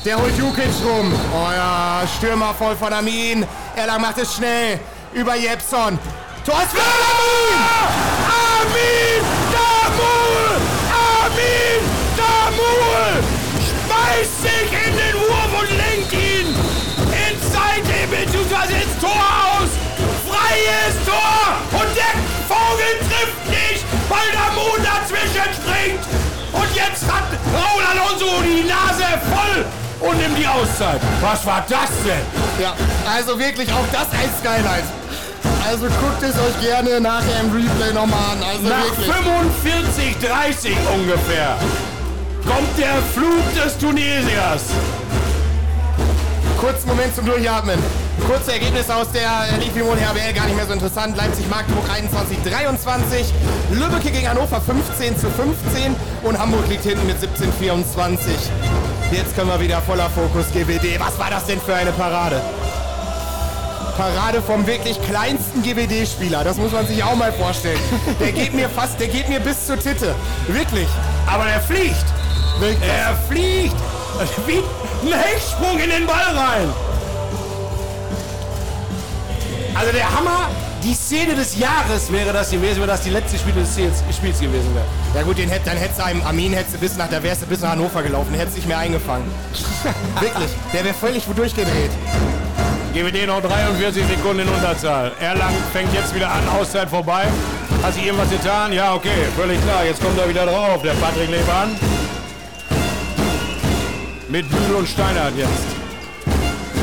Der 0.05 0.17
holt 0.17 0.39
Jukic 0.39 0.71
rum. 0.85 1.13
Oh 1.35 1.51
ja, 1.53 2.03
Stürmer 2.19 2.55
voll 2.55 2.77
von 2.77 2.93
Amin. 2.93 3.45
Erlang 3.75 4.01
macht 4.01 4.19
es 4.19 4.35
schnell. 4.35 4.79
Über 5.13 5.35
Jepson. 5.35 5.99
Tor 6.47 6.63
ist 6.63 6.71
für 6.71 6.79
Amin! 6.79 7.59
Armin 8.61 9.23
Damul! 9.53 10.61
Armin 10.93 11.83
Damul! 12.17 13.23
Schmeißt 13.93 14.43
sich 14.43 14.73
in 14.87 14.92
und 15.63 15.71
lenkt 15.79 16.13
ihn 16.13 16.49
ins 16.51 17.45
Seite 17.53 17.95
bzw. 18.11 18.75
ins 18.83 18.99
Tor 19.01 19.23
aus! 19.47 19.71
Freies 20.27 20.95
Tor! 21.07 21.81
Und 21.81 21.91
der 21.95 22.15
Vogel 22.51 22.93
trifft 23.07 23.43
nicht, 23.49 23.85
weil 24.09 24.27
Damul 24.35 24.79
dazwischen 24.83 25.47
springt! 25.55 26.05
Und 26.53 26.69
jetzt 26.75 27.05
hat 27.07 27.31
Raul 27.55 27.83
Alonso 27.85 28.43
die 28.43 28.67
Nase 28.67 29.07
voll 29.31 29.65
und 30.09 30.19
nimmt 30.19 30.39
die 30.39 30.47
Auszeit. 30.47 31.01
Was 31.21 31.47
war 31.47 31.65
das 31.69 31.91
denn? 32.05 32.27
Ja, 32.61 32.75
also 33.09 33.39
wirklich 33.39 33.73
auch 33.73 33.87
das 33.93 34.09
ein 34.13 34.31
Skylight. 34.39 34.85
Also 35.67 35.87
guckt 35.87 36.23
es 36.23 36.35
euch 36.35 36.61
gerne 36.61 37.01
nachher 37.01 37.41
im 37.41 37.53
Replay 37.53 37.93
nochmal 37.93 38.33
an. 38.33 38.43
Also 38.43 38.69
Nach 38.69 38.85
wirklich. 38.85 39.13
45, 39.13 40.17
30 40.19 40.77
ungefähr 40.93 41.57
kommt 42.45 42.77
der 42.77 42.97
Flug 43.15 43.55
des 43.55 43.79
Tunesiers. 43.79 44.63
Kurzen 46.63 46.87
Moment 46.87 47.13
zum 47.13 47.27
Durchatmen. 47.27 47.77
Kurze 48.25 48.53
Ergebnisse 48.53 48.95
aus 48.95 49.11
der 49.11 49.59
Liquimon 49.59 49.99
HBL, 49.99 50.33
gar 50.33 50.47
nicht 50.47 50.55
mehr 50.55 50.65
so 50.65 50.75
interessant. 50.75 51.17
Leipzig-Magdeburg 51.17 51.85
21-23, 51.89 53.33
Lübbecke 53.73 54.13
gegen 54.13 54.29
Hannover 54.29 54.61
15 54.61 55.19
zu 55.19 55.29
15 55.29 55.97
und 56.23 56.39
Hamburg 56.39 56.69
liegt 56.69 56.85
hinten 56.85 57.05
mit 57.05 57.17
17-24. 57.17 58.07
Jetzt 59.11 59.35
können 59.35 59.49
wir 59.49 59.59
wieder 59.59 59.83
voller 59.83 60.09
Fokus 60.11 60.53
GWD. 60.53 61.01
Was 61.01 61.19
war 61.19 61.31
das 61.31 61.47
denn 61.47 61.61
für 61.61 61.75
eine 61.75 61.91
Parade? 61.91 62.41
Parade 63.97 64.41
vom 64.41 64.65
wirklich 64.65 65.03
kleinsten 65.03 65.65
GWD-Spieler. 65.65 66.45
Das 66.45 66.59
muss 66.59 66.71
man 66.71 66.87
sich 66.87 67.03
auch 67.03 67.17
mal 67.17 67.33
vorstellen. 67.33 67.81
Der 68.21 68.31
geht 68.31 68.55
mir 68.55 68.69
fast, 68.69 69.01
der 69.01 69.09
geht 69.09 69.29
mir 69.29 69.41
bis 69.41 69.67
zur 69.67 69.81
Titte. 69.81 70.15
Wirklich. 70.47 70.87
Aber 71.27 71.45
er 71.45 71.61
fliegt. 71.61 72.07
Er 72.61 73.17
fliegt. 73.29 73.75
Wie 74.47 74.63
ein 75.03 75.13
Hechtsprung 75.13 75.79
in 75.79 75.91
den 75.91 76.07
Ball 76.07 76.37
rein. 76.37 76.69
Also 79.75 79.93
der 79.93 80.15
Hammer, 80.15 80.51
die 80.83 80.95
Szene 80.95 81.35
des 81.35 81.59
Jahres 81.59 82.13
wäre 82.13 82.33
das 82.33 82.51
gewesen, 82.51 82.81
wenn 82.81 82.89
das 82.89 83.03
die 83.03 83.11
letzte 83.11 83.39
Spiel 83.39 83.55
des 83.55 83.71
Spiels 84.15 84.41
gewesen 84.41 84.75
wäre. 84.75 84.85
Ja 85.15 85.23
gut, 85.23 85.39
den 85.39 85.49
hätt, 85.49 85.63
dann 85.65 85.77
hättest 85.77 86.01
du 86.01 86.05
einem 86.05 86.23
Armin 86.23 86.53
hättest 86.53 86.75
du 86.75 86.79
bis 86.79 86.97
nach, 86.97 87.09
da 87.09 87.23
wärst 87.23 87.43
du 87.43 87.47
bis 87.47 87.61
nach 87.61 87.71
Hannover 87.71 88.03
gelaufen, 88.03 88.35
hättest 88.35 88.57
nicht 88.57 88.69
mehr 88.69 88.79
eingefangen. 88.79 89.31
Wirklich, 90.21 90.51
der 90.73 90.85
wäre 90.85 90.95
völlig 90.95 91.25
durchgedreht. 91.25 91.91
GWD 92.93 93.27
noch 93.27 93.41
43 93.41 94.05
Sekunden 94.07 94.41
in 94.41 94.49
Unterzahl. 94.49 95.13
Erlangen 95.19 95.57
fängt 95.73 95.95
jetzt 95.95 96.15
wieder 96.15 96.31
an, 96.31 96.47
Auszeit 96.61 96.91
vorbei. 96.91 97.25
Hat 97.83 97.95
sich 97.95 98.05
irgendwas 98.05 98.29
getan? 98.29 98.73
Ja, 98.73 98.95
okay, 98.95 99.09
völlig 99.35 99.61
klar. 99.63 99.85
Jetzt 99.85 100.03
kommt 100.03 100.19
er 100.19 100.29
wieder 100.29 100.45
drauf, 100.45 100.83
der 100.83 100.93
Patrick 100.93 101.31
Leban. 101.31 101.75
Mit 104.33 104.49
Bühl 104.49 104.77
und 104.77 104.89
Steinert 104.89 105.37
jetzt. 105.37 105.51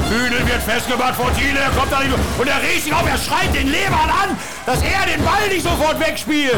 Büdel 0.08 0.48
wird 0.48 0.62
festgemacht 0.62 1.16
von 1.16 1.34
Thiele, 1.36 1.60
er 1.60 1.72
kommt 1.72 1.92
da 1.92 2.00
nicht 2.00 2.14
und 2.38 2.48
er 2.48 2.62
riecht 2.62 2.84
sich 2.84 2.94
auf, 2.94 3.10
er 3.10 3.18
schreit 3.18 3.52
den 3.56 3.72
Leban 3.72 4.08
an, 4.08 4.38
dass 4.68 4.78
er 4.84 5.12
den 5.12 5.26
Ball 5.26 5.48
nicht 5.50 5.64
sofort 5.64 6.00
wegspielt. 6.00 6.54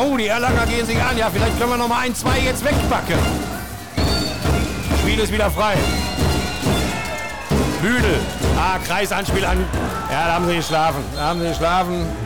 Oh, 0.00 0.16
die 0.16 0.28
Erlanger 0.28 0.64
gehen 0.64 0.86
sich 0.86 0.96
an. 0.96 1.18
Ja, 1.18 1.28
vielleicht 1.30 1.58
können 1.58 1.72
wir 1.72 1.76
noch 1.76 1.88
mal 1.88 2.00
ein, 2.00 2.14
zwei 2.14 2.38
jetzt 2.38 2.64
wegbacken. 2.64 3.18
Spiel 5.02 5.18
ist 5.18 5.30
wieder 5.30 5.50
frei. 5.50 5.74
Büdel. 7.82 8.20
Ah, 8.58 8.78
Kreisanspiel 8.78 9.44
an. 9.44 9.58
Ja, 10.10 10.28
da 10.28 10.32
haben 10.32 10.48
sie 10.48 10.56
geschlafen. 10.56 11.04
Da 11.14 11.24
haben 11.24 11.40
sie 11.42 11.48
geschlafen. 11.48 12.25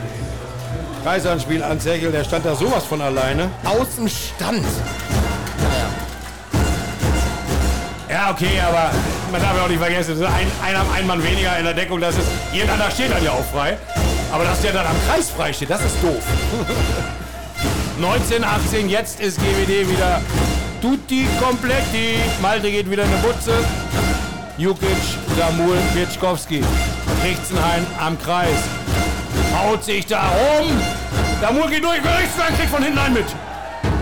Kreisanspiel 1.03 1.63
an 1.63 1.79
Zechel. 1.79 2.11
Der 2.11 2.23
stand 2.23 2.45
da 2.45 2.55
sowas 2.55 2.85
von 2.85 3.01
alleine. 3.01 3.49
Außen 3.63 4.07
stand. 4.09 4.65
Ja, 8.09 8.31
okay, 8.31 8.59
aber 8.67 8.91
man 9.31 9.41
darf 9.41 9.55
ja 9.55 9.63
auch 9.63 9.69
nicht 9.69 9.79
vergessen, 9.79 10.19
das 10.19 10.19
ist 10.19 10.35
ein, 10.35 10.51
einer, 10.63 10.83
ein 10.93 11.07
Mann 11.07 11.23
weniger 11.23 11.57
in 11.57 11.63
der 11.63 11.73
Deckung. 11.73 12.01
Das 12.01 12.17
ist, 12.17 12.27
irgendeiner 12.53 12.91
steht 12.91 13.11
dann 13.11 13.23
ja 13.23 13.31
auch 13.31 13.45
frei. 13.45 13.77
Aber 14.31 14.43
dass 14.43 14.61
der 14.61 14.73
dann 14.73 14.85
am 14.85 14.95
Kreis 15.07 15.29
frei 15.29 15.53
steht, 15.53 15.69
das 15.69 15.81
ist 15.83 15.95
doof. 16.01 16.21
19, 17.99 18.43
18, 18.43 18.89
jetzt 18.89 19.21
ist 19.21 19.37
GWD 19.37 19.89
wieder 19.89 20.21
tutti 20.81 21.27
kompletti. 21.39 22.15
Malte 22.41 22.69
geht 22.69 22.89
wieder 22.89 23.03
in 23.03 23.09
die 23.11 23.27
Butze. 23.27 23.53
Jukic, 24.57 24.87
Damul, 25.37 25.77
Pitschkowski. 25.93 26.63
Richtenhain 27.23 27.85
am 27.99 28.19
Kreis. 28.19 28.59
Haut 29.61 29.83
sich 29.83 30.05
da 30.07 30.21
rum. 30.29 30.69
Damul 31.39 31.69
geht 31.69 31.83
durch. 31.83 31.97
Richtenhain 31.97 32.57
kriegt 32.57 32.69
von 32.69 32.83
hinten 32.83 32.97
einen 32.97 33.13
mit. 33.13 33.25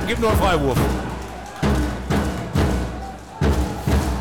Gibt 0.08 0.22
nur 0.22 0.30
einen 0.30 0.40
Freiwurf. 0.40 0.78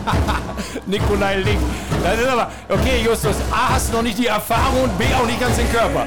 Nikolai 0.86 1.36
Link. 1.36 1.60
Das 2.02 2.18
ist 2.18 2.28
aber, 2.28 2.50
okay, 2.68 3.02
Justus, 3.04 3.36
A, 3.50 3.74
hast 3.74 3.92
noch 3.92 4.02
nicht 4.02 4.18
die 4.18 4.26
Erfahrung 4.26 4.82
und 4.84 4.98
B, 4.98 5.04
auch 5.14 5.26
nicht 5.26 5.40
ganz 5.40 5.56
den 5.56 5.70
Körper. 5.72 6.06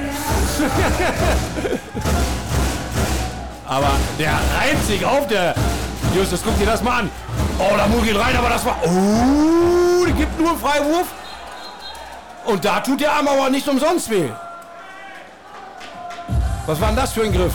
aber 3.66 3.90
der 4.18 4.32
reibt 4.32 4.86
sich 4.86 5.04
auf, 5.04 5.26
der 5.28 5.54
Justus, 6.14 6.40
guck 6.44 6.58
dir 6.58 6.66
das 6.66 6.82
mal 6.82 7.00
an. 7.00 7.10
Oh, 7.58 7.76
der 7.76 7.86
Mut 7.88 8.04
geht 8.04 8.18
rein, 8.18 8.36
aber 8.36 8.48
das 8.48 8.64
war, 8.64 8.76
oh, 8.84 10.04
gibt 10.16 10.38
nur 10.38 10.50
einen 10.50 10.58
Freiwurf. 10.58 11.06
Und 12.44 12.64
da 12.64 12.80
tut 12.80 13.00
der 13.00 13.12
Arm 13.12 13.28
aber 13.28 13.50
nicht 13.50 13.68
umsonst 13.68 14.10
weh. 14.10 14.30
Was 16.66 16.80
war 16.80 16.88
denn 16.88 16.96
das 16.96 17.12
für 17.12 17.22
ein 17.22 17.32
Griff? 17.32 17.52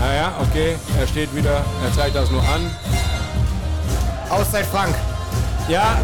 Naja, 0.00 0.32
okay, 0.40 0.76
er 1.00 1.06
steht 1.06 1.34
wieder, 1.34 1.64
er 1.84 1.92
zeigt 1.92 2.14
das 2.14 2.30
nur 2.30 2.42
an. 2.42 2.70
Auszeit 4.30 4.66
Frank. 4.66 4.94
Ja, 5.68 5.98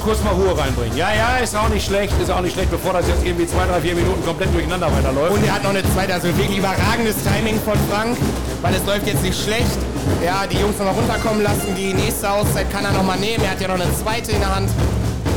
kurz 0.00 0.22
mal 0.22 0.34
Ruhe 0.34 0.56
reinbringen. 0.58 0.94
Ja, 0.94 1.08
ja, 1.14 1.36
ist 1.38 1.56
auch 1.56 1.68
nicht 1.70 1.86
schlecht, 1.86 2.12
ist 2.20 2.30
auch 2.30 2.42
nicht 2.42 2.52
schlecht, 2.52 2.70
bevor 2.70 2.92
das 2.92 3.08
jetzt 3.08 3.24
irgendwie 3.24 3.46
zwei, 3.46 3.64
drei, 3.66 3.80
vier 3.80 3.94
Minuten 3.94 4.22
komplett 4.24 4.52
durcheinander 4.52 4.92
weiterläuft. 4.92 5.32
Und 5.32 5.46
er 5.46 5.54
hat 5.54 5.62
noch 5.62 5.70
eine 5.70 5.82
zweite, 5.94 6.12
also 6.12 6.28
wirklich 6.28 6.58
überragendes 6.58 7.16
Timing 7.24 7.58
von 7.60 7.78
Frank, 7.90 8.18
weil 8.60 8.74
es 8.74 8.84
läuft 8.84 9.06
jetzt 9.06 9.22
nicht 9.22 9.42
schlecht. 9.42 9.78
Ja, 10.22 10.46
die 10.46 10.58
Jungs 10.58 10.78
noch 10.78 10.86
mal 10.86 10.94
runterkommen 10.94 11.42
lassen, 11.42 11.74
die 11.74 11.94
nächste 11.94 12.30
Auszeit 12.30 12.70
kann 12.70 12.84
er 12.84 12.92
noch 12.92 13.04
mal 13.04 13.18
nehmen. 13.18 13.42
Er 13.42 13.52
hat 13.52 13.60
ja 13.60 13.68
noch 13.68 13.80
eine 13.80 13.94
zweite 13.94 14.32
in 14.32 14.40
der 14.40 14.54
Hand, 14.54 14.68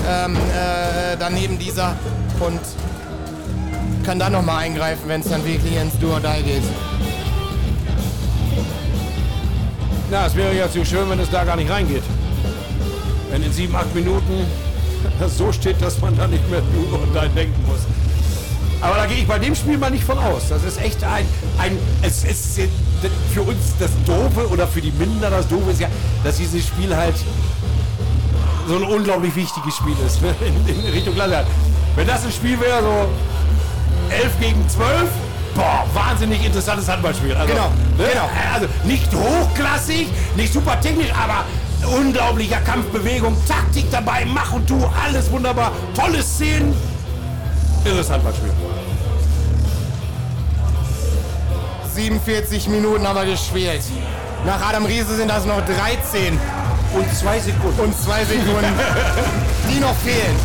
ähm, 0.07 0.35
äh, 0.35 1.17
daneben 1.19 1.57
dieser 1.57 1.95
und 2.39 2.59
kann 4.05 4.19
dann 4.19 4.33
noch 4.33 4.43
mal 4.43 4.57
eingreifen, 4.57 5.03
wenn 5.07 5.21
es 5.21 5.29
dann 5.29 5.45
wirklich 5.45 5.75
ins 5.75 5.97
Do 5.99 6.11
or 6.11 6.19
Die 6.19 6.43
geht. 6.43 6.63
Na, 10.11 10.27
es 10.27 10.35
wäre 10.35 10.55
ja 10.55 10.69
zu 10.69 10.85
schön, 10.85 11.09
wenn 11.09 11.19
es 11.19 11.29
da 11.29 11.43
gar 11.43 11.55
nicht 11.55 11.71
reingeht. 11.71 12.03
Wenn 13.31 13.43
in 13.43 13.51
sieben, 13.51 13.75
acht 13.75 13.93
Minuten 13.95 14.45
das 15.19 15.37
so 15.37 15.51
steht, 15.51 15.81
dass 15.81 15.99
man 16.01 16.15
da 16.17 16.27
nicht 16.27 16.49
mehr 16.49 16.61
nur 16.73 17.01
und 17.01 17.35
denken 17.35 17.65
muss. 17.67 17.81
Aber 18.81 18.95
da 18.95 19.05
gehe 19.05 19.17
ich 19.17 19.27
bei 19.27 19.39
dem 19.39 19.55
Spiel 19.55 19.77
mal 19.77 19.89
nicht 19.89 20.03
von 20.03 20.17
aus. 20.17 20.49
Das 20.49 20.63
ist 20.63 20.79
echt 20.81 21.03
ein, 21.03 21.25
ein 21.57 21.77
es 22.01 22.25
ist 22.25 22.59
für 23.33 23.41
uns 23.41 23.73
das 23.79 23.91
Doofe 24.05 24.49
oder 24.49 24.67
für 24.67 24.81
die 24.81 24.91
Minder 24.91 25.29
das 25.29 25.47
Doofe 25.47 25.71
ist 25.71 25.79
ja, 25.79 25.87
dass 26.23 26.37
dieses 26.37 26.67
Spiel 26.67 26.93
halt 26.95 27.15
so 28.67 28.75
ein 28.75 28.83
unglaublich 28.83 29.35
wichtiges 29.35 29.75
Spiel 29.75 29.95
ist 30.05 30.21
ne? 30.21 30.33
in, 30.41 30.67
in 30.67 30.91
Richtung 30.91 31.13
Klasse. 31.15 31.45
Wenn 31.95 32.07
das 32.07 32.25
ein 32.25 32.31
Spiel 32.31 32.59
wäre, 32.59 32.81
so 32.81 34.13
11 34.15 34.39
gegen 34.39 34.69
12, 34.69 35.09
boah, 35.55 35.85
wahnsinnig 35.93 36.43
interessantes 36.45 36.87
Handballspiel. 36.87 37.35
Also, 37.35 37.53
Genau, 37.53 37.69
ne? 37.97 38.09
genau. 38.11 38.29
Also 38.53 38.67
nicht 38.83 39.13
hochklassig, 39.13 40.07
nicht 40.35 40.53
super 40.53 40.79
technisch, 40.81 41.11
aber 41.13 41.45
unglaublicher 41.95 42.61
Kampfbewegung, 42.61 43.35
Taktik 43.47 43.89
dabei, 43.91 44.25
mach 44.25 44.53
und 44.53 44.67
tu, 44.67 44.79
alles 45.03 45.29
wunderbar, 45.31 45.71
tolle 45.95 46.21
Szenen. 46.23 46.73
Irres 47.85 48.09
Handballspiel. 48.09 48.51
47 51.93 52.67
Minuten 52.69 53.07
haben 53.07 53.15
wir 53.15 53.25
gespielt. 53.25 53.81
Nach 54.45 54.61
Adam 54.67 54.85
Riese 54.85 55.15
sind 55.15 55.29
das 55.29 55.45
noch 55.45 55.61
13 55.65 56.39
Und 56.93 57.15
zwei 57.15 57.39
Sekunden. 57.39 57.79
und 57.79 58.01
zwei 58.01 58.23
Sekunden, 58.23 58.73
die 59.69 59.79
noch 59.79 59.95
fehlen. 59.95 60.35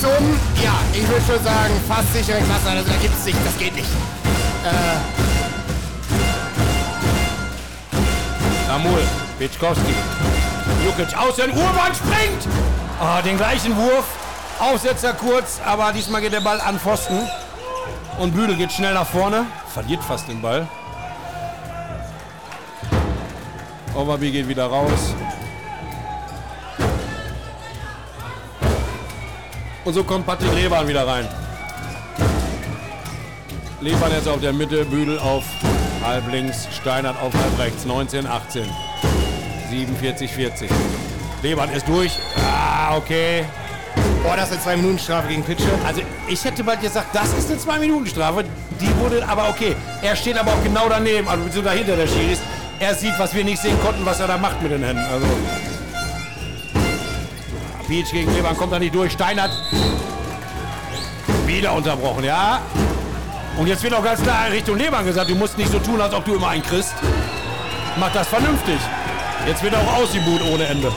Zum, 0.00 0.38
ja, 0.62 0.74
ich 0.92 1.08
würde 1.08 1.22
schon 1.26 1.42
sagen, 1.42 1.74
fast 1.88 2.12
sicheren 2.12 2.44
Klasse. 2.44 2.70
Also 2.70 2.88
da 2.88 2.96
gibt 3.02 3.14
es 3.18 3.24
nicht, 3.24 3.38
das 3.44 3.58
geht 3.58 3.74
nicht. 3.74 3.88
Samul, 8.66 9.00
Pitschkowski. 9.38 9.94
Jukic 10.84 11.16
außen, 11.18 11.50
Urban 11.50 11.94
springt! 11.94 12.46
Ah, 13.00 13.20
den 13.22 13.36
gleichen 13.36 13.76
Wurf. 13.76 14.04
Aufsetzer 14.60 15.12
kurz, 15.14 15.60
aber 15.64 15.92
diesmal 15.92 16.20
geht 16.20 16.32
der 16.32 16.40
Ball 16.40 16.60
an 16.60 16.78
Pfosten. 16.78 17.20
Und 18.18 18.34
Büdel 18.34 18.56
geht 18.56 18.72
schnell 18.72 18.94
nach 18.94 19.06
vorne. 19.06 19.46
Verliert 19.72 20.02
fast 20.02 20.28
den 20.28 20.42
Ball. 20.42 20.66
Overby 23.94 24.30
geht 24.30 24.48
wieder 24.48 24.66
raus. 24.66 25.14
Und 29.88 29.94
so 29.94 30.04
kommt 30.04 30.26
Patrick 30.26 30.52
Leban 30.52 30.86
wieder 30.86 31.06
rein. 31.06 31.26
Leban 33.80 34.12
jetzt 34.12 34.28
auf 34.28 34.38
der 34.38 34.52
Mitte, 34.52 34.84
Büdel 34.84 35.18
auf 35.18 35.44
halb 36.04 36.30
links, 36.30 36.68
Steinert 36.78 37.16
auf 37.22 37.32
halb 37.32 37.58
rechts. 37.58 37.86
19, 37.86 38.26
18. 38.26 38.64
47, 39.70 40.30
40. 40.30 40.70
Leban 41.42 41.72
ist 41.72 41.88
durch. 41.88 42.12
Ah, 42.36 42.98
okay. 42.98 43.46
Boah, 44.22 44.36
das 44.36 44.50
ist 44.50 44.68
eine 44.68 44.76
2-Minuten-Strafe 44.76 45.28
gegen 45.28 45.42
Pitsche. 45.42 45.70
Also 45.86 46.02
ich 46.28 46.44
hätte 46.44 46.62
bald 46.64 46.82
gesagt, 46.82 47.06
das 47.14 47.32
ist 47.32 47.50
eine 47.50 47.58
2-Minuten-Strafe. 47.58 48.44
Die 48.78 48.94
wurde 48.98 49.26
aber 49.26 49.48
okay. 49.48 49.74
Er 50.02 50.14
steht 50.16 50.36
aber 50.36 50.50
auch 50.50 50.62
genau 50.62 50.90
daneben, 50.90 51.26
also 51.26 51.44
beziehungsweise 51.44 51.78
hinter 51.78 51.96
der 51.96 52.08
Schiris. 52.08 52.40
Er 52.78 52.94
sieht, 52.94 53.18
was 53.18 53.34
wir 53.34 53.42
nicht 53.42 53.62
sehen 53.62 53.80
konnten, 53.82 54.04
was 54.04 54.20
er 54.20 54.26
da 54.26 54.36
macht 54.36 54.60
mit 54.60 54.70
den 54.70 54.84
Händen. 54.84 55.06
Also. 55.10 55.26
Peach 57.88 58.12
gegen 58.12 58.32
Leban 58.34 58.54
kommt 58.54 58.72
da 58.72 58.78
nicht 58.78 58.94
durch. 58.94 59.12
Steinert. 59.12 59.50
Wieder 61.46 61.72
unterbrochen, 61.72 62.22
ja. 62.22 62.60
Und 63.56 63.66
jetzt 63.66 63.82
wird 63.82 63.94
auch 63.94 64.04
ganz 64.04 64.22
klar 64.22 64.48
in 64.48 64.52
Richtung 64.52 64.76
Leban 64.76 65.06
gesagt, 65.06 65.30
du 65.30 65.34
musst 65.34 65.56
nicht 65.56 65.72
so 65.72 65.78
tun, 65.78 65.98
als 65.98 66.12
ob 66.12 66.26
du 66.26 66.34
immer 66.34 66.48
einen 66.48 66.62
kriegst. 66.62 66.92
Mach 67.98 68.12
das 68.12 68.28
vernünftig. 68.28 68.78
Jetzt 69.46 69.62
wird 69.62 69.74
auch 69.74 69.96
ausgebuht 69.96 70.42
ohne 70.52 70.66
Ende. 70.66 70.92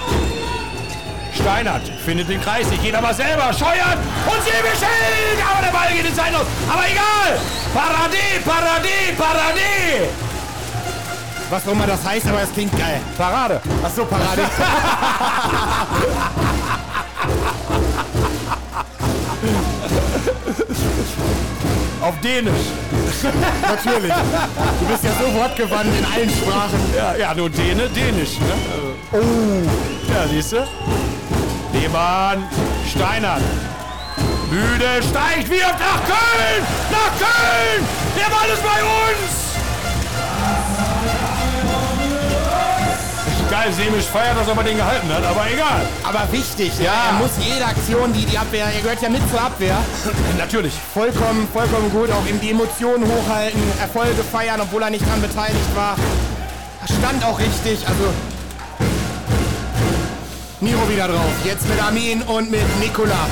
Steinert 1.34 1.84
findet 2.06 2.28
den 2.28 2.42
Kreis 2.42 2.70
nicht, 2.70 2.84
geht 2.84 2.94
aber 2.94 3.14
selber, 3.14 3.54
scheuert 3.54 3.98
und 4.26 4.44
Säbeschild! 4.44 5.40
Aber 5.50 5.62
der 5.66 5.72
Ball 5.72 5.94
geht 5.94 6.06
ins 6.06 6.18
Sein 6.18 6.36
aus. 6.36 6.46
Aber 6.70 6.84
egal! 6.86 7.40
Parade, 7.74 8.18
Parade, 8.44 9.16
Parade! 9.18 10.10
Was 11.50 11.66
auch 11.68 11.72
immer 11.72 11.88
das 11.88 12.06
heißt, 12.06 12.28
aber 12.28 12.42
es 12.42 12.52
klingt 12.52 12.78
geil. 12.78 13.00
Parade. 13.18 13.62
Ach 13.84 13.90
so, 13.96 14.04
Parade. 14.06 14.42
Auf 22.02 22.20
Dänisch. 22.22 22.54
Natürlich. 23.64 24.14
Du 24.80 24.86
bist 24.88 25.04
ja 25.04 25.12
so 25.20 25.34
wortgewandt 25.36 25.90
in 25.98 26.06
allen 26.06 26.30
Sprachen. 26.30 26.80
Ja, 26.96 27.16
ja 27.16 27.34
nur 27.34 27.50
Däne, 27.50 27.88
Dänisch. 27.90 28.40
Ne? 28.40 28.54
Oh. 29.14 29.18
Ja, 30.12 30.28
siehst 30.28 30.54
du? 30.54 30.68
Lehmann, 31.74 32.44
Steinert. 32.90 33.42
Müde 34.50 35.02
steigt, 35.10 35.50
wirft 35.50 35.80
nach 35.80 36.04
Köln! 36.06 36.66
Nach 36.92 37.12
Köln! 37.18 37.88
Der 38.18 38.30
Ball 38.30 38.50
ist 38.52 38.64
bei 38.64 38.84
uns! 38.84 39.51
Geil, 43.62 43.74
Semisch 43.74 44.06
feiert, 44.06 44.36
dass 44.36 44.48
er 44.48 44.56
mal 44.56 44.64
den 44.64 44.78
gehalten 44.78 45.08
hat, 45.14 45.24
aber 45.24 45.46
egal. 45.54 45.86
Aber 46.04 46.32
wichtig, 46.32 46.72
ja. 46.80 47.12
er 47.12 47.14
muss 47.20 47.30
jede 47.40 47.64
Aktion, 47.64 48.12
die 48.12 48.26
die 48.26 48.36
Abwehr, 48.36 48.66
er 48.66 48.82
gehört 48.82 49.04
ja 49.04 49.10
mit 49.10 49.22
zur 49.30 49.40
Abwehr, 49.40 49.78
Natürlich. 50.40 50.74
vollkommen, 50.74 51.48
vollkommen 51.54 51.92
gut, 51.92 52.10
auch 52.10 52.26
ihm 52.26 52.40
die 52.42 52.50
Emotionen 52.50 53.06
hochhalten, 53.06 53.62
Erfolge 53.80 54.24
feiern, 54.24 54.62
obwohl 54.62 54.82
er 54.82 54.90
nicht 54.90 55.08
dran 55.08 55.22
beteiligt 55.22 55.76
war. 55.76 55.96
Stand 56.86 57.24
auch 57.24 57.38
richtig, 57.38 57.88
also 57.88 58.12
Miro 60.60 60.90
wieder 60.90 61.08
drauf. 61.08 61.32
Jetzt 61.46 61.70
mit 61.70 61.80
Armin 61.84 62.24
und 62.24 62.50
mit 62.50 62.80
Nikola. 62.80 63.28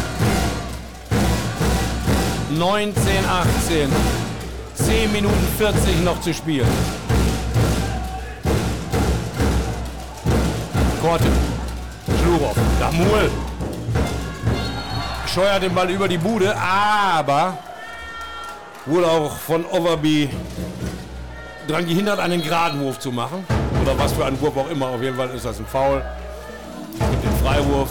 19, 2.52 2.94
18. 3.66 3.90
10 4.76 5.12
Minuten 5.12 5.48
40 5.58 6.04
noch 6.04 6.22
zu 6.22 6.36
spielen. 6.36 6.68
Korte. 11.02 11.26
Schlurow. 12.22 12.56
Damul. 12.80 13.32
Scheuert 15.28 15.64
den 15.64 15.74
Ball 15.74 15.90
über 15.90 16.08
die 16.08 16.18
Bude, 16.18 16.56
aber 16.58 17.58
wurde 18.86 19.08
auch 19.08 19.36
von 19.38 19.64
Overby 19.66 20.30
daran 21.68 21.86
gehindert, 21.86 22.20
einen 22.20 22.42
geraden 22.42 22.82
Wurf 22.82 23.00
zu 23.00 23.12
machen. 23.12 23.46
Oder 23.82 23.98
was 23.98 24.12
für 24.12 24.26
einen 24.26 24.40
Wurf 24.42 24.58
auch 24.58 24.70
immer. 24.70 24.88
Auf 24.88 25.02
jeden 25.02 25.16
Fall 25.16 25.30
ist 25.30 25.46
das 25.46 25.60
ein 25.60 25.66
Foul. 25.66 26.04
Gibt 26.94 27.24
den 27.24 27.46
Freiwurf. 27.46 27.90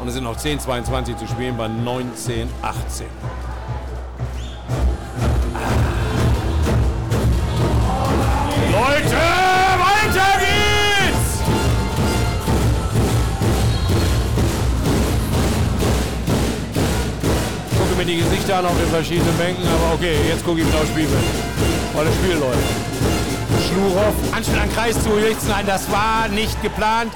Und 0.00 0.08
es 0.08 0.14
sind 0.14 0.24
noch 0.24 0.36
10, 0.36 0.58
22 0.60 1.16
zu 1.16 1.26
spielen 1.26 1.56
bei 1.56 1.68
19, 1.68 2.48
18. 2.62 3.06
Leute, 8.72 9.13
mir 18.04 18.12
die 18.12 18.18
Gesichter 18.18 18.58
an 18.58 18.66
auf 18.66 18.76
den 18.76 18.88
verschiedenen 18.88 19.36
Bänken, 19.36 19.66
aber 19.66 19.94
okay, 19.94 20.16
jetzt 20.28 20.44
gucke 20.44 20.60
ich 20.60 20.66
wieder 20.66 20.78
aufs 20.78 20.88
Spielfeld. 20.88 21.24
Weil 21.94 22.04
das 22.04 22.14
Spiel 22.14 22.34
läuft. 22.34 22.58
Schlurow, 23.68 24.14
Anspiel 24.32 24.58
an 24.58 24.72
Kreis 24.72 25.02
zu 25.02 25.10
Nein, 25.48 25.66
das 25.66 25.90
war 25.90 26.28
nicht 26.28 26.60
geplant. 26.62 27.12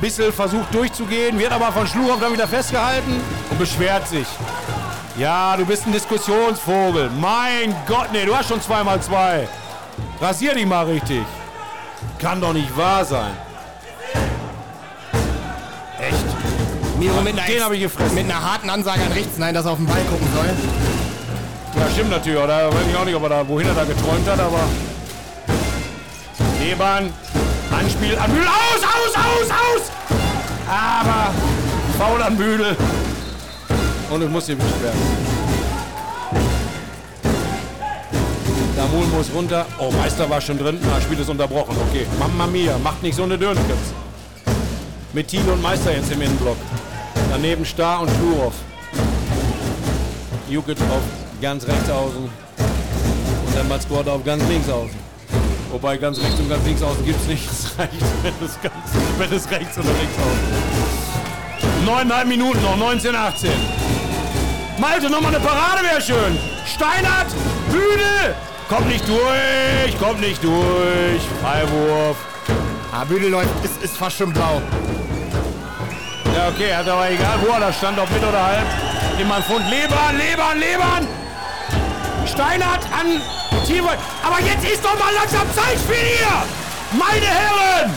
Bissel 0.00 0.32
versucht 0.32 0.72
durchzugehen, 0.74 1.38
wird 1.38 1.52
aber 1.52 1.72
von 1.72 1.86
Schlurow 1.86 2.20
dann 2.20 2.32
wieder 2.32 2.48
festgehalten 2.48 3.20
und 3.50 3.58
beschwert 3.58 4.06
sich. 4.08 4.26
Ja, 5.16 5.56
du 5.56 5.66
bist 5.66 5.86
ein 5.86 5.92
Diskussionsvogel. 5.92 7.10
Mein 7.20 7.74
Gott, 7.86 8.08
nee, 8.12 8.24
du 8.24 8.34
hast 8.34 8.48
schon 8.48 8.62
zweimal 8.62 9.00
zwei. 9.02 9.48
Rasier 10.20 10.54
dich 10.54 10.66
mal 10.66 10.86
richtig. 10.86 11.22
Kann 12.18 12.40
doch 12.40 12.52
nicht 12.52 12.76
wahr 12.76 13.04
sein. 13.04 13.32
Miro 16.98 17.20
mit 17.22 17.38
einer, 17.38 17.46
Den 17.46 17.62
habe 17.62 17.76
ich 17.76 17.82
gefressen. 17.82 18.14
mit 18.14 18.24
einer 18.24 18.42
harten 18.42 18.68
Ansage 18.70 19.00
an 19.02 19.12
rechts, 19.12 19.38
nein, 19.38 19.54
dass 19.54 19.64
er 19.66 19.72
auf 19.72 19.78
den 19.78 19.86
Ball 19.86 20.02
gucken 20.10 20.26
soll. 20.34 20.46
Ja, 21.80 21.90
stimmt 21.92 22.10
natürlich. 22.10 22.38
Oder 22.42 22.68
weiß 22.72 22.86
ich 22.90 22.96
auch 22.96 23.04
nicht, 23.04 23.14
ob 23.14 23.22
er 23.24 23.28
da, 23.28 23.48
wohin 23.48 23.68
er 23.68 23.74
da 23.74 23.84
geträumt 23.84 24.28
hat, 24.28 24.40
aber. 24.40 24.60
Lehmann, 26.60 27.12
Anspiel 27.70 28.18
an 28.18 28.30
Bühl. 28.32 28.42
Aus, 28.44 28.82
aus, 28.82 29.14
aus, 29.14 29.50
aus! 29.50 29.82
Aber 30.68 31.32
faul 31.96 32.22
an 32.22 32.36
Bühl. 32.36 32.76
Und 34.10 34.22
es 34.22 34.30
muss 34.30 34.46
gewischt 34.46 34.82
werden. 34.82 34.98
Damul 38.76 39.06
muss 39.06 39.26
runter. 39.34 39.66
Oh, 39.78 39.90
Meister 39.92 40.28
war 40.30 40.40
schon 40.40 40.58
drin. 40.58 40.78
Na, 40.82 41.00
Spiel 41.00 41.18
ist 41.20 41.28
unterbrochen. 41.28 41.76
Okay. 41.88 42.06
Mamma 42.18 42.46
mia, 42.46 42.76
macht 42.78 43.02
nicht 43.02 43.14
so 43.16 43.22
eine 43.24 43.36
Dürnkens. 43.38 43.92
Mit 45.12 45.28
Thiel 45.28 45.48
und 45.48 45.62
Meister 45.62 45.92
jetzt 45.94 46.10
im 46.12 46.20
Innenblock. 46.22 46.56
Daneben 47.30 47.64
Star 47.64 48.00
und 48.00 48.10
Schlurow. 48.10 48.52
Jukic 50.48 50.80
auf 50.90 51.02
ganz 51.42 51.66
rechts 51.66 51.90
außen 51.90 52.22
und 52.22 53.56
dann 53.56 53.68
Matzgord 53.68 54.08
auf 54.08 54.24
ganz 54.24 54.42
links 54.48 54.68
außen. 54.68 54.96
Wobei 55.70 55.98
ganz 55.98 56.18
rechts 56.18 56.40
und 56.40 56.48
ganz 56.48 56.64
links 56.64 56.82
außen 56.82 57.04
gibt 57.04 57.20
es 57.20 57.26
nichts. 57.28 57.48
Es 57.78 57.78
reicht, 57.78 57.92
wenn 58.22 58.34
es, 58.46 58.60
ganz, 58.60 58.74
wenn 59.18 59.32
es 59.32 59.50
rechts 59.50 59.78
oder 59.78 59.88
links 59.88 60.14
außen. 60.18 61.84
Neuneinhalb 61.84 62.28
Minuten 62.28 62.60
noch, 62.62 62.76
19, 62.76 63.14
18. 63.14 63.50
Malte, 64.78 65.10
nochmal 65.10 65.34
eine 65.34 65.44
Parade 65.44 65.84
wäre 65.84 66.00
schön. 66.00 66.38
Steinert, 66.66 67.28
Bühne. 67.70 68.34
Kommt 68.68 68.88
nicht 68.88 69.06
durch, 69.08 69.98
kommt 69.98 70.20
nicht 70.20 70.42
durch. 70.42 71.22
Freiwurf. 71.40 72.16
Ah, 72.92 73.04
Büdel 73.04 73.30
läuft, 73.30 73.50
ist, 73.64 73.82
ist 73.82 73.96
fast 73.96 74.16
schon 74.16 74.32
blau. 74.32 74.60
Ja, 76.34 76.48
okay, 76.48 76.74
hat 76.74 76.88
aber 76.88 77.10
egal, 77.10 77.38
wo 77.42 77.52
er 77.52 77.60
da 77.60 77.72
stand, 77.72 77.98
ob 77.98 78.10
mit 78.10 78.22
oder 78.22 78.44
halb. 78.44 78.66
Immer 79.18 79.36
ein 79.36 79.42
Pfund. 79.42 79.68
Lebern, 79.68 80.16
Lebern, 80.16 80.58
Lebern! 80.58 81.08
Steinert 82.26 82.84
an 82.92 83.20
Tierwold. 83.66 83.98
Aber 84.24 84.40
jetzt 84.40 84.64
ist 84.64 84.84
doch 84.84 84.98
mal 84.98 85.12
langsam 85.14 85.46
Zeitspiel 85.54 85.96
hier! 85.96 86.42
Meine 86.92 87.26
Herren! 87.26 87.94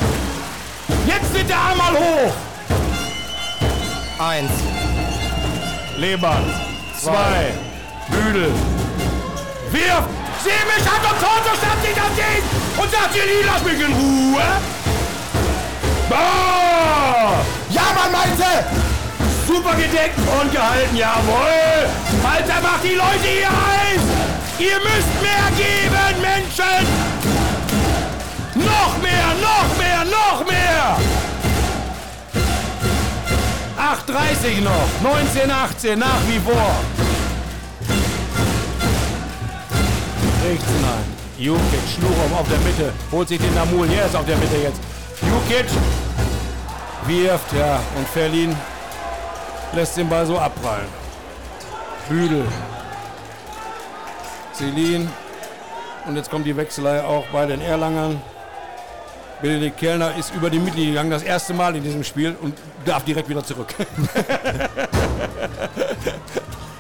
Jetzt 1.06 1.34
wird 1.34 1.50
der 1.50 1.58
Arm 1.58 1.78
mal 1.78 1.94
hoch! 1.94 2.34
Eins. 4.20 4.52
Lebern. 5.98 6.54
Zwei. 6.98 7.54
Büdel. 8.10 8.52
Wirf! 9.72 10.06
Sieh 10.44 10.50
mich 10.50 10.88
an 10.88 11.02
und 11.02 11.20
Konto 11.22 11.56
stand 11.56 11.82
sich 11.84 11.96
dagegen 11.96 12.46
und 12.78 12.92
sagt 12.92 13.16
ihr 13.16 13.26
nie, 13.26 13.44
lass 13.46 13.64
mich 13.64 13.80
in 13.80 13.94
Ruhe! 13.94 14.44
Bah! 16.10 17.61
Ja, 17.74 17.84
Mann, 17.96 18.12
Malte! 18.12 18.66
Super 19.48 19.76
gedeckt 19.76 20.18
und 20.18 20.52
gehalten, 20.52 20.96
jawohl! 20.96 21.88
Alter, 22.24 22.62
macht 22.62 22.84
die 22.84 22.96
Leute 22.96 23.28
hier 23.28 23.48
heiß! 23.48 24.02
Ihr 24.60 24.78
müsst 24.80 25.22
mehr 25.22 25.48
geben, 25.56 26.22
Menschen! 26.22 26.88
Noch 28.56 28.98
mehr, 29.02 29.34
noch 29.42 29.78
mehr, 29.78 30.06
noch 30.06 30.46
mehr! 30.46 30.98
8,30 33.78 34.62
noch, 34.62 34.88
19, 35.02 35.50
18, 35.50 36.00
nach 36.00 36.22
wie 36.28 36.40
vor. 36.40 36.76
Rechts 40.46 40.66
nein. 40.82 41.22
Jukic, 41.38 41.80
Schlurum 41.96 42.34
auf 42.38 42.48
der 42.50 42.60
Mitte, 42.60 42.94
holt 43.12 43.28
sich 43.28 43.40
den 43.40 43.54
Namul, 43.56 43.88
er 43.92 44.06
ist 44.06 44.16
auf 44.16 44.26
der 44.26 44.38
Mitte 44.38 44.58
jetzt. 44.58 44.80
Jukic 45.22 45.66
wirft, 47.08 47.54
ja, 47.54 47.80
und 47.96 48.08
Ferlin 48.08 48.56
lässt 49.74 49.98
den 49.98 50.10
Ball 50.10 50.26
so 50.26 50.38
abprallen. 50.40 50.88
Büdel. 52.10 52.46
Celine. 54.54 55.10
Und 56.06 56.16
jetzt 56.16 56.30
kommt 56.30 56.46
die 56.46 56.56
Wechselei 56.56 57.04
auch 57.04 57.26
bei 57.28 57.46
den 57.46 57.62
Erlangern. 57.62 58.22
Benedikt 59.42 59.78
Kellner 59.78 60.16
ist 60.18 60.34
über 60.36 60.50
die 60.50 60.60
Mittellinie 60.60 60.92
gegangen, 60.92 61.10
das 61.10 61.24
erste 61.24 61.54
Mal 61.54 61.76
in 61.76 61.84
diesem 61.84 62.04
Spiel 62.04 62.36
und 62.42 62.58
darf 62.86 63.04
direkt 63.06 63.28
wieder 63.28 63.44
zurück. 63.44 63.74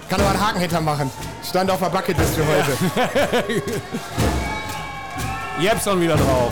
Kann 0.09 0.19
aber 0.19 0.29
einen 0.29 0.45
Haken 0.45 0.59
hintermachen. 0.59 1.09
Stand 1.47 1.71
auf 1.71 1.79
der 1.79 1.89
Bucketliste 1.89 2.41
heute. 2.45 2.77
Jepson 5.59 6.01
wieder 6.01 6.17
drauf. 6.17 6.51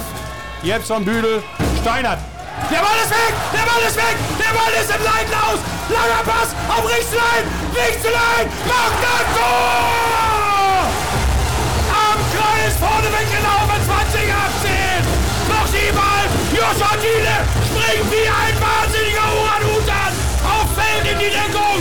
Jepson, 0.63 1.05
Büdel, 1.05 1.43
Steinert. 1.81 2.19
Der 2.67 2.81
Ball 2.83 2.99
ist 3.01 3.09
weg! 3.09 3.33
Der 3.55 3.65
Ball 3.65 3.83
ist 3.87 3.95
weg! 3.95 4.15
Der 4.37 4.51
Ball 4.53 4.73
ist 4.75 4.91
im 4.91 5.01
Leiten 5.01 5.33
aus! 5.33 5.59
Langer 5.89 6.23
Pass 6.27 6.51
auf 6.67 6.83
Richtlein! 6.83 7.43
Richtlein! 7.71 8.45
Macht 8.67 8.99
das 8.99 9.25
Tor! 9.33 10.85
Am 11.89 12.19
Kreis 12.35 12.75
vorne 12.75 13.09
weggelaufen, 13.09 13.79
2018! 13.87 15.01
Noch 15.49 15.67
die 15.71 15.91
Ball! 15.95 16.25
Joshua 16.51 16.93
Thiele 17.01 17.37
springt 17.63 18.11
wie 18.11 18.27
ein 18.27 18.55
wahnsinniger 18.59 19.27
Uran-Utan 19.39 20.11
auf 20.43 20.67
Feld 20.75 21.05
in 21.09 21.17
die 21.17 21.31
Deckung! 21.31 21.79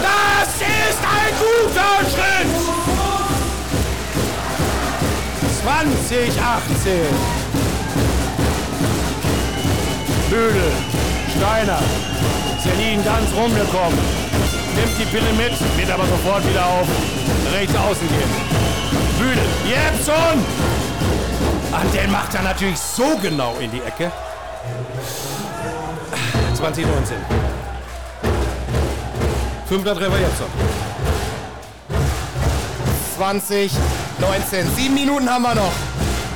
Das 0.00 0.48
ist 0.62 1.02
ein 1.02 1.32
guter 1.42 2.06
Schritt! 2.06 2.48
2018! 5.64 7.33
Büdel, 10.34 10.72
Steiner, 11.36 11.78
Selin 12.60 13.04
ganz 13.04 13.32
rumgekommen. 13.36 13.96
nimmt 14.74 14.98
die 14.98 15.04
Pille 15.04 15.32
mit, 15.34 15.52
wird 15.78 15.88
aber 15.88 16.04
sofort 16.06 16.44
wieder 16.48 16.66
auf 16.66 16.88
rechts 17.52 17.76
außen 17.76 18.08
gehen. 18.08 18.30
Bühne, 19.16 19.42
Jepson! 19.64 20.44
An 21.70 21.92
den 21.92 22.10
macht 22.10 22.34
er 22.34 22.42
natürlich 22.42 22.76
so 22.78 23.16
genau 23.22 23.54
in 23.60 23.70
die 23.70 23.80
Ecke. 23.80 24.10
2019. 26.56 27.16
Fünfter 29.68 29.94
Treffer 29.94 30.18
Jepson. 30.18 30.46
20, 33.16 33.72
19. 34.18 34.74
Sieben 34.74 34.94
Minuten 34.94 35.30
haben 35.30 35.42
wir 35.42 35.54
noch. 35.54 35.72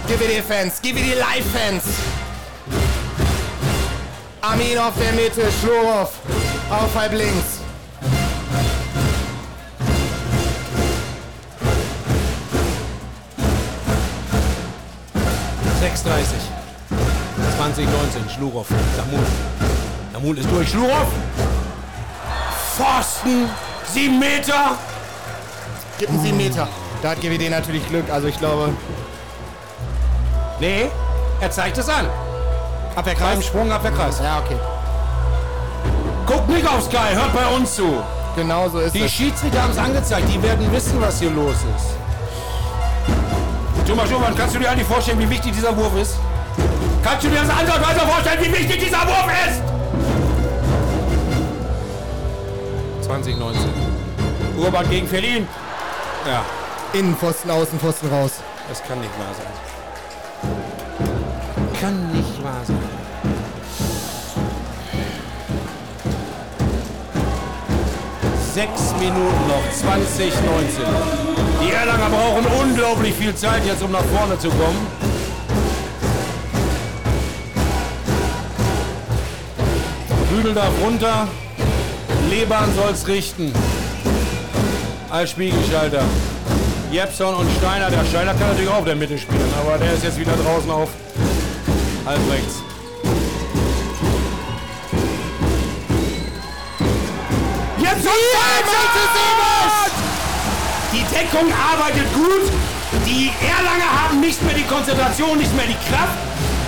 GWD-Fans, 0.07 0.81
GWD-Live-Fans. 0.83 1.83
Armin 4.51 4.79
auf 4.79 4.95
der 4.99 5.13
Mitte, 5.13 5.43
Schlorow 5.61 6.11
auf 6.71 6.95
halb 6.95 7.13
links. 7.13 7.61
Sechsunddreißig. 15.81 16.39
2019, 17.59 18.31
Schlurow, 18.31 18.67
Damul. 18.97 19.27
Damul 20.15 20.39
ist 20.39 20.51
durch, 20.51 20.71
Schlurow! 20.71 21.09
Pfosten! 22.75 23.51
Sieben 23.93 24.19
Meter! 24.19 24.79
Gibt 25.99 26.11
einen 26.11 26.23
7 26.23 26.37
Meter. 26.37 26.69
Da 27.03 27.11
hat 27.11 27.21
GWD 27.21 27.51
natürlich 27.51 27.87
Glück. 27.89 28.09
Also 28.11 28.29
ich 28.29 28.39
glaube, 28.39 28.73
Nee, 30.59 30.91
er 31.41 31.51
zeigt 31.51 31.77
es 31.77 31.89
an. 31.89 32.07
Beim 32.95 32.99
Abwehrkreis. 32.99 33.45
Sprung 33.47 33.71
ab 33.73 33.83
der 33.83 33.93
Kreis. 33.93 34.21
Ja, 34.23 34.39
okay. 34.41 34.57
Guckt 36.27 36.49
nicht 36.49 36.67
auf 36.69 36.83
Sky, 36.85 37.15
hört 37.15 37.33
bei 37.35 37.47
uns 37.57 37.75
zu. 37.75 38.03
Genau 38.37 38.69
so 38.69 38.79
ist 38.81 38.95
Die 38.95 39.03
es. 39.03 39.11
Schiedsrichter 39.13 39.63
haben 39.63 39.71
es 39.73 39.79
angezeigt, 39.79 40.29
die 40.33 40.43
werden 40.43 40.71
wissen, 40.73 41.01
was 41.01 41.19
hier 41.19 41.31
los 41.31 41.57
ist. 41.77 41.97
Thomas 43.87 44.09
Schumann, 44.11 44.35
kannst 44.37 44.55
du 44.55 44.59
dir 44.59 44.71
eigentlich 44.71 44.87
vorstellen, 44.87 45.19
wie 45.19 45.31
wichtig 45.31 45.53
dieser 45.53 45.75
Wurf 45.77 45.97
ist? 45.97 46.17
Kannst 47.03 47.25
du 47.25 47.31
dir 47.31 47.41
das 47.41 47.49
ansatzweise 47.51 48.01
vorstellen, 48.01 48.39
wie 48.43 48.53
wichtig 48.53 48.85
dieser 48.85 48.99
Wurf 49.07 49.27
ist? 49.49 49.63
2019. 53.07 53.71
Urban 54.59 54.91
gegen 54.91 55.09
Verlin. 55.09 55.49
Ja, 56.27 56.45
Innenpfosten, 56.93 57.51
Außenpfosten 57.51 58.11
raus. 58.11 58.33
das 58.69 58.83
kann 58.83 59.01
nicht 59.01 59.13
wahr 59.19 59.33
sein. 59.35 59.47
Kann 61.81 62.13
nicht 62.13 62.43
wahr 62.43 62.61
sein. 62.65 62.77
Sechs 68.53 68.93
Minuten 68.99 69.47
noch, 69.47 69.71
2019. 69.73 70.85
Die 71.63 71.71
Erlanger 71.71 72.09
brauchen 72.11 72.47
unglaublich 72.61 73.15
viel 73.15 73.33
Zeit 73.37 73.65
jetzt, 73.65 73.81
um 73.83 73.93
nach 73.93 74.03
vorne 74.03 74.37
zu 74.41 74.49
kommen. 74.49 74.87
Bügel 80.31 80.55
darf 80.55 80.73
runter. 80.83 81.29
Leban 82.29 82.75
soll's 82.75 83.07
richten. 83.07 83.53
Als 85.11 85.31
Spiegelschalter. 85.31 86.03
Jepson 86.91 87.35
und 87.37 87.49
Steiner. 87.59 87.89
Der 87.89 88.05
Steiner 88.05 88.33
kann 88.35 88.49
natürlich 88.49 88.71
auch 88.71 88.85
der 88.85 88.97
Mitte 88.97 89.17
spielen, 89.17 89.53
aber 89.61 89.79
der 89.79 89.93
ist 89.93 90.03
jetzt 90.03 90.19
wieder 90.19 90.33
draußen 90.33 90.71
auf 90.73 90.89
halb 92.09 92.31
rechts. 92.31 92.63
Jepson! 97.79 98.13
Die 100.91 101.05
Deckung 101.15 101.53
arbeitet 101.53 102.13
gut. 102.15 102.51
Die 103.05 103.31
Erlanger 103.45 103.91
haben 104.03 104.21
nicht 104.21 104.43
mehr 104.43 104.55
die 104.55 104.65
Konzentration, 104.65 105.37
nicht 105.37 105.55
mehr 105.55 105.67
die 105.67 105.77
Kraft. 105.91 106.17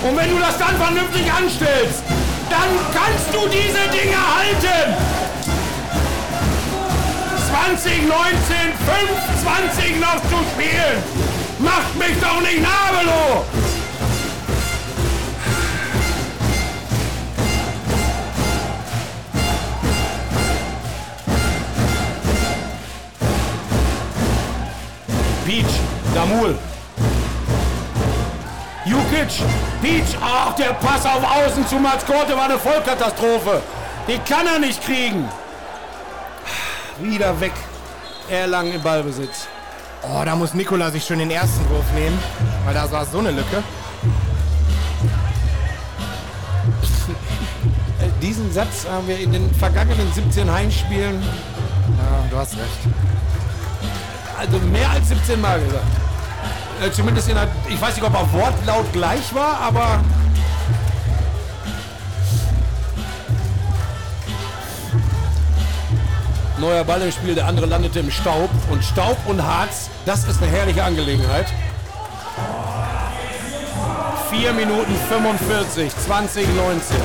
Und 0.03 0.15
wenn 0.15 0.29
du 0.29 0.39
das 0.39 0.57
dann 0.59 0.77
vernünftig 0.77 1.31
anstellst, 1.31 2.03
dann 2.49 2.69
kannst 2.93 3.33
du 3.33 3.47
diese 3.49 3.83
Dinge 3.89 4.17
halten. 4.17 4.93
2019, 7.49 8.05
25 9.41 9.99
noch 9.99 10.21
zu 10.29 10.37
spielen. 10.53 11.01
Macht 11.59 11.95
mich 11.97 12.15
doch 12.21 12.41
nicht 12.41 12.61
nabelo. 12.61 13.70
Damul. 26.13 26.57
Jukic, 28.85 29.43
Peach, 29.81 30.17
ach, 30.21 30.53
der 30.55 30.73
Pass 30.73 31.05
auf 31.05 31.23
Außen 31.23 31.65
zu 31.67 31.75
Mats 31.75 32.05
Korte 32.05 32.35
war 32.35 32.45
eine 32.45 32.57
Vollkatastrophe. 32.57 33.61
Den 34.07 34.23
kann 34.25 34.47
er 34.47 34.57
nicht 34.59 34.83
kriegen. 34.83 35.29
Wieder 36.99 37.39
weg. 37.39 37.53
Erlangen 38.29 38.73
im 38.73 38.81
Ballbesitz. 38.81 39.47
Oh, 40.03 40.23
da 40.25 40.35
muss 40.35 40.55
Nikola 40.55 40.89
sich 40.89 41.05
schon 41.05 41.19
den 41.19 41.29
ersten 41.29 41.69
Wurf 41.69 41.85
nehmen, 41.93 42.17
weil 42.65 42.73
da 42.73 42.91
war 42.91 43.05
so 43.05 43.19
eine 43.19 43.29
Lücke. 43.31 43.61
Diesen 48.21 48.51
Satz 48.51 48.87
haben 48.89 49.07
wir 49.07 49.19
in 49.19 49.31
den 49.31 49.53
vergangenen 49.55 50.11
17 50.13 50.51
Heimspielen 50.51 51.21
Ja, 51.21 52.25
du 52.29 52.37
hast 52.37 52.53
recht. 52.53 52.79
Also 54.39 54.57
mehr 54.59 54.89
als 54.89 55.09
17 55.09 55.39
Mal 55.39 55.59
gesagt. 55.59 55.85
Äh, 56.83 56.91
zumindest 56.91 57.29
in 57.29 57.35
der, 57.35 57.47
ich 57.69 57.79
weiß 57.79 57.95
nicht, 57.95 58.05
ob 58.05 58.13
er 58.13 58.31
Wortlaut 58.33 58.91
gleich 58.93 59.33
war, 59.33 59.59
aber 59.59 59.99
neuer 66.61 66.83
Ball 66.83 67.01
im 67.01 67.11
Spiel, 67.11 67.35
der 67.35 67.47
andere 67.47 67.65
landete 67.65 67.99
im 67.99 68.11
Staub 68.11 68.49
und 68.69 68.83
Staub 68.83 69.17
und 69.25 69.43
Harz, 69.43 69.89
das 70.05 70.27
ist 70.27 70.41
eine 70.41 70.51
herrliche 70.51 70.83
Angelegenheit. 70.83 71.47
4 74.29 74.53
Minuten 74.53 74.95
45, 75.09 75.91
2019. 76.05 76.97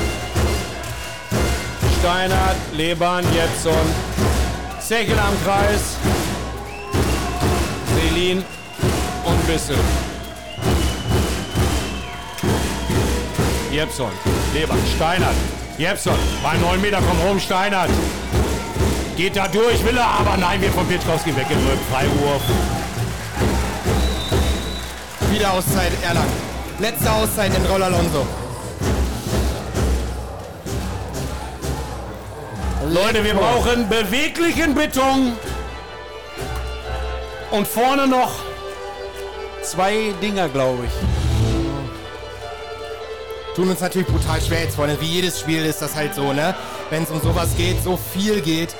Steiner, 1.99 2.55
Leban, 2.73 3.25
Jetson, 3.33 3.73
Zechel 4.79 5.17
am 5.19 5.33
Kreis, 5.43 5.97
Selin 7.97 8.43
und 9.25 9.47
Bissel. 9.47 9.75
Jepson, 13.71 14.11
Leban, 14.53 14.77
Steinert, 14.95 15.35
Jepson, 15.77 16.15
bei 16.43 16.57
9 16.57 16.81
Meter 16.81 16.97
kommt 16.97 17.23
rum, 17.23 17.39
Steinert. 17.39 17.89
Geht 19.15 19.35
da 19.35 19.47
durch, 19.47 19.83
will 19.83 19.97
er, 19.97 20.07
aber 20.07 20.37
nein, 20.37 20.61
wird 20.61 20.73
von 20.73 20.87
Pitschkowski 20.87 21.35
weggedrückt. 21.35 21.83
Freiwurf. 21.91 22.41
Wieder 25.31 25.53
Auszeit 25.53 25.91
Erlangen. 26.03 26.31
Letzte 26.79 27.11
Auszeit 27.11 27.51
in 27.55 27.65
Roll 27.65 27.81
Alonso. 27.81 28.27
Leute, 32.89 33.23
wir 33.23 33.33
brauchen 33.33 33.89
beweglichen 33.89 34.75
Beton. 34.75 35.33
Und 37.51 37.67
vorne 37.67 38.07
noch 38.07 38.31
zwei 39.63 40.13
Dinger, 40.21 40.49
glaube 40.49 40.85
ich. 40.85 40.91
Tun 43.55 43.69
uns 43.69 43.79
natürlich 43.79 44.07
brutal 44.07 44.39
schwer 44.41 44.63
jetzt 44.63 44.75
vorne. 44.75 44.97
Wie 44.99 45.05
jedes 45.05 45.39
Spiel 45.39 45.65
ist 45.65 45.81
das 45.81 45.95
halt 45.95 46.13
so, 46.13 46.33
ne? 46.33 46.53
Wenn 46.89 47.03
es 47.03 47.09
um 47.09 47.19
sowas 47.21 47.49
geht, 47.57 47.83
so 47.83 47.97
viel 47.97 48.41
geht. 48.41 48.75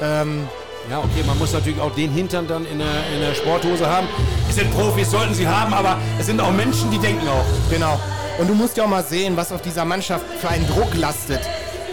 Ähm, 0.00 0.48
Ja, 0.90 0.98
okay, 0.98 1.22
man 1.26 1.38
muss 1.38 1.52
natürlich 1.52 1.80
auch 1.80 1.94
den 1.94 2.10
Hintern 2.10 2.46
dann 2.48 2.66
in 2.66 2.78
der, 2.78 3.06
in 3.14 3.20
der 3.20 3.34
Sporthose 3.34 3.88
haben. 3.88 4.06
Es 4.48 4.56
sind 4.56 4.72
Profis, 4.74 5.10
sollten 5.10 5.32
sie 5.34 5.46
haben, 5.46 5.72
aber 5.72 5.96
es 6.18 6.26
sind 6.26 6.40
auch 6.40 6.50
Menschen, 6.50 6.90
die 6.90 6.98
denken 6.98 7.26
auch. 7.28 7.44
genau. 7.70 8.00
Und 8.38 8.48
du 8.48 8.54
musst 8.54 8.76
ja 8.76 8.84
auch 8.84 8.88
mal 8.88 9.04
sehen, 9.04 9.36
was 9.36 9.52
auf 9.52 9.62
dieser 9.62 9.84
Mannschaft 9.84 10.24
für 10.40 10.48
einen 10.48 10.66
Druck 10.66 10.92
lastet. 10.94 11.40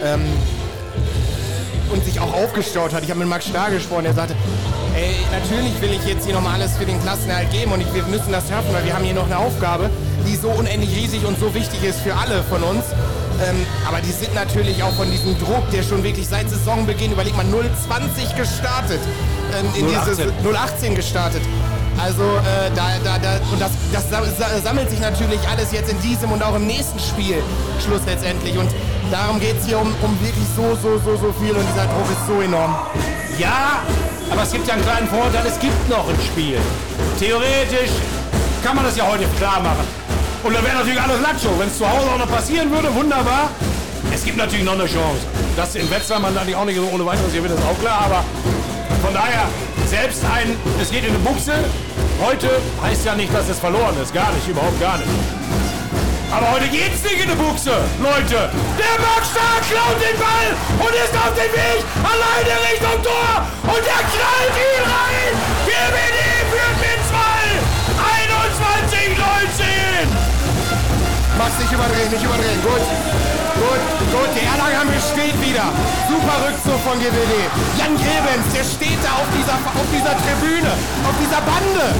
Ähm, 0.02 0.22
und 1.92 2.04
sich 2.04 2.20
auch 2.20 2.32
aufgestaut 2.32 2.92
hat. 2.92 3.02
Ich 3.02 3.10
habe 3.10 3.18
mit 3.20 3.28
Max 3.28 3.46
Starr 3.46 3.70
gesprochen, 3.70 4.04
der 4.04 4.14
sagte, 4.14 4.36
ey, 4.94 5.14
natürlich 5.32 5.80
will 5.80 5.92
ich 5.92 6.04
jetzt 6.06 6.24
hier 6.24 6.34
nochmal 6.34 6.54
alles 6.54 6.76
für 6.76 6.84
den 6.86 7.00
Klassenerhalt 7.02 7.50
geben 7.50 7.72
und 7.72 7.80
ich, 7.80 7.92
wir 7.94 8.02
müssen 8.04 8.32
das 8.32 8.48
schaffen, 8.48 8.72
weil 8.72 8.84
wir 8.84 8.94
haben 8.94 9.04
hier 9.04 9.14
noch 9.14 9.26
eine 9.26 9.38
Aufgabe, 9.38 9.90
die 10.26 10.36
so 10.36 10.48
unendlich 10.50 10.94
riesig 10.96 11.24
und 11.24 11.38
so 11.38 11.52
wichtig 11.54 11.82
ist 11.84 12.00
für 12.00 12.14
alle 12.14 12.42
von 12.44 12.62
uns. 12.62 12.84
Ähm, 13.42 13.64
aber 13.88 14.00
die 14.00 14.12
sind 14.12 14.34
natürlich 14.34 14.82
auch 14.82 14.92
von 14.92 15.10
diesem 15.10 15.38
Druck, 15.38 15.68
der 15.72 15.82
schon 15.82 16.02
wirklich 16.04 16.28
seit 16.28 16.50
Saisonbeginn, 16.50 17.12
überleg 17.12 17.34
mal, 17.36 17.46
020 17.46 18.36
gestartet. 18.36 19.00
Ähm, 19.58 19.66
in 19.78 19.86
018. 19.96 20.30
Diese, 20.42 20.58
018 20.58 20.94
gestartet. 20.94 21.40
Also 21.98 22.22
äh, 22.22 22.70
da, 22.76 22.88
da, 23.02 23.18
da, 23.18 23.40
und 23.52 23.60
das, 23.60 23.70
das 23.92 24.08
sa- 24.10 24.22
sa- 24.24 24.60
sammelt 24.62 24.90
sich 24.90 25.00
natürlich 25.00 25.40
alles 25.50 25.72
jetzt 25.72 25.90
in 25.90 26.00
diesem 26.02 26.32
und 26.32 26.42
auch 26.42 26.54
im 26.54 26.66
nächsten 26.66 26.98
Spiel 26.98 27.36
Schluss 27.84 28.00
letztendlich. 28.06 28.56
Und 28.58 28.68
darum 29.10 29.40
geht 29.40 29.58
es 29.58 29.66
hier 29.66 29.78
um, 29.78 29.88
um 30.02 30.18
wirklich 30.20 30.46
so, 30.56 30.76
so, 30.82 30.98
so, 30.98 31.16
so 31.16 31.32
viel 31.40 31.52
und 31.52 31.64
dieser 31.66 31.86
Druck 31.86 32.08
ist 32.10 32.26
so 32.26 32.40
enorm. 32.42 32.76
Ja, 33.38 33.82
aber 34.30 34.42
es 34.42 34.52
gibt 34.52 34.66
ja 34.66 34.74
einen 34.74 34.82
kleinen 34.84 35.08
Vorteil, 35.08 35.44
es 35.46 35.58
gibt 35.58 35.88
noch 35.88 36.08
ein 36.08 36.18
Spiel. 36.24 36.58
Theoretisch 37.18 37.90
kann 38.62 38.76
man 38.76 38.84
das 38.84 38.96
ja 38.96 39.06
heute 39.06 39.24
klar 39.38 39.60
machen. 39.60 39.86
Und 40.42 40.54
dann 40.54 40.64
wäre 40.64 40.76
natürlich 40.76 41.00
alles 41.00 41.20
Latscho. 41.20 41.50
Wenn 41.58 41.68
es 41.68 41.76
zu 41.76 41.88
Hause 41.88 42.06
auch 42.10 42.18
noch 42.18 42.30
passieren 42.30 42.70
würde, 42.70 42.94
wunderbar. 42.94 43.50
Es 44.12 44.24
gibt 44.24 44.38
natürlich 44.38 44.64
noch 44.64 44.74
eine 44.74 44.86
Chance. 44.86 45.20
Dass 45.56 45.74
in 45.74 45.90
Wetzlar 45.90 46.20
man 46.20 46.34
natürlich 46.34 46.56
auch 46.56 46.64
nicht 46.64 46.76
so 46.76 46.88
ohne 46.92 47.04
weiteres 47.04 47.32
hier 47.32 47.42
wird, 47.42 47.52
ist 47.52 47.64
auch 47.64 47.78
klar. 47.80 48.02
Aber 48.06 48.24
von 49.02 49.12
daher, 49.12 49.48
selbst 49.86 50.24
ein, 50.24 50.56
es 50.80 50.90
geht 50.90 51.04
in 51.04 51.10
eine 51.10 51.18
Buchse. 51.18 51.52
Heute 52.24 52.48
heißt 52.82 53.04
ja 53.04 53.14
nicht, 53.14 53.34
dass 53.34 53.48
es 53.48 53.58
verloren 53.58 53.94
ist. 54.02 54.14
Gar 54.14 54.32
nicht, 54.32 54.48
überhaupt 54.48 54.80
gar 54.80 54.98
nicht. 54.98 55.10
Aber 56.30 56.52
heute 56.52 56.68
geht's 56.68 57.02
nicht 57.02 57.18
in 57.18 57.28
die 57.28 57.34
Buchse, 57.34 57.74
Leute. 57.98 58.54
Der 58.78 58.96
Boxstar 59.02 59.58
klaut 59.66 59.98
den 59.98 60.14
Ball 60.14 60.54
und 60.78 60.94
ist 60.94 61.10
auf 61.18 61.34
dem 61.34 61.50
Weg 61.50 61.82
alleine 62.06 62.54
Richtung 62.70 63.02
Tor. 63.02 63.42
Und 63.66 63.82
der 63.82 64.02
knallt 64.06 64.54
ihn 64.54 64.84
rein. 64.86 65.32
GWD 65.66 66.18
führt 66.54 66.76
mit 66.78 67.00
2. 67.10 67.18
21, 67.98 69.18
19. 69.18 70.06
Mach's 71.34 71.58
nicht 71.58 71.72
überdrehen, 71.74 72.10
nicht 72.14 72.22
überdrehen. 72.22 72.62
Gut. 72.62 72.86
Gut, 73.58 73.82
gut. 74.14 74.30
Der 74.38 74.46
Erlanger 74.54 74.86
besteht 74.86 75.34
wieder. 75.42 75.66
Super 76.06 76.46
Rückzug 76.46 76.78
von 76.86 76.94
GWD. 77.02 77.34
Jan 77.74 77.98
Grebens, 77.98 78.46
der 78.54 78.62
steht 78.62 79.02
da 79.02 79.18
auf 79.18 79.28
dieser, 79.34 79.58
auf 79.58 79.88
dieser 79.90 80.14
Tribüne, 80.14 80.70
auf 81.02 81.16
dieser 81.18 81.42
Bande. 81.42 81.90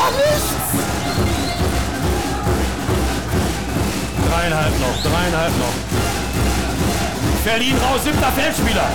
Oh, 0.00 0.10
nichts! 0.16 0.50
Dreieinhalb 4.30 4.80
noch, 4.80 5.02
dreieinhalb 5.02 5.58
noch. 5.58 5.74
Berlin 7.44 7.76
raus, 7.78 8.00
siebter 8.04 8.32
Feldspieler. 8.32 8.88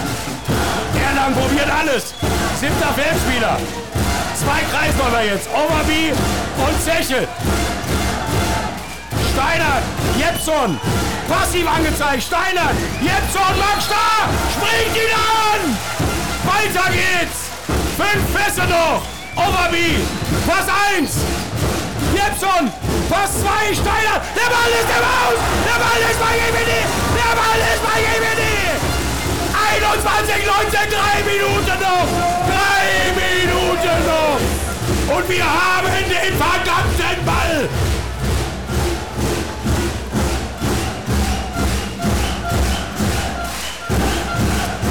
Erlangen 1.08 1.36
probiert 1.36 1.70
alles. 1.70 2.14
Siebter 2.60 2.94
Feldspieler. 2.94 3.58
Zwei 4.36 4.62
Kreisläufer 4.72 5.24
jetzt. 5.24 5.48
Overby 5.50 6.14
und 6.58 6.84
Zechel. 6.84 7.28
Steiner, 9.34 9.82
Jepson. 10.18 10.80
Passiv 11.28 11.68
angezeigt. 11.68 12.24
Steiner, 12.24 12.72
Jepson, 13.02 13.58
Max. 13.60 13.86
Springt 14.56 14.96
ihn 14.96 15.14
an. 15.14 15.78
Weiter 16.46 16.92
geht's. 16.92 17.50
Fünf 17.98 18.34
Pässe 18.34 18.68
noch. 18.68 19.15
Overby. 19.36 20.00
Pass 20.48 20.68
1. 20.96 21.12
Jepson. 22.16 22.72
Pass 23.10 23.32
2. 23.42 23.76
Steiner. 23.76 24.22
Der 24.36 24.48
Ball 24.48 24.72
ist 24.80 24.90
im 24.90 25.04
Aus. 25.04 25.40
Der 25.68 25.78
Ball 25.84 26.02
ist 26.10 26.20
bei 26.20 26.34
GWD. 26.40 26.74
Der 27.20 27.34
Ball 27.36 27.60
ist 27.60 27.84
bei 27.84 27.98
GWD. 28.00 28.44
21, 29.76 30.46
19, 30.46 30.80
3 30.90 31.24
Minuten 31.28 31.78
noch. 31.84 32.08
3 32.48 33.12
Minuten 33.20 33.98
noch. 34.08 35.18
Und 35.18 35.30
wir 35.30 35.46
haben 35.46 35.88
den 36.10 36.34
verdammten 36.38 37.26
Ball. 37.26 37.70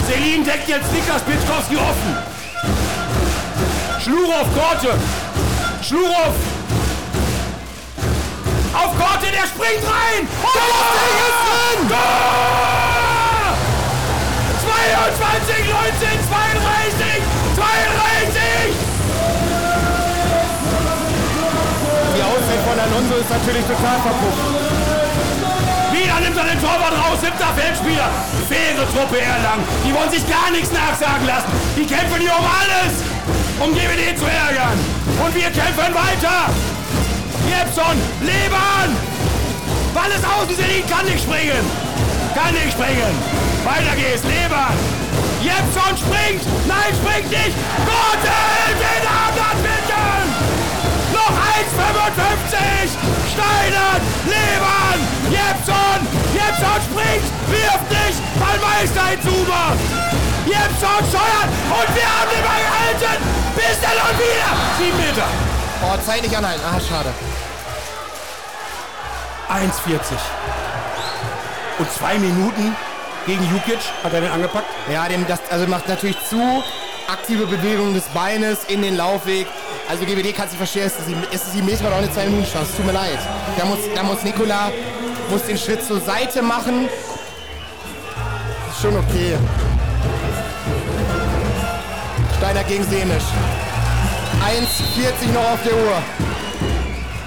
Selin 0.07 0.45
deckt 0.45 0.69
jetzt 0.69 0.93
Niklas 0.93 1.23
Pitkowski 1.23 1.77
offen. 1.77 2.34
Schlurow, 4.05 4.45
Korte. 4.53 4.93
Schlurow. 5.81 6.37
Auf 8.77 8.93
Korte, 9.01 9.33
der 9.33 9.49
springt 9.49 9.81
rein. 9.81 10.29
Oh, 10.45 10.53
der 10.53 10.69
ist 11.25 11.41
drin. 11.49 11.89
Tor! 11.89 13.57
22, 14.61 15.57
19, 15.73 16.21
32, 16.21 17.17
32. 17.57 18.77
Die 22.13 22.23
Auszeit 22.29 22.61
von 22.61 22.77
Alonso 22.77 23.17
ist 23.25 23.31
natürlich 23.33 23.65
total 23.65 23.99
verpufft. 24.05 24.45
Wieder 25.97 26.21
nimmt 26.21 26.37
er 26.37 26.45
den 26.45 26.61
Torwart 26.61 26.93
raus, 26.93 27.25
siebter 27.25 27.57
Feldspieler. 27.57 28.11
Faire 28.53 28.85
Truppe 28.93 29.17
Erlangen. 29.17 29.65
Die 29.81 29.95
wollen 29.95 30.11
sich 30.11 30.29
gar 30.29 30.51
nichts 30.51 30.69
nachsagen 30.77 31.25
lassen. 31.27 31.49
Die 31.75 31.87
kämpfen 31.87 32.21
hier 32.21 32.37
um 32.37 32.45
alles, 32.45 33.01
um 33.61 33.73
GWD 33.73 34.19
zu 34.19 34.25
ärgern. 34.27 34.79
Und 35.25 35.35
wir 35.35 35.51
kämpfen 35.51 35.95
weiter. 35.95 36.51
Jepson, 37.47 37.97
Leban. 38.21 38.91
Ball 39.95 40.11
ist 40.11 40.25
außen, 40.25 40.57
Selin 40.57 40.85
kann 40.89 41.07
nicht 41.07 41.23
springen. 41.23 41.63
Kann 42.35 42.53
nicht 42.55 42.73
springen. 42.73 43.15
Weiter 43.65 43.95
geht's, 43.97 44.25
Leban. 44.25 44.75
Jepson 45.43 45.95
springt. 45.95 46.43
Nein, 46.67 46.91
springt 46.99 47.31
nicht. 47.31 47.55
Gottel, 47.87 48.71
den 48.75 49.05
anderen 49.07 49.59
Mitteln. 49.63 50.27
Noch 51.13 51.35
1,55. 51.63 52.97
Steinert, 53.31 54.03
Leban, 54.27 54.99
Jepson. 55.31 56.01
Jepson 56.35 56.81
springt, 56.91 57.27
wirft 57.53 57.89
nicht. 57.93 58.19
Ballmeister 58.41 59.21
Zuber. 59.23 60.24
Jepson 60.47 61.01
steuert 61.09 61.51
und 61.71 61.97
wir 61.97 62.05
haben 62.05 62.31
den 62.31 62.45
Ball 62.45 62.61
gehalten. 62.61 63.23
Bis 63.57 63.81
dann 63.81 63.97
und 63.97 64.19
wieder. 64.19 64.51
Sieben 64.79 64.99
Meter. 64.99 65.27
Oh, 65.83 65.97
Zeit 66.07 66.23
nicht 66.23 66.37
anhalten. 66.37 66.63
Ah, 66.65 66.81
schade. 66.81 67.13
1,40. 69.49 70.17
Und 71.79 71.91
zwei 71.91 72.19
Minuten 72.19 72.77
gegen 73.27 73.43
Jukic 73.51 73.81
hat 74.03 74.13
er 74.13 74.21
den 74.21 74.31
angepackt. 74.31 74.67
Ja, 74.93 75.09
dem 75.09 75.27
das 75.27 75.41
also 75.51 75.67
macht 75.67 75.89
natürlich 75.89 76.17
zu 76.29 76.63
aktive 77.09 77.47
Bewegung 77.47 77.95
des 77.95 78.05
Beines 78.09 78.65
in 78.65 78.83
den 78.83 78.97
Laufweg. 78.97 79.47
Also 79.89 80.05
GWD 80.05 80.35
kann 80.35 80.49
sich 80.49 80.57
verstehen, 80.57 80.87
es 80.87 80.99
ist 80.99 81.09
die, 81.09 81.17
es 81.33 81.43
ist 81.47 81.55
die 81.55 81.63
Meter 81.63 81.89
auch 81.89 81.99
eine 81.99 82.11
2 82.11 82.27
Minuten 82.27 82.51
Chance. 82.51 82.73
Tut 82.77 82.87
mir 82.87 82.93
leid. 82.93 83.19
Da 83.59 83.65
muss, 83.65 83.79
da 83.95 84.03
muss 84.03 84.23
Nikola 84.23 84.71
muss 85.31 85.43
den 85.45 85.59
Schritt 85.59 85.85
zur 85.85 86.01
Seite 86.01 86.43
machen. 86.43 86.89
Ist 88.71 88.83
schon 88.83 88.97
okay. 88.97 89.37
Steiner 92.39 92.65
gegen 92.65 92.85
Semisch. 92.85 93.25
1,40 94.45 95.33
noch 95.33 95.53
auf 95.53 95.63
der 95.65 95.75
Uhr. 95.75 96.03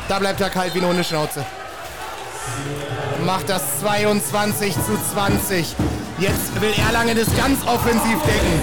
Da 0.08 0.20
bleibt 0.20 0.40
er 0.42 0.50
kalt 0.50 0.74
wie 0.74 0.80
eine 0.80 0.88
Hundeschnauze. 0.88 1.44
Macht 3.26 3.50
das 3.50 3.80
22 3.82 4.74
zu 4.74 4.98
20. 5.14 5.76
Jetzt 6.20 6.62
will 6.62 6.74
Erlangen 6.86 7.18
das 7.18 7.28
ganz 7.36 7.60
offensiv 7.66 8.20
decken. 8.26 8.62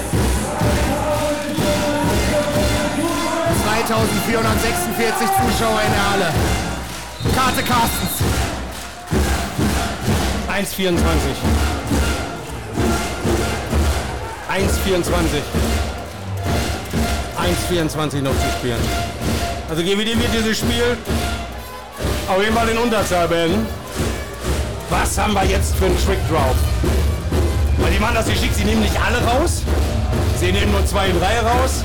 2446 3.63 5.27
Zuschauer 5.27 5.81
in 5.81 5.91
der 5.91 6.11
Halle. 6.11 6.33
Karte 7.35 7.63
Carstens. 7.63 8.21
1,24. 10.49 10.95
1,24. 14.49 15.74
1,24 17.45 18.21
noch 18.21 18.31
zu 18.31 18.49
spielen. 18.57 18.79
Also 19.69 19.83
GWD 19.83 20.17
wird 20.19 20.33
dieses 20.33 20.57
Spiel 20.57 20.97
auf 22.27 22.41
jeden 22.41 22.55
Fall 22.55 22.69
in 22.69 22.77
Unterzahl 22.77 23.27
beenden. 23.27 23.67
Was 24.89 25.17
haben 25.17 25.33
wir 25.33 25.43
jetzt 25.45 25.75
für 25.75 25.85
einen 25.85 25.97
Trick 26.05 26.19
drauf? 26.29 26.55
Weil 27.77 27.91
die 27.91 27.99
machen 27.99 28.15
das 28.15 28.25
geschickt, 28.25 28.55
sie 28.55 28.63
nehmen 28.63 28.81
nicht 28.81 28.95
alle 28.99 29.23
raus. 29.23 29.61
Sie 30.39 30.51
nehmen 30.51 30.71
nur 30.71 30.85
zwei 30.85 31.09
drei 31.09 31.39
raus. 31.39 31.83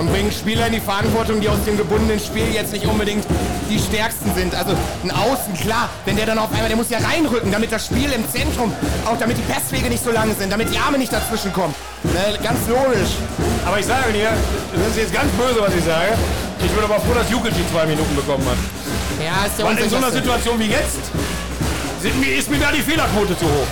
Und 0.00 0.10
bringen 0.10 0.32
Spieler 0.32 0.66
in 0.66 0.72
die 0.72 0.80
Verantwortung, 0.80 1.42
die 1.42 1.48
aus 1.50 1.62
dem 1.66 1.76
gebundenen 1.76 2.18
Spiel 2.18 2.48
jetzt 2.54 2.72
nicht 2.72 2.86
unbedingt 2.86 3.22
die 3.68 3.78
stärksten 3.78 4.34
sind. 4.34 4.54
Also 4.54 4.72
ein 5.04 5.10
Außen, 5.10 5.52
klar, 5.60 5.90
wenn 6.06 6.16
der 6.16 6.24
dann 6.24 6.38
auf 6.38 6.50
einmal, 6.52 6.68
der 6.68 6.76
muss 6.76 6.88
ja 6.88 6.98
reinrücken, 6.98 7.52
damit 7.52 7.70
das 7.70 7.84
Spiel 7.84 8.10
im 8.10 8.24
Zentrum, 8.32 8.72
auch 9.04 9.18
damit 9.18 9.36
die 9.36 9.52
Passwege 9.52 9.90
nicht 9.90 10.02
so 10.02 10.10
lang 10.10 10.34
sind, 10.38 10.50
damit 10.50 10.72
die 10.72 10.78
Arme 10.78 10.96
nicht 10.96 11.12
dazwischen 11.12 11.52
kommen. 11.52 11.74
Ne, 12.02 12.38
ganz 12.42 12.66
logisch. 12.66 13.12
Aber 13.66 13.78
ich 13.78 13.84
sage 13.84 14.10
dir, 14.14 14.32
das 14.72 14.88
ist 14.88 14.96
jetzt 14.96 15.12
ganz 15.12 15.30
böse, 15.32 15.60
was 15.60 15.74
ich 15.74 15.84
sage. 15.84 16.16
Ich 16.64 16.70
bin 16.70 16.82
aber 16.82 16.98
froh, 17.00 17.12
dass 17.12 17.28
Jukic 17.30 17.52
die 17.54 17.70
zwei 17.70 17.84
Minuten 17.84 18.16
bekommen 18.16 18.44
hat. 18.48 18.56
Ja, 19.22 19.44
ist 19.44 19.58
der 19.58 19.66
Weil 19.66 19.76
in 19.76 19.90
so 19.90 19.96
einer. 19.96 20.10
Situation 20.10 20.58
wie 20.58 20.70
jetzt 20.70 21.12
sind 22.00 22.24
ist 22.24 22.50
mir 22.50 22.58
da 22.58 22.72
die 22.72 22.80
Fehlerquote 22.80 23.36
zu 23.36 23.44
hoch. 23.44 23.68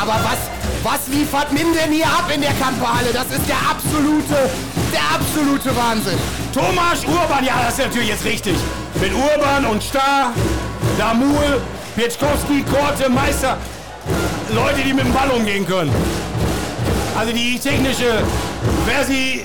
Aber 0.00 0.14
was, 0.22 0.38
was 0.86 1.08
liefert 1.08 1.52
Minden 1.52 1.90
hier 1.90 2.06
ab 2.06 2.30
in 2.32 2.40
der 2.40 2.52
Kamperhalle? 2.54 3.12
Das 3.12 3.26
ist 3.26 3.48
der 3.48 3.58
absolute, 3.68 4.48
der 4.92 5.02
absolute 5.16 5.76
Wahnsinn. 5.76 6.18
Thomas 6.54 7.04
Urban, 7.04 7.44
ja, 7.44 7.54
das 7.64 7.78
ist 7.78 7.86
natürlich 7.86 8.08
jetzt 8.10 8.24
richtig. 8.24 8.56
Mit 9.00 9.12
Urban 9.12 9.66
und 9.66 9.82
Star, 9.82 10.32
Damul, 10.96 11.60
Pieczkowski, 11.96 12.62
Korte, 12.62 13.08
Meister. 13.08 13.58
Leute, 14.54 14.80
die 14.86 14.94
mit 14.94 15.04
dem 15.04 15.12
Ball 15.12 15.28
umgehen 15.30 15.66
können. 15.66 15.90
Also 17.18 17.32
die 17.32 17.58
technische, 17.58 18.22
Versi, 18.86 19.44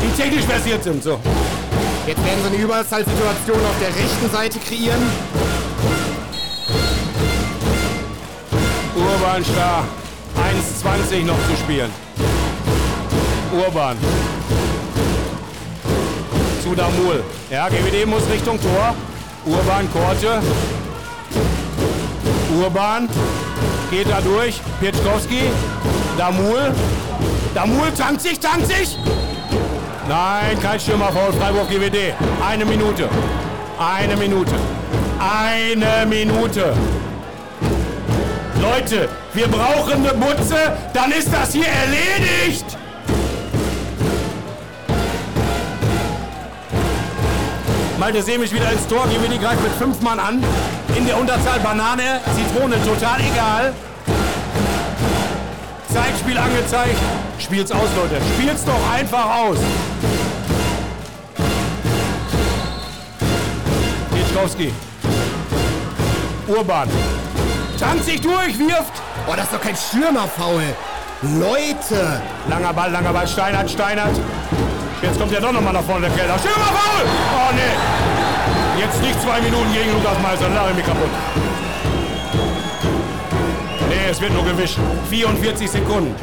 die 0.00 0.22
technisch 0.22 0.44
versiert 0.44 0.84
sind. 0.84 1.02
So. 1.02 1.18
Jetzt 2.06 2.24
werden 2.24 2.38
sie 2.42 2.54
eine 2.54 2.62
Überzahlsituation 2.62 3.58
auf 3.58 3.78
der 3.80 3.88
rechten 3.88 4.30
Seite 4.30 4.58
kreieren. 4.60 5.02
Urban 8.94 9.44
Star. 9.44 9.84
1,20 10.38 11.24
noch 11.24 11.36
zu 11.48 11.56
spielen. 11.56 11.90
Urban. 13.52 13.96
Zu 16.62 16.74
Damul. 16.74 17.22
Ja, 17.50 17.68
GWD 17.68 18.06
muss 18.06 18.22
Richtung 18.30 18.58
Tor. 18.60 18.94
Urban, 19.46 19.90
Korte. 19.92 20.40
Urban. 22.60 23.08
Geht 23.90 24.10
da 24.10 24.20
durch. 24.20 24.60
Pietschkowski. 24.80 25.50
Damul. 26.16 26.72
Damul 27.54 27.90
tankt 27.96 28.20
sich, 28.20 28.38
tankt 28.38 28.66
sich. 28.66 28.98
Nein, 30.08 30.60
kein 30.62 30.78
Stürmer 30.80 31.08
Stürmerfoul. 31.08 31.32
Freiburg 31.40 31.68
GWD. 31.68 32.14
Eine 32.46 32.64
Minute. 32.64 33.08
Eine 33.78 34.16
Minute. 34.16 34.54
Eine 35.18 36.06
Minute. 36.06 36.74
Leute, 38.60 39.08
wir 39.38 39.46
brauchen 39.46 39.92
eine 39.92 40.14
Butze, 40.14 40.56
dann 40.92 41.12
ist 41.12 41.32
das 41.32 41.52
hier 41.52 41.68
erledigt. 41.68 42.64
Malte 48.00 48.20
Semisch 48.20 48.52
wieder 48.52 48.72
ins 48.72 48.84
Tor. 48.88 49.06
GWD 49.06 49.40
greift 49.40 49.62
mit 49.62 49.72
fünf 49.78 50.00
Mann 50.02 50.18
an. 50.18 50.42
In 50.96 51.06
der 51.06 51.16
Unterzahl 51.18 51.60
Banane, 51.60 52.20
Zitrone, 52.34 52.76
total 52.84 53.20
egal. 53.20 53.74
Zeitspiel 55.92 56.36
angezeigt. 56.36 56.98
Spiel's 57.38 57.70
aus, 57.70 57.88
Leute. 57.96 58.20
Spiel's 58.34 58.64
doch 58.64 58.92
einfach 58.92 59.36
aus. 59.36 59.58
Kitschkowski. 64.12 64.72
Urban. 66.48 66.88
Tanzt 67.78 68.06
sich 68.06 68.20
durch, 68.20 68.58
wirft. 68.58 68.97
Oh, 69.28 69.34
das 69.36 69.44
ist 69.44 69.52
doch 69.52 69.60
kein 69.60 69.76
Stürmerfaul. 69.76 70.62
Leute. 71.22 72.22
Langer 72.48 72.72
Ball, 72.72 72.90
langer 72.90 73.12
Ball. 73.12 73.28
Steinert, 73.28 73.70
Steinert. 73.70 74.16
Jetzt 75.02 75.20
kommt 75.20 75.32
er 75.34 75.40
doch 75.40 75.52
nochmal 75.52 75.74
nach 75.74 75.82
vorne, 75.82 76.08
der 76.08 76.16
Keller. 76.16 76.38
Stürmerfaul! 76.38 77.04
Oh, 77.04 77.52
nee. 77.54 78.80
Jetzt 78.80 79.02
nicht 79.02 79.20
zwei 79.20 79.40
Minuten 79.42 79.70
gegen 79.74 79.92
Lukas 79.92 80.18
Meister. 80.22 80.48
Lache 80.48 80.70
ich 80.70 80.76
mich 80.76 80.86
kaputt. 80.86 81.10
Nee, 83.90 84.10
es 84.10 84.18
wird 84.20 84.32
nur 84.32 84.44
gewischt. 84.44 84.78
44 85.10 85.70
Sekunden. 85.70 86.14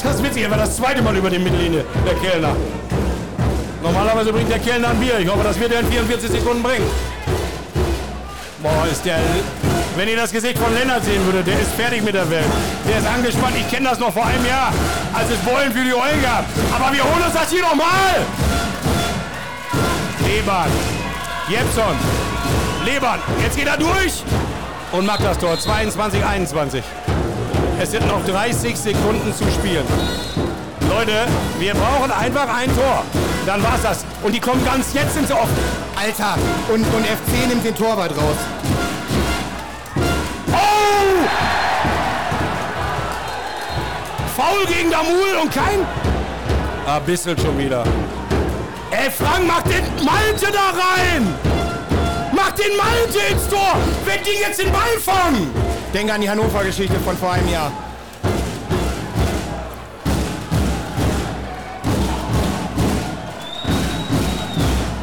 Das 0.00 0.14
ist 0.14 0.22
witzig, 0.22 0.44
er 0.44 0.50
war 0.50 0.58
das 0.58 0.76
zweite 0.76 1.02
Mal 1.02 1.16
über 1.16 1.30
die 1.30 1.38
Mittellinie, 1.38 1.84
der 2.06 2.14
Kellner. 2.14 2.54
Normalerweise 3.82 4.32
bringt 4.32 4.50
der 4.50 4.58
Kellner 4.60 4.90
ein 4.90 5.00
Bier. 5.00 5.18
Ich 5.18 5.28
hoffe, 5.28 5.42
das 5.42 5.58
wird 5.58 5.72
er 5.72 5.80
in 5.80 5.86
44 5.86 6.30
Sekunden 6.30 6.62
bringen. 6.62 6.86
Boah, 8.62 8.86
ist 8.90 9.04
der... 9.04 9.18
Wenn 9.96 10.08
ihr 10.08 10.16
das 10.16 10.32
Gesicht 10.32 10.58
von 10.58 10.72
Lennart 10.72 11.04
sehen 11.04 11.22
würdet, 11.26 11.46
der 11.46 11.60
ist 11.60 11.72
fertig 11.72 12.02
mit 12.02 12.14
der 12.14 12.28
Welt. 12.30 12.46
Der 12.88 12.98
ist 12.98 13.06
angespannt. 13.06 13.54
Ich 13.58 13.68
kenne 13.70 13.90
das 13.90 13.98
noch 13.98 14.12
vor 14.12 14.24
einem 14.24 14.44
Jahr, 14.46 14.72
als 15.12 15.28
es 15.30 15.44
Wollen 15.44 15.70
für 15.70 15.84
die 15.84 15.92
Eulen 15.92 16.22
gab. 16.22 16.44
Aber 16.74 16.92
wir 16.94 17.04
holen 17.04 17.22
uns 17.22 17.34
das 17.34 17.50
hier 17.50 17.60
nochmal. 17.60 18.24
Lebern. 20.26 20.70
Jepson. 21.48 21.96
Lebern. 22.86 23.20
Jetzt 23.42 23.56
geht 23.56 23.66
er 23.66 23.76
durch 23.76 24.22
und 24.92 25.04
macht 25.04 25.24
das 25.24 25.36
Tor. 25.36 25.58
22, 25.58 26.24
21. 26.24 26.82
Es 27.78 27.90
sind 27.90 28.06
noch 28.06 28.24
30 28.24 28.74
Sekunden 28.74 29.34
zu 29.34 29.44
spielen. 29.50 29.84
Leute, 30.88 31.26
wir 31.58 31.74
brauchen 31.74 32.10
einfach 32.10 32.48
ein 32.56 32.74
Tor. 32.74 33.04
Dann 33.44 33.62
war's 33.62 33.82
das. 33.82 34.04
Und 34.22 34.34
die 34.34 34.40
kommen 34.40 34.64
ganz 34.64 34.94
jetzt 34.94 35.16
ins 35.18 35.30
Offen. 35.30 35.56
Alter, 35.96 36.38
und, 36.72 36.80
und 36.80 37.06
FC 37.06 37.48
nimmt 37.48 37.64
den 37.64 37.74
Torwart 37.74 38.12
raus. 38.12 38.36
Oh! 40.52 41.26
Foul 44.36 44.66
gegen 44.66 44.90
Damul 44.90 45.36
und 45.42 45.52
kein... 45.52 45.86
Ah, 46.86 46.98
Bissel 46.98 47.38
schon 47.38 47.58
wieder. 47.58 47.84
Ey, 48.90 49.10
Frank, 49.10 49.46
mach 49.46 49.62
den 49.62 49.84
Malte 50.04 50.52
da 50.52 50.70
rein! 50.70 51.26
Mach 52.32 52.50
den 52.52 52.76
Malte 52.76 53.18
ins 53.30 53.48
Tor! 53.48 53.76
Wenn 54.04 54.22
die 54.24 54.40
jetzt 54.40 54.60
den 54.60 54.72
Ball 54.72 54.98
fangen! 55.00 55.50
Denke 55.94 56.12
an 56.12 56.20
die 56.20 56.28
Hannover-Geschichte 56.28 56.98
von 57.00 57.16
vor 57.16 57.32
einem 57.32 57.48
Jahr. 57.48 57.70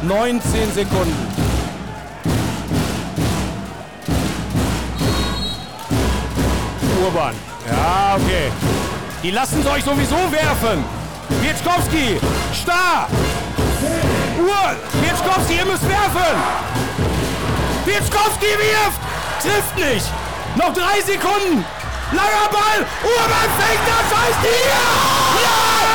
Neunzehn 0.02 0.72
Sekunden. 0.74 1.29
Urban. 7.04 7.34
Ja, 7.66 8.16
okay. 8.16 8.52
Die 9.22 9.30
lassen 9.30 9.62
sie 9.62 9.70
euch 9.70 9.84
sowieso 9.84 10.16
werfen. 10.30 10.84
Wierzkowski, 11.40 12.18
Star. 12.54 13.08
Uhr, 14.38 14.76
Wierzkowski, 15.02 15.54
ihr 15.56 15.66
müsst 15.66 15.88
werfen. 15.88 16.36
Wierzkowski 17.84 18.46
wirft. 18.46 19.00
Trifft 19.42 19.76
nicht. 19.76 20.06
Noch 20.56 20.72
drei 20.74 21.00
Sekunden. 21.00 21.64
Langer 22.12 22.48
Ball. 22.50 22.84
Urban 23.04 23.48
fängt 23.58 23.86
das. 23.86 24.18
Heißt 24.18 24.44
ja! 24.44 25.40
Ja! 25.42 25.89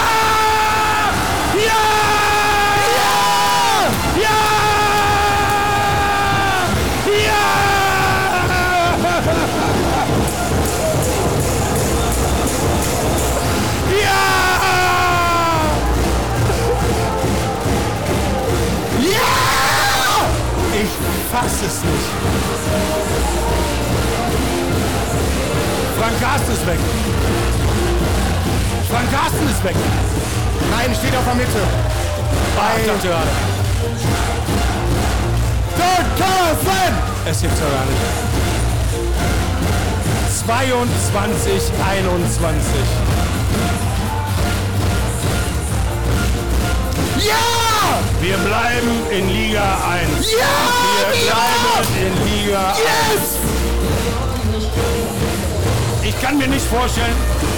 Es 21.68 21.84
nicht. 21.84 22.10
Frank 26.00 26.22
Carsten 26.22 26.52
ist 26.52 26.68
weg. 26.68 26.80
Frank 28.92 29.12
Carsten 29.12 29.50
ist 29.50 29.64
weg. 29.64 29.76
Nein, 30.72 30.96
steht 30.96 31.16
auf 31.16 31.26
der 31.26 31.36
Mitte. 31.36 31.60
Ich 32.80 32.88
dachte 32.88 33.08
gerade. 33.08 33.32
Frank 35.76 36.08
Carsten! 36.18 36.94
Es 37.26 37.42
gibt's 37.42 37.60
ja 37.60 37.66
gar 37.66 37.86
nicht. 37.86 38.02
22, 40.46 41.72
21. 41.90 43.05
Ja! 47.28 48.00
Wir 48.22 48.38
bleiben 48.38 48.92
in 49.10 49.30
Liga 49.30 49.78
1. 49.90 50.32
Ja! 50.32 50.38
Wir 50.98 51.28
bleiben 51.28 51.92
in 52.06 52.14
Liga 52.26 52.70
1. 52.70 52.78
Yes! 52.80 53.46
Ich 56.04 56.22
kann 56.22 56.38
mir 56.38 56.48
nicht 56.48 56.66
vorstellen. 56.66 57.16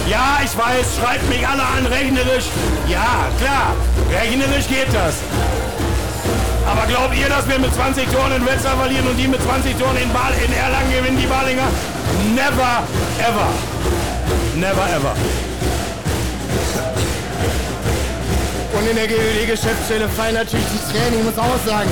Ja, 0.08 0.40
ich 0.42 0.56
weiß, 0.56 0.96
schreibt 0.98 1.28
mich 1.28 1.46
alle 1.46 1.62
an, 1.62 1.84
rechnerisch. 1.86 2.46
Ja, 2.88 3.28
klar, 3.38 3.76
rechnerisch 4.10 4.66
geht 4.68 4.88
das. 4.92 5.16
Aber 6.66 6.86
glaubt 6.86 7.14
ihr, 7.16 7.28
dass 7.28 7.48
wir 7.48 7.58
mit 7.58 7.74
20 7.74 8.08
Toren 8.10 8.32
in 8.36 8.46
Wetzlar 8.46 8.76
verlieren 8.76 9.06
und 9.06 9.16
die 9.16 9.28
mit 9.28 9.42
20 9.42 9.76
Toren 9.78 9.96
in, 9.96 10.12
Bal 10.12 10.32
in 10.44 10.52
Erlangen 10.52 10.90
gewinnen, 10.90 11.18
die 11.18 11.26
Balinger? 11.26 11.68
Never, 12.34 12.82
ever. 13.20 13.48
Never, 14.54 14.86
ever. 14.96 15.14
Und 18.78 18.86
in 18.86 18.94
der 18.96 19.08
GWD-Geschäftsstelle 19.08 20.08
fallen 20.08 20.34
natürlich 20.34 20.66
die 20.70 20.82
Tränen. 20.92 21.18
Ich 21.18 21.24
muss 21.24 21.36
auch 21.38 21.58
sagen, 21.66 21.90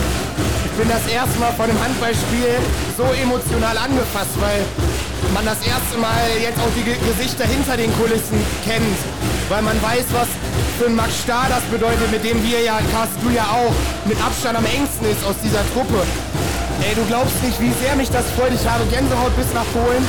ich 0.64 0.72
bin 0.78 0.88
das 0.88 1.02
erste 1.10 1.34
Mal 1.40 1.50
von 1.58 1.66
einem 1.68 1.82
Handballspiel 1.82 2.54
so 2.96 3.02
emotional 3.20 3.76
angefasst, 3.76 4.30
weil 4.38 4.62
man 5.34 5.44
das 5.44 5.58
erste 5.66 5.98
Mal 5.98 6.30
jetzt 6.38 6.58
auch 6.62 6.70
die 6.78 6.86
Ge- 6.86 7.00
Gesichter 7.02 7.44
hinter 7.44 7.76
den 7.76 7.90
Kulissen 7.98 8.38
kennt. 8.64 8.98
Weil 9.48 9.62
man 9.62 9.74
weiß, 9.82 10.06
was 10.14 10.28
für 10.78 10.86
einen 10.86 10.94
Max 10.96 11.10
Stahl 11.26 11.50
das 11.50 11.62
bedeutet, 11.74 12.06
mit 12.10 12.22
dem 12.22 12.38
wir 12.46 12.62
ja, 12.62 12.78
Carsten, 12.94 13.18
du 13.26 13.30
ja 13.34 13.50
auch, 13.50 13.74
mit 14.06 14.18
Abstand 14.22 14.54
am 14.56 14.66
engsten 14.66 15.10
ist 15.10 15.26
aus 15.26 15.34
dieser 15.42 15.66
Truppe. 15.74 16.06
Ey, 16.86 16.94
du 16.94 17.02
glaubst 17.10 17.34
nicht, 17.42 17.58
wie 17.58 17.72
sehr 17.82 17.96
mich 17.96 18.10
das 18.10 18.30
freut. 18.38 18.54
Ich 18.54 18.62
habe 18.62 18.86
Gänsehaut 18.86 19.34
bis 19.34 19.50
nach 19.54 19.66
Polen. 19.74 20.06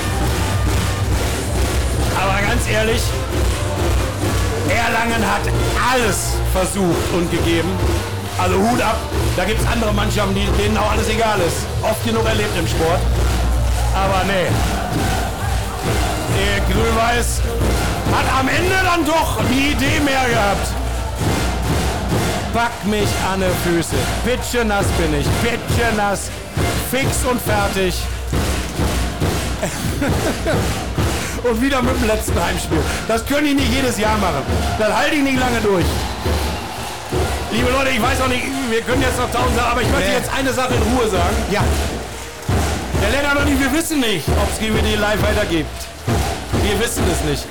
Aber 2.22 2.38
ganz 2.46 2.62
ehrlich, 2.70 3.02
Erlangen 4.70 5.24
hat 5.26 5.42
alles 5.90 6.37
versucht 6.54 7.14
und 7.14 7.30
gegeben. 7.32 7.70
Also 8.38 8.56
Hut 8.56 8.82
ab. 8.82 8.98
Da 9.36 9.46
gibt 9.46 9.60
es 9.60 9.68
andere 9.68 9.94
Mannschaften, 9.94 10.36
die, 10.36 10.46
denen 10.62 10.78
auch 10.78 10.92
alles 10.92 11.10
egal 11.10 11.40
ist. 11.40 11.66
Oft 11.82 12.04
genug 12.06 12.26
erlebt 12.26 12.56
im 12.58 12.68
Sport. 12.68 13.00
Aber 13.96 14.24
nee. 14.26 14.48
Der 16.38 16.60
Grün-Weiß 16.72 17.42
hat 18.14 18.40
am 18.40 18.48
Ende 18.48 18.76
dann 18.84 19.06
doch 19.06 19.40
die 19.52 19.72
Idee 19.72 20.00
mehr 20.02 20.30
gehabt. 20.30 20.68
Pack 22.54 22.86
mich 22.86 23.10
an 23.32 23.42
die 23.42 23.70
Füße. 23.70 23.96
Bitte 24.24 24.66
nass 24.66 24.86
bin 25.00 25.14
ich. 25.20 25.28
Bitte 25.42 25.96
nass. 25.96 26.30
Fix 26.92 27.26
und 27.30 27.42
fertig. 27.42 27.96
und 31.44 31.62
wieder 31.62 31.82
mit 31.82 31.96
dem 32.00 32.08
letzten 32.08 32.44
Heimspiel. 32.44 32.80
Das 33.08 33.26
können 33.26 33.48
die 33.48 33.54
nicht 33.56 33.74
jedes 33.74 33.98
Jahr 33.98 34.18
machen. 34.18 34.44
Das 34.78 34.94
halte 34.96 35.16
ich 35.16 35.24
nicht 35.24 35.40
lange 35.40 35.60
durch. 35.62 35.86
Liebe 37.52 37.70
Leute, 37.72 37.90
ich 37.92 38.02
weiß 38.02 38.22
auch 38.22 38.28
nicht, 38.28 38.44
wir 38.70 38.82
können 38.82 39.02
jetzt 39.02 39.18
noch 39.18 39.32
tausend 39.32 39.56
Sachen, 39.56 39.72
aber 39.72 39.82
ich 39.82 39.90
möchte 39.90 40.10
Nee. 40.10 40.18
jetzt 40.18 40.30
eine 40.38 40.52
Sache 40.54 40.74
in 40.76 40.82
Ruhe 40.94 41.10
sagen. 41.10 41.36
Ja, 41.52 41.62
Der 43.02 43.10
Lennart 43.12 43.38
und 43.38 43.48
ich, 43.54 43.60
wir 43.60 43.72
wissen 43.72 44.00
nicht, 44.00 44.28
ob 44.30 44.50
es 44.52 44.60
GWD 44.60 44.96
live 45.00 45.22
weitergibt. 45.22 45.70
Wir 46.64 46.80
wissen 46.80 47.04
es 47.12 47.22
nicht. 47.30 47.46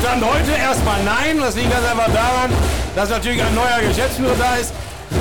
Stand 0.00 0.22
heute 0.24 0.52
erstmal 0.52 1.02
nein. 1.04 1.38
Das 1.40 1.56
liegt 1.56 1.70
ganz 1.72 1.84
einfach 1.88 2.06
daran, 2.12 2.50
dass 2.94 3.08
natürlich 3.10 3.42
ein 3.42 3.54
neuer 3.54 3.80
Geschäftsführer 3.88 4.36
da 4.38 4.54
ist, 4.56 4.72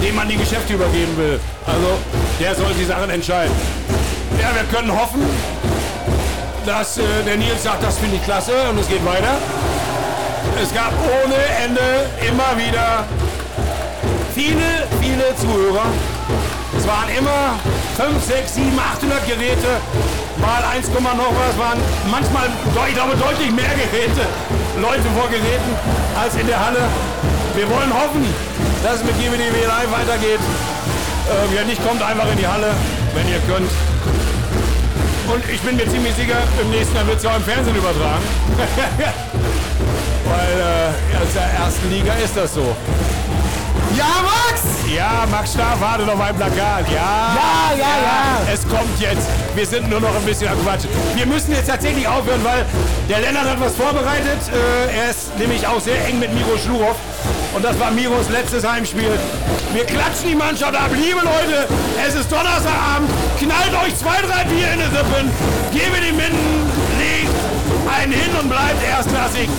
dem 0.04 0.16
man 0.16 0.28
die 0.28 0.38
Geschäfte 0.38 0.74
übergeben 0.74 1.18
will. 1.18 1.40
Also 1.66 1.98
der 2.40 2.54
soll 2.56 2.74
die 2.80 2.86
Sachen 2.86 3.10
entscheiden. 3.10 3.52
Ja, 4.40 4.50
wir 4.54 4.64
können 4.72 4.92
hoffen, 4.92 5.24
dass 6.66 6.98
äh, 6.98 7.02
der 7.26 7.38
Nils 7.38 7.64
sagt, 7.64 7.82
das 7.84 7.98
finde 7.98 8.18
ich 8.18 8.24
klasse 8.24 8.54
und 8.70 8.78
es 8.80 8.88
geht 8.88 9.04
weiter. 9.06 9.36
Es 10.62 10.74
gab 10.74 10.92
ohne 11.24 11.36
Ende 11.66 11.82
immer 12.28 12.52
wieder 12.58 13.06
viele, 14.40 14.88
viele 15.02 15.36
Zuhörer. 15.36 15.92
Es 16.78 16.88
waren 16.88 17.10
immer 17.12 17.60
5, 17.98 18.24
6, 18.24 18.56
7, 18.56 18.80
800 18.80 19.28
Geräte, 19.28 19.68
mal 20.40 20.64
1, 20.64 20.88
noch 20.88 21.34
was, 21.36 21.60
waren 21.60 21.80
manchmal, 22.10 22.48
ich 22.88 22.96
glaube, 22.96 23.18
deutlich 23.18 23.52
mehr 23.52 23.76
Geräte, 23.76 24.24
Leute 24.80 25.04
vor 25.12 25.28
Geräten 25.28 25.72
als 26.16 26.36
in 26.36 26.48
der 26.48 26.56
Halle. 26.56 26.88
Wir 27.56 27.68
wollen 27.70 27.92
hoffen, 27.92 28.24
dass 28.82 29.02
es 29.02 29.04
mit 29.04 29.20
GWDW 29.20 29.66
Live 29.68 29.92
weitergeht. 29.92 30.40
Äh, 30.40 31.52
wer 31.52 31.66
nicht 31.66 31.86
kommt, 31.86 32.02
einfach 32.02 32.32
in 32.32 32.38
die 32.38 32.48
Halle, 32.48 32.72
wenn 33.16 33.28
ihr 33.28 33.40
könnt. 33.44 33.70
Und 35.28 35.44
ich 35.52 35.60
bin 35.62 35.76
mir 35.76 35.88
ziemlich 35.90 36.16
sicher, 36.16 36.38
im 36.62 36.70
nächsten 36.72 36.96
Jahr 36.96 37.06
wird 37.08 37.18
es 37.18 37.24
ja 37.24 37.32
auch 37.32 37.36
im 37.36 37.44
Fernsehen 37.44 37.76
übertragen. 37.76 38.24
Weil 40.32 40.54
äh, 40.56 41.18
aus 41.22 41.34
der 41.34 41.50
ersten 41.60 41.90
Liga 41.92 42.14
ist 42.24 42.38
das 42.38 42.54
so. 42.54 42.76
Ja, 43.98 44.06
Max! 44.24 44.64
Ja, 44.94 45.26
Max 45.30 45.54
Starr 45.54 45.80
wartet 45.80 46.10
auf 46.10 46.20
ein 46.20 46.36
Plakat. 46.36 46.90
Ja, 46.90 47.36
Ja, 47.36 47.78
ja, 47.78 47.78
ja. 47.78 48.54
Es 48.54 48.68
kommt 48.68 49.00
jetzt. 49.00 49.28
Wir 49.56 49.66
sind 49.66 49.90
nur 49.90 50.00
noch 50.00 50.16
ein 50.16 50.24
bisschen 50.26 50.48
am 50.48 50.62
Quatsch. 50.64 50.86
Wir 51.16 51.26
müssen 51.26 51.52
jetzt 51.52 51.68
tatsächlich 51.68 52.08
aufhören, 52.08 52.44
weil 52.44 52.66
der 53.08 53.20
Lennart 53.22 53.50
hat 53.50 53.60
was 53.60 53.76
vorbereitet. 53.76 54.40
Äh, 54.52 54.98
er 54.98 55.10
ist 55.12 55.38
nämlich 55.38 55.66
auch 55.68 55.80
sehr 55.80 56.06
eng 56.08 56.20
mit 56.20 56.34
Miro 56.34 56.58
Schlurow. 56.58 56.96
Und 57.54 57.64
das 57.64 57.80
war 57.80 57.92
Miros 57.92 58.30
letztes 58.30 58.68
Heimspiel. 58.68 59.12
Wir 59.74 59.86
klatschen 59.86 60.30
die 60.30 60.36
Mannschaft 60.36 60.76
ab. 60.76 60.90
Liebe 60.94 61.20
Leute, 61.20 61.68
es 62.08 62.16
ist 62.16 62.32
Donnerstagabend. 62.32 63.10
Knallt 63.40 63.74
euch 63.86 63.96
zwei, 63.98 64.22
drei 64.22 64.44
Bier 64.46 64.74
in 64.74 64.80
die 64.80 64.98
Rippen. 64.98 65.32
Gebe 65.72 65.98
die 66.06 66.12
Minden, 66.12 66.72
legt 66.98 67.36
einen 67.94 68.12
hin 68.12 68.32
und 68.40 68.50
bleibt 68.50 68.84
erstklassig. 68.88 69.50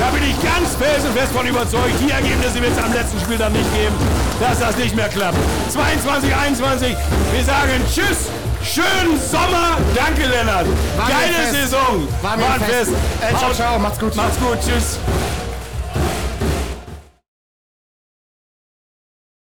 Da 0.00 0.08
bin 0.08 0.22
ich 0.22 0.34
ganz 0.42 0.74
felsenfest 0.76 1.30
von 1.32 1.46
überzeugt. 1.46 1.92
Die 2.00 2.10
Ergebnisse 2.10 2.62
wird 2.62 2.72
es 2.72 2.82
am 2.82 2.92
letzten 2.92 3.20
Spiel 3.20 3.36
dann 3.36 3.52
nicht 3.52 3.70
geben, 3.74 3.94
dass 4.40 4.58
das 4.58 4.74
nicht 4.78 4.96
mehr 4.96 5.08
klappt. 5.08 5.36
22, 5.70 6.34
21. 6.34 6.96
Wir 7.32 7.44
sagen 7.44 7.72
Tschüss. 7.86 8.30
Schönen 8.64 9.20
Sommer. 9.20 9.76
Danke, 9.94 10.26
Lennart. 10.26 10.66
War 10.96 11.08
Geile 11.08 11.34
fest. 11.34 11.52
Saison. 11.52 12.08
War 12.22 12.36
mir 12.36 12.50
ein 12.50 12.60
fest. 12.60 12.92
Äh, 13.20 13.36
ciao, 13.36 13.52
ciao. 13.52 13.78
Macht's 13.78 13.98
gut. 13.98 14.16
Macht's 14.16 14.38
gut. 14.38 14.58
Tschüss. 14.60 14.98